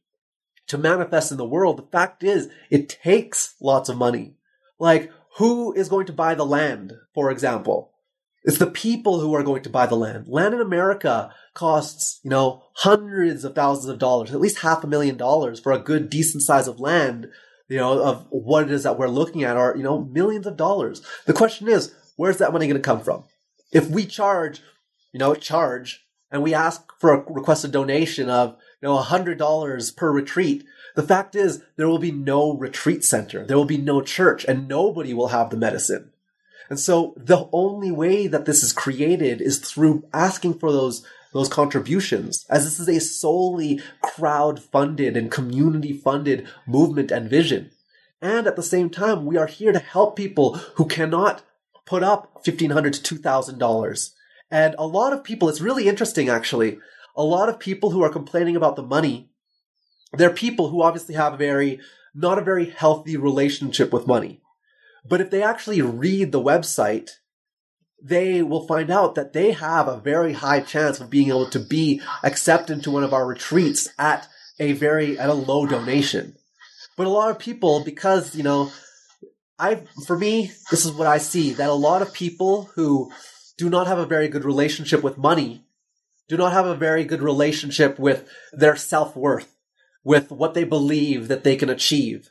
to 0.68 0.78
manifest 0.78 1.30
in 1.30 1.38
the 1.38 1.44
world, 1.44 1.78
the 1.78 1.90
fact 1.90 2.22
is 2.22 2.48
it 2.70 2.88
takes 2.88 3.54
lots 3.60 3.88
of 3.88 3.96
money. 3.96 4.34
Like, 4.78 5.12
who 5.38 5.72
is 5.72 5.88
going 5.88 6.06
to 6.06 6.12
buy 6.12 6.34
the 6.34 6.46
land, 6.46 6.94
for 7.14 7.30
example? 7.30 7.92
It's 8.44 8.58
the 8.58 8.66
people 8.66 9.20
who 9.20 9.34
are 9.34 9.42
going 9.42 9.62
to 9.64 9.70
buy 9.70 9.86
the 9.86 9.96
land. 9.96 10.28
Land 10.28 10.54
in 10.54 10.60
America 10.60 11.34
costs, 11.52 12.20
you 12.22 12.30
know, 12.30 12.62
hundreds 12.76 13.44
of 13.44 13.54
thousands 13.54 13.88
of 13.88 13.98
dollars, 13.98 14.32
at 14.32 14.40
least 14.40 14.60
half 14.60 14.84
a 14.84 14.86
million 14.86 15.16
dollars 15.16 15.58
for 15.58 15.72
a 15.72 15.80
good, 15.80 16.08
decent 16.08 16.42
size 16.42 16.68
of 16.68 16.78
land, 16.78 17.28
you 17.68 17.76
know, 17.76 18.00
of 18.00 18.26
what 18.30 18.64
it 18.64 18.70
is 18.70 18.84
that 18.84 18.98
we're 18.98 19.08
looking 19.08 19.42
at 19.42 19.56
are, 19.56 19.76
you 19.76 19.82
know, 19.82 20.04
millions 20.04 20.46
of 20.46 20.56
dollars. 20.56 21.02
The 21.26 21.32
question 21.32 21.66
is, 21.68 21.92
where's 22.16 22.38
that 22.38 22.52
money 22.52 22.66
going 22.66 22.80
to 22.80 22.80
come 22.80 23.02
from? 23.02 23.24
If 23.72 23.88
we 23.88 24.06
charge, 24.06 24.60
you 25.12 25.18
know, 25.18 25.34
charge 25.34 26.04
and 26.30 26.42
we 26.42 26.54
ask 26.54 26.82
for 27.00 27.12
a 27.12 27.32
requested 27.32 27.72
donation 27.72 28.30
of, 28.30 28.56
know, 28.86 28.98
$100 28.98 29.96
per 29.96 30.10
retreat, 30.10 30.64
the 30.94 31.02
fact 31.02 31.34
is 31.34 31.62
there 31.76 31.88
will 31.88 31.98
be 31.98 32.12
no 32.12 32.52
retreat 32.56 33.04
center. 33.04 33.44
There 33.44 33.56
will 33.56 33.64
be 33.66 33.78
no 33.78 34.00
church 34.00 34.44
and 34.46 34.66
nobody 34.66 35.12
will 35.12 35.28
have 35.28 35.50
the 35.50 35.56
medicine. 35.56 36.10
And 36.68 36.80
so 36.80 37.14
the 37.16 37.48
only 37.52 37.90
way 37.90 38.26
that 38.26 38.44
this 38.44 38.62
is 38.62 38.72
created 38.72 39.40
is 39.40 39.58
through 39.58 40.04
asking 40.12 40.58
for 40.58 40.72
those 40.72 41.04
those 41.32 41.48
contributions, 41.50 42.46
as 42.48 42.64
this 42.64 42.80
is 42.80 42.88
a 42.88 42.98
solely 42.98 43.82
crowd 44.00 44.62
funded 44.62 45.18
and 45.18 45.30
community 45.30 45.92
funded 45.92 46.48
movement 46.66 47.10
and 47.10 47.28
vision. 47.28 47.70
And 48.22 48.46
at 48.46 48.56
the 48.56 48.62
same 48.62 48.88
time, 48.88 49.26
we 49.26 49.36
are 49.36 49.46
here 49.46 49.70
to 49.70 49.78
help 49.78 50.16
people 50.16 50.54
who 50.76 50.86
cannot 50.86 51.42
put 51.84 52.02
up 52.02 52.34
1,500 52.46 52.94
to 52.94 53.14
$2,000. 53.16 54.10
And 54.50 54.74
a 54.78 54.86
lot 54.86 55.12
of 55.12 55.24
people, 55.24 55.50
it's 55.50 55.60
really 55.60 55.88
interesting 55.88 56.30
actually, 56.30 56.78
a 57.16 57.22
lot 57.22 57.48
of 57.48 57.58
people 57.58 57.90
who 57.90 58.02
are 58.02 58.10
complaining 58.10 58.56
about 58.56 58.76
the 58.76 58.82
money 58.82 59.30
they're 60.12 60.30
people 60.30 60.68
who 60.68 60.82
obviously 60.82 61.14
have 61.14 61.34
a 61.34 61.38
very, 61.38 61.80
not 62.14 62.38
a 62.38 62.44
very 62.44 62.70
healthy 62.70 63.16
relationship 63.16 63.92
with 63.92 64.06
money. 64.06 64.40
But 65.08 65.20
if 65.20 65.30
they 65.30 65.42
actually 65.42 65.82
read 65.82 66.32
the 66.32 66.42
website, 66.42 67.10
they 68.02 68.42
will 68.42 68.66
find 68.66 68.90
out 68.90 69.14
that 69.14 69.32
they 69.32 69.52
have 69.52 69.88
a 69.88 70.00
very 70.00 70.32
high 70.32 70.60
chance 70.60 71.00
of 71.00 71.10
being 71.10 71.28
able 71.28 71.48
to 71.50 71.58
be 71.58 72.00
accepted 72.22 72.82
to 72.82 72.90
one 72.90 73.04
of 73.04 73.14
our 73.14 73.26
retreats 73.26 73.88
at 73.98 74.28
a 74.58 74.72
very, 74.72 75.18
at 75.18 75.30
a 75.30 75.34
low 75.34 75.66
donation. 75.66 76.34
But 76.96 77.06
a 77.06 77.10
lot 77.10 77.30
of 77.30 77.38
people, 77.38 77.84
because, 77.84 78.34
you 78.34 78.42
know, 78.42 78.72
I, 79.58 79.82
for 80.06 80.18
me, 80.18 80.52
this 80.70 80.84
is 80.84 80.92
what 80.92 81.06
I 81.06 81.18
see, 81.18 81.52
that 81.54 81.68
a 81.68 81.74
lot 81.74 82.02
of 82.02 82.12
people 82.12 82.70
who 82.74 83.10
do 83.58 83.70
not 83.70 83.86
have 83.86 83.98
a 83.98 84.06
very 84.06 84.28
good 84.28 84.44
relationship 84.44 85.02
with 85.02 85.18
money 85.18 85.65
do 86.28 86.36
not 86.36 86.52
have 86.52 86.66
a 86.66 86.74
very 86.74 87.04
good 87.04 87.22
relationship 87.22 87.98
with 87.98 88.28
their 88.52 88.76
self-worth 88.76 89.56
with 90.04 90.30
what 90.30 90.54
they 90.54 90.64
believe 90.64 91.28
that 91.28 91.44
they 91.44 91.56
can 91.56 91.68
achieve. 91.68 92.30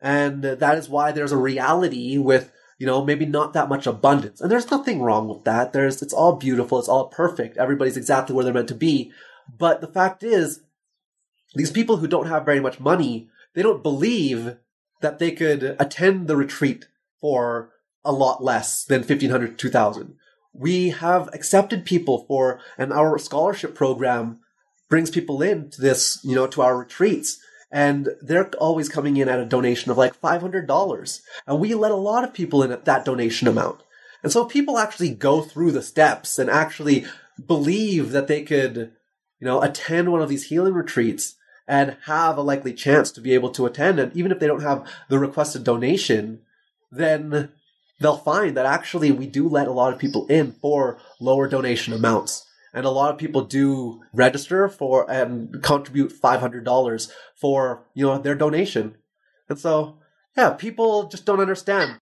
And 0.00 0.42
that 0.42 0.78
is 0.78 0.88
why 0.88 1.12
there's 1.12 1.32
a 1.32 1.36
reality 1.36 2.18
with, 2.18 2.52
you 2.78 2.86
know, 2.86 3.04
maybe 3.04 3.26
not 3.26 3.52
that 3.52 3.68
much 3.68 3.86
abundance. 3.86 4.40
And 4.40 4.50
there's 4.50 4.70
nothing 4.70 5.02
wrong 5.02 5.28
with 5.28 5.44
that. 5.44 5.72
There's, 5.72 6.02
it's 6.02 6.12
all 6.12 6.36
beautiful. 6.36 6.78
It's 6.78 6.88
all 6.88 7.08
perfect. 7.08 7.56
Everybody's 7.56 7.96
exactly 7.96 8.34
where 8.34 8.44
they're 8.44 8.54
meant 8.54 8.68
to 8.68 8.74
be. 8.74 9.12
But 9.58 9.80
the 9.80 9.88
fact 9.88 10.22
is, 10.22 10.60
these 11.54 11.70
people 11.70 11.98
who 11.98 12.06
don't 12.06 12.28
have 12.28 12.44
very 12.44 12.60
much 12.60 12.80
money, 12.80 13.28
they 13.54 13.62
don't 13.62 13.82
believe 13.82 14.56
that 15.00 15.18
they 15.18 15.32
could 15.32 15.76
attend 15.78 16.28
the 16.28 16.36
retreat 16.36 16.86
for 17.20 17.70
a 18.04 18.12
lot 18.12 18.42
less 18.42 18.84
than 18.84 19.00
1500 19.00 19.58
2000. 19.58 20.16
We 20.52 20.90
have 20.90 21.28
accepted 21.32 21.84
people 21.84 22.24
for, 22.26 22.60
and 22.76 22.92
our 22.92 23.18
scholarship 23.18 23.74
program 23.74 24.40
brings 24.88 25.10
people 25.10 25.40
in 25.40 25.70
to 25.70 25.80
this, 25.80 26.20
you 26.24 26.34
know, 26.34 26.46
to 26.48 26.62
our 26.62 26.76
retreats. 26.76 27.38
And 27.70 28.08
they're 28.20 28.50
always 28.56 28.88
coming 28.88 29.16
in 29.16 29.28
at 29.28 29.38
a 29.38 29.46
donation 29.46 29.90
of 29.90 29.96
like 29.96 30.20
$500. 30.20 31.20
And 31.46 31.60
we 31.60 31.74
let 31.74 31.92
a 31.92 31.96
lot 31.96 32.24
of 32.24 32.34
people 32.34 32.62
in 32.64 32.72
at 32.72 32.84
that 32.84 33.04
donation 33.04 33.46
amount. 33.46 33.82
And 34.22 34.32
so 34.32 34.44
people 34.44 34.76
actually 34.76 35.10
go 35.10 35.40
through 35.40 35.72
the 35.72 35.82
steps 35.82 36.38
and 36.38 36.50
actually 36.50 37.06
believe 37.46 38.10
that 38.10 38.26
they 38.26 38.42
could, 38.42 38.92
you 39.38 39.46
know, 39.46 39.62
attend 39.62 40.10
one 40.10 40.20
of 40.20 40.28
these 40.28 40.48
healing 40.48 40.74
retreats 40.74 41.36
and 41.66 41.96
have 42.06 42.36
a 42.36 42.42
likely 42.42 42.74
chance 42.74 43.12
to 43.12 43.20
be 43.20 43.32
able 43.32 43.50
to 43.50 43.66
attend. 43.66 44.00
And 44.00 44.14
even 44.16 44.32
if 44.32 44.40
they 44.40 44.48
don't 44.48 44.62
have 44.62 44.84
the 45.08 45.20
requested 45.20 45.62
donation, 45.62 46.40
then 46.90 47.52
they'll 48.00 48.16
find 48.16 48.56
that 48.56 48.66
actually 48.66 49.12
we 49.12 49.26
do 49.26 49.48
let 49.48 49.68
a 49.68 49.72
lot 49.72 49.92
of 49.92 49.98
people 49.98 50.26
in 50.26 50.52
for 50.52 50.98
lower 51.20 51.48
donation 51.48 51.92
amounts. 51.92 52.46
And 52.72 52.86
a 52.86 52.90
lot 52.90 53.12
of 53.12 53.18
people 53.18 53.42
do 53.42 54.00
register 54.12 54.68
for 54.68 55.10
and 55.10 55.62
contribute 55.62 56.12
$500 56.12 57.12
for 57.34 57.84
you 57.94 58.06
know 58.06 58.18
their 58.18 58.34
donation. 58.34 58.96
And 59.48 59.58
so 59.58 59.98
yeah 60.36 60.50
people 60.50 61.08
just 61.08 61.24
don't 61.24 61.40
understand 61.40 61.99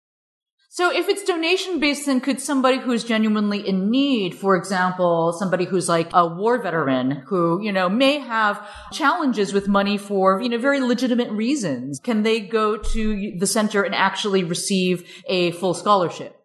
so 0.77 0.91
if 0.91 1.09
it's 1.09 1.23
donation 1.23 1.79
based 1.79 2.05
then 2.05 2.21
could 2.21 2.39
somebody 2.39 2.77
who's 2.77 3.03
genuinely 3.03 3.67
in 3.67 3.89
need 3.89 4.35
for 4.35 4.55
example 4.55 5.33
somebody 5.33 5.65
who's 5.65 5.89
like 5.89 6.09
a 6.13 6.25
war 6.27 6.61
veteran 6.61 7.11
who 7.27 7.61
you 7.61 7.71
know 7.71 7.89
may 7.89 8.19
have 8.19 8.65
challenges 8.91 9.53
with 9.53 9.67
money 9.67 9.97
for 9.97 10.41
you 10.41 10.49
know 10.49 10.57
very 10.57 10.79
legitimate 10.79 11.31
reasons 11.31 11.99
can 11.99 12.23
they 12.23 12.39
go 12.39 12.77
to 12.77 13.33
the 13.37 13.47
center 13.47 13.81
and 13.83 13.95
actually 13.95 14.43
receive 14.43 15.03
a 15.27 15.51
full 15.51 15.73
scholarship 15.73 16.35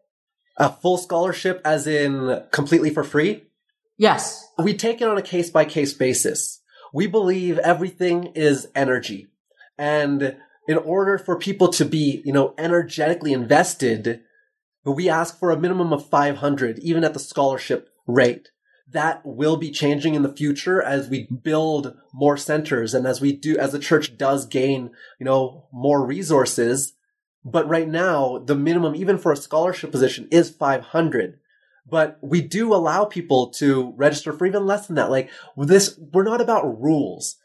a 0.56 0.70
full 0.70 0.96
scholarship 0.96 1.60
as 1.64 1.86
in 1.86 2.42
completely 2.50 2.90
for 2.90 3.04
free 3.04 3.42
Yes. 4.02 4.44
We 4.58 4.74
take 4.74 5.00
it 5.00 5.08
on 5.08 5.16
a 5.16 5.22
case 5.22 5.50
by 5.50 5.64
case 5.64 5.92
basis. 5.92 6.60
We 6.92 7.06
believe 7.06 7.58
everything 7.58 8.32
is 8.34 8.66
energy. 8.74 9.28
And 9.78 10.36
in 10.68 10.78
order 10.78 11.18
for 11.18 11.38
people 11.38 11.68
to 11.68 11.84
be, 11.84 12.22
you 12.24 12.32
know, 12.32 12.54
energetically 12.56 13.32
invested, 13.32 14.20
we 14.84 15.08
ask 15.08 15.38
for 15.38 15.50
a 15.50 15.58
minimum 15.58 15.92
of 15.92 16.08
500, 16.08 16.78
even 16.80 17.04
at 17.04 17.14
the 17.14 17.20
scholarship 17.20 17.88
rate. 18.06 18.50
That 18.88 19.24
will 19.24 19.56
be 19.56 19.70
changing 19.70 20.14
in 20.14 20.22
the 20.22 20.34
future 20.34 20.82
as 20.82 21.08
we 21.08 21.26
build 21.26 21.96
more 22.12 22.36
centers 22.36 22.94
and 22.94 23.06
as 23.06 23.20
we 23.20 23.32
do, 23.32 23.56
as 23.56 23.72
the 23.72 23.78
church 23.78 24.18
does 24.18 24.46
gain, 24.46 24.90
you 25.18 25.24
know, 25.24 25.66
more 25.72 26.04
resources. 26.04 26.94
But 27.44 27.68
right 27.68 27.88
now, 27.88 28.38
the 28.38 28.54
minimum, 28.54 28.94
even 28.94 29.18
for 29.18 29.32
a 29.32 29.36
scholarship 29.36 29.90
position, 29.90 30.28
is 30.30 30.50
500 30.50 31.38
but 31.88 32.18
we 32.22 32.40
do 32.40 32.72
allow 32.74 33.04
people 33.04 33.48
to 33.48 33.92
register 33.96 34.32
for 34.32 34.46
even 34.46 34.66
less 34.66 34.86
than 34.86 34.96
that. 34.96 35.10
Like 35.10 35.30
this, 35.56 35.98
we're 36.12 36.22
not 36.22 36.40
about 36.40 36.80
rules. 36.80 37.36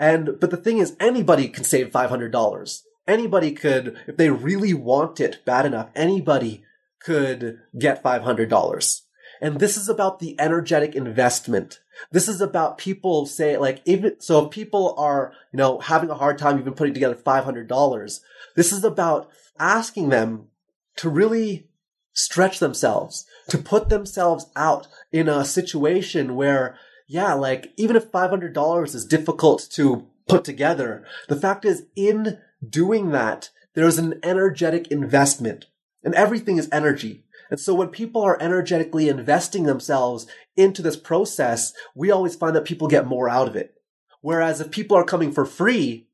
And, 0.00 0.40
but 0.40 0.50
the 0.50 0.56
thing 0.56 0.78
is, 0.78 0.96
anybody 0.98 1.46
can 1.46 1.62
save 1.62 1.90
$500. 1.90 2.82
Anybody 3.06 3.52
could, 3.52 3.98
if 4.06 4.16
they 4.16 4.30
really 4.30 4.72
want 4.72 5.20
it 5.20 5.44
bad 5.44 5.66
enough, 5.66 5.90
anybody 5.94 6.64
could 7.00 7.60
get 7.78 8.02
$500. 8.02 9.00
And 9.42 9.60
this 9.60 9.76
is 9.76 9.88
about 9.88 10.18
the 10.18 10.36
energetic 10.40 10.94
investment. 10.94 11.80
This 12.10 12.28
is 12.28 12.40
about 12.40 12.78
people 12.78 13.26
say 13.26 13.56
like 13.58 13.82
even 13.84 14.20
so 14.20 14.44
if 14.44 14.50
people 14.50 14.94
are, 14.98 15.32
you 15.52 15.58
know, 15.58 15.78
having 15.80 16.10
a 16.10 16.14
hard 16.14 16.38
time 16.38 16.58
even 16.58 16.74
putting 16.74 16.94
together 16.94 17.14
$500, 17.14 18.20
this 18.56 18.72
is 18.72 18.84
about 18.84 19.28
asking 19.58 20.08
them 20.08 20.48
to 20.96 21.08
really 21.08 21.68
stretch 22.12 22.58
themselves, 22.58 23.26
to 23.48 23.58
put 23.58 23.88
themselves 23.88 24.46
out 24.56 24.88
in 25.12 25.28
a 25.28 25.44
situation 25.44 26.36
where 26.36 26.76
yeah, 27.10 27.32
like 27.32 27.72
even 27.76 27.96
if 27.96 28.12
$500 28.12 28.94
is 28.94 29.04
difficult 29.04 29.66
to 29.72 30.06
put 30.28 30.44
together, 30.44 31.04
the 31.28 31.34
fact 31.34 31.64
is 31.64 31.86
in 31.96 32.38
doing 32.66 33.10
that, 33.10 33.50
there's 33.74 33.98
an 33.98 34.20
energetic 34.22 34.86
investment 34.92 35.66
and 36.04 36.14
everything 36.14 36.56
is 36.56 36.68
energy. 36.70 37.24
And 37.50 37.58
so 37.58 37.74
when 37.74 37.88
people 37.88 38.22
are 38.22 38.40
energetically 38.40 39.08
investing 39.08 39.64
themselves 39.64 40.28
into 40.56 40.82
this 40.82 40.96
process, 40.96 41.72
we 41.96 42.12
always 42.12 42.36
find 42.36 42.54
that 42.54 42.64
people 42.64 42.86
get 42.86 43.08
more 43.08 43.28
out 43.28 43.48
of 43.48 43.56
it. 43.56 43.74
Whereas 44.20 44.60
if 44.60 44.70
people 44.70 44.96
are 44.96 45.02
coming 45.02 45.32
for 45.32 45.44
free, 45.44 46.06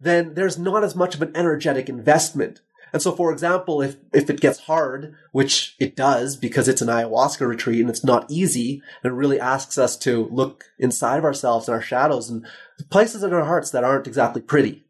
then 0.00 0.34
there's 0.34 0.58
not 0.58 0.82
as 0.82 0.96
much 0.96 1.14
of 1.14 1.22
an 1.22 1.30
energetic 1.36 1.88
investment. 1.88 2.60
And 2.94 3.02
so, 3.02 3.10
for 3.10 3.32
example, 3.32 3.82
if, 3.82 3.96
if 4.12 4.30
it 4.30 4.40
gets 4.40 4.60
hard, 4.60 5.16
which 5.32 5.74
it 5.80 5.96
does 5.96 6.36
because 6.36 6.68
it's 6.68 6.80
an 6.80 6.86
ayahuasca 6.86 7.44
retreat 7.44 7.80
and 7.80 7.90
it's 7.90 8.04
not 8.04 8.30
easy, 8.30 8.80
and 9.02 9.10
it 9.10 9.16
really 9.16 9.40
asks 9.40 9.76
us 9.78 9.96
to 9.98 10.28
look 10.30 10.66
inside 10.78 11.18
of 11.18 11.24
ourselves 11.24 11.66
and 11.66 11.74
our 11.74 11.82
shadows 11.82 12.30
and 12.30 12.46
places 12.90 13.24
in 13.24 13.32
our 13.32 13.46
hearts 13.46 13.72
that 13.72 13.82
aren't 13.82 14.06
exactly 14.06 14.40
pretty. 14.40 14.86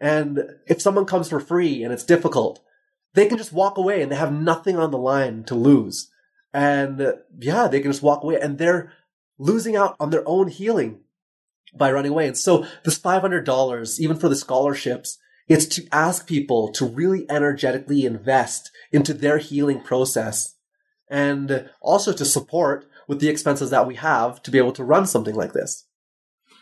And 0.00 0.56
if 0.66 0.82
someone 0.82 1.04
comes 1.04 1.28
for 1.28 1.38
free 1.38 1.84
and 1.84 1.92
it's 1.92 2.02
difficult, 2.02 2.58
they 3.14 3.26
can 3.26 3.38
just 3.38 3.52
walk 3.52 3.78
away 3.78 4.02
and 4.02 4.10
they 4.10 4.16
have 4.16 4.32
nothing 4.32 4.76
on 4.76 4.90
the 4.90 4.98
line 4.98 5.44
to 5.44 5.54
lose. 5.54 6.10
And 6.52 7.14
yeah, 7.38 7.68
they 7.68 7.78
can 7.78 7.92
just 7.92 8.02
walk 8.02 8.24
away 8.24 8.40
and 8.40 8.58
they're 8.58 8.92
losing 9.38 9.76
out 9.76 9.94
on 10.00 10.10
their 10.10 10.24
own 10.26 10.48
healing 10.48 10.98
by 11.72 11.92
running 11.92 12.10
away. 12.10 12.26
And 12.26 12.36
so 12.36 12.66
this 12.82 12.98
$500, 12.98 14.00
even 14.00 14.16
for 14.16 14.28
the 14.28 14.34
scholarships, 14.34 15.18
it's 15.48 15.66
to 15.66 15.86
ask 15.92 16.26
people 16.26 16.72
to 16.72 16.84
really 16.84 17.26
energetically 17.30 18.04
invest 18.04 18.70
into 18.92 19.14
their 19.14 19.38
healing 19.38 19.80
process 19.80 20.54
and 21.08 21.70
also 21.80 22.12
to 22.12 22.24
support 22.24 22.86
with 23.06 23.20
the 23.20 23.28
expenses 23.28 23.70
that 23.70 23.86
we 23.86 23.94
have 23.94 24.42
to 24.42 24.50
be 24.50 24.58
able 24.58 24.72
to 24.72 24.84
run 24.84 25.06
something 25.06 25.34
like 25.34 25.52
this. 25.52 25.86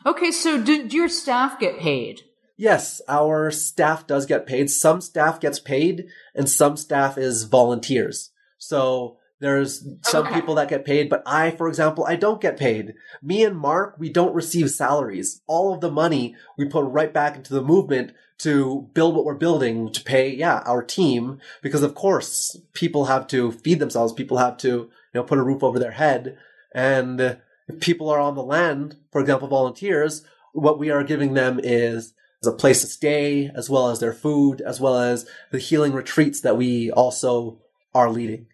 Okay, 0.05 0.31
so 0.31 0.61
do, 0.61 0.87
do 0.87 0.97
your 0.97 1.09
staff 1.09 1.59
get 1.59 1.79
paid? 1.79 2.23
Yes, 2.57 3.01
our 3.09 3.51
staff 3.51 4.07
does 4.07 4.27
get 4.27 4.47
paid. 4.47 4.71
Some 4.71 5.01
staff 5.01 5.41
gets 5.41 5.59
paid 5.59 6.07
and 6.35 6.49
some 6.49 6.77
staff 6.77 7.17
is 7.17 7.45
volunteers. 7.45 8.31
So 8.59 9.17
there's 9.45 9.87
some 10.03 10.27
okay. 10.27 10.37
people 10.37 10.55
that 10.55 10.71
get 10.71 10.87
paid, 10.87 11.11
but 11.11 11.23
I, 11.27 11.51
for 11.51 11.69
example, 11.69 12.05
I 12.05 12.17
don't 12.17 12.41
get 12.41 12.59
paid. 12.59 12.95
Me 13.23 13.45
and 13.45 13.59
Mark, 13.59 13.97
we 13.99 14.09
don't 14.09 14.35
receive 14.35 14.71
salaries. 14.71 15.43
All 15.47 15.75
of 15.75 15.83
the 15.83 15.91
money 15.91 16.35
we 16.57 16.65
put 16.65 16.85
right 16.87 17.13
back 17.13 17.37
into 17.37 17.53
the 17.53 17.63
movement 17.63 18.13
to 18.39 18.89
build 18.95 19.15
what 19.15 19.27
we're 19.27 19.35
building 19.35 19.93
to 19.93 20.03
pay, 20.03 20.35
yeah, 20.35 20.63
our 20.65 20.83
team. 20.83 21.41
Because 21.63 21.83
of 21.83 21.95
course, 21.95 22.59
people 22.73 23.05
have 23.05 23.27
to 23.29 23.53
feed 23.53 23.81
themselves. 23.81 24.15
People 24.15 24.39
have 24.39 24.57
to, 24.59 24.69
you 24.69 24.91
know, 25.13 25.23
put 25.23 25.39
a 25.39 25.43
roof 25.43 25.63
over 25.63 25.79
their 25.79 25.93
head. 25.93 26.39
And 26.75 27.21
if 27.21 27.81
people 27.81 28.09
are 28.09 28.21
on 28.21 28.35
the 28.35 28.43
land, 28.43 28.97
for 29.13 29.21
example, 29.21 29.49
volunteers, 29.49 30.25
what 30.53 30.79
we 30.79 30.91
are 30.91 31.05
giving 31.05 31.35
them 31.35 31.61
is 31.63 32.15
a 32.47 32.53
place 32.53 32.81
to 32.81 32.87
stay, 32.87 33.51
as 33.55 33.71
well 33.71 33.89
as 33.89 34.01
their 34.01 34.13
food, 34.13 34.61
as 34.61 34.81
well 34.81 34.99
as 34.99 35.27
the 35.51 35.59
healing 35.59 35.93
retreats 35.93 36.41
that 36.41 36.57
we 36.57 36.91
also 36.91 37.59
are 37.95 38.11
leading. 38.11 38.47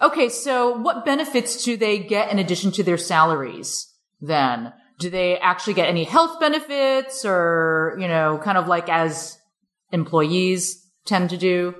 Okay, 0.00 0.28
so 0.28 0.76
what 0.78 1.04
benefits 1.04 1.64
do 1.64 1.76
they 1.76 1.98
get 1.98 2.30
in 2.30 2.38
addition 2.38 2.72
to 2.72 2.82
their 2.82 2.98
salaries 2.98 3.92
then? 4.20 4.72
Do 4.98 5.10
they 5.10 5.38
actually 5.38 5.74
get 5.74 5.88
any 5.88 6.04
health 6.04 6.40
benefits 6.40 7.24
or, 7.24 7.96
you 7.98 8.08
know, 8.08 8.40
kind 8.42 8.56
of 8.56 8.68
like 8.68 8.88
as 8.88 9.38
employees 9.90 10.86
tend 11.04 11.30
to 11.30 11.36
do? 11.36 11.74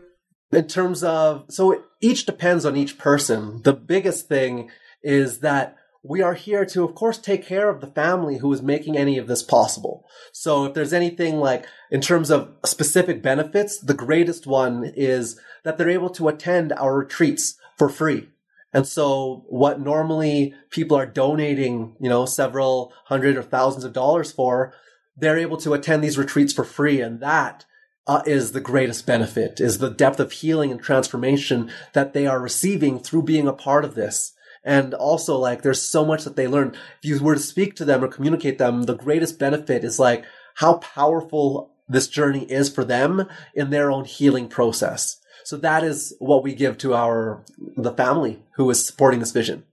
In 0.52 0.66
terms 0.68 1.02
of, 1.02 1.46
so 1.48 1.82
each 2.00 2.26
depends 2.26 2.66
on 2.66 2.76
each 2.76 2.98
person. 2.98 3.62
The 3.62 3.72
biggest 3.72 4.28
thing 4.28 4.70
is 5.02 5.38
that 5.38 5.76
we 6.02 6.20
are 6.20 6.34
here 6.34 6.64
to, 6.66 6.84
of 6.84 6.94
course, 6.94 7.16
take 7.16 7.46
care 7.46 7.68
of 7.68 7.80
the 7.80 7.86
family 7.86 8.38
who 8.38 8.52
is 8.52 8.60
making 8.60 8.96
any 8.96 9.18
of 9.18 9.28
this 9.28 9.42
possible. 9.42 10.04
So 10.32 10.66
if 10.66 10.74
there's 10.74 10.92
anything 10.92 11.36
like 11.36 11.64
in 11.90 12.00
terms 12.00 12.30
of 12.30 12.52
specific 12.64 13.22
benefits, 13.22 13.78
the 13.78 13.94
greatest 13.94 14.46
one 14.46 14.84
is 14.96 15.40
that 15.64 15.78
they're 15.78 15.88
able 15.88 16.10
to 16.10 16.28
attend 16.28 16.72
our 16.72 16.96
retreats 16.98 17.56
for 17.76 17.88
free. 17.88 18.28
And 18.72 18.86
so 18.86 19.44
what 19.48 19.80
normally 19.80 20.54
people 20.70 20.96
are 20.96 21.06
donating, 21.06 21.96
you 22.00 22.08
know, 22.08 22.24
several 22.24 22.92
hundred 23.06 23.36
or 23.36 23.42
thousands 23.42 23.84
of 23.84 23.92
dollars 23.92 24.32
for, 24.32 24.72
they're 25.16 25.38
able 25.38 25.58
to 25.58 25.74
attend 25.74 26.02
these 26.02 26.16
retreats 26.16 26.52
for 26.52 26.64
free. 26.64 27.00
And 27.00 27.20
that 27.20 27.66
uh, 28.06 28.22
is 28.26 28.52
the 28.52 28.60
greatest 28.60 29.06
benefit 29.06 29.60
is 29.60 29.78
the 29.78 29.90
depth 29.90 30.18
of 30.18 30.32
healing 30.32 30.70
and 30.72 30.82
transformation 30.82 31.70
that 31.92 32.14
they 32.14 32.26
are 32.26 32.40
receiving 32.40 32.98
through 32.98 33.22
being 33.22 33.46
a 33.46 33.52
part 33.52 33.84
of 33.84 33.94
this. 33.94 34.32
And 34.64 34.94
also, 34.94 35.36
like, 35.36 35.62
there's 35.62 35.82
so 35.82 36.04
much 36.04 36.24
that 36.24 36.36
they 36.36 36.46
learn. 36.46 36.74
If 37.02 37.04
you 37.04 37.22
were 37.22 37.34
to 37.34 37.40
speak 37.40 37.74
to 37.76 37.84
them 37.84 38.02
or 38.02 38.08
communicate 38.08 38.58
them, 38.58 38.84
the 38.84 38.94
greatest 38.94 39.38
benefit 39.38 39.82
is 39.84 39.98
like 39.98 40.24
how 40.54 40.74
powerful 40.74 41.74
this 41.88 42.08
journey 42.08 42.44
is 42.44 42.70
for 42.70 42.84
them 42.84 43.28
in 43.54 43.70
their 43.70 43.90
own 43.90 44.04
healing 44.04 44.48
process. 44.48 45.20
So 45.44 45.56
that 45.58 45.84
is 45.84 46.14
what 46.18 46.42
we 46.42 46.54
give 46.54 46.78
to 46.78 46.94
our, 46.94 47.44
the 47.76 47.92
family 47.92 48.42
who 48.56 48.68
is 48.70 48.84
supporting 48.84 49.20
this 49.20 49.32
vision. 49.32 49.64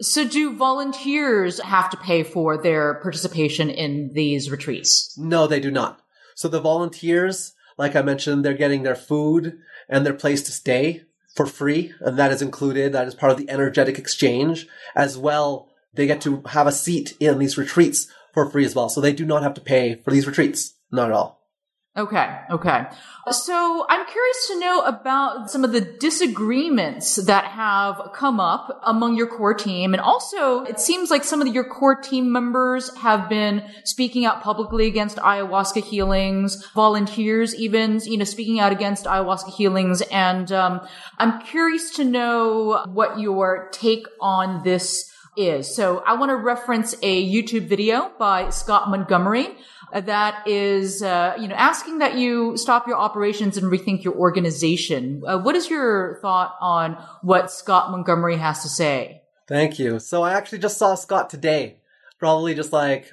So 0.00 0.26
do 0.26 0.56
volunteers 0.56 1.60
have 1.60 1.88
to 1.90 1.96
pay 1.96 2.24
for 2.24 2.60
their 2.60 2.94
participation 2.94 3.70
in 3.70 4.12
these 4.12 4.50
retreats? 4.50 5.16
No, 5.16 5.46
they 5.46 5.60
do 5.60 5.70
not. 5.70 6.00
So 6.34 6.48
the 6.48 6.60
volunteers, 6.60 7.52
like 7.78 7.94
I 7.94 8.02
mentioned, 8.02 8.44
they're 8.44 8.54
getting 8.54 8.82
their 8.82 8.96
food 8.96 9.58
and 9.88 10.04
their 10.04 10.14
place 10.14 10.42
to 10.42 10.52
stay 10.52 11.02
for 11.36 11.46
free, 11.46 11.92
and 12.00 12.18
that 12.18 12.32
is 12.32 12.42
included. 12.42 12.92
That 12.92 13.06
is 13.06 13.14
part 13.14 13.32
of 13.32 13.38
the 13.38 13.50
energetic 13.50 13.98
exchange. 13.98 14.66
As 14.96 15.16
well, 15.16 15.68
they 15.92 16.06
get 16.06 16.20
to 16.22 16.42
have 16.46 16.66
a 16.66 16.72
seat 16.72 17.14
in 17.20 17.38
these 17.38 17.58
retreats 17.58 18.08
for 18.32 18.50
free 18.50 18.64
as 18.64 18.74
well. 18.74 18.88
So 18.88 19.00
they 19.00 19.12
do 19.12 19.24
not 19.24 19.42
have 19.42 19.54
to 19.54 19.60
pay 19.60 19.96
for 20.04 20.10
these 20.10 20.26
retreats. 20.26 20.74
Not 20.90 21.10
at 21.10 21.16
all. 21.16 21.43
Okay, 21.96 22.40
okay. 22.50 22.86
So 23.30 23.86
I'm 23.88 24.04
curious 24.04 24.46
to 24.48 24.58
know 24.58 24.80
about 24.80 25.48
some 25.48 25.62
of 25.62 25.70
the 25.70 25.80
disagreements 25.80 27.14
that 27.14 27.44
have 27.44 28.10
come 28.12 28.40
up 28.40 28.80
among 28.82 29.16
your 29.16 29.28
core 29.28 29.54
team. 29.54 29.94
And 29.94 30.00
also, 30.00 30.64
it 30.64 30.80
seems 30.80 31.08
like 31.08 31.22
some 31.22 31.40
of 31.40 31.46
your 31.46 31.62
core 31.62 31.94
team 31.94 32.32
members 32.32 32.92
have 32.96 33.28
been 33.28 33.62
speaking 33.84 34.24
out 34.24 34.42
publicly 34.42 34.88
against 34.88 35.18
ayahuasca 35.18 35.84
healings, 35.84 36.66
volunteers 36.74 37.54
even, 37.54 38.00
you 38.00 38.16
know, 38.16 38.24
speaking 38.24 38.58
out 38.58 38.72
against 38.72 39.04
ayahuasca 39.04 39.54
healings. 39.54 40.00
And 40.10 40.50
um, 40.50 40.80
I'm 41.18 41.42
curious 41.42 41.92
to 41.92 42.04
know 42.04 42.82
what 42.88 43.20
your 43.20 43.68
take 43.70 44.08
on 44.20 44.64
this 44.64 45.12
is. 45.36 45.72
So 45.72 46.02
I 46.04 46.14
want 46.14 46.30
to 46.30 46.36
reference 46.36 46.96
a 47.02 47.32
YouTube 47.32 47.68
video 47.68 48.10
by 48.18 48.50
Scott 48.50 48.90
Montgomery 48.90 49.56
that 50.00 50.46
is, 50.46 51.02
uh, 51.02 51.36
you 51.38 51.48
know, 51.48 51.54
asking 51.54 51.98
that 51.98 52.16
you 52.16 52.56
stop 52.56 52.86
your 52.86 52.96
operations 52.96 53.56
and 53.56 53.70
rethink 53.70 54.02
your 54.02 54.14
organization. 54.14 55.22
Uh, 55.26 55.38
what 55.38 55.54
is 55.54 55.70
your 55.70 56.18
thought 56.20 56.56
on 56.60 56.94
what 57.22 57.50
Scott 57.50 57.90
Montgomery 57.90 58.36
has 58.36 58.62
to 58.62 58.68
say? 58.68 59.22
Thank 59.46 59.78
you. 59.78 59.98
So 59.98 60.22
I 60.22 60.32
actually 60.32 60.58
just 60.58 60.78
saw 60.78 60.94
Scott 60.94 61.30
today, 61.30 61.78
probably 62.18 62.54
just 62.54 62.72
like 62.72 63.12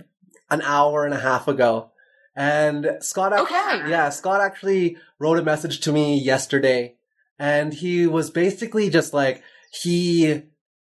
an 0.50 0.62
hour 0.64 1.06
and 1.06 1.14
a 1.14 1.20
half 1.20 1.48
ago. 1.48 1.92
And 2.36 2.98
Scott, 3.02 3.34
actually, 3.34 3.58
okay. 3.58 3.90
yeah, 3.90 4.10
Scott 4.10 4.42
actually 4.42 4.98
wrote 5.20 5.38
a 5.38 5.44
message 5.44 5.82
to 5.82 5.92
me 5.92 6.18
yesterday 6.18 6.96
and 7.38 7.74
he 7.74 8.08
was 8.08 8.30
basically 8.30 8.90
just 8.90 9.14
like, 9.14 9.44
he 9.72 10.44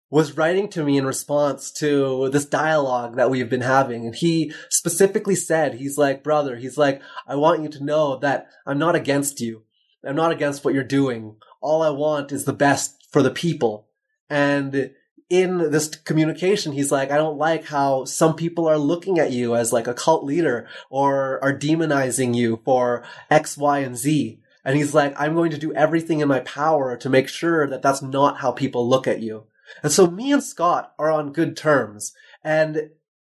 was 0.09 0.37
writing 0.37 0.69
to 0.69 0.83
me 0.83 0.97
in 0.97 1.05
response 1.05 1.71
to 1.71 2.29
this 2.29 2.45
dialogue 2.45 3.15
that 3.15 3.29
we've 3.29 3.49
been 3.49 3.61
having. 3.61 4.05
And 4.05 4.15
he 4.15 4.53
specifically 4.69 5.35
said, 5.35 5.75
he's 5.75 5.97
like, 5.97 6.23
brother, 6.23 6.55
he's 6.55 6.77
like, 6.77 7.01
I 7.27 7.35
want 7.35 7.61
you 7.61 7.69
to 7.69 7.83
know 7.83 8.17
that 8.19 8.47
I'm 8.65 8.77
not 8.77 8.95
against 8.95 9.41
you. 9.41 9.63
I'm 10.05 10.15
not 10.15 10.31
against 10.31 10.63
what 10.63 10.73
you're 10.73 10.83
doing. 10.83 11.35
All 11.61 11.81
I 11.81 11.89
want 11.89 12.31
is 12.31 12.45
the 12.45 12.53
best 12.53 13.07
for 13.11 13.21
the 13.21 13.31
people. 13.31 13.87
And 14.29 14.91
in 15.29 15.71
this 15.71 15.89
communication, 15.89 16.71
he's 16.71 16.91
like, 16.91 17.11
I 17.11 17.17
don't 17.17 17.37
like 17.37 17.65
how 17.65 18.05
some 18.05 18.35
people 18.35 18.67
are 18.67 18.77
looking 18.77 19.19
at 19.19 19.31
you 19.31 19.55
as 19.55 19.73
like 19.73 19.87
a 19.87 19.93
cult 19.93 20.23
leader 20.23 20.67
or 20.89 21.43
are 21.43 21.57
demonizing 21.57 22.33
you 22.33 22.61
for 22.63 23.03
X, 23.29 23.57
Y, 23.57 23.79
and 23.79 23.97
Z. 23.97 24.39
And 24.63 24.77
he's 24.77 24.93
like, 24.93 25.19
I'm 25.19 25.35
going 25.35 25.51
to 25.51 25.57
do 25.57 25.73
everything 25.73 26.21
in 26.21 26.27
my 26.27 26.39
power 26.41 26.95
to 26.95 27.09
make 27.09 27.27
sure 27.27 27.67
that 27.67 27.81
that's 27.81 28.01
not 28.01 28.39
how 28.39 28.51
people 28.51 28.87
look 28.87 29.07
at 29.07 29.21
you. 29.21 29.45
And 29.83 29.91
so 29.91 30.07
me 30.07 30.31
and 30.31 30.43
Scott 30.43 30.93
are 30.97 31.11
on 31.11 31.33
good 31.33 31.57
terms. 31.57 32.13
And 32.43 32.91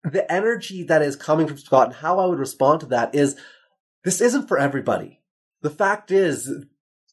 the 0.03 0.31
energy 0.31 0.83
that 0.83 1.01
is 1.01 1.15
coming 1.15 1.47
from 1.47 1.57
Scott 1.57 1.87
and 1.87 1.95
how 1.95 2.19
I 2.19 2.25
would 2.25 2.39
respond 2.39 2.81
to 2.81 2.85
that 2.87 3.13
is 3.13 3.35
this 4.03 4.21
isn't 4.21 4.47
for 4.47 4.57
everybody. 4.57 5.21
The 5.61 5.69
fact 5.69 6.11
is, 6.11 6.65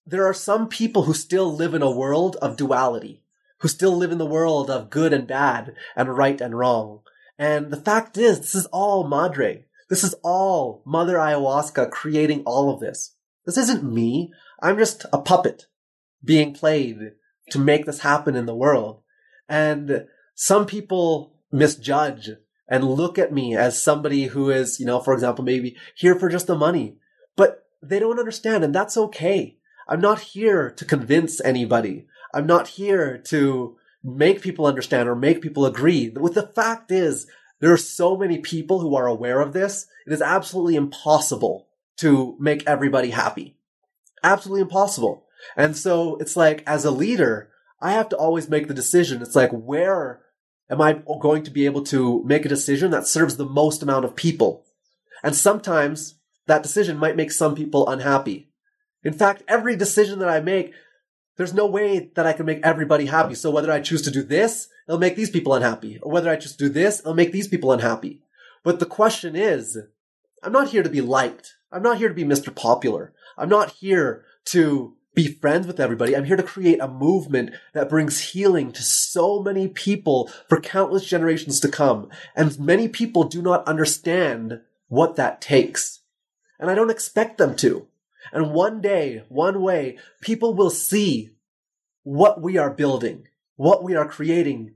there 0.04 0.24
are 0.24 0.34
some 0.34 0.68
people 0.68 1.02
who 1.02 1.14
still 1.14 1.52
live 1.52 1.74
in 1.74 1.82
a 1.82 1.90
world 1.90 2.36
of 2.36 2.56
duality. 2.56 3.24
who 3.58 3.68
still 3.68 3.96
live 3.96 4.12
in 4.12 4.18
the 4.18 4.26
world 4.26 4.70
of 4.70 4.90
good 4.90 5.12
and 5.12 5.26
bad 5.26 5.74
and 5.94 6.16
right 6.16 6.40
and 6.40 6.58
wrong. 6.58 7.00
And 7.38 7.70
the 7.70 7.80
fact 7.80 8.16
is, 8.16 8.40
this 8.40 8.54
is 8.54 8.66
all 8.66 9.08
Madre. 9.08 9.64
This 9.88 10.04
is 10.04 10.14
all 10.22 10.82
Mother 10.84 11.16
Ayahuasca 11.16 11.90
creating 11.90 12.42
all 12.44 12.72
of 12.72 12.80
this. 12.80 13.14
This 13.44 13.56
isn't 13.56 13.84
me. 13.84 14.32
I'm 14.62 14.78
just 14.78 15.06
a 15.12 15.18
puppet 15.18 15.66
being 16.24 16.52
played 16.52 17.12
to 17.50 17.58
make 17.58 17.86
this 17.86 18.00
happen 18.00 18.34
in 18.34 18.46
the 18.46 18.54
world. 18.54 19.02
And 19.48 20.06
some 20.34 20.66
people 20.66 21.34
misjudge 21.52 22.30
and 22.68 22.84
look 22.84 23.18
at 23.18 23.32
me 23.32 23.56
as 23.56 23.80
somebody 23.80 24.24
who 24.24 24.50
is, 24.50 24.80
you 24.80 24.86
know, 24.86 25.00
for 25.00 25.14
example, 25.14 25.44
maybe 25.44 25.76
here 25.94 26.18
for 26.18 26.28
just 26.28 26.46
the 26.46 26.56
money, 26.56 26.96
but 27.36 27.66
they 27.82 27.98
don't 27.98 28.18
understand 28.18 28.64
and 28.64 28.74
that's 28.74 28.96
okay. 28.96 29.56
I'm 29.88 30.00
not 30.00 30.20
here 30.20 30.70
to 30.70 30.84
convince 30.84 31.40
anybody. 31.40 32.06
I'm 32.34 32.46
not 32.46 32.68
here 32.68 33.18
to 33.26 33.76
make 34.02 34.42
people 34.42 34.66
understand 34.66 35.08
or 35.08 35.14
make 35.14 35.40
people 35.40 35.64
agree. 35.64 36.08
With 36.08 36.34
the 36.34 36.46
fact 36.46 36.90
is, 36.90 37.26
there 37.60 37.72
are 37.72 37.78
so 37.78 38.16
many 38.16 38.38
people 38.38 38.80
who 38.80 38.94
are 38.96 39.06
aware 39.06 39.40
of 39.40 39.52
this. 39.52 39.86
It 40.06 40.12
is 40.12 40.20
absolutely 40.20 40.76
impossible 40.76 41.68
to 41.98 42.36
make 42.38 42.66
everybody 42.66 43.10
happy. 43.10 43.56
Absolutely 44.22 44.62
impossible. 44.62 45.24
And 45.56 45.76
so 45.76 46.16
it's 46.16 46.36
like, 46.36 46.62
as 46.66 46.84
a 46.84 46.90
leader, 46.90 47.50
I 47.80 47.92
have 47.92 48.08
to 48.10 48.16
always 48.16 48.48
make 48.48 48.68
the 48.68 48.74
decision. 48.74 49.22
It's 49.22 49.36
like, 49.36 49.50
where 49.50 50.22
am 50.70 50.80
I 50.80 51.00
going 51.20 51.42
to 51.44 51.50
be 51.50 51.66
able 51.66 51.82
to 51.84 52.22
make 52.24 52.44
a 52.44 52.50
decision 52.50 52.90
that 52.90 53.06
serves 53.06 53.36
the 53.36 53.44
most 53.44 53.82
amount 53.82 54.04
of 54.04 54.16
people? 54.16 54.64
And 55.22 55.34
sometimes 55.34 56.14
that 56.46 56.62
decision 56.62 56.96
might 56.96 57.16
make 57.16 57.32
some 57.32 57.54
people 57.54 57.88
unhappy. 57.88 58.50
In 59.02 59.12
fact, 59.12 59.42
every 59.46 59.76
decision 59.76 60.18
that 60.20 60.28
I 60.28 60.40
make, 60.40 60.72
there's 61.36 61.54
no 61.54 61.66
way 61.66 62.10
that 62.14 62.26
I 62.26 62.32
can 62.32 62.46
make 62.46 62.60
everybody 62.62 63.06
happy. 63.06 63.34
So 63.34 63.50
whether 63.50 63.70
I 63.70 63.80
choose 63.80 64.02
to 64.02 64.10
do 64.10 64.22
this, 64.22 64.68
it'll 64.88 64.98
make 64.98 65.16
these 65.16 65.30
people 65.30 65.54
unhappy. 65.54 65.98
Or 66.02 66.10
whether 66.10 66.30
I 66.30 66.36
choose 66.36 66.56
to 66.56 66.64
do 66.64 66.68
this, 66.68 67.00
it'll 67.00 67.14
make 67.14 67.32
these 67.32 67.48
people 67.48 67.72
unhappy. 67.72 68.22
But 68.62 68.80
the 68.80 68.86
question 68.86 69.36
is, 69.36 69.78
I'm 70.42 70.52
not 70.52 70.70
here 70.70 70.82
to 70.82 70.88
be 70.88 71.00
liked. 71.00 71.54
I'm 71.70 71.82
not 71.82 71.98
here 71.98 72.08
to 72.08 72.14
be 72.14 72.24
Mr. 72.24 72.54
Popular. 72.54 73.12
I'm 73.36 73.48
not 73.48 73.70
here 73.72 74.24
to 74.46 74.96
be 75.16 75.26
friends 75.26 75.66
with 75.66 75.80
everybody. 75.80 76.14
I'm 76.14 76.26
here 76.26 76.36
to 76.36 76.42
create 76.42 76.78
a 76.78 76.86
movement 76.86 77.50
that 77.72 77.88
brings 77.88 78.20
healing 78.20 78.70
to 78.72 78.82
so 78.82 79.42
many 79.42 79.66
people 79.66 80.30
for 80.46 80.60
countless 80.60 81.06
generations 81.06 81.58
to 81.60 81.68
come. 81.68 82.10
And 82.36 82.60
many 82.60 82.86
people 82.86 83.24
do 83.24 83.40
not 83.40 83.66
understand 83.66 84.60
what 84.88 85.16
that 85.16 85.40
takes. 85.40 86.00
And 86.60 86.70
I 86.70 86.74
don't 86.74 86.90
expect 86.90 87.38
them 87.38 87.56
to. 87.56 87.88
And 88.30 88.52
one 88.52 88.82
day, 88.82 89.24
one 89.30 89.62
way, 89.62 89.98
people 90.20 90.52
will 90.54 90.70
see 90.70 91.30
what 92.02 92.42
we 92.42 92.58
are 92.58 92.70
building, 92.70 93.26
what 93.56 93.82
we 93.82 93.96
are 93.96 94.06
creating. 94.06 94.74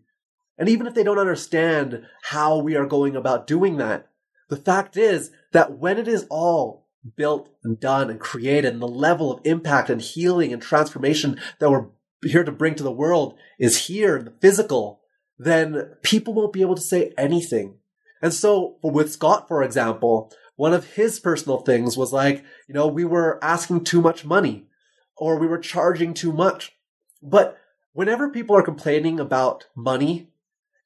And 0.56 0.70
even 0.70 0.86
if 0.86 0.94
they 0.94 1.04
don't 1.04 1.18
understand 1.18 2.06
how 2.22 2.58
we 2.58 2.76
are 2.76 2.86
going 2.86 3.14
about 3.14 3.46
doing 3.46 3.76
that, 3.76 4.08
the 4.48 4.56
fact 4.56 4.96
is 4.96 5.32
that 5.52 5.78
when 5.78 5.98
it 5.98 6.08
is 6.08 6.26
all 6.30 6.79
built 7.16 7.48
and 7.64 7.80
done 7.80 8.10
and 8.10 8.20
created 8.20 8.72
and 8.72 8.82
the 8.82 8.88
level 8.88 9.32
of 9.32 9.40
impact 9.44 9.90
and 9.90 10.00
healing 10.00 10.52
and 10.52 10.60
transformation 10.60 11.40
that 11.58 11.70
we're 11.70 11.86
here 12.22 12.44
to 12.44 12.52
bring 12.52 12.74
to 12.74 12.82
the 12.82 12.92
world 12.92 13.38
is 13.58 13.86
here 13.86 14.16
in 14.16 14.24
the 14.26 14.34
physical, 14.40 15.00
then 15.38 15.94
people 16.02 16.34
won't 16.34 16.52
be 16.52 16.60
able 16.60 16.74
to 16.74 16.82
say 16.82 17.12
anything. 17.16 17.76
And 18.22 18.34
so 18.34 18.76
with 18.82 19.12
Scott, 19.12 19.48
for 19.48 19.62
example, 19.62 20.30
one 20.56 20.74
of 20.74 20.92
his 20.92 21.18
personal 21.18 21.60
things 21.60 21.96
was 21.96 22.12
like, 22.12 22.44
you 22.68 22.74
know, 22.74 22.86
we 22.86 23.04
were 23.04 23.42
asking 23.42 23.84
too 23.84 24.02
much 24.02 24.26
money 24.26 24.66
or 25.16 25.38
we 25.38 25.46
were 25.46 25.58
charging 25.58 26.12
too 26.12 26.32
much. 26.32 26.76
But 27.22 27.58
whenever 27.92 28.28
people 28.28 28.56
are 28.56 28.62
complaining 28.62 29.18
about 29.18 29.64
money, 29.74 30.28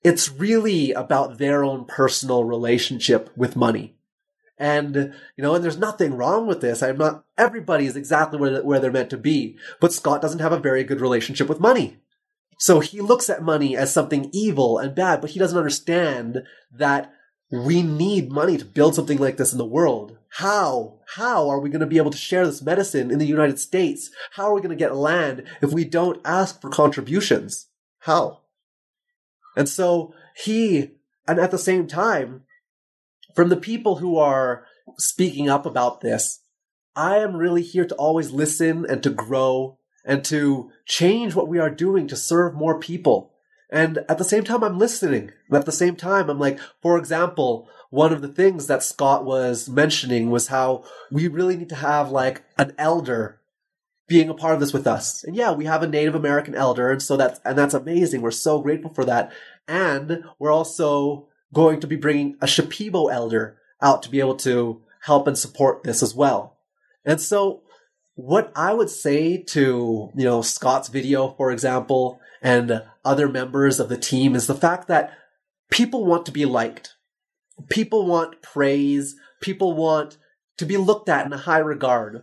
it's 0.05 0.31
really 0.31 0.93
about 0.93 1.39
their 1.39 1.65
own 1.65 1.86
personal 1.86 2.45
relationship 2.45 3.31
with 3.36 3.57
money. 3.57 3.97
And, 4.56 5.14
you 5.36 5.43
know, 5.43 5.55
and 5.55 5.64
there's 5.64 5.78
nothing 5.78 6.14
wrong 6.14 6.47
with 6.47 6.60
this. 6.60 6.82
I'm 6.82 6.97
not, 6.97 7.24
everybody 7.36 7.86
is 7.86 7.97
exactly 7.97 8.39
where, 8.39 8.62
where 8.62 8.78
they're 8.78 8.93
meant 8.93 9.10
to 9.10 9.16
be. 9.16 9.56
But 9.81 9.93
Scott 9.93 10.22
doesn't 10.22 10.40
have 10.40 10.52
a 10.52 10.59
very 10.59 10.85
good 10.85 11.01
relationship 11.01 11.48
with 11.48 11.59
money. 11.60 11.98
So 12.59 12.81
he 12.81 13.01
looks 13.01 13.28
at 13.28 13.43
money 13.43 13.76
as 13.76 13.93
something 13.93 14.31
evil 14.32 14.78
and 14.78 14.94
bad, 14.94 15.20
but 15.20 15.31
he 15.31 15.40
doesn't 15.40 15.59
understand 15.59 16.44
that 16.72 17.12
we 17.51 17.82
need 17.82 18.32
money 18.32 18.56
to 18.56 18.64
build 18.64 18.94
something 18.94 19.18
like 19.18 19.36
this 19.36 19.52
in 19.52 19.59
the 19.59 19.64
world. 19.64 20.18
How? 20.28 21.01
How 21.16 21.48
are 21.48 21.60
we 21.60 21.70
going 21.70 21.81
to 21.81 21.86
be 21.86 21.98
able 21.98 22.10
to 22.10 22.18
share 22.18 22.47
this 22.47 22.62
medicine 22.62 23.10
in 23.10 23.18
the 23.18 23.26
United 23.26 23.59
States? 23.59 24.10
How 24.32 24.47
are 24.47 24.55
we 24.55 24.60
going 24.60 24.70
to 24.70 24.76
get 24.76 24.97
land 24.97 25.44
if 25.62 25.72
we 25.72 25.85
don't 25.85 26.20
ask 26.24 26.60
for 26.60 26.70
contributions? 26.70 27.68
How? 28.01 28.40
And 29.56 29.68
so 29.68 30.14
he, 30.36 30.93
and 31.28 31.39
at 31.39 31.51
the 31.51 31.59
same 31.59 31.86
time, 31.86 32.43
from 33.35 33.48
the 33.48 33.56
people 33.56 33.97
who 33.97 34.16
are 34.16 34.66
speaking 34.98 35.48
up 35.48 35.66
about 35.66 36.01
this, 36.01 36.40
I 36.97 37.19
am 37.19 37.36
really 37.36 37.62
here 37.62 37.85
to 37.85 37.94
always 37.97 38.31
listen 38.31 38.86
and 38.89 39.02
to 39.02 39.11
grow 39.11 39.78
and 40.05 40.24
to 40.27 40.70
change 40.86 41.35
what 41.35 41.48
we 41.48 41.59
are 41.59 41.70
doing 41.70 42.06
to 42.09 42.16
serve 42.16 42.55
more 42.55 42.78
people. 42.78 43.32
And 43.70 43.98
at 44.09 44.19
the 44.19 44.24
same 44.24 44.44
time, 44.44 44.62
I'm 44.62 44.78
listening. 44.78 45.32
And 45.48 45.59
at 45.59 45.66
the 45.66 45.73
same 45.73 45.97
time, 45.97 46.31
I'm 46.31 46.39
like, 46.39 46.61
for 46.81 46.97
example, 46.97 47.69
one 47.90 48.12
of 48.12 48.23
the 48.23 48.28
things 48.28 48.66
that 48.66 48.82
Scott 48.82 49.24
was 49.24 49.69
mentioning 49.69 50.31
was 50.31 50.48
how 50.48 50.85
we 51.11 51.27
really 51.27 51.56
need 51.56 51.70
to 51.70 51.77
have 51.77 52.11
like 52.11 52.44
an 52.59 52.73
elder 52.78 53.40
being 54.06 54.28
a 54.28 54.35
part 54.35 54.55
of 54.55 54.61
this 54.61 54.73
with 54.73 54.86
us. 54.86 55.24
And 55.24 55.35
yeah, 55.35 55.52
we 55.52 55.65
have 55.65 55.82
a 55.82 55.89
Native 55.89 56.15
American 56.15 56.55
elder. 56.55 56.90
And 56.90 57.02
so 57.02 57.16
that's, 57.16 57.40
and 57.44 57.56
that's 57.56 57.74
amazing. 57.74 58.20
We're 58.20 58.31
so 58.31 58.61
grateful 58.61 58.93
for 58.93 59.05
that. 59.06 59.32
And 59.66 60.24
we're 60.39 60.52
also 60.52 61.28
going 61.53 61.81
to 61.81 61.87
be 61.87 61.97
bringing 61.97 62.37
a 62.41 62.47
Shipibo 62.47 63.12
elder 63.12 63.59
out 63.81 64.03
to 64.03 64.11
be 64.11 64.21
able 64.21 64.37
to 64.37 64.83
help 65.03 65.27
and 65.27 65.37
support 65.37 65.83
this 65.83 66.03
as 66.03 66.15
well. 66.15 66.57
And 67.05 67.21
so 67.21 67.62
what 68.15 68.53
I 68.57 68.73
would 68.73 68.91
say 68.91 69.39
to, 69.39 70.11
you 70.15 70.25
know, 70.25 70.43
Scott's 70.43 70.89
video, 70.89 71.31
for 71.33 71.51
example, 71.51 72.21
and 72.41 72.83
other 73.05 73.29
members 73.29 73.81
of 73.81 73.89
the 73.89 73.97
team 73.97 74.35
is 74.35 74.47
the 74.47 74.55
fact 74.55 74.89
that 74.89 75.12
people 75.71 76.07
want 76.07 76.27
to 76.27 76.33
be 76.33 76.45
liked. 76.45 76.95
People 77.69 78.07
want 78.07 78.43
praise. 78.43 79.16
People 79.41 79.75
want 79.75 80.16
to 80.57 80.65
be 80.65 80.77
looked 80.77 81.09
at 81.09 81.27
in 81.27 81.33
a 81.33 81.39
high 81.39 81.59
regard. 81.59 82.23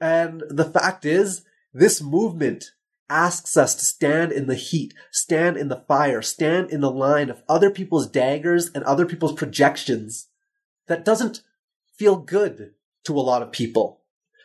And 0.00 0.42
the 0.48 0.64
fact 0.64 1.04
is, 1.04 1.44
this 1.72 2.02
movement 2.02 2.72
asks 3.12 3.58
us 3.58 3.74
to 3.74 3.84
stand 3.84 4.32
in 4.32 4.46
the 4.46 4.54
heat, 4.54 4.94
stand 5.10 5.58
in 5.58 5.68
the 5.68 5.84
fire, 5.86 6.22
stand 6.22 6.70
in 6.70 6.80
the 6.80 6.90
line 6.90 7.28
of 7.28 7.42
other 7.46 7.70
people's 7.70 8.08
daggers 8.08 8.70
and 8.74 8.82
other 8.84 9.04
people's 9.04 9.34
projections. 9.34 10.28
That 10.88 11.04
doesn't 11.04 11.42
feel 11.94 12.16
good 12.16 12.72
to 13.04 13.14
a 13.14 13.20
lot 13.20 13.42
of 13.42 13.52
people. 13.52 14.00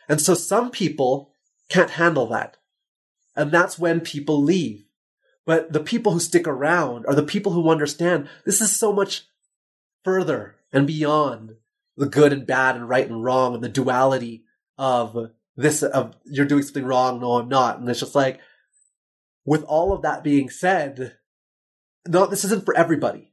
And 0.08 0.20
so 0.20 0.34
some 0.34 0.70
people 0.70 1.32
can't 1.68 1.90
handle 1.92 2.26
that. 2.28 2.58
And 3.34 3.50
that's 3.50 3.78
when 3.78 4.00
people 4.00 4.42
leave. 4.42 4.84
But 5.46 5.72
the 5.72 5.80
people 5.80 6.12
who 6.12 6.20
stick 6.20 6.46
around 6.46 7.06
are 7.06 7.14
the 7.14 7.22
people 7.22 7.52
who 7.52 7.70
understand 7.70 8.28
this 8.44 8.60
is 8.60 8.76
so 8.76 8.92
much 8.92 9.26
further 10.04 10.56
and 10.72 10.86
beyond 10.86 11.52
the 11.96 12.06
good 12.06 12.32
and 12.32 12.46
bad 12.46 12.76
and 12.76 12.88
right 12.88 13.08
and 13.08 13.24
wrong 13.24 13.54
and 13.54 13.64
the 13.64 13.68
duality 13.68 14.44
of 14.76 15.30
this, 15.56 15.82
of 15.82 16.14
you're 16.24 16.46
doing 16.46 16.62
something 16.62 16.84
wrong. 16.84 17.20
No, 17.20 17.38
I'm 17.38 17.48
not. 17.48 17.78
And 17.78 17.88
it's 17.88 18.00
just 18.00 18.14
like, 18.14 18.40
with 19.48 19.64
all 19.64 19.94
of 19.94 20.02
that 20.02 20.22
being 20.22 20.50
said, 20.50 21.16
no, 22.06 22.26
this 22.26 22.44
isn't 22.44 22.66
for 22.66 22.76
everybody. 22.76 23.32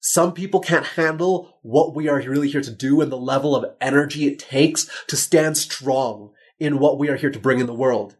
Some 0.00 0.32
people 0.32 0.60
can't 0.60 0.86
handle 0.86 1.58
what 1.60 1.94
we 1.94 2.08
are 2.08 2.22
really 2.22 2.48
here 2.48 2.62
to 2.62 2.70
do 2.70 3.02
and 3.02 3.12
the 3.12 3.18
level 3.18 3.54
of 3.54 3.70
energy 3.78 4.26
it 4.26 4.38
takes 4.38 4.88
to 5.08 5.14
stand 5.14 5.58
strong 5.58 6.30
in 6.58 6.78
what 6.78 6.98
we 6.98 7.10
are 7.10 7.16
here 7.16 7.30
to 7.30 7.38
bring 7.38 7.60
in 7.60 7.66
the 7.66 7.74
world. 7.74 8.16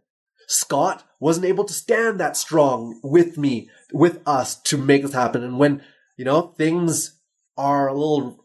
Scott 0.46 1.08
wasn't 1.20 1.46
able 1.46 1.64
to 1.64 1.72
stand 1.72 2.20
that 2.20 2.36
strong 2.36 3.00
with 3.02 3.38
me, 3.38 3.70
with 3.94 4.20
us 4.26 4.54
to 4.64 4.76
make 4.76 5.00
this 5.00 5.14
happen. 5.14 5.42
And 5.42 5.58
when, 5.58 5.82
you 6.18 6.26
know, 6.26 6.52
things 6.58 7.18
are 7.56 7.88
a 7.88 7.94
little 7.94 8.44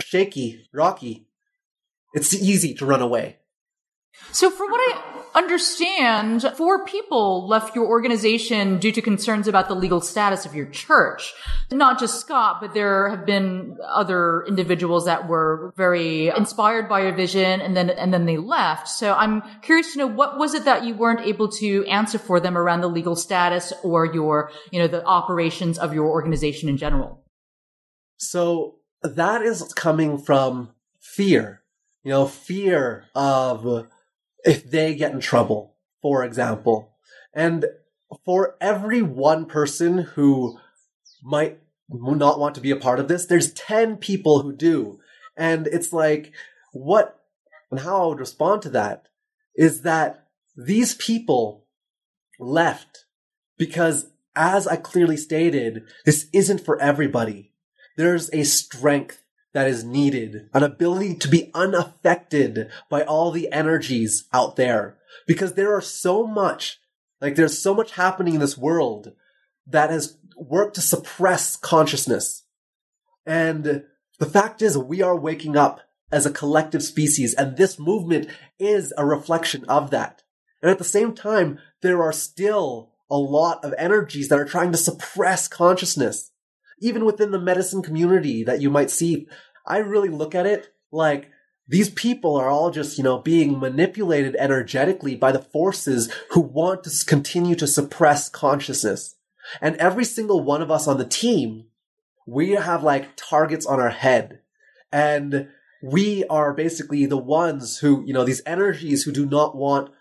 shaky, 0.00 0.68
rocky, 0.72 1.26
it's 2.14 2.32
easy 2.32 2.72
to 2.74 2.86
run 2.86 3.02
away. 3.02 3.38
So, 4.30 4.48
for 4.48 4.70
what 4.70 4.78
I 4.78 5.11
understand, 5.34 6.42
four 6.56 6.84
people 6.84 7.46
left 7.46 7.74
your 7.74 7.86
organization 7.86 8.78
due 8.78 8.92
to 8.92 9.02
concerns 9.02 9.48
about 9.48 9.68
the 9.68 9.74
legal 9.74 10.00
status 10.00 10.44
of 10.44 10.54
your 10.54 10.66
church. 10.66 11.32
Not 11.70 11.98
just 11.98 12.20
Scott, 12.20 12.58
but 12.60 12.74
there 12.74 13.08
have 13.08 13.24
been 13.24 13.78
other 13.86 14.44
individuals 14.46 15.06
that 15.06 15.28
were 15.28 15.72
very 15.76 16.28
inspired 16.28 16.88
by 16.88 17.02
your 17.02 17.14
vision 17.14 17.60
and 17.60 17.76
then, 17.76 17.90
and 17.90 18.12
then 18.12 18.26
they 18.26 18.36
left. 18.36 18.88
So 18.88 19.14
I'm 19.14 19.42
curious 19.62 19.92
to 19.92 19.98
know 19.98 20.06
what 20.06 20.38
was 20.38 20.54
it 20.54 20.64
that 20.64 20.84
you 20.84 20.94
weren't 20.94 21.26
able 21.26 21.48
to 21.48 21.84
answer 21.86 22.18
for 22.18 22.40
them 22.40 22.56
around 22.56 22.82
the 22.82 22.88
legal 22.88 23.16
status 23.16 23.72
or 23.82 24.06
your, 24.06 24.50
you 24.70 24.78
know, 24.78 24.86
the 24.86 25.04
operations 25.04 25.78
of 25.78 25.94
your 25.94 26.06
organization 26.06 26.68
in 26.68 26.76
general? 26.76 27.24
So 28.18 28.76
that 29.02 29.42
is 29.42 29.72
coming 29.74 30.18
from 30.18 30.70
fear, 31.00 31.62
you 32.04 32.10
know, 32.10 32.26
fear 32.26 33.06
of 33.14 33.88
if 34.44 34.70
they 34.70 34.94
get 34.94 35.12
in 35.12 35.20
trouble, 35.20 35.74
for 36.00 36.24
example. 36.24 36.96
And 37.34 37.66
for 38.24 38.56
every 38.60 39.02
one 39.02 39.46
person 39.46 39.98
who 39.98 40.58
might 41.22 41.58
not 41.88 42.38
want 42.38 42.54
to 42.56 42.60
be 42.60 42.70
a 42.70 42.76
part 42.76 43.00
of 43.00 43.08
this, 43.08 43.26
there's 43.26 43.52
10 43.52 43.96
people 43.96 44.42
who 44.42 44.54
do. 44.54 44.98
And 45.36 45.66
it's 45.66 45.92
like, 45.92 46.32
what 46.72 47.18
and 47.70 47.80
how 47.80 48.02
I 48.02 48.06
would 48.06 48.20
respond 48.20 48.62
to 48.62 48.68
that 48.70 49.08
is 49.56 49.80
that 49.80 50.28
these 50.54 50.94
people 50.94 51.64
left 52.38 53.06
because 53.56 54.10
as 54.36 54.66
I 54.66 54.76
clearly 54.76 55.16
stated, 55.16 55.84
this 56.04 56.26
isn't 56.32 56.64
for 56.64 56.80
everybody. 56.80 57.52
There's 57.96 58.30
a 58.32 58.44
strength 58.44 59.21
that 59.52 59.68
is 59.68 59.84
needed, 59.84 60.48
an 60.54 60.62
ability 60.62 61.14
to 61.16 61.28
be 61.28 61.50
unaffected 61.54 62.70
by 62.88 63.02
all 63.02 63.30
the 63.30 63.52
energies 63.52 64.24
out 64.32 64.56
there. 64.56 64.96
Because 65.26 65.54
there 65.54 65.74
are 65.74 65.82
so 65.82 66.26
much, 66.26 66.80
like 67.20 67.34
there's 67.34 67.58
so 67.58 67.74
much 67.74 67.92
happening 67.92 68.34
in 68.34 68.40
this 68.40 68.56
world 68.56 69.12
that 69.66 69.90
has 69.90 70.16
worked 70.36 70.74
to 70.76 70.80
suppress 70.80 71.56
consciousness. 71.56 72.44
And 73.26 73.84
the 74.18 74.26
fact 74.26 74.62
is 74.62 74.76
we 74.76 75.02
are 75.02 75.16
waking 75.16 75.56
up 75.56 75.80
as 76.10 76.26
a 76.26 76.30
collective 76.30 76.82
species 76.82 77.34
and 77.34 77.56
this 77.56 77.78
movement 77.78 78.28
is 78.58 78.92
a 78.96 79.06
reflection 79.06 79.64
of 79.66 79.90
that. 79.90 80.22
And 80.60 80.70
at 80.70 80.78
the 80.78 80.84
same 80.84 81.14
time, 81.14 81.58
there 81.82 82.02
are 82.02 82.12
still 82.12 82.92
a 83.10 83.16
lot 83.16 83.64
of 83.64 83.74
energies 83.76 84.28
that 84.28 84.38
are 84.38 84.44
trying 84.44 84.72
to 84.72 84.78
suppress 84.78 85.48
consciousness. 85.48 86.31
Even 86.82 87.04
within 87.04 87.30
the 87.30 87.40
medicine 87.40 87.80
community 87.80 88.42
that 88.44 88.60
you 88.60 88.68
might 88.68 88.90
see, 88.90 89.28
I 89.64 89.78
really 89.78 90.08
look 90.08 90.34
at 90.34 90.46
it 90.46 90.74
like 90.90 91.30
these 91.68 91.90
people 91.90 92.36
are 92.36 92.48
all 92.48 92.70
just, 92.70 92.98
you 92.98 93.04
know, 93.04 93.18
being 93.18 93.58
manipulated 93.58 94.34
energetically 94.36 95.14
by 95.14 95.30
the 95.32 95.38
forces 95.38 96.12
who 96.32 96.40
want 96.40 96.84
to 96.84 97.06
continue 97.06 97.54
to 97.54 97.66
suppress 97.66 98.28
consciousness. 98.28 99.14
And 99.60 99.76
every 99.76 100.04
single 100.04 100.42
one 100.42 100.60
of 100.60 100.70
us 100.70 100.88
on 100.88 100.98
the 100.98 101.06
team, 101.06 101.66
we 102.26 102.50
have 102.50 102.82
like 102.82 103.10
targets 103.16 103.64
on 103.64 103.80
our 103.80 103.90
head. 103.90 104.40
And 104.90 105.48
we 105.82 106.24
are 106.24 106.52
basically 106.52 107.06
the 107.06 107.16
ones 107.16 107.78
who, 107.78 108.04
you 108.04 108.12
know, 108.12 108.24
these 108.24 108.42
energies 108.44 109.04
who 109.04 109.12
do 109.12 109.24
not 109.24 109.56
want 109.56 109.92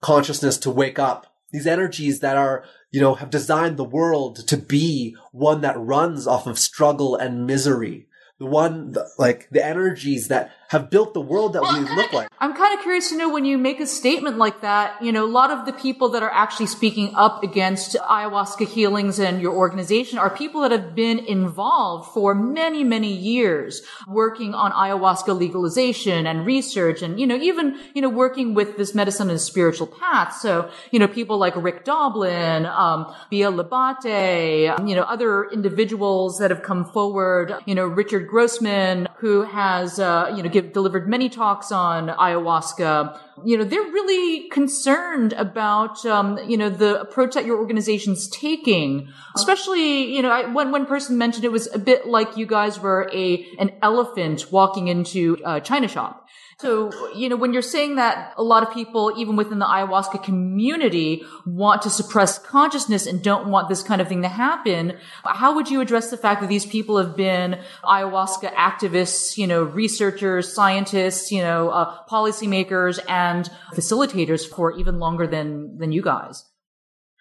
consciousness 0.00 0.56
to 0.58 0.70
wake 0.70 0.98
up. 0.98 1.26
These 1.52 1.66
energies 1.66 2.20
that 2.20 2.36
are, 2.36 2.64
you 2.90 3.00
know, 3.00 3.14
have 3.14 3.30
designed 3.30 3.76
the 3.76 3.84
world 3.84 4.46
to 4.48 4.56
be 4.56 5.16
one 5.32 5.60
that 5.60 5.78
runs 5.78 6.26
off 6.26 6.46
of 6.46 6.58
struggle 6.58 7.14
and 7.16 7.46
misery. 7.46 8.06
The 8.38 8.46
one 8.46 8.92
the, 8.92 9.08
like 9.18 9.48
the 9.50 9.64
energies 9.64 10.28
that 10.28 10.50
have 10.70 10.88
built 10.88 11.14
the 11.14 11.20
world 11.20 11.54
that 11.54 11.62
well, 11.62 11.82
we 11.82 11.96
look 11.96 12.12
like. 12.12 12.28
I'm 12.38 12.54
kind 12.54 12.72
of 12.78 12.82
curious 12.82 13.08
to 13.10 13.16
know 13.16 13.28
when 13.28 13.44
you 13.44 13.58
make 13.58 13.80
a 13.80 13.86
statement 13.88 14.38
like 14.38 14.60
that, 14.60 15.02
you 15.02 15.10
know, 15.10 15.24
a 15.24 15.32
lot 15.40 15.50
of 15.50 15.66
the 15.66 15.72
people 15.72 16.10
that 16.10 16.22
are 16.22 16.30
actually 16.30 16.66
speaking 16.66 17.12
up 17.16 17.42
against 17.42 17.96
ayahuasca 17.96 18.68
healings 18.68 19.18
and 19.18 19.42
your 19.42 19.52
organization 19.52 20.16
are 20.16 20.30
people 20.30 20.60
that 20.60 20.70
have 20.70 20.94
been 20.94 21.18
involved 21.18 22.14
for 22.14 22.36
many, 22.36 22.84
many 22.84 23.12
years 23.12 23.82
working 24.06 24.54
on 24.54 24.70
ayahuasca 24.70 25.36
legalization 25.36 26.24
and 26.24 26.46
research 26.46 27.02
and, 27.02 27.18
you 27.18 27.26
know, 27.26 27.36
even, 27.36 27.76
you 27.92 28.00
know, 28.00 28.08
working 28.08 28.54
with 28.54 28.76
this 28.76 28.94
medicine 28.94 29.28
and 29.28 29.40
spiritual 29.40 29.88
path. 29.88 30.36
So, 30.36 30.70
you 30.92 31.00
know, 31.00 31.08
people 31.08 31.36
like 31.36 31.56
Rick 31.56 31.84
Doblin, 31.84 32.66
um, 32.66 33.12
Bia 33.28 33.50
Labate, 33.50 34.78
um, 34.78 34.86
you 34.86 34.94
know, 34.94 35.02
other 35.02 35.50
individuals 35.50 36.38
that 36.38 36.52
have 36.52 36.62
come 36.62 36.84
forward, 36.84 37.56
you 37.66 37.74
know, 37.74 37.86
Richard 37.86 38.28
Grossman, 38.28 39.08
who 39.20 39.42
has, 39.42 39.98
uh, 40.00 40.32
you 40.34 40.42
know, 40.42 40.48
give, 40.48 40.72
delivered 40.72 41.06
many 41.06 41.28
talks 41.28 41.70
on 41.70 42.08
ayahuasca. 42.08 43.18
You 43.44 43.58
know, 43.58 43.64
they're 43.64 43.82
really 43.82 44.48
concerned 44.48 45.34
about, 45.34 46.04
um, 46.06 46.38
you 46.48 46.56
know, 46.56 46.70
the 46.70 46.98
approach 47.00 47.34
that 47.34 47.44
your 47.44 47.58
organization's 47.58 48.28
taking. 48.28 49.08
Especially, 49.36 50.14
you 50.14 50.22
know, 50.22 50.30
I, 50.30 50.46
one, 50.46 50.70
one 50.70 50.86
person 50.86 51.18
mentioned 51.18 51.44
it 51.44 51.52
was 51.52 51.72
a 51.74 51.78
bit 51.78 52.06
like 52.06 52.38
you 52.38 52.46
guys 52.46 52.80
were 52.80 53.10
a, 53.12 53.46
an 53.58 53.72
elephant 53.82 54.50
walking 54.50 54.88
into 54.88 55.36
a 55.44 55.60
china 55.60 55.88
shop. 55.88 56.26
So, 56.60 56.90
you 57.14 57.30
know, 57.30 57.36
when 57.36 57.54
you're 57.54 57.62
saying 57.62 57.94
that 57.94 58.34
a 58.36 58.42
lot 58.42 58.62
of 58.62 58.74
people, 58.74 59.14
even 59.16 59.34
within 59.34 59.60
the 59.60 59.64
ayahuasca 59.64 60.22
community, 60.22 61.24
want 61.46 61.80
to 61.82 61.90
suppress 61.90 62.38
consciousness 62.38 63.06
and 63.06 63.22
don't 63.22 63.48
want 63.48 63.70
this 63.70 63.82
kind 63.82 64.02
of 64.02 64.08
thing 64.08 64.20
to 64.22 64.28
happen, 64.28 64.98
how 65.24 65.54
would 65.54 65.70
you 65.70 65.80
address 65.80 66.10
the 66.10 66.18
fact 66.18 66.42
that 66.42 66.48
these 66.50 66.66
people 66.66 66.98
have 66.98 67.16
been 67.16 67.58
ayahuasca 67.82 68.52
activists, 68.52 69.38
you 69.38 69.46
know, 69.46 69.62
researchers, 69.62 70.52
scientists, 70.52 71.32
you 71.32 71.40
know, 71.40 71.70
uh, 71.70 71.96
policymakers 72.10 72.98
and 73.08 73.50
facilitators 73.72 74.46
for 74.46 74.76
even 74.76 74.98
longer 74.98 75.26
than, 75.26 75.78
than 75.78 75.92
you 75.92 76.02
guys? 76.02 76.44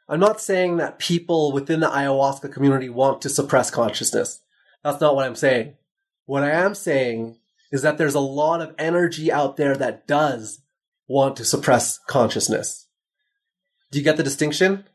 I'm 0.09 0.19
not 0.19 0.41
saying 0.41 0.77
that 0.77 0.99
people 0.99 1.53
within 1.53 1.79
the 1.79 1.87
ayahuasca 1.87 2.51
community 2.51 2.89
want 2.89 3.21
to 3.21 3.29
suppress 3.29 3.71
consciousness. 3.71 4.41
That's 4.83 4.99
not 4.99 5.15
what 5.15 5.25
I'm 5.25 5.35
saying. 5.35 5.75
What 6.25 6.43
I 6.43 6.51
am 6.51 6.75
saying 6.75 7.38
is 7.71 7.81
that 7.81 7.97
there's 7.97 8.15
a 8.15 8.19
lot 8.19 8.61
of 8.61 8.73
energy 8.77 9.31
out 9.31 9.57
there 9.57 9.75
that 9.75 10.07
does 10.07 10.61
want 11.07 11.35
to 11.37 11.45
suppress 11.45 11.99
consciousness. 12.07 12.87
Do 13.91 13.97
you 13.97 14.03
get 14.03 14.17
the 14.17 14.23
distinction? 14.23 14.85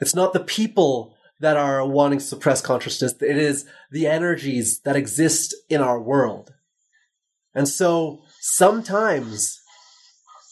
It's 0.00 0.14
not 0.14 0.32
the 0.32 0.40
people 0.40 1.16
that 1.40 1.56
are 1.56 1.86
wanting 1.86 2.18
to 2.18 2.24
suppress 2.24 2.60
consciousness. 2.60 3.14
It 3.20 3.36
is 3.36 3.66
the 3.90 4.06
energies 4.06 4.80
that 4.84 4.96
exist 4.96 5.54
in 5.68 5.80
our 5.80 6.00
world. 6.00 6.52
And 7.54 7.68
so 7.68 8.22
sometimes 8.40 9.60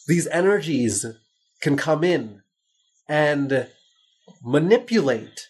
these 0.07 0.27
energies 0.27 1.05
can 1.61 1.77
come 1.77 2.03
in 2.03 2.41
and 3.07 3.67
manipulate 4.43 5.47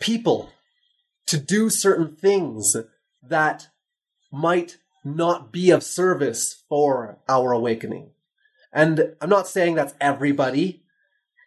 people 0.00 0.50
to 1.26 1.38
do 1.38 1.70
certain 1.70 2.16
things 2.16 2.76
that 3.22 3.68
might 4.32 4.78
not 5.04 5.52
be 5.52 5.70
of 5.70 5.82
service 5.82 6.62
for 6.68 7.18
our 7.28 7.52
awakening. 7.52 8.10
And 8.72 9.14
I'm 9.20 9.30
not 9.30 9.48
saying 9.48 9.74
that's 9.74 9.94
everybody. 10.00 10.82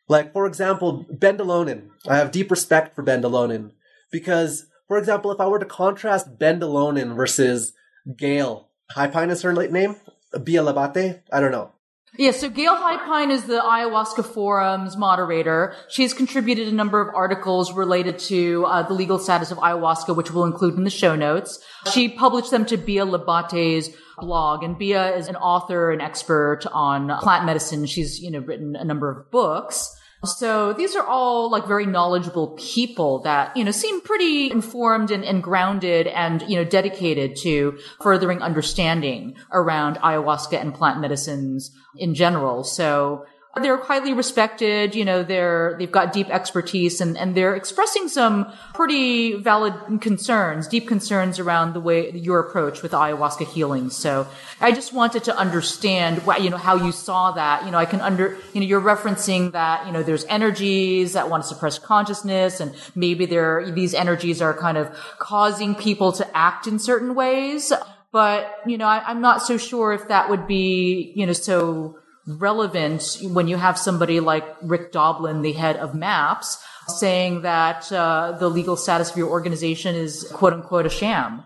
Like, 0.07 0.33
for 0.33 0.45
example, 0.45 1.05
Ben 1.09 1.37
De 1.37 1.43
Loenen. 1.43 1.89
I 2.07 2.17
have 2.17 2.31
deep 2.31 2.51
respect 2.51 2.95
for 2.95 3.03
Ben 3.03 3.21
De 3.21 3.29
Loenen 3.29 3.71
because, 4.11 4.65
for 4.87 4.97
example, 4.97 5.31
if 5.31 5.39
I 5.39 5.47
were 5.47 5.59
to 5.59 5.65
contrast 5.65 6.37
Ben 6.37 6.59
De 6.59 6.65
Loenen 6.65 7.15
versus 7.15 7.73
Gayle, 8.17 8.69
High 8.91 9.07
is 9.25 9.41
her 9.41 9.55
late 9.55 9.71
name? 9.71 9.95
Bia 10.43 10.61
Labate? 10.61 11.21
I 11.31 11.39
don't 11.39 11.51
know. 11.51 11.71
Yeah, 12.15 12.29
so 12.29 12.47
Gayle 12.47 12.75
Highpine 12.75 13.31
is 13.31 13.45
the 13.45 13.59
ayahuasca 13.59 14.23
forum's 14.23 14.95
moderator. 14.95 15.73
She's 15.89 16.13
contributed 16.13 16.67
a 16.67 16.71
number 16.71 17.01
of 17.01 17.13
articles 17.15 17.73
related 17.73 18.19
to 18.19 18.65
uh, 18.65 18.83
the 18.83 18.93
legal 18.93 19.17
status 19.17 19.49
of 19.49 19.57
ayahuasca, 19.57 20.15
which 20.15 20.29
we'll 20.31 20.43
include 20.43 20.75
in 20.75 20.83
the 20.83 20.91
show 20.91 21.15
notes. 21.15 21.59
She 21.91 22.09
published 22.09 22.51
them 22.51 22.67
to 22.67 22.77
Bia 22.77 23.05
Labate's 23.05 23.89
blog, 24.19 24.63
and 24.63 24.77
Bia 24.77 25.15
is 25.15 25.27
an 25.27 25.35
author 25.37 25.91
and 25.91 26.03
expert 26.03 26.61
on 26.71 27.17
plant 27.19 27.45
medicine. 27.45 27.87
She's, 27.87 28.19
you 28.19 28.29
know, 28.29 28.39
written 28.39 28.75
a 28.75 28.83
number 28.83 29.09
of 29.09 29.31
books. 29.31 29.89
So 30.25 30.71
these 30.73 30.95
are 30.95 31.05
all 31.05 31.49
like 31.49 31.67
very 31.67 31.85
knowledgeable 31.85 32.49
people 32.57 33.19
that, 33.23 33.55
you 33.57 33.63
know, 33.63 33.71
seem 33.71 33.99
pretty 34.01 34.49
informed 34.51 35.11
and, 35.11 35.23
and, 35.23 35.43
grounded 35.43 36.07
and, 36.07 36.41
you 36.43 36.55
know, 36.55 36.63
dedicated 36.63 37.35
to 37.43 37.77
furthering 38.01 38.41
understanding 38.41 39.35
around 39.51 39.97
ayahuasca 39.97 40.59
and 40.59 40.73
plant 40.73 41.01
medicines 41.01 41.71
in 41.97 42.15
general. 42.15 42.63
So 42.63 43.25
they're 43.61 43.77
highly 43.77 44.13
respected. 44.13 44.95
You 44.95 45.05
know, 45.05 45.21
they're, 45.21 45.75
they've 45.77 45.91
got 45.91 46.11
deep 46.11 46.29
expertise 46.29 46.99
and, 46.99 47.15
and 47.17 47.35
they're 47.35 47.55
expressing 47.55 48.07
some 48.07 48.51
pretty 48.73 49.35
valid 49.35 49.75
concerns, 50.01 50.67
deep 50.67 50.87
concerns 50.87 51.37
around 51.37 51.73
the 51.73 51.79
way 51.79 52.09
your 52.11 52.39
approach 52.39 52.81
with 52.81 52.93
ayahuasca 52.93 53.47
healing. 53.47 53.91
So 53.91 54.27
I 54.59 54.71
just 54.71 54.91
wanted 54.91 55.25
to 55.25 55.37
understand 55.37 56.25
what, 56.25 56.41
you 56.41 56.49
know, 56.49 56.57
how 56.57 56.75
you 56.75 56.91
saw 56.91 57.31
that. 57.33 57.63
You 57.65 57.71
know, 57.71 57.77
I 57.77 57.85
can 57.85 58.01
under, 58.01 58.37
you 58.53 58.61
know, 58.61 58.65
you're 58.65 58.81
referencing 58.81 59.51
that, 59.51 59.85
you 59.85 59.91
know, 59.91 60.01
there's 60.01 60.25
energies 60.25 61.13
that 61.13 61.29
want 61.29 61.43
to 61.43 61.49
suppress 61.49 61.77
consciousness 61.77 62.59
and 62.59 62.73
maybe 62.95 63.27
there, 63.27 63.69
these 63.69 63.93
energies 63.93 64.41
are 64.41 64.55
kind 64.55 64.79
of 64.79 64.89
causing 65.19 65.75
people 65.75 66.11
to 66.13 66.37
act 66.37 66.65
in 66.65 66.79
certain 66.79 67.13
ways. 67.13 67.71
But, 68.11 68.61
you 68.65 68.77
know, 68.77 68.85
I, 68.85 69.03
I'm 69.05 69.21
not 69.21 69.43
so 69.43 69.57
sure 69.57 69.93
if 69.93 70.07
that 70.07 70.29
would 70.29 70.47
be, 70.47 71.13
you 71.15 71.25
know, 71.25 71.33
so, 71.33 71.99
relevant 72.27 73.17
when 73.21 73.47
you 73.47 73.57
have 73.57 73.77
somebody 73.77 74.19
like 74.19 74.45
Rick 74.61 74.91
Doblin, 74.91 75.41
the 75.41 75.53
head 75.53 75.77
of 75.77 75.93
MAPS, 75.93 76.57
saying 76.87 77.41
that 77.41 77.91
uh, 77.91 78.33
the 78.39 78.49
legal 78.49 78.75
status 78.75 79.11
of 79.11 79.17
your 79.17 79.29
organization 79.29 79.95
is 79.95 80.29
quote 80.33 80.53
unquote 80.53 80.85
a 80.85 80.89
sham. 80.89 81.43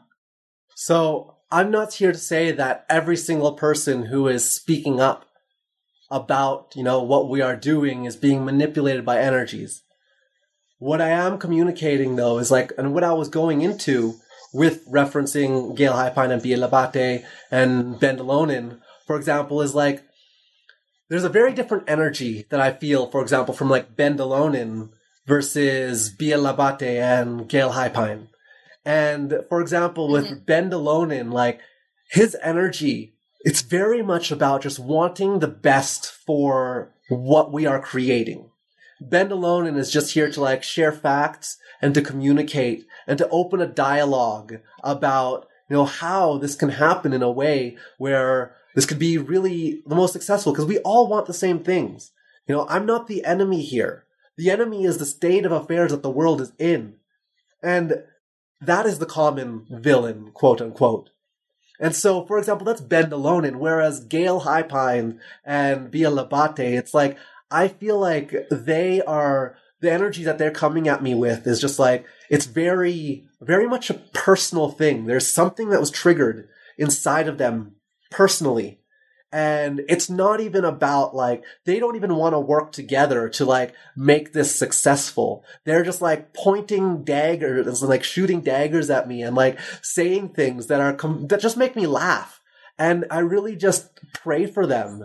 So 0.75 1.35
I'm 1.51 1.71
not 1.71 1.93
here 1.93 2.11
to 2.11 2.17
say 2.17 2.51
that 2.51 2.85
every 2.89 3.17
single 3.17 3.53
person 3.53 4.05
who 4.05 4.27
is 4.27 4.49
speaking 4.49 4.99
up 4.99 5.25
about, 6.09 6.73
you 6.75 6.83
know, 6.83 7.01
what 7.01 7.29
we 7.29 7.41
are 7.41 7.55
doing 7.55 8.05
is 8.05 8.15
being 8.15 8.45
manipulated 8.45 9.05
by 9.05 9.19
energies. 9.19 9.83
What 10.79 11.01
I 11.01 11.09
am 11.09 11.39
communicating 11.39 12.15
though 12.15 12.37
is 12.37 12.51
like, 12.51 12.71
and 12.77 12.93
what 12.93 13.03
I 13.03 13.13
was 13.13 13.29
going 13.29 13.61
into 13.61 14.15
with 14.53 14.87
referencing 14.91 15.75
Gayle 15.75 15.93
Highpine 15.93 16.31
and 16.31 16.41
Bia 16.41 16.57
Labate 16.57 17.25
and 17.51 17.99
Ben 17.99 18.17
De 18.17 18.23
Loenen, 18.23 18.79
for 19.05 19.15
example, 19.17 19.61
is 19.61 19.75
like, 19.75 20.03
there's 21.09 21.23
a 21.23 21.29
very 21.29 21.53
different 21.53 21.85
energy 21.87 22.45
that 22.49 22.59
I 22.59 22.73
feel, 22.73 23.07
for 23.07 23.21
example, 23.21 23.53
from 23.53 23.69
like 23.69 23.95
Ben 23.95 24.17
De 24.17 24.23
Loenen 24.23 24.89
versus 25.25 26.09
Bia 26.09 26.37
Labate 26.37 27.01
and 27.01 27.47
Gayle 27.47 27.71
Highpine. 27.71 28.27
And 28.85 29.43
for 29.49 29.61
example, 29.61 30.09
with 30.09 30.25
mm-hmm. 30.25 30.43
Ben 30.45 30.69
De 30.69 30.77
Loenen, 30.77 31.31
like 31.31 31.59
his 32.09 32.35
energy, 32.41 33.13
it's 33.41 33.61
very 33.61 34.01
much 34.01 34.31
about 34.31 34.61
just 34.61 34.79
wanting 34.79 35.39
the 35.39 35.47
best 35.47 36.11
for 36.11 36.93
what 37.09 37.51
we 37.51 37.65
are 37.65 37.79
creating. 37.79 38.49
Ben 38.99 39.29
De 39.29 39.35
Loenen 39.35 39.77
is 39.77 39.91
just 39.91 40.13
here 40.13 40.31
to 40.31 40.41
like 40.41 40.63
share 40.63 40.91
facts 40.91 41.57
and 41.81 41.93
to 41.93 42.01
communicate 42.01 42.85
and 43.05 43.17
to 43.17 43.29
open 43.29 43.61
a 43.61 43.67
dialogue 43.67 44.57
about, 44.83 45.47
you 45.69 45.75
know, 45.75 45.85
how 45.85 46.37
this 46.37 46.55
can 46.55 46.69
happen 46.69 47.13
in 47.13 47.21
a 47.21 47.31
way 47.31 47.77
where 47.97 48.55
this 48.77 48.85
could 48.85 48.99
be 48.99 49.17
really 49.17 49.81
the 49.87 49.95
most 49.95 50.13
successful 50.13 50.53
because 50.53 50.67
we 50.67 50.77
all 50.77 51.07
want 51.07 51.25
the 51.25 51.33
same 51.33 51.63
things. 51.63 52.11
You 52.47 52.53
know, 52.53 52.67
I'm 52.69 52.85
not 52.85 53.07
the 53.07 53.25
enemy 53.25 53.63
here. 53.63 54.05
The 54.37 54.51
enemy 54.51 54.83
is 54.83 54.99
the 54.99 55.05
state 55.07 55.47
of 55.47 55.51
affairs 55.51 55.89
that 55.89 56.03
the 56.03 56.11
world 56.11 56.41
is 56.41 56.51
in. 56.59 56.93
And 57.63 58.03
that 58.61 58.85
is 58.85 58.99
the 58.99 59.07
common 59.07 59.65
villain, 59.67 60.29
quote 60.31 60.61
unquote. 60.61 61.09
And 61.79 61.95
so, 61.95 62.23
for 62.27 62.37
example, 62.37 62.65
that's 62.65 62.79
Ben 62.79 63.09
De 63.09 63.17
Loenen, 63.17 63.55
whereas 63.55 64.05
Gayle 64.05 64.41
Highpine 64.41 65.17
and 65.43 65.89
Bia 65.89 66.11
Labate, 66.11 66.59
it's 66.59 66.93
like, 66.93 67.17
I 67.49 67.69
feel 67.69 67.97
like 67.97 68.35
they 68.51 69.01
are, 69.01 69.57
the 69.81 69.91
energy 69.91 70.23
that 70.23 70.37
they're 70.37 70.51
coming 70.51 70.87
at 70.87 71.01
me 71.01 71.15
with 71.15 71.47
is 71.47 71.59
just 71.59 71.79
like, 71.79 72.05
it's 72.29 72.45
very, 72.45 73.25
very 73.41 73.67
much 73.67 73.89
a 73.89 73.95
personal 73.95 74.69
thing. 74.69 75.07
There's 75.07 75.25
something 75.25 75.69
that 75.69 75.79
was 75.79 75.89
triggered 75.89 76.47
inside 76.77 77.27
of 77.27 77.39
them 77.39 77.76
personally. 78.09 78.79
And 79.31 79.81
it's 79.89 80.09
not 80.09 80.39
even 80.39 80.63
about 80.63 81.13
like 81.13 81.43
they 81.65 81.79
don't 81.79 81.97
even 81.97 82.15
want 82.15 82.33
to 82.33 82.39
work 82.39 82.71
together 82.71 83.27
to 83.29 83.45
like 83.45 83.73
make 83.95 84.31
this 84.31 84.55
successful. 84.55 85.43
They're 85.65 85.83
just 85.83 86.01
like 86.01 86.33
pointing 86.33 87.03
daggers 87.03 87.81
and 87.81 87.89
like 87.89 88.05
shooting 88.05 88.39
daggers 88.39 88.89
at 88.89 89.07
me 89.07 89.21
and 89.21 89.35
like 89.35 89.59
saying 89.81 90.29
things 90.29 90.67
that 90.67 90.79
are 90.79 90.93
com- 90.93 91.27
that 91.27 91.41
just 91.41 91.57
make 91.57 91.75
me 91.75 91.87
laugh. 91.87 92.41
And 92.79 93.05
i 93.09 93.19
really 93.19 93.55
just 93.55 93.89
pray 94.13 94.45
for 94.45 94.67
them 94.67 95.03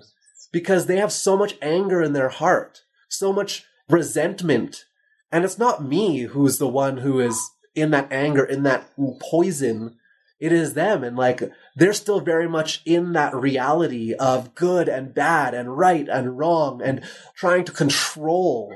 because 0.53 0.87
they 0.87 0.99
have 0.99 1.11
so 1.11 1.37
much 1.39 1.57
anger 1.63 2.03
in 2.03 2.13
their 2.13 2.29
heart 2.29 2.83
so 3.13 3.33
much 3.33 3.65
resentment. 3.89 4.85
And 5.31 5.45
it's 5.45 5.59
not 5.59 5.85
me 5.85 6.21
who's 6.21 6.59
the 6.59 6.69
one 6.69 6.99
who 6.99 7.21
is 7.21 7.51
in 7.75 7.91
that 7.91 8.13
anger 8.13 8.45
in 8.45 8.65
that 8.65 8.91
poison 9.21 9.97
it 10.43 10.51
is 10.51 10.75
them. 10.75 11.05
And 11.05 11.17
like, 11.17 11.41
they're 11.77 11.93
still 11.93 12.19
very 12.19 12.49
much 12.49 12.83
in 12.85 13.13
that 13.13 13.33
reality 13.33 14.13
of 14.13 14.57
good 14.57 14.89
and 14.89 15.15
bad 15.15 15.55
and 15.55 15.79
right 15.79 16.09
and 16.09 16.37
wrong 16.37 16.83
and 16.83 17.05
trying 17.37 17.65
to 17.67 17.71
control. 17.71 18.75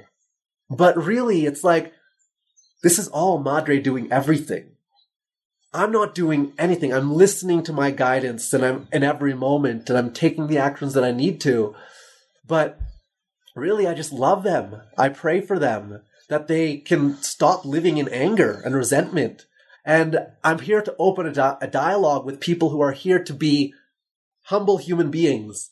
But 0.70 0.96
really, 0.96 1.44
it's 1.44 1.64
like, 1.64 1.92
this 2.84 3.00
is 3.00 3.08
all 3.08 3.38
Madre 3.38 3.80
doing 3.80 4.12
everything. 4.12 4.76
I'm 5.74 5.90
not 5.90 6.14
doing 6.14 6.52
anything. 6.56 6.94
I'm 6.94 7.12
listening 7.12 7.64
to 7.64 7.72
my 7.72 7.90
guidance 7.90 8.54
and 8.54 8.64
I'm 8.64 8.86
in 8.92 9.02
every 9.02 9.34
moment 9.34 9.90
and 9.90 9.98
I'm 9.98 10.12
taking 10.12 10.46
the 10.46 10.58
actions 10.58 10.94
that 10.94 11.02
I 11.02 11.10
need 11.10 11.40
to. 11.40 11.74
But 12.46 12.78
really, 13.56 13.88
I 13.88 13.94
just 13.94 14.12
love 14.12 14.44
them. 14.44 14.82
I 14.96 15.08
pray 15.08 15.40
for 15.40 15.58
them 15.58 16.02
that 16.28 16.46
they 16.46 16.76
can 16.76 17.16
stop 17.22 17.64
living 17.64 17.98
in 17.98 18.06
anger 18.08 18.62
and 18.64 18.76
resentment 18.76 19.46
and 19.86 20.18
I'm 20.42 20.58
here 20.58 20.82
to 20.82 20.96
open 20.98 21.26
a, 21.26 21.32
di- 21.32 21.56
a 21.62 21.68
dialogue 21.68 22.26
with 22.26 22.40
people 22.40 22.70
who 22.70 22.80
are 22.80 22.92
here 22.92 23.22
to 23.22 23.32
be 23.32 23.72
humble 24.42 24.78
human 24.78 25.12
beings, 25.12 25.70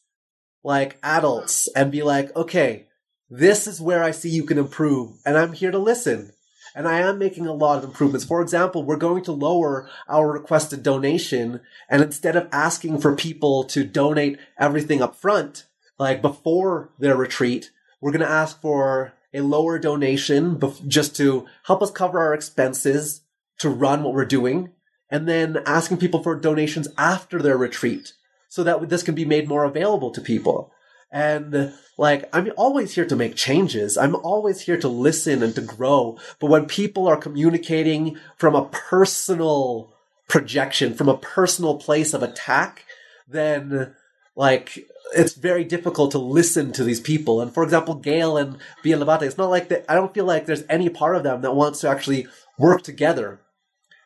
like 0.62 0.98
adults, 1.02 1.68
and 1.74 1.90
be 1.90 2.04
like, 2.04 2.34
okay, 2.36 2.86
this 3.28 3.66
is 3.66 3.80
where 3.80 4.04
I 4.04 4.12
see 4.12 4.30
you 4.30 4.44
can 4.44 4.56
improve, 4.56 5.18
and 5.26 5.36
I'm 5.36 5.52
here 5.52 5.72
to 5.72 5.78
listen. 5.78 6.30
And 6.76 6.88
I 6.88 7.00
am 7.00 7.18
making 7.18 7.46
a 7.46 7.52
lot 7.52 7.78
of 7.78 7.84
improvements. 7.84 8.24
For 8.24 8.40
example, 8.40 8.82
we're 8.82 8.96
going 8.96 9.22
to 9.24 9.32
lower 9.32 9.88
our 10.08 10.30
requested 10.30 10.82
donation, 10.84 11.60
and 11.88 12.00
instead 12.00 12.36
of 12.36 12.48
asking 12.52 13.00
for 13.00 13.16
people 13.16 13.64
to 13.64 13.84
donate 13.84 14.38
everything 14.58 15.02
up 15.02 15.16
front, 15.16 15.66
like 15.98 16.22
before 16.22 16.90
their 16.98 17.16
retreat, 17.16 17.72
we're 18.00 18.12
going 18.12 18.20
to 18.20 18.28
ask 18.28 18.60
for 18.60 19.12
a 19.32 19.40
lower 19.40 19.78
donation 19.78 20.60
just 20.86 21.16
to 21.16 21.46
help 21.64 21.82
us 21.82 21.90
cover 21.90 22.20
our 22.20 22.34
expenses 22.34 23.22
to 23.58 23.68
run 23.68 24.02
what 24.02 24.14
we're 24.14 24.24
doing 24.24 24.70
and 25.10 25.28
then 25.28 25.62
asking 25.66 25.98
people 25.98 26.22
for 26.22 26.34
donations 26.34 26.88
after 26.98 27.40
their 27.40 27.56
retreat 27.56 28.12
so 28.48 28.64
that 28.64 28.88
this 28.88 29.02
can 29.02 29.14
be 29.14 29.24
made 29.24 29.48
more 29.48 29.64
available 29.64 30.10
to 30.10 30.20
people. 30.20 30.72
And 31.10 31.72
like, 31.96 32.28
I'm 32.32 32.50
always 32.56 32.94
here 32.94 33.06
to 33.06 33.14
make 33.14 33.36
changes. 33.36 33.96
I'm 33.96 34.16
always 34.16 34.62
here 34.62 34.78
to 34.78 34.88
listen 34.88 35.42
and 35.42 35.54
to 35.54 35.60
grow. 35.60 36.18
But 36.40 36.50
when 36.50 36.66
people 36.66 37.06
are 37.06 37.16
communicating 37.16 38.18
from 38.36 38.56
a 38.56 38.64
personal 38.64 39.94
projection, 40.28 40.94
from 40.94 41.08
a 41.08 41.16
personal 41.16 41.76
place 41.76 42.14
of 42.14 42.22
attack, 42.22 42.84
then 43.28 43.94
like, 44.34 44.84
it's 45.14 45.34
very 45.34 45.62
difficult 45.62 46.10
to 46.12 46.18
listen 46.18 46.72
to 46.72 46.82
these 46.82 47.00
people. 47.00 47.40
And 47.40 47.54
for 47.54 47.62
example, 47.62 47.94
Gayle 47.94 48.36
and 48.36 48.58
Bia 48.82 48.98
Labate, 48.98 49.22
it's 49.22 49.38
not 49.38 49.50
like 49.50 49.68
that. 49.68 49.84
I 49.88 49.94
don't 49.94 50.12
feel 50.12 50.24
like 50.24 50.46
there's 50.46 50.64
any 50.68 50.88
part 50.88 51.14
of 51.14 51.22
them 51.22 51.42
that 51.42 51.54
wants 51.54 51.80
to 51.80 51.88
actually 51.88 52.26
work 52.58 52.82
together 52.82 53.40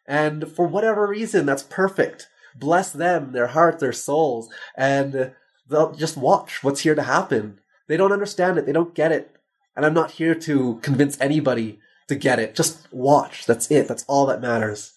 and 0.09 0.51
for 0.51 0.67
whatever 0.67 1.07
reason, 1.07 1.47
that's 1.47 1.63
perfect. 1.63 2.29
Bless 2.57 2.91
them, 2.91 3.33
their 3.33 3.49
heart, 3.49 3.79
their 3.79 3.93
souls, 3.93 4.49
and 4.77 5.33
they'll 5.69 5.93
just 5.93 6.17
watch 6.17 6.65
what's 6.65 6.81
here 6.81 6.95
to 6.95 7.03
happen. 7.03 7.61
They 7.87 7.99
don't 7.99 8.11
understand 8.13 8.59
it. 8.59 8.67
They 8.67 8.73
don't 8.73 8.95
get 8.95 9.13
it. 9.13 9.37
And 9.77 9.85
I'm 9.87 9.95
not 9.95 10.13
here 10.13 10.35
to 10.35 10.81
convince 10.83 11.21
anybody 11.21 11.79
to 12.09 12.17
get 12.17 12.39
it. 12.39 12.55
Just 12.55 12.93
watch. 12.93 13.47
That's 13.47 13.71
it. 13.71 13.87
That's 13.87 14.05
all 14.09 14.27
that 14.27 14.41
matters. 14.41 14.95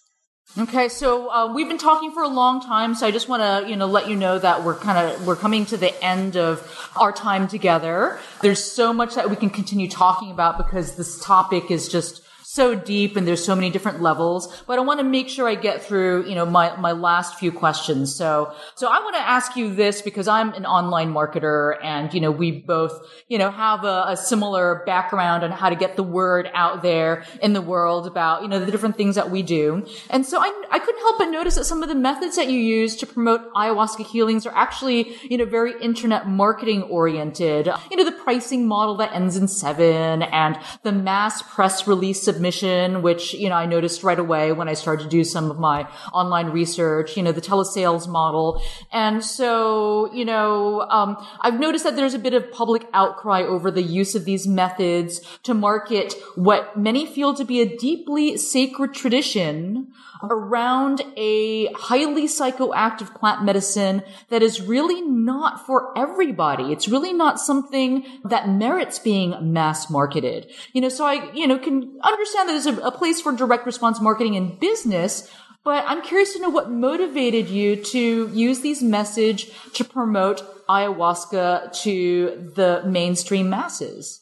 Okay, 0.57 0.89
so 0.89 1.29
uh, 1.29 1.53
we've 1.53 1.67
been 1.67 1.77
talking 1.77 2.11
for 2.11 2.23
a 2.23 2.27
long 2.27 2.61
time, 2.61 2.93
so 2.93 3.07
I 3.07 3.11
just 3.11 3.29
want 3.29 3.41
to, 3.41 3.69
you 3.69 3.77
know, 3.77 3.85
let 3.85 4.09
you 4.09 4.17
know 4.17 4.37
that 4.37 4.63
we're 4.63 4.75
kind 4.75 4.97
of 4.97 5.25
we're 5.25 5.37
coming 5.37 5.65
to 5.67 5.77
the 5.77 6.03
end 6.03 6.35
of 6.35 6.89
our 6.97 7.13
time 7.13 7.47
together. 7.47 8.19
There's 8.41 8.61
so 8.61 8.91
much 8.91 9.15
that 9.15 9.29
we 9.29 9.37
can 9.37 9.49
continue 9.49 9.87
talking 9.89 10.29
about 10.29 10.57
because 10.57 10.95
this 10.95 11.23
topic 11.23 11.71
is 11.71 11.87
just 11.87 12.21
so 12.51 12.75
deep 12.75 13.15
and 13.15 13.25
there's 13.25 13.41
so 13.41 13.55
many 13.55 13.69
different 13.69 14.01
levels, 14.01 14.61
but 14.67 14.77
I 14.77 14.81
want 14.81 14.99
to 14.99 15.05
make 15.05 15.29
sure 15.29 15.47
I 15.47 15.55
get 15.55 15.81
through, 15.81 16.27
you 16.27 16.35
know, 16.35 16.45
my, 16.45 16.75
my 16.75 16.91
last 16.91 17.39
few 17.39 17.49
questions. 17.49 18.13
So, 18.13 18.53
so 18.75 18.89
I 18.89 18.99
want 18.99 19.15
to 19.15 19.21
ask 19.21 19.55
you 19.55 19.73
this 19.73 20.01
because 20.01 20.27
I'm 20.27 20.51
an 20.55 20.65
online 20.65 21.13
marketer 21.13 21.77
and, 21.81 22.13
you 22.13 22.19
know, 22.19 22.29
we 22.29 22.51
both, 22.51 23.07
you 23.29 23.37
know, 23.37 23.51
have 23.51 23.85
a, 23.85 24.03
a 24.09 24.17
similar 24.17 24.83
background 24.85 25.45
on 25.45 25.51
how 25.51 25.69
to 25.69 25.77
get 25.77 25.95
the 25.95 26.03
word 26.03 26.51
out 26.53 26.81
there 26.81 27.23
in 27.41 27.53
the 27.53 27.61
world 27.61 28.05
about, 28.05 28.41
you 28.41 28.49
know, 28.49 28.59
the 28.59 28.69
different 28.69 28.97
things 28.97 29.15
that 29.15 29.31
we 29.31 29.43
do. 29.43 29.87
And 30.09 30.25
so 30.25 30.37
I, 30.41 30.51
I 30.69 30.79
couldn't 30.79 30.99
help 30.99 31.19
but 31.19 31.29
notice 31.29 31.55
that 31.55 31.63
some 31.63 31.81
of 31.81 31.87
the 31.87 31.95
methods 31.95 32.35
that 32.35 32.49
you 32.49 32.59
use 32.59 32.97
to 32.97 33.07
promote 33.07 33.49
ayahuasca 33.53 34.05
healings 34.05 34.45
are 34.45 34.53
actually, 34.53 35.15
you 35.23 35.37
know, 35.37 35.45
very 35.45 35.81
internet 35.81 36.27
marketing 36.27 36.83
oriented. 36.83 37.69
You 37.89 37.95
know, 37.95 38.03
the 38.03 38.11
pricing 38.11 38.67
model 38.67 38.97
that 38.97 39.13
ends 39.13 39.37
in 39.37 39.47
seven 39.47 40.23
and 40.23 40.59
the 40.83 40.91
mass 40.91 41.41
press 41.43 41.87
release 41.87 42.27
of 42.27 42.40
submission, 42.41 43.03
which, 43.03 43.35
you 43.35 43.49
know, 43.49 43.55
I 43.55 43.67
noticed 43.67 44.01
right 44.01 44.17
away 44.17 44.51
when 44.51 44.67
I 44.67 44.73
started 44.73 45.03
to 45.03 45.09
do 45.09 45.23
some 45.23 45.51
of 45.51 45.59
my 45.59 45.87
online 46.11 46.47
research, 46.47 47.15
you 47.15 47.21
know, 47.21 47.31
the 47.31 47.41
telesales 47.41 48.07
model. 48.07 48.63
And 48.91 49.23
so, 49.23 50.11
you 50.11 50.25
know, 50.25 50.81
um, 50.89 51.23
I've 51.41 51.59
noticed 51.59 51.83
that 51.83 51.95
there's 51.95 52.15
a 52.15 52.19
bit 52.19 52.33
of 52.33 52.51
public 52.51 52.87
outcry 52.93 53.43
over 53.43 53.69
the 53.69 53.83
use 53.83 54.15
of 54.15 54.25
these 54.25 54.47
methods 54.47 55.21
to 55.43 55.53
market 55.53 56.15
what 56.33 56.75
many 56.75 57.05
feel 57.05 57.35
to 57.35 57.45
be 57.45 57.61
a 57.61 57.77
deeply 57.77 58.37
sacred 58.37 58.95
tradition 58.95 59.93
around 60.29 61.01
a 61.17 61.71
highly 61.73 62.27
psychoactive 62.27 63.13
plant 63.15 63.43
medicine 63.43 64.03
that 64.29 64.43
is 64.43 64.61
really 64.61 65.01
not 65.01 65.65
for 65.65 65.97
everybody. 65.97 66.71
It's 66.71 66.87
really 66.87 67.13
not 67.13 67.39
something 67.39 68.05
that 68.23 68.49
merits 68.49 68.99
being 68.99 69.53
mass 69.53 69.89
marketed. 69.89 70.51
You 70.73 70.81
know, 70.81 70.89
so 70.89 71.05
I, 71.05 71.31
you 71.33 71.47
know, 71.47 71.57
can 71.57 71.99
understand 72.03 72.49
that 72.49 72.53
there's 72.53 72.77
a, 72.77 72.81
a 72.81 72.91
place 72.91 73.21
for 73.21 73.31
direct 73.31 73.65
response 73.65 73.99
marketing 73.99 74.35
in 74.35 74.57
business, 74.59 75.31
but 75.63 75.83
I'm 75.87 76.01
curious 76.01 76.33
to 76.33 76.41
know 76.41 76.49
what 76.49 76.71
motivated 76.71 77.49
you 77.49 77.75
to 77.75 78.29
use 78.33 78.61
these 78.61 78.81
message 78.81 79.51
to 79.73 79.83
promote 79.83 80.43
ayahuasca 80.67 81.73
to 81.83 82.51
the 82.55 82.81
mainstream 82.85 83.49
masses. 83.49 84.21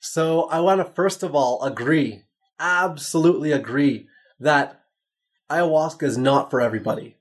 So 0.00 0.44
I 0.44 0.60
want 0.60 0.80
to 0.80 0.84
first 0.84 1.22
of 1.22 1.34
all 1.34 1.62
agree, 1.62 2.22
absolutely 2.60 3.52
agree 3.52 4.06
that 4.40 4.77
ayahuasca 5.50 6.02
is 6.02 6.18
not 6.18 6.50
for 6.50 6.60
everybody. 6.60 7.16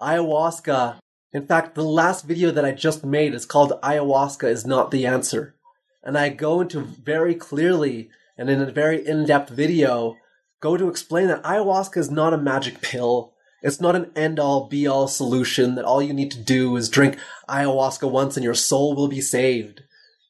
Ayahuasca, 0.00 0.98
in 1.32 1.46
fact, 1.46 1.74
the 1.74 1.82
last 1.82 2.24
video 2.24 2.50
that 2.50 2.64
I 2.64 2.72
just 2.72 3.04
made 3.04 3.34
is 3.34 3.44
called 3.44 3.80
Ayahuasca 3.82 4.48
is 4.48 4.64
not 4.64 4.90
the 4.90 5.06
answer. 5.06 5.54
And 6.02 6.16
I 6.16 6.28
go 6.28 6.60
into 6.60 6.80
very 6.80 7.34
clearly 7.34 8.10
and 8.36 8.48
in 8.48 8.62
a 8.62 8.70
very 8.70 9.04
in-depth 9.04 9.50
video, 9.50 10.16
go 10.60 10.76
to 10.76 10.88
explain 10.88 11.26
that 11.26 11.42
ayahuasca 11.42 11.96
is 11.96 12.10
not 12.10 12.32
a 12.32 12.38
magic 12.38 12.80
pill. 12.80 13.34
It's 13.62 13.80
not 13.80 13.96
an 13.96 14.12
end 14.14 14.38
all 14.38 14.68
be 14.68 14.86
all 14.86 15.08
solution 15.08 15.74
that 15.74 15.84
all 15.84 16.00
you 16.00 16.12
need 16.12 16.30
to 16.30 16.38
do 16.38 16.76
is 16.76 16.88
drink 16.88 17.18
ayahuasca 17.48 18.08
once 18.08 18.36
and 18.36 18.44
your 18.44 18.54
soul 18.54 18.94
will 18.94 19.08
be 19.08 19.20
saved. 19.20 19.82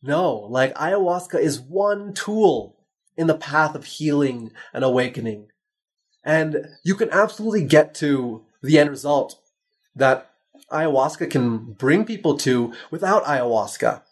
No, 0.02 0.34
like 0.34 0.74
ayahuasca 0.74 1.38
is 1.38 1.60
one 1.60 2.14
tool 2.14 2.76
in 3.16 3.26
the 3.26 3.34
path 3.34 3.74
of 3.74 3.84
healing 3.84 4.52
and 4.72 4.82
awakening. 4.82 5.48
And 6.28 6.66
you 6.84 6.94
can 6.94 7.08
absolutely 7.10 7.64
get 7.64 7.94
to 7.96 8.44
the 8.62 8.78
end 8.78 8.90
result 8.90 9.40
that 9.96 10.30
ayahuasca 10.70 11.30
can 11.30 11.72
bring 11.72 12.04
people 12.04 12.36
to 12.36 12.74
without 12.90 13.24
ayahuasca. 13.24 14.02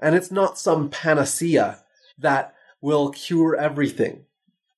And 0.00 0.14
it's 0.14 0.30
not 0.30 0.58
some 0.58 0.88
panacea 0.88 1.80
that 2.16 2.54
will 2.80 3.10
cure 3.10 3.54
everything. 3.54 4.24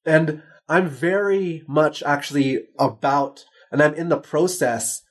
And 0.05 0.43
I'm 0.69 0.89
very 0.89 1.63
much 1.69 2.03
actually 2.03 2.67
about, 2.77 3.45
and 3.71 3.81
I'm 3.81 3.95
in 3.95 4.09
the 4.09 4.19
process. 4.19 5.03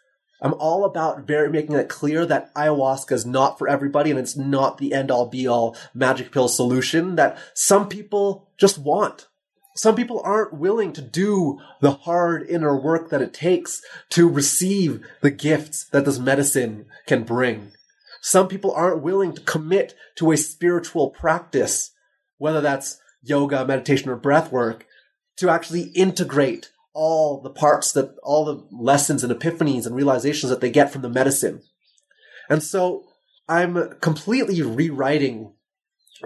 I'm 0.41 0.56
all 0.56 0.84
about 0.84 1.26
very 1.26 1.49
making 1.49 1.77
it 1.77 1.88
clear 1.88 2.26
that 2.26 2.53
ayahuasca 2.56 3.14
is 3.14 3.26
not 3.26 3.57
for 3.57 3.69
everybody 3.69 4.10
and 4.10 4.19
it's 4.19 4.35
not 4.35 4.80
the 4.80 4.93
end 4.93 5.11
all 5.11 5.27
be 5.27 5.47
all 5.47 5.77
magic 5.93 6.34
pill 6.34 6.49
solution 6.49 7.15
that 7.15 7.38
some 7.53 7.88
people 7.88 8.49
just 8.57 8.77
want. 8.77 9.28
Some 9.80 9.95
people 9.95 10.22
aren't 10.26 10.56
willing 10.56 10.91
to 10.91 11.01
do 11.01 11.61
the 11.80 11.91
hard 11.91 12.45
inner 12.49 12.76
work 12.76 13.11
that 13.11 13.22
it 13.22 13.34
takes 13.34 13.81
to 14.10 14.27
receive 14.27 15.06
the 15.22 15.31
gifts 15.31 15.85
that 15.85 16.03
this 16.03 16.19
medicine 16.19 16.85
can 17.07 17.23
bring. 17.23 17.72
Some 18.19 18.49
people 18.49 18.73
aren't 18.73 19.01
willing 19.01 19.34
to 19.35 19.41
commit 19.41 19.95
to 20.15 20.31
a 20.31 20.38
spiritual 20.38 21.11
practice, 21.11 21.91
whether 22.39 22.60
that's 22.60 22.99
yoga, 23.23 23.65
meditation, 23.65 24.10
or 24.10 24.18
breath 24.18 24.51
work, 24.51 24.85
to 25.38 25.49
actually 25.49 25.84
integrate 25.95 26.73
all 26.93 27.39
the 27.39 27.49
parts 27.49 27.93
that, 27.93 28.18
all 28.22 28.43
the 28.43 28.68
lessons 28.72 29.23
and 29.23 29.31
epiphanies 29.31 29.85
and 29.85 29.95
realizations 29.95 30.49
that 30.49 30.60
they 30.60 30.69
get 30.69 30.91
from 30.91 31.03
the 31.03 31.10
medicine. 31.10 31.61
And 32.49 32.61
so 32.61 33.06
I'm 33.47 33.97
completely 34.01 34.61
rewriting 34.61 35.53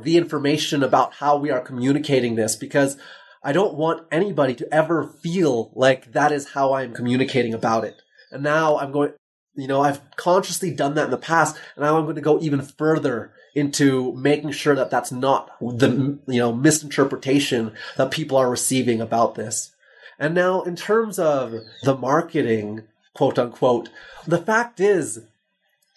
the 0.02 0.18
information 0.18 0.82
about 0.82 1.14
how 1.14 1.38
we 1.38 1.52
are 1.52 1.62
communicating 1.62 2.34
this 2.34 2.56
because 2.56 2.98
I 3.44 3.52
don't 3.52 3.76
want 3.76 4.08
anybody 4.12 4.56
to 4.56 4.74
ever 4.74 5.04
feel 5.04 5.72
like 5.76 6.14
that 6.14 6.32
is 6.32 6.52
how 6.52 6.74
I'm 6.74 6.94
communicating 6.94 7.54
about 7.54 7.84
it. 7.84 8.02
And 8.32 8.42
now 8.42 8.78
I'm 8.78 8.92
going, 8.92 9.14
you 9.56 9.68
know, 9.68 9.82
I've 9.82 10.02
consciously 10.16 10.72
done 10.72 10.96
that 10.96 11.06
in 11.06 11.12
the 11.12 11.18
past, 11.18 11.58
and 11.76 11.84
now 11.84 11.98
I'm 11.98 12.06
going 12.06 12.16
to 12.16 12.22
go 12.22 12.40
even 12.40 12.62
further 12.62 13.34
into 13.54 14.14
making 14.14 14.52
sure 14.52 14.76
that 14.76 14.90
that's 14.90 15.12
not 15.12 15.52
the, 15.60 16.20
you 16.28 16.40
know, 16.40 16.54
misinterpretation 16.54 17.74
that 17.98 18.12
people 18.12 18.38
are 18.38 18.50
receiving 18.50 19.02
about 19.02 19.36
this. 19.36 19.76
And 20.18 20.34
now, 20.34 20.62
in 20.62 20.76
terms 20.76 21.20
of 21.20 21.54
the 21.84 21.96
marketing, 21.96 22.84
quote 23.14 23.38
unquote, 23.38 23.90
the 24.26 24.38
fact 24.38 24.80
is, 24.80 25.20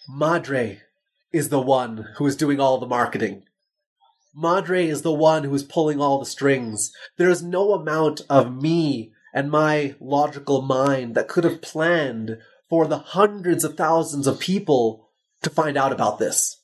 Madre 0.07 0.81
is 1.31 1.49
the 1.49 1.61
one 1.61 2.09
who 2.17 2.27
is 2.27 2.35
doing 2.35 2.59
all 2.59 2.77
the 2.77 2.85
marketing. 2.85 3.43
Madre 4.39 4.85
is 4.85 5.01
the 5.01 5.11
one 5.11 5.43
who 5.43 5.53
is 5.55 5.63
pulling 5.63 5.99
all 5.99 6.19
the 6.19 6.25
strings. 6.25 6.91
There 7.17 7.29
is 7.29 7.41
no 7.41 7.73
amount 7.73 8.21
of 8.29 8.61
me 8.61 9.11
and 9.33 9.49
my 9.49 9.95
logical 9.99 10.61
mind 10.61 11.15
that 11.15 11.27
could 11.27 11.43
have 11.43 11.59
planned 11.59 12.37
for 12.69 12.85
the 12.85 12.99
hundreds 12.99 13.63
of 13.63 13.75
thousands 13.75 14.27
of 14.27 14.39
people 14.39 15.09
to 15.41 15.49
find 15.49 15.75
out 15.75 15.91
about 15.91 16.19
this. 16.19 16.61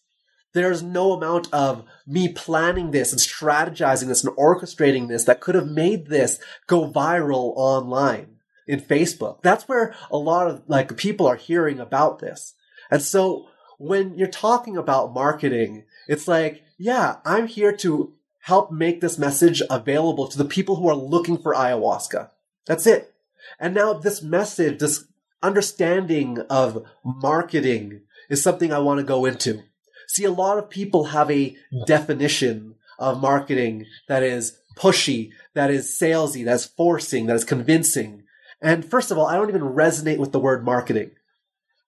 There's 0.54 0.84
no 0.84 1.14
amount 1.14 1.52
of 1.52 1.84
me 2.06 2.30
planning 2.30 2.91
this 2.91 3.12
and 3.12 3.20
strategizing 3.20 4.06
this 4.06 4.24
and 4.24 4.36
orchestrating 4.38 5.08
this 5.08 5.24
that 5.24 5.41
could 5.41 5.56
have 5.56 5.68
made 5.68 6.08
this 6.08 6.40
go 6.68 6.91
viral 6.91 7.54
online 7.56 8.36
in 8.68 8.82
Facebook. 8.82 9.41
That's 9.41 9.68
where 9.68 9.95
a 10.12 10.18
lot 10.18 10.48
of 10.48 10.62
like 10.68 10.95
people 10.95 11.26
are 11.26 11.38
hearing 11.38 11.80
about 11.80 12.20
this. 12.20 12.54
And 12.91 13.02
so 13.02 13.48
when 13.80 14.16
you're 14.16 14.28
talking 14.28 14.78
about 14.78 15.14
marketing, 15.14 15.86
it's 16.08 16.28
like, 16.28 16.64
yeah, 16.84 17.15
I'm 17.23 17.47
here 17.47 17.72
to 17.77 18.11
help 18.41 18.69
make 18.69 18.99
this 18.99 19.18
message 19.18 19.61
available 19.69 20.27
to 20.27 20.38
the 20.38 20.43
people 20.43 20.76
who 20.76 20.89
are 20.89 20.95
looking 20.95 21.38
for 21.38 21.55
ayahuasca. 21.55 22.30
That's 22.68 22.85
it. 22.85 23.14
And 23.57 23.73
now 23.73 23.93
this 23.93 24.22
message, 24.22 24.80
this 24.80 25.05
understanding 25.41 26.39
of 26.49 26.85
marketing 27.05 28.01
is 28.30 28.43
something 28.43 28.73
I 28.73 28.80
want 28.80 28.99
to 28.99 29.05
go 29.05 29.23
into. 29.23 29.64
See, 30.10 30.26
a 30.26 30.31
lot 30.31 30.57
of 30.57 30.69
people 30.69 31.05
have 31.05 31.31
a 31.31 31.55
definition 31.88 32.76
of 32.99 33.22
marketing 33.22 33.85
that 34.10 34.22
is 34.22 34.57
pushy, 34.76 35.31
that 35.53 35.72
is 35.72 35.88
salesy, 35.88 36.43
that's 36.43 36.65
forcing, 36.65 37.27
that 37.27 37.38
is 37.38 37.45
convincing. 37.45 38.23
And 38.61 38.84
first 38.84 39.10
of 39.10 39.18
all, 39.18 39.27
I 39.27 39.38
don't 39.38 39.47
even 39.47 39.61
resonate 39.61 40.18
with 40.18 40.34
the 40.34 40.39
word 40.39 40.65
marketing. 40.65 41.11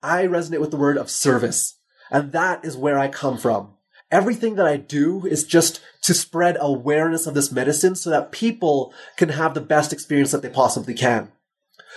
I 0.01 0.23
resonate 0.23 0.61
with 0.61 0.71
the 0.71 0.77
word 0.77 0.97
of 0.97 1.09
service. 1.09 1.79
And 2.09 2.31
that 2.31 2.63
is 2.63 2.77
where 2.77 2.97
I 2.97 3.09
come 3.09 3.37
from. 3.37 3.74
Everything 4.11 4.55
that 4.55 4.67
I 4.67 4.77
do 4.77 5.25
is 5.25 5.43
just 5.45 5.81
to 6.03 6.13
spread 6.13 6.57
awareness 6.59 7.25
of 7.25 7.33
this 7.33 7.51
medicine 7.51 7.95
so 7.95 8.09
that 8.11 8.31
people 8.31 8.93
can 9.17 9.29
have 9.29 9.53
the 9.53 9.61
best 9.61 9.91
experience 9.91 10.31
that 10.31 10.41
they 10.41 10.49
possibly 10.49 10.93
can. 10.93 11.31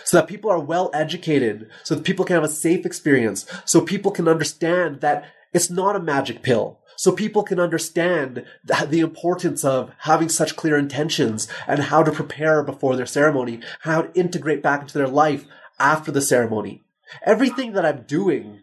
So 0.04 0.16
that 0.16 0.28
people 0.28 0.50
are 0.50 0.60
well 0.60 0.90
educated, 0.94 1.68
so 1.84 1.94
that 1.94 2.04
people 2.04 2.24
can 2.24 2.34
have 2.34 2.44
a 2.44 2.48
safe 2.48 2.86
experience, 2.86 3.44
so 3.64 3.80
people 3.80 4.10
can 4.10 4.26
understand 4.26 5.00
that 5.00 5.26
it's 5.52 5.68
not 5.68 5.96
a 5.96 6.00
magic 6.00 6.42
pill. 6.42 6.78
So 6.96 7.12
people 7.12 7.42
can 7.42 7.60
understand 7.60 8.44
the 8.64 9.00
importance 9.00 9.64
of 9.64 9.92
having 9.98 10.28
such 10.28 10.56
clear 10.56 10.76
intentions 10.76 11.46
and 11.66 11.80
how 11.80 12.02
to 12.02 12.10
prepare 12.10 12.62
before 12.62 12.96
their 12.96 13.06
ceremony, 13.06 13.60
how 13.80 14.02
to 14.02 14.18
integrate 14.18 14.62
back 14.62 14.80
into 14.80 14.98
their 14.98 15.08
life 15.08 15.46
after 15.78 16.10
the 16.10 16.22
ceremony. 16.22 16.82
Everything 17.22 17.72
that 17.72 17.86
I'm 17.86 18.02
doing 18.02 18.62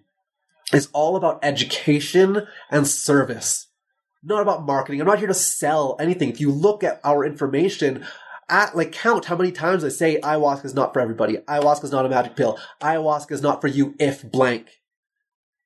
is 0.74 0.90
all 0.94 1.16
about 1.16 1.40
education 1.44 2.48
and 2.70 2.88
service, 2.88 3.68
not 4.24 4.42
about 4.42 4.66
marketing. 4.66 5.00
I'm 5.00 5.08
not 5.08 5.20
here 5.20 5.28
to 5.28 5.34
sell 5.34 5.96
anything. 6.00 6.30
If 6.30 6.42
you 6.42 6.52
look 6.52 6.84
at 6.84 7.00
our 7.04 7.24
information, 7.26 8.06
at 8.50 8.76
like 8.76 8.92
count 8.92 9.26
how 9.26 9.36
many 9.36 9.52
times 9.52 9.84
I 9.84 9.90
say 9.90 10.20
ayahuasca 10.22 10.66
is 10.66 10.74
not 10.74 10.94
for 10.94 11.00
everybody. 11.00 11.38
Ayahuasca 11.38 11.86
is 11.86 11.92
not 11.92 12.06
a 12.06 12.10
magic 12.10 12.36
pill. 12.36 12.60
Ayahuasca 12.82 13.32
is 13.32 13.42
not 13.42 13.62
for 13.62 13.68
you 13.68 13.96
if 14.00 14.24
blank. 14.30 14.82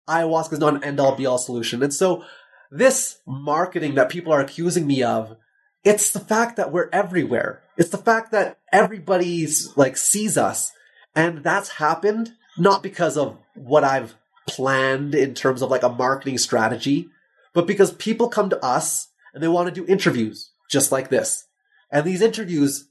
Ayahuasca 0.08 0.54
is 0.54 0.60
not 0.60 0.76
an 0.76 0.84
end 0.84 1.00
all 1.00 1.16
be 1.16 1.26
all 1.26 1.38
solution. 1.38 1.84
And 1.84 1.94
so 1.94 2.24
this 2.72 3.20
marketing 3.26 3.96
that 3.96 4.10
people 4.10 4.32
are 4.34 4.42
accusing 4.42 4.88
me 4.88 5.04
of, 5.04 5.38
it's 5.84 6.12
the 6.12 6.20
fact 6.20 6.58
that 6.58 6.72
we're 6.72 6.90
everywhere. 6.92 7.62
It's 7.78 7.90
the 7.90 7.98
fact 7.98 8.32
that 8.32 8.60
everybody's 8.72 9.76
like 9.78 9.98
sees 9.98 10.38
us. 10.38 10.72
And 11.16 11.44
that's 11.44 11.70
happened 11.70 12.34
not 12.58 12.84
because 12.84 13.18
of 13.18 13.38
what 13.56 13.84
I've 13.84 14.16
planned 14.50 15.16
in 15.16 15.34
terms 15.34 15.62
of 15.62 15.70
like 15.70 15.84
a 15.84 15.90
marketing 15.90 16.38
strategy, 16.38 17.10
but 17.54 17.68
because 17.68 17.94
people 17.94 18.30
come 18.30 18.50
to 18.50 18.64
us 18.64 19.08
and 19.34 19.44
they 19.44 19.48
want 19.48 19.68
to 19.68 19.74
do 19.74 19.92
interviews 19.92 20.52
just 20.70 20.92
like 20.92 21.10
this. 21.10 21.46
And 21.92 22.06
these 22.06 22.22
interviews 22.22 22.88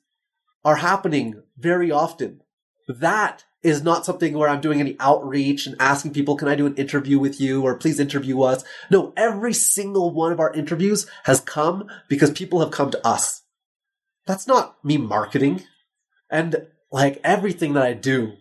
are 0.65 0.77
happening 0.77 1.43
very 1.57 1.91
often. 1.91 2.41
That 2.89 3.45
is 3.63 3.83
not 3.83 4.05
something 4.05 4.37
where 4.37 4.49
I'm 4.49 4.61
doing 4.61 4.81
any 4.81 4.97
outreach 5.01 5.67
and 5.67 5.77
asking 5.81 6.13
people, 6.13 6.37
can 6.37 6.49
I 6.49 6.55
do 6.55 6.67
an 6.67 6.77
interview 6.77 7.19
with 7.19 7.41
you 7.41 7.63
or 7.63 7.75
please 7.75 7.99
interview 7.99 8.43
us? 8.43 8.65
No, 8.91 9.13
every 9.17 9.53
single 9.53 10.11
one 10.13 10.33
of 10.33 10.41
our 10.41 10.53
interviews 10.53 11.07
has 11.25 11.41
come 11.41 11.89
because 12.09 12.31
people 12.31 12.61
have 12.61 12.71
come 12.71 12.91
to 12.91 13.07
us. 13.07 13.43
That's 14.27 14.47
not 14.47 14.83
me 14.85 14.97
marketing. 14.97 15.65
And 16.31 16.69
like 16.93 17.21
everything 17.25 17.73
that 17.75 17.83
I 17.83 17.95
do 17.95 18.35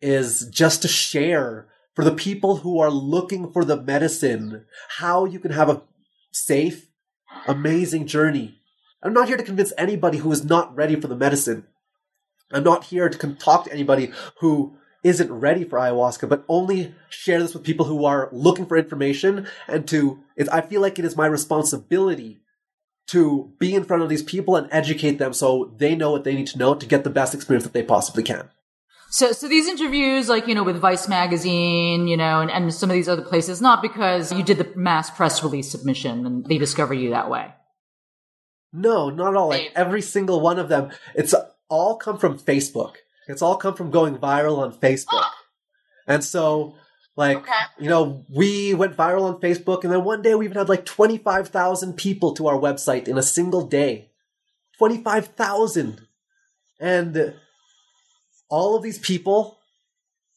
is 0.00 0.48
just 0.48 0.82
to 0.82 0.88
share 0.88 1.66
for 1.96 2.04
the 2.04 2.14
people 2.14 2.58
who 2.58 2.78
are 2.78 2.90
looking 2.90 3.50
for 3.50 3.64
the 3.64 3.82
medicine, 3.82 4.66
how 4.98 5.24
you 5.24 5.40
can 5.40 5.50
have 5.50 5.70
a 5.70 5.82
safe, 6.30 6.88
amazing 7.48 8.06
journey. 8.06 8.60
I'm 9.02 9.14
not 9.14 9.28
here 9.28 9.38
to 9.38 9.42
convince 9.42 9.72
anybody 9.78 10.18
who 10.18 10.30
is 10.30 10.44
not 10.44 10.76
ready 10.76 10.94
for 10.94 11.08
the 11.08 11.16
medicine. 11.16 11.66
I'm 12.52 12.62
not 12.64 12.84
here 12.84 13.08
to 13.08 13.34
talk 13.34 13.64
to 13.64 13.72
anybody 13.72 14.12
who 14.40 14.76
isn't 15.02 15.32
ready 15.32 15.64
for 15.64 15.78
ayahuasca, 15.78 16.28
but 16.28 16.44
only 16.48 16.94
share 17.08 17.40
this 17.40 17.54
with 17.54 17.64
people 17.64 17.86
who 17.86 18.04
are 18.04 18.28
looking 18.30 18.66
for 18.66 18.76
information 18.76 19.46
and 19.66 19.88
to, 19.88 20.20
I 20.52 20.60
feel 20.60 20.82
like 20.82 20.98
it 20.98 21.04
is 21.04 21.16
my 21.16 21.26
responsibility 21.26 22.40
to 23.08 23.52
be 23.58 23.74
in 23.74 23.84
front 23.84 24.02
of 24.02 24.08
these 24.08 24.22
people 24.22 24.56
and 24.56 24.68
educate 24.70 25.18
them 25.18 25.32
so 25.32 25.72
they 25.78 25.94
know 25.94 26.10
what 26.10 26.24
they 26.24 26.34
need 26.34 26.48
to 26.48 26.58
know 26.58 26.74
to 26.74 26.86
get 26.86 27.04
the 27.04 27.10
best 27.10 27.34
experience 27.34 27.64
that 27.64 27.72
they 27.72 27.82
possibly 27.82 28.22
can. 28.22 28.50
So, 29.16 29.32
so 29.32 29.48
these 29.48 29.66
interviews, 29.66 30.28
like, 30.28 30.46
you 30.46 30.54
know, 30.54 30.62
with 30.62 30.76
Vice 30.76 31.08
magazine, 31.08 32.06
you 32.06 32.18
know, 32.18 32.42
and, 32.42 32.50
and 32.50 32.74
some 32.74 32.90
of 32.90 32.94
these 32.94 33.08
other 33.08 33.22
places, 33.22 33.62
not 33.62 33.80
because 33.80 34.30
you 34.30 34.42
did 34.42 34.58
the 34.58 34.70
mass 34.76 35.08
press 35.08 35.42
release 35.42 35.70
submission 35.70 36.26
and 36.26 36.44
they 36.44 36.58
discovered 36.58 36.96
you 36.96 37.08
that 37.12 37.30
way. 37.30 37.54
No, 38.74 39.08
not 39.08 39.28
at 39.28 39.36
all. 39.36 39.48
Like 39.48 39.72
every 39.74 40.02
single 40.02 40.40
one 40.40 40.58
of 40.58 40.68
them, 40.68 40.90
it's 41.14 41.34
all 41.70 41.96
come 41.96 42.18
from 42.18 42.38
Facebook. 42.38 42.96
It's 43.26 43.40
all 43.40 43.56
come 43.56 43.74
from 43.74 43.90
going 43.90 44.18
viral 44.18 44.58
on 44.58 44.74
Facebook. 44.74 45.30
And 46.06 46.22
so, 46.22 46.76
like, 47.16 47.38
okay. 47.38 47.52
you 47.78 47.88
know, 47.88 48.26
we 48.28 48.74
went 48.74 48.98
viral 48.98 49.22
on 49.22 49.40
Facebook, 49.40 49.82
and 49.82 49.90
then 49.94 50.04
one 50.04 50.20
day 50.20 50.34
we 50.34 50.44
even 50.44 50.58
had 50.58 50.68
like 50.68 50.84
25,000 50.84 51.94
people 51.94 52.34
to 52.34 52.48
our 52.48 52.58
website 52.58 53.08
in 53.08 53.16
a 53.16 53.22
single 53.22 53.66
day. 53.66 54.10
25,000. 54.76 56.02
And 56.78 57.34
all 58.48 58.76
of 58.76 58.82
these 58.82 58.98
people 58.98 59.58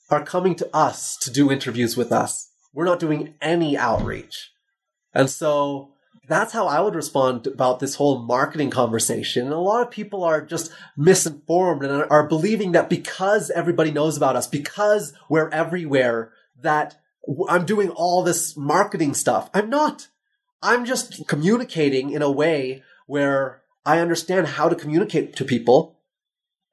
are 0.09 0.23
coming 0.23 0.55
to 0.55 0.75
us 0.75 1.17
to 1.17 1.31
do 1.31 1.51
interviews 1.51 1.95
with 1.95 2.11
us. 2.11 2.49
We're 2.73 2.85
not 2.85 2.99
doing 2.99 3.35
any 3.41 3.77
outreach. 3.77 4.51
And 5.13 5.29
so 5.29 5.93
that's 6.27 6.53
how 6.53 6.67
I 6.67 6.79
would 6.79 6.95
respond 6.95 7.47
about 7.47 7.79
this 7.79 7.95
whole 7.95 8.19
marketing 8.19 8.69
conversation. 8.69 9.45
And 9.45 9.53
a 9.53 9.59
lot 9.59 9.81
of 9.81 9.91
people 9.91 10.23
are 10.23 10.45
just 10.45 10.71
misinformed 10.95 11.83
and 11.83 12.05
are 12.09 12.27
believing 12.27 12.71
that 12.73 12.89
because 12.89 13.49
everybody 13.49 13.91
knows 13.91 14.17
about 14.17 14.35
us, 14.35 14.47
because 14.47 15.13
we're 15.27 15.49
everywhere, 15.49 16.31
that 16.61 16.99
I'm 17.47 17.65
doing 17.65 17.89
all 17.89 18.23
this 18.23 18.55
marketing 18.57 19.13
stuff. 19.13 19.49
I'm 19.53 19.69
not. 19.69 20.07
I'm 20.61 20.85
just 20.85 21.27
communicating 21.27 22.11
in 22.11 22.21
a 22.21 22.31
way 22.31 22.83
where 23.07 23.61
I 23.85 23.99
understand 23.99 24.47
how 24.47 24.69
to 24.69 24.75
communicate 24.75 25.35
to 25.37 25.45
people. 25.45 25.98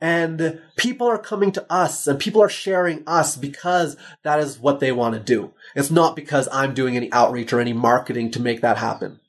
And 0.01 0.60
people 0.77 1.06
are 1.06 1.18
coming 1.18 1.52
to 1.52 1.73
us 1.73 2.06
and 2.06 2.18
people 2.18 2.43
are 2.43 2.51
sharing 2.51 3.02
us 3.06 3.35
because 3.36 3.97
that 4.24 4.39
is 4.39 4.59
what 4.59 4.78
they 4.78 4.93
want 4.93 5.14
to 5.14 5.20
do. 5.20 5.52
It's 5.74 5.90
not 5.90 6.14
because 6.14 6.48
I'm 6.52 6.74
doing 6.74 6.97
any 6.97 7.10
outreach 7.12 7.52
or 7.52 7.60
any 7.60 7.73
marketing 7.73 8.31
to 8.32 8.40
make 8.40 8.60
that 8.60 8.77
happen. 8.77 9.20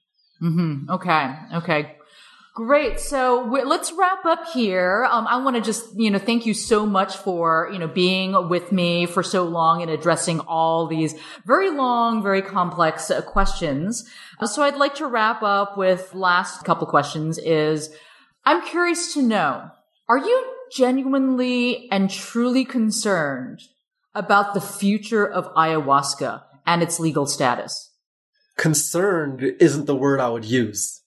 Mm-hmm. 0.42 0.90
Okay. 0.92 1.36
Okay. 1.56 1.96
Great. 2.54 3.00
So 3.00 3.44
let's 3.66 3.92
wrap 3.94 4.26
up 4.26 4.48
here. 4.48 5.08
Um, 5.12 5.28
I 5.28 5.38
want 5.38 5.56
to 5.58 5.62
just, 5.62 5.96
you 5.96 6.10
know, 6.10 6.18
thank 6.18 6.48
you 6.48 6.56
so 6.56 6.88
much 6.88 7.16
for, 7.16 7.70
you 7.72 7.78
know, 7.78 7.88
being 7.88 8.50
with 8.50 8.72
me 8.72 9.06
for 9.06 9.22
so 9.22 9.44
long 9.44 9.84
and 9.84 9.92
addressing 9.92 10.40
all 10.40 10.88
these 10.88 11.14
very 11.46 11.70
long, 11.70 12.24
very 12.24 12.42
complex 12.42 13.12
uh, 13.12 13.22
questions. 13.22 14.10
So 14.44 14.64
I'd 14.64 14.76
like 14.76 14.96
to 14.96 15.06
wrap 15.06 15.44
up 15.44 15.78
with 15.78 16.16
last 16.16 16.66
couple 16.66 16.88
questions 16.88 17.38
is 17.38 17.92
I'm 18.44 18.66
curious 18.66 19.14
to 19.14 19.22
know, 19.22 19.70
are 20.10 20.18
you 20.18 20.54
genuinely 20.72 21.90
and 21.92 22.10
truly 22.10 22.66
concerned 22.66 23.62
about 24.14 24.54
the 24.54 24.62
future 24.62 25.28
of 25.28 25.54
ayahuasca 25.54 26.44
and 26.66 26.82
its 26.82 27.00
legal 27.00 27.26
status? 27.26 27.92
Concerned 28.58 29.44
isn't 29.60 29.86
the 29.86 29.96
word 29.96 30.20
I 30.20 30.30
would 30.30 30.46
use 30.46 31.02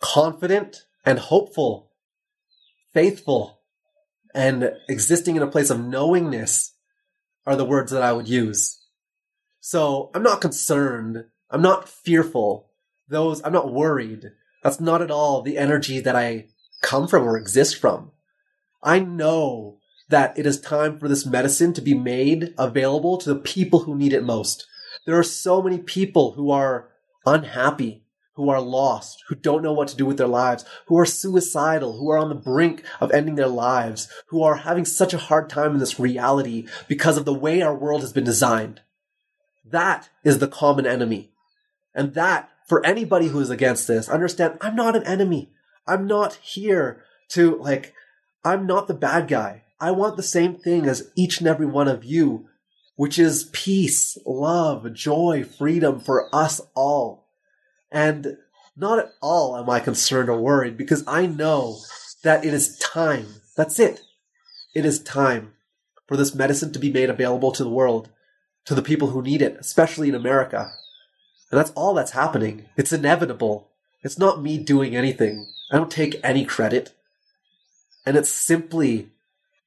confident 0.00 0.84
and 1.04 1.18
hopeful, 1.18 1.90
faithful, 2.92 3.60
and 4.34 4.72
existing 4.88 5.36
in 5.36 5.42
a 5.42 5.48
place 5.48 5.70
of 5.70 5.84
knowingness 5.84 6.74
are 7.46 7.56
the 7.56 7.64
words 7.64 7.90
that 7.92 8.02
I 8.02 8.12
would 8.12 8.28
use. 8.28 8.80
So 9.60 10.10
I'm 10.14 10.22
not 10.22 10.40
concerned. 10.40 11.24
I'm 11.50 11.62
not 11.62 11.88
fearful. 11.88 12.70
Those, 13.08 13.42
I'm 13.44 13.52
not 13.52 13.72
worried. 13.72 14.32
That's 14.62 14.80
not 14.80 15.02
at 15.02 15.10
all 15.10 15.42
the 15.42 15.56
energy 15.58 16.00
that 16.00 16.14
I 16.14 16.46
come 16.82 17.08
from 17.08 17.24
or 17.24 17.36
exist 17.36 17.76
from. 17.76 18.12
I 18.82 19.00
know 19.00 19.78
that 20.08 20.38
it 20.38 20.46
is 20.46 20.60
time 20.60 20.98
for 20.98 21.08
this 21.08 21.26
medicine 21.26 21.72
to 21.74 21.80
be 21.80 21.94
made 21.94 22.54
available 22.56 23.18
to 23.18 23.28
the 23.28 23.40
people 23.40 23.80
who 23.80 23.96
need 23.96 24.12
it 24.12 24.24
most. 24.24 24.66
There 25.06 25.18
are 25.18 25.24
so 25.24 25.62
many 25.62 25.78
people 25.78 26.32
who 26.32 26.50
are 26.50 26.90
unhappy, 27.26 28.04
who 28.34 28.48
are 28.48 28.60
lost, 28.60 29.24
who 29.28 29.34
don't 29.34 29.62
know 29.62 29.72
what 29.72 29.88
to 29.88 29.96
do 29.96 30.06
with 30.06 30.16
their 30.16 30.28
lives, 30.28 30.64
who 30.86 30.98
are 30.98 31.04
suicidal, 31.04 31.98
who 31.98 32.10
are 32.10 32.18
on 32.18 32.28
the 32.28 32.34
brink 32.34 32.84
of 33.00 33.10
ending 33.10 33.34
their 33.34 33.48
lives, 33.48 34.08
who 34.28 34.42
are 34.42 34.56
having 34.56 34.84
such 34.84 35.12
a 35.12 35.18
hard 35.18 35.50
time 35.50 35.72
in 35.72 35.78
this 35.78 35.98
reality 35.98 36.66
because 36.86 37.16
of 37.16 37.24
the 37.24 37.34
way 37.34 37.60
our 37.60 37.74
world 37.74 38.00
has 38.00 38.12
been 38.12 38.24
designed. 38.24 38.80
That 39.64 40.08
is 40.24 40.38
the 40.38 40.48
common 40.48 40.86
enemy. 40.86 41.32
And 41.94 42.14
that, 42.14 42.48
for 42.66 42.84
anybody 42.86 43.28
who 43.28 43.40
is 43.40 43.50
against 43.50 43.88
this, 43.88 44.08
understand 44.08 44.56
I'm 44.60 44.76
not 44.76 44.96
an 44.96 45.04
enemy. 45.04 45.52
I'm 45.86 46.06
not 46.06 46.34
here 46.34 47.02
to, 47.30 47.56
like, 47.56 47.92
I'm 48.44 48.66
not 48.66 48.88
the 48.88 48.94
bad 48.94 49.28
guy. 49.28 49.64
I 49.80 49.90
want 49.90 50.16
the 50.16 50.22
same 50.22 50.54
thing 50.54 50.86
as 50.86 51.10
each 51.16 51.38
and 51.38 51.48
every 51.48 51.66
one 51.66 51.88
of 51.88 52.04
you, 52.04 52.48
which 52.96 53.18
is 53.18 53.50
peace, 53.52 54.18
love, 54.26 54.92
joy, 54.92 55.44
freedom 55.44 56.00
for 56.00 56.34
us 56.34 56.60
all. 56.74 57.28
And 57.90 58.38
not 58.76 58.98
at 58.98 59.12
all 59.20 59.56
am 59.56 59.68
I 59.70 59.80
concerned 59.80 60.28
or 60.28 60.40
worried 60.40 60.76
because 60.76 61.04
I 61.06 61.26
know 61.26 61.78
that 62.22 62.44
it 62.44 62.54
is 62.54 62.78
time. 62.78 63.26
That's 63.56 63.78
it. 63.78 64.00
It 64.74 64.84
is 64.84 65.02
time 65.02 65.52
for 66.06 66.16
this 66.16 66.34
medicine 66.34 66.72
to 66.72 66.78
be 66.78 66.92
made 66.92 67.10
available 67.10 67.52
to 67.52 67.64
the 67.64 67.70
world, 67.70 68.08
to 68.64 68.74
the 68.74 68.82
people 68.82 69.08
who 69.08 69.22
need 69.22 69.42
it, 69.42 69.56
especially 69.58 70.08
in 70.08 70.14
America. 70.14 70.72
And 71.50 71.58
that's 71.58 71.70
all 71.72 71.94
that's 71.94 72.12
happening. 72.12 72.66
It's 72.76 72.92
inevitable. 72.92 73.70
It's 74.02 74.18
not 74.18 74.42
me 74.42 74.58
doing 74.58 74.94
anything. 74.94 75.48
I 75.70 75.76
don't 75.76 75.90
take 75.90 76.20
any 76.22 76.44
credit. 76.44 76.94
And 78.08 78.16
it's 78.16 78.32
simply 78.32 79.10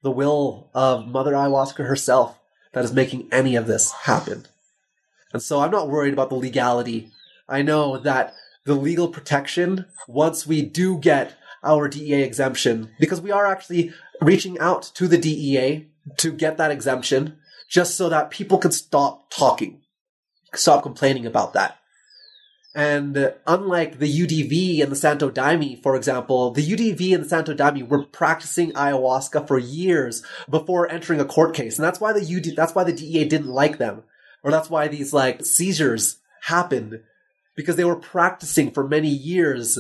the 0.01 0.09
will 0.09 0.72
of 0.73 1.07
Mother 1.07 1.34
Ayahuasca 1.34 1.85
herself 1.85 2.39
that 2.73 2.84
is 2.84 2.91
making 2.91 3.27
any 3.31 3.55
of 3.55 3.68
this 3.68 3.91
happen. 3.91 4.47
And 5.31 5.43
so 5.43 5.59
I'm 5.59 5.69
not 5.69 5.89
worried 5.89 6.13
about 6.13 6.30
the 6.30 6.35
legality 6.35 7.11
I 7.47 7.61
know 7.61 7.99
that 7.99 8.34
the 8.65 8.73
legal 8.73 9.09
protection, 9.09 9.85
once 10.07 10.47
we 10.47 10.63
do 10.63 10.97
get 10.97 11.35
our 11.63 11.88
DEA 11.88 12.23
exemption, 12.23 12.89
because 12.99 13.22
we 13.22 13.30
are 13.30 13.45
actually 13.45 13.93
reaching 14.22 14.57
out 14.57 14.81
to 14.95 15.07
the 15.07 15.19
DEA 15.19 15.88
to 16.18 16.31
get 16.31 16.57
that 16.57 16.72
exemption, 16.72 17.38
just 17.69 17.95
so 17.95 18.09
that 18.09 18.31
people 18.31 18.57
can 18.57 18.72
stop 18.72 19.30
talking, 19.30 19.81
stop 20.55 20.81
complaining 20.81 21.27
about 21.27 21.53
that. 21.53 21.77
And 22.73 23.34
unlike 23.45 23.99
the 23.99 24.10
UDV 24.10 24.81
and 24.81 24.91
the 24.91 24.95
Santo 24.95 25.30
Daime, 25.30 25.81
for 25.84 25.95
example, 25.95 26.52
the 26.52 26.65
UDV 26.65 27.14
and 27.14 27.26
the 27.26 27.30
Santo 27.30 27.53
Daime 27.53 27.88
were 27.88 28.06
practicing 28.06 28.72
ayahuasca 28.72 29.45
for 29.45 29.60
years 29.60 30.23
before 30.49 30.89
entering 30.89 31.19
a 31.19 31.26
court 31.26 31.53
case. 31.53 31.77
And 31.77 31.85
that's 31.85 31.99
why 31.99 32.14
the 32.14 32.22
UD, 32.22 32.56
that's 32.56 32.73
why 32.73 32.85
the 32.85 32.93
DEA 32.93 33.26
didn't 33.26 33.49
like 33.49 33.77
them. 33.77 34.03
Or 34.41 34.52
that's 34.52 34.69
why 34.69 34.88
these 34.88 35.14
like 35.14 35.45
seizures 35.45 36.18
happened 36.43 37.02
because 37.56 37.76
they 37.76 37.84
were 37.84 37.98
practicing 37.98 38.72
for 38.72 38.88
many 38.88 39.10
years 39.10 39.77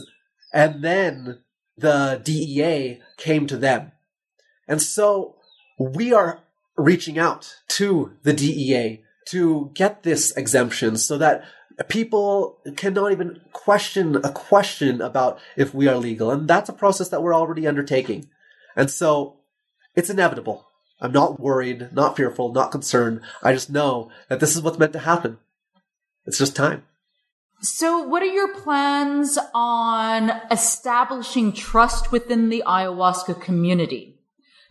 and 0.53 0.83
then 0.83 1.39
the 1.77 2.21
DEA 2.23 3.01
came 3.17 3.47
to 3.47 3.57
them. 3.57 3.93
And 4.67 4.81
so 4.81 5.37
we 5.79 6.13
are 6.13 6.41
reaching 6.77 7.17
out 7.17 7.55
to 7.69 8.11
the 8.23 8.33
DEA 8.33 9.03
to 9.27 9.71
get 9.73 10.03
this 10.03 10.35
exemption 10.35 10.97
so 10.97 11.17
that 11.17 11.43
people 11.87 12.59
cannot 12.75 13.11
even 13.11 13.41
question 13.53 14.17
a 14.17 14.31
question 14.31 15.01
about 15.01 15.39
if 15.55 15.73
we 15.73 15.87
are 15.87 15.95
legal. 15.95 16.31
And 16.31 16.47
that's 16.47 16.69
a 16.69 16.73
process 16.73 17.09
that 17.09 17.23
we're 17.23 17.35
already 17.35 17.67
undertaking. 17.67 18.29
And 18.75 18.89
so 18.89 19.37
it's 19.95 20.09
inevitable. 20.09 20.65
I'm 20.99 21.11
not 21.11 21.39
worried, 21.39 21.89
not 21.91 22.15
fearful, 22.15 22.53
not 22.53 22.71
concerned. 22.71 23.21
I 23.41 23.53
just 23.53 23.69
know 23.69 24.11
that 24.29 24.39
this 24.39 24.55
is 24.55 24.61
what's 24.61 24.77
meant 24.77 24.93
to 24.93 24.99
happen. 24.99 25.39
It's 26.25 26.37
just 26.37 26.55
time. 26.55 26.83
So, 27.63 28.01
what 28.01 28.23
are 28.23 28.27
your 28.27 28.55
plans 28.55 29.37
on 29.53 30.31
establishing 30.49 31.53
trust 31.53 32.11
within 32.11 32.49
the 32.49 32.63
ayahuasca 32.65 33.39
community? 33.41 34.20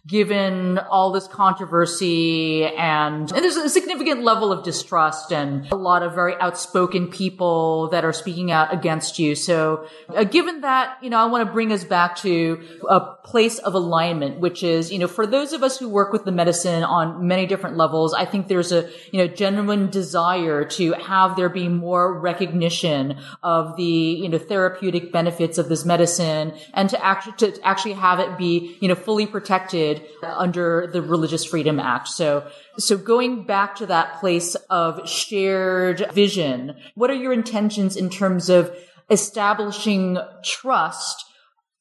Given 0.06 0.78
all 0.78 1.12
this 1.12 1.26
controversy 1.26 2.64
and, 2.64 3.30
and, 3.30 3.44
there's 3.44 3.56
a 3.56 3.68
significant 3.68 4.22
level 4.22 4.50
of 4.50 4.64
distrust 4.64 5.30
and 5.30 5.70
a 5.70 5.76
lot 5.76 6.02
of 6.02 6.14
very 6.14 6.34
outspoken 6.40 7.08
people 7.08 7.88
that 7.90 8.02
are 8.02 8.12
speaking 8.12 8.50
out 8.50 8.72
against 8.72 9.18
you. 9.18 9.34
So 9.34 9.86
uh, 10.08 10.24
given 10.24 10.62
that, 10.62 10.96
you 11.02 11.10
know, 11.10 11.18
I 11.18 11.26
want 11.26 11.46
to 11.46 11.52
bring 11.52 11.70
us 11.70 11.84
back 11.84 12.16
to 12.16 12.62
a 12.88 13.00
place 13.00 13.58
of 13.58 13.74
alignment, 13.74 14.40
which 14.40 14.62
is, 14.62 14.90
you 14.90 14.98
know, 14.98 15.06
for 15.06 15.26
those 15.26 15.52
of 15.52 15.62
us 15.62 15.78
who 15.78 15.88
work 15.88 16.12
with 16.12 16.24
the 16.24 16.32
medicine 16.32 16.82
on 16.82 17.26
many 17.26 17.44
different 17.44 17.76
levels, 17.76 18.14
I 18.14 18.24
think 18.24 18.48
there's 18.48 18.72
a, 18.72 18.88
you 19.12 19.18
know, 19.18 19.26
genuine 19.26 19.90
desire 19.90 20.64
to 20.64 20.92
have 20.94 21.36
there 21.36 21.50
be 21.50 21.68
more 21.68 22.18
recognition 22.18 23.18
of 23.42 23.76
the, 23.76 23.84
you 23.84 24.30
know, 24.30 24.38
therapeutic 24.38 25.12
benefits 25.12 25.58
of 25.58 25.68
this 25.68 25.84
medicine 25.84 26.54
and 26.72 26.88
to 26.88 27.04
actually, 27.04 27.34
to 27.34 27.60
actually 27.62 27.94
have 27.94 28.18
it 28.18 28.38
be, 28.38 28.78
you 28.80 28.88
know, 28.88 28.94
fully 28.94 29.26
protected 29.26 29.89
under 30.22 30.88
the 30.92 31.02
Religious 31.02 31.44
Freedom 31.44 31.80
Act. 31.80 32.08
So, 32.08 32.46
so 32.78 32.96
going 32.96 33.44
back 33.44 33.76
to 33.76 33.86
that 33.86 34.20
place 34.20 34.54
of 34.68 35.08
shared 35.08 36.12
vision, 36.12 36.76
what 36.94 37.10
are 37.10 37.14
your 37.14 37.32
intentions 37.32 37.96
in 37.96 38.10
terms 38.10 38.48
of 38.48 38.74
establishing 39.10 40.18
trust 40.44 41.24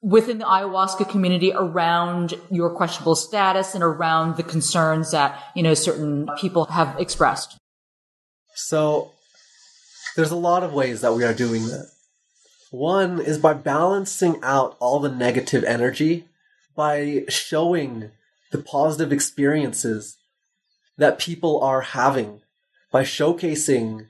within 0.02 0.38
the 0.38 0.46
ayahuasca 0.46 1.10
community 1.10 1.52
around 1.54 2.34
your 2.50 2.70
questionable 2.70 3.16
status 3.16 3.76
and 3.76 3.84
around 3.84 4.38
the 4.38 4.44
concerns 4.44 5.12
that, 5.12 5.38
you 5.56 5.64
know, 5.64 5.74
certain 5.74 6.28
people 6.40 6.66
have 6.66 6.98
expressed? 7.00 7.58
So 8.56 9.12
there's 10.16 10.32
a 10.32 10.36
lot 10.36 10.64
of 10.64 10.74
ways 10.74 11.02
that 11.02 11.14
we 11.14 11.24
are 11.24 11.34
doing 11.34 11.68
that. 11.68 11.88
One 12.72 13.20
is 13.20 13.38
by 13.38 13.54
balancing 13.54 14.40
out 14.44 14.78
all 14.80 15.00
the 15.00 15.12
negative 15.12 15.64
energy 15.64 16.29
by 16.80 17.26
showing 17.28 18.10
the 18.54 18.58
positive 18.58 19.12
experiences 19.12 20.16
that 20.98 21.20
people 21.20 21.62
are 21.62 21.82
having, 21.82 22.40
by 22.90 23.04
showcasing 23.04 24.08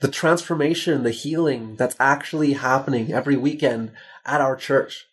the 0.00 0.08
transformation, 0.08 1.04
the 1.04 1.10
healing 1.10 1.74
that's 1.76 1.96
actually 1.98 2.52
happening 2.52 3.10
every 3.10 3.34
weekend 3.34 3.92
at 4.26 4.42
our 4.42 4.56
church. 4.56 5.06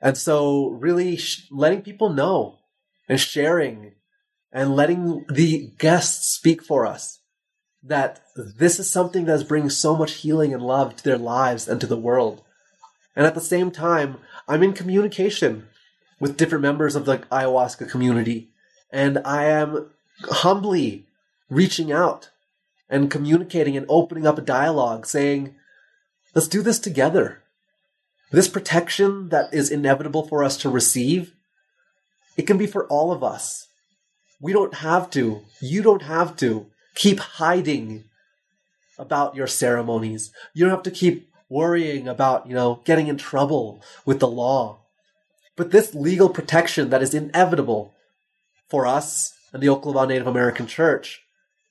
And 0.00 0.18
so, 0.18 0.70
really 0.70 1.16
sh- 1.16 1.46
letting 1.52 1.82
people 1.82 2.08
know 2.08 2.58
and 3.08 3.20
sharing 3.20 3.92
and 4.50 4.74
letting 4.74 5.26
the 5.28 5.70
guests 5.78 6.30
speak 6.30 6.60
for 6.60 6.86
us 6.86 7.20
that 7.84 8.20
this 8.34 8.80
is 8.80 8.90
something 8.90 9.26
that 9.26 9.34
is 9.34 9.44
bringing 9.44 9.70
so 9.70 9.94
much 9.94 10.14
healing 10.14 10.52
and 10.52 10.60
love 10.64 10.96
to 10.96 11.04
their 11.04 11.18
lives 11.18 11.68
and 11.68 11.80
to 11.80 11.86
the 11.86 11.96
world. 11.96 12.42
And 13.14 13.24
at 13.24 13.36
the 13.36 13.40
same 13.40 13.70
time, 13.70 14.16
I'm 14.48 14.64
in 14.64 14.72
communication 14.72 15.68
with 16.18 16.36
different 16.36 16.62
members 16.62 16.96
of 16.96 17.04
the 17.04 17.18
ayahuasca 17.18 17.90
community, 17.90 18.48
and 18.90 19.18
I 19.24 19.44
am 19.44 19.90
humbly 20.22 21.06
reaching 21.50 21.92
out 21.92 22.30
and 22.88 23.10
communicating 23.10 23.76
and 23.76 23.86
opening 23.88 24.26
up 24.26 24.38
a 24.38 24.42
dialogue 24.42 25.06
saying, 25.06 25.54
let's 26.34 26.48
do 26.48 26.62
this 26.62 26.78
together. 26.78 27.42
This 28.30 28.48
protection 28.48 29.28
that 29.28 29.52
is 29.52 29.70
inevitable 29.70 30.26
for 30.26 30.42
us 30.42 30.56
to 30.58 30.70
receive, 30.70 31.34
it 32.36 32.46
can 32.46 32.58
be 32.58 32.66
for 32.66 32.86
all 32.86 33.12
of 33.12 33.22
us. 33.22 33.68
We 34.40 34.52
don't 34.52 34.74
have 34.74 35.10
to, 35.10 35.42
you 35.60 35.82
don't 35.82 36.02
have 36.02 36.36
to 36.36 36.66
keep 36.94 37.18
hiding 37.18 38.04
about 38.98 39.34
your 39.34 39.46
ceremonies. 39.46 40.32
You 40.54 40.64
don't 40.64 40.74
have 40.74 40.82
to 40.84 40.90
keep 40.90 41.30
worrying 41.48 42.08
about, 42.08 42.46
you 42.46 42.54
know, 42.54 42.80
getting 42.84 43.08
in 43.08 43.16
trouble 43.16 43.82
with 44.04 44.20
the 44.20 44.28
law. 44.28 44.80
But 45.56 45.70
this 45.70 45.94
legal 45.94 46.28
protection 46.28 46.90
that 46.90 47.02
is 47.02 47.14
inevitable 47.14 47.94
for 48.68 48.86
us 48.86 49.32
and 49.52 49.62
the 49.62 49.68
Oklahoma 49.68 50.08
Native 50.08 50.26
American 50.26 50.66
Church 50.66 51.22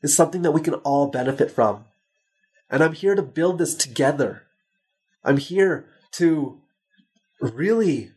is 0.01 0.15
something 0.15 0.41
that 0.41 0.51
we 0.51 0.61
can 0.61 0.73
all 0.75 1.07
benefit 1.07 1.51
from. 1.51 1.85
And 2.69 2.83
I'm 2.83 2.93
here 2.93 3.15
to 3.15 3.21
build 3.21 3.59
this 3.59 3.75
together. 3.75 4.43
I'm 5.23 5.37
here 5.37 5.85
to 6.13 6.61
really 7.39 8.11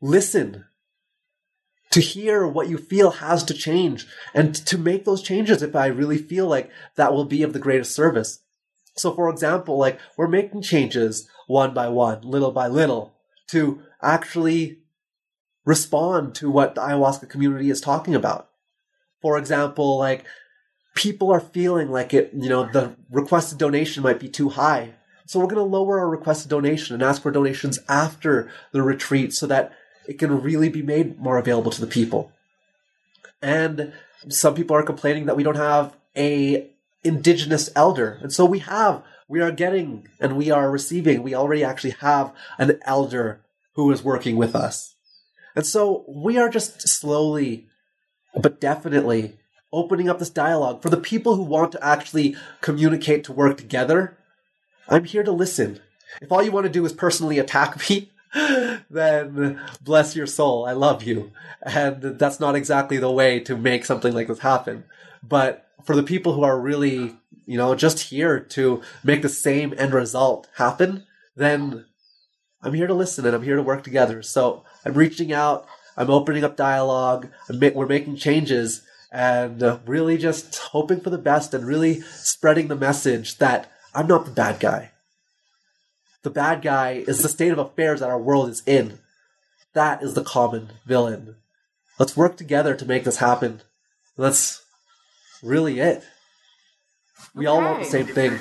listen, 0.00 0.64
to 1.90 2.00
hear 2.00 2.46
what 2.46 2.68
you 2.68 2.76
feel 2.76 3.12
has 3.12 3.44
to 3.44 3.54
change, 3.54 4.06
and 4.34 4.54
to 4.54 4.76
make 4.76 5.04
those 5.04 5.22
changes 5.22 5.62
if 5.62 5.76
I 5.76 5.86
really 5.86 6.18
feel 6.18 6.46
like 6.46 6.70
that 6.96 7.12
will 7.12 7.24
be 7.24 7.42
of 7.42 7.52
the 7.52 7.58
greatest 7.58 7.94
service. 7.94 8.40
So, 8.96 9.14
for 9.14 9.28
example, 9.28 9.78
like 9.78 9.98
we're 10.16 10.28
making 10.28 10.62
changes 10.62 11.28
one 11.46 11.74
by 11.74 11.88
one, 11.88 12.22
little 12.22 12.52
by 12.52 12.68
little, 12.68 13.14
to 13.48 13.82
actually 14.02 14.78
respond 15.64 16.34
to 16.36 16.50
what 16.50 16.74
the 16.74 16.80
ayahuasca 16.80 17.28
community 17.28 17.70
is 17.70 17.80
talking 17.80 18.14
about. 18.14 18.50
For 19.20 19.38
example, 19.38 19.98
like 19.98 20.24
people 20.94 21.30
are 21.30 21.40
feeling 21.40 21.90
like 21.90 22.12
it, 22.14 22.30
you 22.34 22.48
know, 22.48 22.68
the 22.70 22.94
requested 23.10 23.58
donation 23.58 24.02
might 24.02 24.20
be 24.20 24.28
too 24.28 24.50
high. 24.50 24.94
So 25.26 25.40
we're 25.40 25.46
going 25.46 25.56
to 25.56 25.62
lower 25.62 25.98
our 25.98 26.08
requested 26.08 26.50
donation 26.50 26.94
and 26.94 27.02
ask 27.02 27.22
for 27.22 27.30
donations 27.30 27.78
after 27.88 28.50
the 28.72 28.82
retreat 28.82 29.32
so 29.32 29.46
that 29.46 29.72
it 30.06 30.18
can 30.18 30.42
really 30.42 30.68
be 30.68 30.82
made 30.82 31.18
more 31.18 31.38
available 31.38 31.70
to 31.70 31.80
the 31.80 31.86
people. 31.86 32.30
And 33.40 33.92
some 34.28 34.54
people 34.54 34.76
are 34.76 34.82
complaining 34.82 35.26
that 35.26 35.36
we 35.36 35.42
don't 35.42 35.56
have 35.56 35.96
a 36.16 36.70
indigenous 37.02 37.70
elder. 37.74 38.18
And 38.22 38.32
so 38.32 38.44
we 38.44 38.60
have, 38.60 39.02
we 39.28 39.40
are 39.40 39.50
getting 39.50 40.08
and 40.20 40.36
we 40.36 40.50
are 40.50 40.70
receiving, 40.70 41.22
we 41.22 41.34
already 41.34 41.64
actually 41.64 41.94
have 42.00 42.32
an 42.58 42.78
elder 42.82 43.40
who 43.74 43.90
is 43.90 44.02
working 44.02 44.36
with 44.36 44.54
us. 44.54 44.93
And 45.54 45.66
so 45.66 46.04
we 46.08 46.38
are 46.38 46.48
just 46.48 46.88
slowly, 46.88 47.68
but 48.34 48.60
definitely 48.60 49.36
opening 49.72 50.08
up 50.08 50.18
this 50.18 50.30
dialogue 50.30 50.82
for 50.82 50.88
the 50.88 50.96
people 50.96 51.36
who 51.36 51.42
want 51.42 51.72
to 51.72 51.84
actually 51.84 52.36
communicate 52.60 53.24
to 53.24 53.32
work 53.32 53.56
together. 53.56 54.16
I'm 54.88 55.04
here 55.04 55.22
to 55.22 55.32
listen. 55.32 55.80
If 56.20 56.30
all 56.30 56.42
you 56.42 56.52
want 56.52 56.64
to 56.66 56.72
do 56.72 56.84
is 56.84 56.92
personally 56.92 57.38
attack 57.38 57.88
me, 57.90 58.10
then 58.90 59.60
bless 59.82 60.16
your 60.16 60.26
soul. 60.26 60.66
I 60.66 60.72
love 60.72 61.02
you. 61.02 61.32
And 61.62 62.18
that's 62.18 62.40
not 62.40 62.56
exactly 62.56 62.98
the 62.98 63.10
way 63.10 63.40
to 63.40 63.56
make 63.56 63.84
something 63.84 64.12
like 64.12 64.28
this 64.28 64.40
happen. 64.40 64.84
But 65.22 65.66
for 65.84 65.96
the 65.96 66.02
people 66.02 66.32
who 66.32 66.42
are 66.42 66.58
really, 66.58 67.16
you 67.46 67.56
know, 67.56 67.74
just 67.74 68.10
here 68.10 68.40
to 68.40 68.82
make 69.02 69.22
the 69.22 69.28
same 69.28 69.74
end 69.76 69.92
result 69.92 70.48
happen, 70.56 71.04
then 71.36 71.84
I'm 72.62 72.74
here 72.74 72.86
to 72.86 72.94
listen 72.94 73.26
and 73.26 73.34
I'm 73.34 73.42
here 73.42 73.56
to 73.56 73.62
work 73.62 73.82
together. 73.82 74.22
So 74.22 74.64
I'm 74.84 74.94
reaching 74.94 75.32
out. 75.32 75.66
I'm 75.96 76.10
opening 76.10 76.44
up 76.44 76.56
dialogue. 76.56 77.28
Ma- 77.48 77.70
we're 77.74 77.86
making 77.86 78.16
changes 78.16 78.82
and 79.12 79.62
uh, 79.62 79.78
really 79.86 80.18
just 80.18 80.56
hoping 80.56 81.00
for 81.00 81.10
the 81.10 81.18
best 81.18 81.54
and 81.54 81.66
really 81.66 82.00
spreading 82.00 82.68
the 82.68 82.76
message 82.76 83.38
that 83.38 83.70
I'm 83.94 84.08
not 84.08 84.24
the 84.24 84.32
bad 84.32 84.58
guy. 84.58 84.90
The 86.22 86.30
bad 86.30 86.62
guy 86.62 87.04
is 87.06 87.22
the 87.22 87.28
state 87.28 87.52
of 87.52 87.58
affairs 87.58 88.00
that 88.00 88.10
our 88.10 88.20
world 88.20 88.48
is 88.48 88.62
in. 88.66 88.98
That 89.74 90.02
is 90.02 90.14
the 90.14 90.24
common 90.24 90.70
villain. 90.84 91.36
Let's 91.98 92.16
work 92.16 92.36
together 92.36 92.74
to 92.74 92.86
make 92.86 93.04
this 93.04 93.18
happen. 93.18 93.60
That's 94.16 94.64
really 95.42 95.78
it. 95.78 96.02
We 97.34 97.46
okay. 97.46 97.56
all 97.56 97.62
want 97.62 97.84
the 97.84 97.88
same 97.88 98.06
thing. 98.06 98.40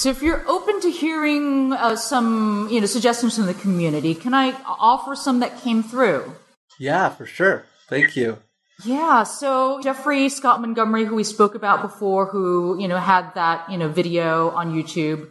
So, 0.00 0.08
if 0.08 0.22
you're 0.22 0.42
open 0.48 0.80
to 0.80 0.90
hearing 0.90 1.74
uh, 1.74 1.94
some, 1.94 2.70
you 2.70 2.80
know, 2.80 2.86
suggestions 2.86 3.36
from 3.36 3.44
the 3.44 3.52
community, 3.52 4.14
can 4.14 4.32
I 4.32 4.52
offer 4.66 5.14
some 5.14 5.40
that 5.40 5.60
came 5.60 5.82
through? 5.82 6.36
Yeah, 6.78 7.10
for 7.10 7.26
sure. 7.26 7.66
Thank 7.86 8.16
you. 8.16 8.38
Yeah, 8.82 9.24
so 9.24 9.78
Jeffrey 9.82 10.30
Scott 10.30 10.62
Montgomery, 10.62 11.04
who 11.04 11.14
we 11.16 11.22
spoke 11.22 11.54
about 11.54 11.82
before, 11.82 12.24
who, 12.24 12.80
you 12.80 12.88
know, 12.88 12.96
had 12.96 13.34
that, 13.34 13.70
you 13.70 13.76
know, 13.76 13.88
video 13.88 14.48
on 14.52 14.72
YouTube, 14.72 15.28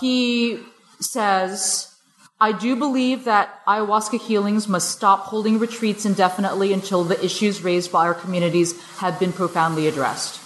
he 0.00 0.60
says, 1.00 1.92
I 2.40 2.52
do 2.52 2.76
believe 2.76 3.24
that 3.24 3.58
ayahuasca 3.66 4.20
healings 4.20 4.68
must 4.68 4.92
stop 4.92 5.24
holding 5.24 5.58
retreats 5.58 6.06
indefinitely 6.06 6.72
until 6.72 7.02
the 7.02 7.20
issues 7.24 7.64
raised 7.64 7.90
by 7.90 8.06
our 8.06 8.14
communities 8.14 8.80
have 8.98 9.18
been 9.18 9.32
profoundly 9.32 9.88
addressed. 9.88 10.38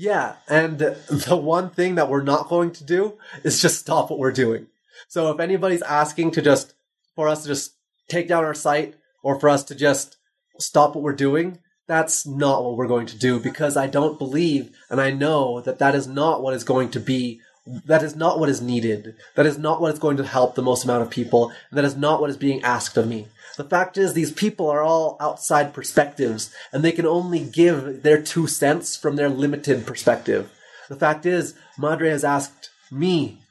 Yeah, 0.00 0.36
and 0.48 0.78
the 0.78 1.36
one 1.36 1.68
thing 1.68 1.96
that 1.96 2.08
we're 2.08 2.22
not 2.22 2.48
going 2.48 2.70
to 2.70 2.84
do 2.84 3.18
is 3.44 3.60
just 3.60 3.80
stop 3.80 4.08
what 4.08 4.18
we're 4.18 4.32
doing. 4.32 4.68
So 5.08 5.30
if 5.30 5.38
anybody's 5.40 5.82
asking 5.82 6.30
to 6.30 6.40
just, 6.40 6.72
for 7.14 7.28
us 7.28 7.42
to 7.42 7.48
just 7.48 7.74
take 8.08 8.26
down 8.26 8.42
our 8.42 8.54
site 8.54 8.94
or 9.22 9.38
for 9.38 9.50
us 9.50 9.62
to 9.64 9.74
just 9.74 10.16
stop 10.58 10.94
what 10.94 11.04
we're 11.04 11.12
doing, 11.12 11.58
that's 11.86 12.26
not 12.26 12.64
what 12.64 12.78
we're 12.78 12.86
going 12.86 13.08
to 13.08 13.18
do 13.18 13.38
because 13.38 13.76
I 13.76 13.88
don't 13.88 14.18
believe 14.18 14.74
and 14.88 15.02
I 15.02 15.10
know 15.10 15.60
that 15.60 15.80
that 15.80 15.94
is 15.94 16.06
not 16.06 16.42
what 16.42 16.54
is 16.54 16.64
going 16.64 16.88
to 16.92 17.00
be 17.00 17.42
that 17.84 18.02
is 18.02 18.16
not 18.16 18.40
what 18.40 18.48
is 18.48 18.62
needed. 18.62 19.16
That 19.34 19.44
is 19.44 19.58
not 19.58 19.82
what 19.82 19.92
is 19.92 19.98
going 19.98 20.16
to 20.16 20.24
help 20.24 20.54
the 20.54 20.62
most 20.62 20.84
amount 20.84 21.02
of 21.02 21.10
people. 21.10 21.52
And 21.70 21.76
that 21.76 21.84
is 21.84 21.94
not 21.94 22.20
what 22.20 22.30
is 22.30 22.38
being 22.38 22.62
asked 22.62 22.96
of 22.96 23.06
me. 23.06 23.28
The 23.60 23.68
fact 23.68 23.98
is, 23.98 24.14
these 24.14 24.32
people 24.32 24.70
are 24.70 24.80
all 24.80 25.18
outside 25.20 25.74
perspectives, 25.74 26.50
and 26.72 26.82
they 26.82 26.92
can 26.92 27.04
only 27.04 27.40
give 27.40 28.02
their 28.02 28.22
two 28.22 28.46
cents 28.46 28.96
from 28.96 29.16
their 29.16 29.28
limited 29.28 29.86
perspective. 29.86 30.50
The 30.88 30.96
fact 30.96 31.26
is, 31.26 31.52
Madre 31.76 32.08
has 32.08 32.24
asked 32.24 32.70
me 32.90 33.42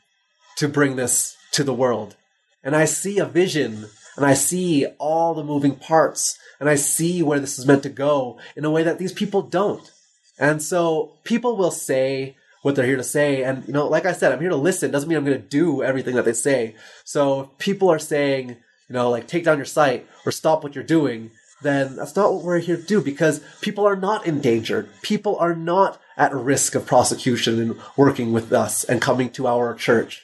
to 0.57 0.67
bring 0.67 0.95
this 0.95 1.37
to 1.51 1.63
the 1.63 1.75
world. 1.75 2.15
And 2.63 2.75
I 2.75 2.85
see 2.85 3.19
a 3.19 3.25
vision, 3.25 3.85
and 4.17 4.25
I 4.25 4.33
see 4.33 4.87
all 4.97 5.35
the 5.35 5.43
moving 5.43 5.75
parts, 5.75 6.39
and 6.59 6.67
I 6.67 6.73
see 6.73 7.21
where 7.21 7.39
this 7.39 7.59
is 7.59 7.67
meant 7.67 7.83
to 7.83 7.89
go 7.89 8.39
in 8.55 8.65
a 8.65 8.71
way 8.71 8.81
that 8.81 8.97
these 8.97 9.13
people 9.13 9.43
don't. 9.43 9.91
And 10.39 10.59
so 10.59 11.19
people 11.23 11.55
will 11.55 11.69
say 11.69 12.35
what 12.63 12.75
they're 12.75 12.87
here 12.87 12.97
to 12.97 13.03
say. 13.03 13.43
And, 13.43 13.63
you 13.67 13.73
know, 13.73 13.87
like 13.87 14.07
I 14.07 14.13
said, 14.13 14.31
I'm 14.31 14.41
here 14.41 14.49
to 14.49 14.55
listen. 14.55 14.89
Doesn't 14.89 15.07
mean 15.07 15.19
I'm 15.19 15.23
going 15.25 15.39
to 15.39 15.47
do 15.47 15.83
everything 15.83 16.15
that 16.15 16.25
they 16.25 16.33
say. 16.33 16.73
So 17.05 17.51
people 17.59 17.91
are 17.91 17.99
saying, 17.99 18.57
you 18.89 18.93
know, 18.93 19.09
like 19.09 19.27
take 19.27 19.43
down 19.43 19.57
your 19.57 19.65
site 19.65 20.07
or 20.25 20.31
stop 20.31 20.63
what 20.63 20.75
you're 20.75 20.83
doing, 20.83 21.31
then 21.61 21.95
that's 21.95 22.15
not 22.15 22.33
what 22.33 22.43
we're 22.43 22.59
here 22.59 22.77
to 22.77 22.83
do 22.83 23.01
because 23.01 23.41
people 23.61 23.85
are 23.85 23.95
not 23.95 24.25
endangered. 24.25 24.89
People 25.01 25.37
are 25.37 25.55
not 25.55 26.01
at 26.17 26.33
risk 26.33 26.75
of 26.75 26.85
prosecution 26.85 27.59
and 27.61 27.75
working 27.97 28.31
with 28.33 28.51
us 28.51 28.83
and 28.83 29.01
coming 29.01 29.29
to 29.31 29.47
our 29.47 29.73
church. 29.75 30.23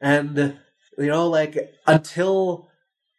And, 0.00 0.58
you 0.96 1.06
know, 1.06 1.28
like 1.28 1.74
until, 1.86 2.68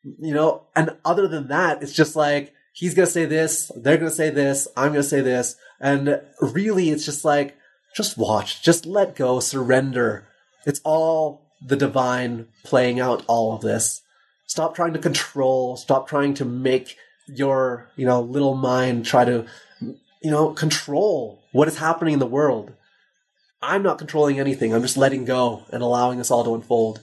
you 0.03 0.33
know, 0.33 0.67
and 0.75 0.91
other 1.03 1.27
than 1.27 1.47
that, 1.47 1.81
it's 1.81 1.93
just 1.93 2.15
like, 2.15 2.53
he's 2.73 2.93
going 2.93 3.07
to 3.07 3.11
say 3.11 3.25
this, 3.25 3.71
they're 3.75 3.97
going 3.97 4.11
to 4.11 4.15
say 4.15 4.29
this, 4.29 4.67
I'm 4.77 4.89
going 4.89 5.01
to 5.01 5.03
say 5.03 5.21
this. 5.21 5.55
And 5.79 6.21
really, 6.41 6.89
it's 6.89 7.05
just 7.05 7.25
like, 7.25 7.55
just 7.95 8.17
watch, 8.17 8.61
just 8.63 8.85
let 8.85 9.15
go, 9.15 9.39
surrender. 9.39 10.27
It's 10.65 10.81
all 10.83 11.47
the 11.65 11.75
divine 11.75 12.47
playing 12.63 12.99
out 12.99 13.23
all 13.27 13.55
of 13.55 13.61
this. 13.61 14.01
Stop 14.49 14.75
trying 14.75 14.93
to 14.93 14.99
control, 14.99 15.77
stop 15.77 16.09
trying 16.09 16.33
to 16.33 16.43
make 16.43 16.97
your, 17.27 17.87
you 17.95 18.05
know, 18.05 18.19
little 18.19 18.55
mind 18.55 19.05
try 19.05 19.23
to, 19.23 19.45
you 19.79 20.31
know, 20.31 20.49
control 20.53 21.39
what 21.51 21.67
is 21.67 21.77
happening 21.77 22.13
in 22.13 22.19
the 22.19 22.25
world. 22.25 22.73
I'm 23.61 23.83
not 23.83 23.99
controlling 23.99 24.39
anything. 24.39 24.73
I'm 24.73 24.81
just 24.81 24.97
letting 24.97 25.23
go 25.23 25.65
and 25.71 25.83
allowing 25.83 26.17
this 26.17 26.31
all 26.31 26.43
to 26.43 26.55
unfold. 26.55 26.99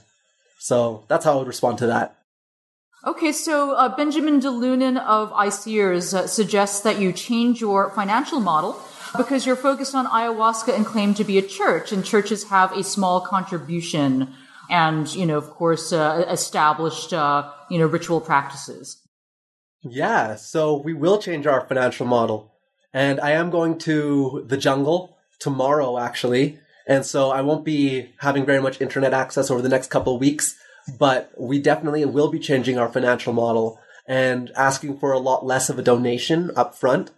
So 0.58 1.04
that's 1.06 1.24
how 1.24 1.34
I 1.34 1.36
would 1.36 1.46
respond 1.46 1.78
to 1.78 1.86
that. 1.86 2.16
Okay, 3.06 3.30
so 3.30 3.76
uh, 3.76 3.94
Benjamin 3.94 4.40
De 4.40 4.48
Loenen 4.48 4.98
of 4.98 5.30
ICEERS 5.30 6.14
uh, 6.14 6.26
suggests 6.26 6.80
that 6.80 6.98
you 6.98 7.12
change 7.12 7.60
your 7.60 7.90
financial 7.90 8.40
model 8.40 8.76
because 9.16 9.46
you're 9.46 9.54
focused 9.54 9.94
on 9.94 10.06
ayahuasca 10.06 10.74
and 10.74 10.84
claim 10.84 11.14
to 11.14 11.22
be 11.22 11.38
a 11.38 11.42
church, 11.42 11.92
and 11.92 12.04
churches 12.04 12.48
have 12.48 12.72
a 12.72 12.82
small 12.82 13.20
contribution 13.20 14.34
and, 14.70 15.12
you 15.14 15.26
know, 15.26 15.38
of 15.38 15.50
course, 15.50 15.92
uh, 15.92 16.24
established, 16.28 17.12
uh, 17.12 17.50
you 17.70 17.78
know, 17.78 17.86
ritual 17.86 18.20
practices. 18.20 19.02
Yeah, 19.82 20.36
so 20.36 20.76
we 20.76 20.94
will 20.94 21.18
change 21.18 21.46
our 21.46 21.66
financial 21.66 22.06
model. 22.06 22.52
And 22.92 23.20
I 23.20 23.32
am 23.32 23.50
going 23.50 23.78
to 23.80 24.44
the 24.46 24.56
jungle 24.56 25.16
tomorrow, 25.38 25.98
actually. 25.98 26.58
And 26.86 27.04
so 27.04 27.30
I 27.30 27.40
won't 27.42 27.64
be 27.64 28.12
having 28.18 28.46
very 28.46 28.60
much 28.60 28.80
internet 28.80 29.12
access 29.12 29.50
over 29.50 29.60
the 29.60 29.68
next 29.68 29.90
couple 29.90 30.18
weeks, 30.18 30.56
but 30.98 31.32
we 31.36 31.60
definitely 31.60 32.04
will 32.04 32.28
be 32.28 32.38
changing 32.38 32.78
our 32.78 32.88
financial 32.88 33.32
model 33.32 33.80
and 34.06 34.50
asking 34.56 34.98
for 34.98 35.12
a 35.12 35.18
lot 35.18 35.44
less 35.44 35.68
of 35.68 35.78
a 35.78 35.82
donation 35.82 36.50
up 36.56 36.74
front 36.74 37.10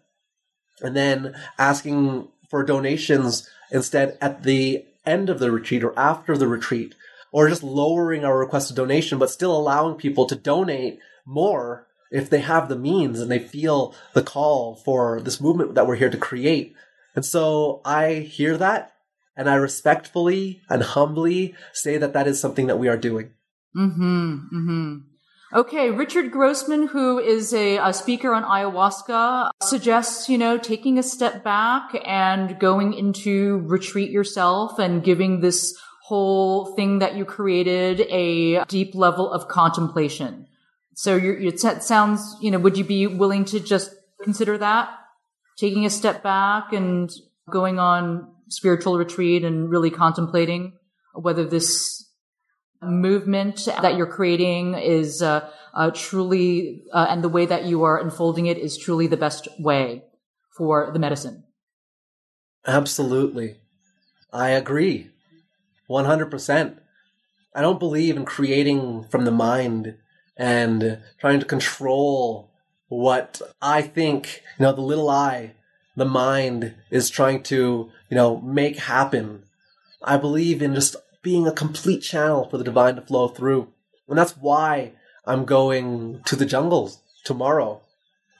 and 0.80 0.96
then 0.96 1.34
asking 1.58 2.28
for 2.48 2.64
donations 2.64 3.48
instead 3.70 4.16
at 4.20 4.42
the 4.42 4.84
end 5.04 5.28
of 5.28 5.38
the 5.38 5.50
retreat 5.50 5.84
or 5.84 5.98
after 5.98 6.36
the 6.36 6.48
retreat 6.48 6.94
or 7.32 7.48
just 7.48 7.62
lowering 7.62 8.24
our 8.24 8.38
request 8.38 8.70
requested 8.70 8.76
donation 8.76 9.18
but 9.18 9.30
still 9.30 9.56
allowing 9.56 9.94
people 9.94 10.26
to 10.26 10.34
donate 10.34 10.98
more 11.24 11.86
if 12.10 12.30
they 12.30 12.40
have 12.40 12.68
the 12.68 12.76
means 12.76 13.20
and 13.20 13.30
they 13.30 13.38
feel 13.38 13.94
the 14.14 14.22
call 14.22 14.76
for 14.76 15.20
this 15.20 15.40
movement 15.40 15.74
that 15.74 15.86
we're 15.86 15.96
here 15.96 16.10
to 16.10 16.16
create. 16.16 16.74
And 17.14 17.24
so 17.24 17.80
I 17.84 18.14
hear 18.14 18.56
that 18.56 18.94
and 19.36 19.48
I 19.48 19.54
respectfully 19.54 20.62
and 20.68 20.82
humbly 20.82 21.54
say 21.72 21.96
that 21.98 22.12
that 22.12 22.26
is 22.26 22.40
something 22.40 22.66
that 22.66 22.78
we 22.78 22.88
are 22.88 22.96
doing. 22.96 23.30
Mm-hmm. 23.76 24.34
Mm-hmm. 24.52 24.96
Okay, 25.50 25.90
Richard 25.90 26.30
Grossman, 26.30 26.88
who 26.88 27.18
is 27.18 27.54
a, 27.54 27.78
a, 27.78 27.94
speaker 27.94 28.34
on 28.34 28.42
ayahuasca, 28.42 29.50
suggests, 29.62 30.28
you 30.28 30.36
know, 30.36 30.58
taking 30.58 30.98
a 30.98 31.02
step 31.02 31.42
back 31.42 31.96
and 32.04 32.58
going 32.58 32.92
into 32.92 33.60
retreat 33.60 34.10
yourself 34.10 34.78
and 34.78 35.02
giving 35.02 35.40
this 35.40 35.74
whole 36.08 36.74
thing 36.74 37.00
that 37.00 37.16
you 37.16 37.24
created 37.26 38.00
a 38.08 38.64
deep 38.64 38.94
level 38.94 39.30
of 39.30 39.46
contemplation. 39.46 40.46
So 40.94 41.18
it 41.22 41.60
sounds, 41.60 42.36
you 42.40 42.50
know, 42.50 42.58
would 42.58 42.78
you 42.78 42.84
be 42.84 43.06
willing 43.06 43.44
to 43.46 43.60
just 43.60 43.94
consider 44.22 44.56
that? 44.56 44.88
Taking 45.58 45.84
a 45.84 45.90
step 45.90 46.22
back 46.22 46.72
and 46.72 47.10
going 47.50 47.78
on 47.78 48.32
spiritual 48.48 48.96
retreat 48.96 49.44
and 49.44 49.68
really 49.68 49.90
contemplating 49.90 50.72
whether 51.12 51.44
this 51.44 52.08
movement 52.80 53.66
that 53.66 53.96
you're 53.96 54.06
creating 54.06 54.74
is 54.74 55.20
uh, 55.20 55.50
uh, 55.74 55.90
truly, 55.92 56.84
uh, 56.94 57.06
and 57.10 57.22
the 57.22 57.28
way 57.28 57.44
that 57.44 57.64
you 57.64 57.82
are 57.82 58.00
unfolding 58.00 58.46
it 58.46 58.56
is 58.56 58.78
truly 58.78 59.06
the 59.06 59.16
best 59.16 59.46
way 59.58 60.04
for 60.56 60.90
the 60.90 60.98
medicine. 60.98 61.44
Absolutely. 62.66 63.58
I 64.32 64.50
agree. 64.50 65.10
100%. 65.88 66.78
I 67.54 67.60
don't 67.60 67.78
believe 67.78 68.16
in 68.16 68.24
creating 68.24 69.04
from 69.04 69.24
the 69.24 69.30
mind 69.30 69.96
and 70.36 70.98
trying 71.18 71.40
to 71.40 71.46
control 71.46 72.50
what 72.88 73.42
I 73.60 73.82
think, 73.82 74.42
you 74.58 74.64
know, 74.64 74.72
the 74.72 74.80
little 74.80 75.10
I, 75.10 75.52
the 75.96 76.04
mind 76.04 76.74
is 76.90 77.10
trying 77.10 77.42
to, 77.44 77.90
you 78.08 78.14
know, 78.14 78.40
make 78.40 78.78
happen. 78.78 79.42
I 80.02 80.16
believe 80.16 80.62
in 80.62 80.74
just 80.74 80.96
being 81.22 81.46
a 81.46 81.52
complete 81.52 82.00
channel 82.00 82.48
for 82.48 82.56
the 82.56 82.64
divine 82.64 82.94
to 82.96 83.02
flow 83.02 83.28
through. 83.28 83.68
And 84.08 84.16
that's 84.16 84.36
why 84.36 84.92
I'm 85.26 85.44
going 85.44 86.22
to 86.26 86.36
the 86.36 86.46
jungles 86.46 87.00
tomorrow. 87.24 87.82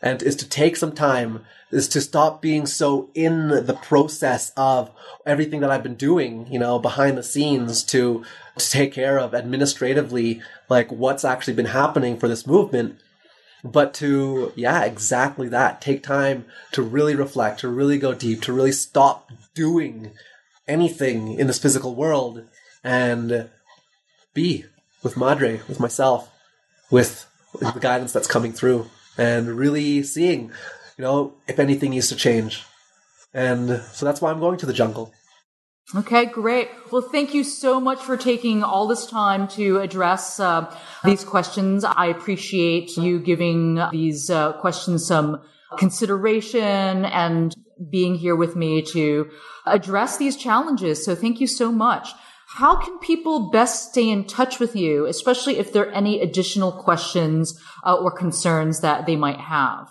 And 0.01 0.23
is 0.23 0.37
to 0.37 0.49
take 0.49 0.77
some 0.77 0.93
time, 0.93 1.45
is 1.71 1.89
to 1.89 2.01
stop 2.01 2.41
being 2.41 2.67
so 2.67 3.11
in 3.15 3.49
the 3.49 3.79
process 3.83 4.53
of 4.57 4.91
everything 5.27 5.61
that 5.61 5.71
I've 5.71 5.83
been 5.83 5.97
doing, 5.97 6.47
you 6.53 6.59
know, 6.59 6.79
behind 6.79 7.19
the 7.19 7.23
scenes 7.23 7.83
to, 7.85 8.25
to 8.57 8.71
take 8.71 8.93
care 8.93 9.19
of 9.19 9.35
administratively, 9.35 10.41
like 10.69 10.93
what's 10.93 11.25
actually 11.25 11.55
been 11.55 11.67
happening 11.67 12.17
for 12.17 12.29
this 12.29 12.47
movement. 12.47 13.01
But 13.65 13.93
to, 13.95 14.53
yeah, 14.55 14.85
exactly 14.85 15.49
that. 15.49 15.81
Take 15.81 16.05
time 16.05 16.45
to 16.73 16.83
really 16.83 17.17
reflect, 17.17 17.61
to 17.61 17.69
really 17.69 17.99
go 17.99 18.15
deep, 18.15 18.41
to 18.43 18.53
really 18.53 18.73
stop 18.73 19.33
doing 19.55 20.13
anything 20.69 21.33
in 21.39 21.49
this 21.49 21.59
physical 21.59 21.97
world 21.97 22.45
and 22.85 23.49
be 24.33 24.65
with 25.03 25.17
Madre, 25.17 25.61
with 25.67 25.81
myself, 25.81 26.31
with 26.91 27.27
the 27.59 27.73
guidance 27.81 28.13
that's 28.13 28.29
coming 28.29 28.53
through, 28.53 28.89
and 29.19 29.49
really 29.59 30.03
seeing, 30.03 30.53
you 30.97 31.05
know, 31.05 31.35
if 31.47 31.59
anything 31.59 31.91
needs 31.91 32.09
to 32.09 32.17
change. 32.17 32.65
And 33.35 33.83
so 33.93 34.07
that's 34.07 34.21
why 34.23 34.31
I'm 34.31 34.41
going 34.41 34.59
to 34.59 34.67
the 34.67 34.73
jungle. 34.73 35.13
Okay, 35.95 36.27
great. 36.27 36.69
Well, 36.93 37.01
thank 37.01 37.33
you 37.33 37.43
so 37.43 37.81
much 37.81 37.99
for 37.99 38.17
taking 38.19 38.63
all 38.63 38.87
this 38.87 39.07
time 39.07 39.49
to 39.49 39.79
address 39.79 40.39
uh, 40.39 40.75
these 41.03 41.25
questions. 41.25 41.83
I 41.83 42.07
appreciate 42.07 42.97
you 42.99 43.19
giving 43.19 43.81
these 43.91 44.29
uh, 44.29 44.53
questions 44.55 45.07
some 45.07 45.41
consideration 45.79 47.07
and 47.07 47.55
being 47.91 48.17
here 48.17 48.37
with 48.37 48.55
me 48.55 48.83
to 48.83 49.31
address 49.65 50.19
these 50.19 50.37
challenges. 50.37 51.05
So 51.05 51.15
thank 51.15 51.41
you 51.41 51.47
so 51.47 51.73
much. 51.73 52.11
How 52.53 52.77
can 52.77 52.99
people 52.99 53.51
best 53.51 53.91
stay 53.91 54.09
in 54.09 54.25
touch 54.25 54.59
with 54.59 54.75
you, 54.75 55.05
especially 55.05 55.59
if 55.59 55.71
there 55.71 55.87
are 55.87 55.93
any 55.93 56.23
additional 56.23 56.73
questions 56.73 57.61
uh, 57.85 57.95
or 57.95 58.11
concerns 58.11 58.81
that 58.81 59.05
they 59.05 59.17
might 59.17 59.39
have? 59.39 59.91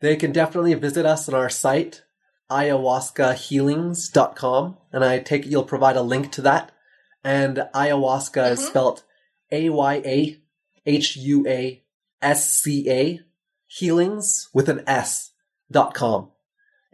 They 0.00 0.16
can 0.16 0.32
definitely 0.32 0.72
visit 0.74 1.04
us 1.04 1.28
on 1.28 1.34
our 1.34 1.50
site, 1.50 2.04
ayahuascahealings.com, 2.50 4.78
and 4.92 5.04
I 5.04 5.18
take 5.18 5.44
it 5.44 5.50
you'll 5.50 5.64
provide 5.64 5.96
a 5.96 6.02
link 6.02 6.32
to 6.32 6.40
that. 6.40 6.72
And 7.22 7.68
ayahuasca 7.74 8.32
mm-hmm. 8.32 8.54
is 8.54 8.66
spelled 8.66 9.02
A 9.50 9.68
Y 9.68 10.02
A 10.06 10.40
H 10.86 11.16
U 11.16 11.46
A 11.46 11.82
S 12.22 12.62
C 12.62 12.90
A 12.90 13.20
healings 13.66 14.48
with 14.54 14.70
an 14.70 14.82
S 14.86 15.32
dot 15.70 15.92
com. 15.92 16.30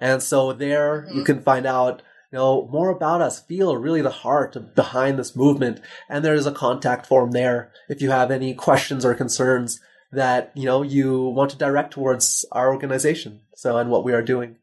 And 0.00 0.20
so 0.20 0.52
there 0.52 1.02
mm-hmm. 1.02 1.18
you 1.18 1.24
can 1.24 1.42
find 1.42 1.64
out 1.64 2.02
you 2.30 2.38
know, 2.38 2.68
more 2.70 2.90
about 2.90 3.22
us, 3.22 3.40
feel 3.40 3.76
really 3.76 4.02
the 4.02 4.10
heart 4.10 4.74
behind 4.74 5.18
this 5.18 5.34
movement. 5.34 5.80
And 6.08 6.24
there 6.24 6.34
is 6.34 6.46
a 6.46 6.52
contact 6.52 7.06
form 7.06 7.30
there 7.30 7.72
if 7.88 8.02
you 8.02 8.10
have 8.10 8.30
any 8.30 8.54
questions 8.54 9.04
or 9.04 9.14
concerns 9.14 9.80
that, 10.12 10.52
you 10.54 10.64
know, 10.64 10.82
you 10.82 11.22
want 11.22 11.50
to 11.50 11.58
direct 11.58 11.92
towards 11.92 12.44
our 12.52 12.72
organization. 12.72 13.40
So, 13.54 13.78
and 13.78 13.90
what 13.90 14.04
we 14.04 14.12
are 14.12 14.22
doing. 14.22 14.56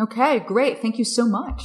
Okay, 0.00 0.40
great. 0.40 0.80
Thank 0.80 0.98
you 0.98 1.04
so 1.04 1.26
much. 1.26 1.62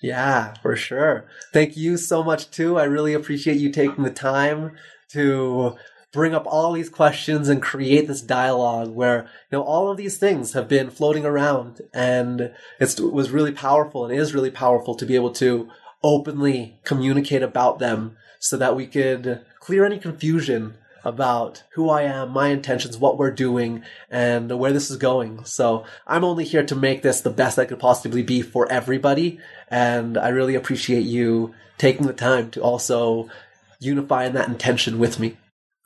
Yeah, 0.00 0.54
for 0.62 0.76
sure. 0.76 1.26
Thank 1.52 1.76
you 1.76 1.96
so 1.96 2.22
much 2.22 2.50
too. 2.50 2.78
I 2.78 2.84
really 2.84 3.12
appreciate 3.12 3.58
you 3.58 3.70
taking 3.70 4.04
the 4.04 4.10
time 4.10 4.76
to 5.10 5.76
bring 6.12 6.34
up 6.34 6.44
all 6.46 6.72
these 6.72 6.88
questions 6.88 7.48
and 7.48 7.62
create 7.62 8.06
this 8.08 8.20
dialogue 8.20 8.90
where 8.92 9.22
you 9.50 9.58
know 9.58 9.62
all 9.62 9.90
of 9.90 9.96
these 9.96 10.18
things 10.18 10.52
have 10.52 10.68
been 10.68 10.90
floating 10.90 11.24
around 11.24 11.80
and 11.94 12.52
it 12.80 13.00
was 13.00 13.30
really 13.30 13.52
powerful 13.52 14.04
and 14.04 14.14
is 14.14 14.34
really 14.34 14.50
powerful 14.50 14.94
to 14.94 15.06
be 15.06 15.14
able 15.14 15.30
to 15.30 15.68
openly 16.02 16.78
communicate 16.84 17.42
about 17.42 17.78
them 17.78 18.16
so 18.38 18.56
that 18.56 18.74
we 18.74 18.86
could 18.86 19.44
clear 19.60 19.84
any 19.84 19.98
confusion 19.98 20.74
about 21.04 21.62
who 21.74 21.88
I 21.88 22.02
am, 22.02 22.30
my 22.30 22.48
intentions, 22.48 22.98
what 22.98 23.18
we're 23.18 23.30
doing, 23.30 23.82
and 24.10 24.58
where 24.58 24.72
this 24.72 24.90
is 24.90 24.96
going. 24.96 25.44
So 25.44 25.84
I'm 26.06 26.24
only 26.24 26.44
here 26.44 26.64
to 26.64 26.76
make 26.76 27.02
this 27.02 27.20
the 27.20 27.30
best 27.30 27.58
I 27.58 27.64
could 27.64 27.78
possibly 27.78 28.22
be 28.22 28.42
for 28.42 28.70
everybody. 28.70 29.38
And 29.68 30.18
I 30.18 30.28
really 30.28 30.54
appreciate 30.54 31.04
you 31.04 31.54
taking 31.78 32.06
the 32.06 32.12
time 32.12 32.50
to 32.50 32.60
also 32.60 33.30
unify 33.78 34.24
in 34.24 34.34
that 34.34 34.48
intention 34.48 34.98
with 34.98 35.18
me. 35.18 35.38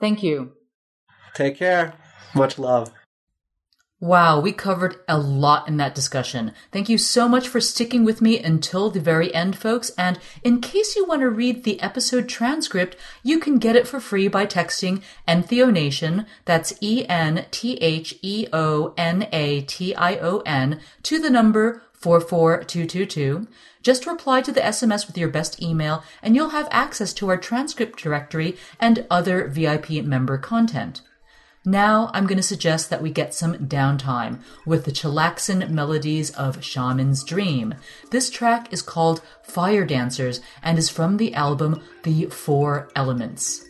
Thank 0.04 0.22
you. 0.22 0.52
Take 1.32 1.56
care. 1.56 1.94
Much 2.34 2.58
love. 2.58 2.92
Wow, 4.00 4.38
we 4.38 4.52
covered 4.52 4.96
a 5.08 5.16
lot 5.16 5.66
in 5.66 5.78
that 5.78 5.94
discussion. 5.94 6.52
Thank 6.70 6.90
you 6.90 6.98
so 6.98 7.26
much 7.26 7.48
for 7.48 7.58
sticking 7.58 8.04
with 8.04 8.20
me 8.20 8.38
until 8.38 8.90
the 8.90 9.00
very 9.00 9.34
end, 9.34 9.56
folks. 9.56 9.92
And 9.96 10.18
in 10.42 10.60
case 10.60 10.94
you 10.94 11.06
want 11.06 11.22
to 11.22 11.30
read 11.30 11.64
the 11.64 11.80
episode 11.80 12.28
transcript, 12.28 12.98
you 13.22 13.38
can 13.38 13.56
get 13.56 13.76
it 13.76 13.88
for 13.88 13.98
free 13.98 14.28
by 14.28 14.44
texting 14.44 15.00
Entheonation, 15.26 16.26
that's 16.44 16.74
E 16.82 17.06
N 17.08 17.46
T 17.50 17.78
H 17.78 18.18
E 18.20 18.46
O 18.52 18.92
N 18.98 19.26
A 19.32 19.62
T 19.62 19.94
I 19.94 20.16
O 20.16 20.40
N, 20.40 20.80
to 21.04 21.18
the 21.18 21.30
number 21.30 21.80
44222. 22.04 23.48
Just 23.82 24.06
reply 24.06 24.42
to 24.42 24.52
the 24.52 24.60
SMS 24.60 25.06
with 25.06 25.16
your 25.16 25.30
best 25.30 25.62
email 25.62 26.04
and 26.22 26.36
you'll 26.36 26.50
have 26.50 26.68
access 26.70 27.14
to 27.14 27.30
our 27.30 27.38
transcript 27.38 27.98
directory 28.02 28.58
and 28.78 29.06
other 29.10 29.48
VIP 29.48 30.04
member 30.04 30.36
content. 30.36 31.00
Now 31.64 32.10
I'm 32.12 32.26
going 32.26 32.36
to 32.36 32.42
suggest 32.42 32.90
that 32.90 33.00
we 33.00 33.10
get 33.10 33.32
some 33.32 33.54
downtime 33.54 34.40
with 34.66 34.84
the 34.84 34.92
chillaxin 34.92 35.70
melodies 35.70 36.28
of 36.32 36.62
Shaman's 36.62 37.24
Dream. 37.24 37.74
This 38.10 38.28
track 38.28 38.70
is 38.70 38.82
called 38.82 39.22
Fire 39.42 39.86
Dancers 39.86 40.42
and 40.62 40.78
is 40.78 40.90
from 40.90 41.16
the 41.16 41.32
album 41.32 41.82
The 42.02 42.26
Four 42.26 42.90
Elements. 42.94 43.64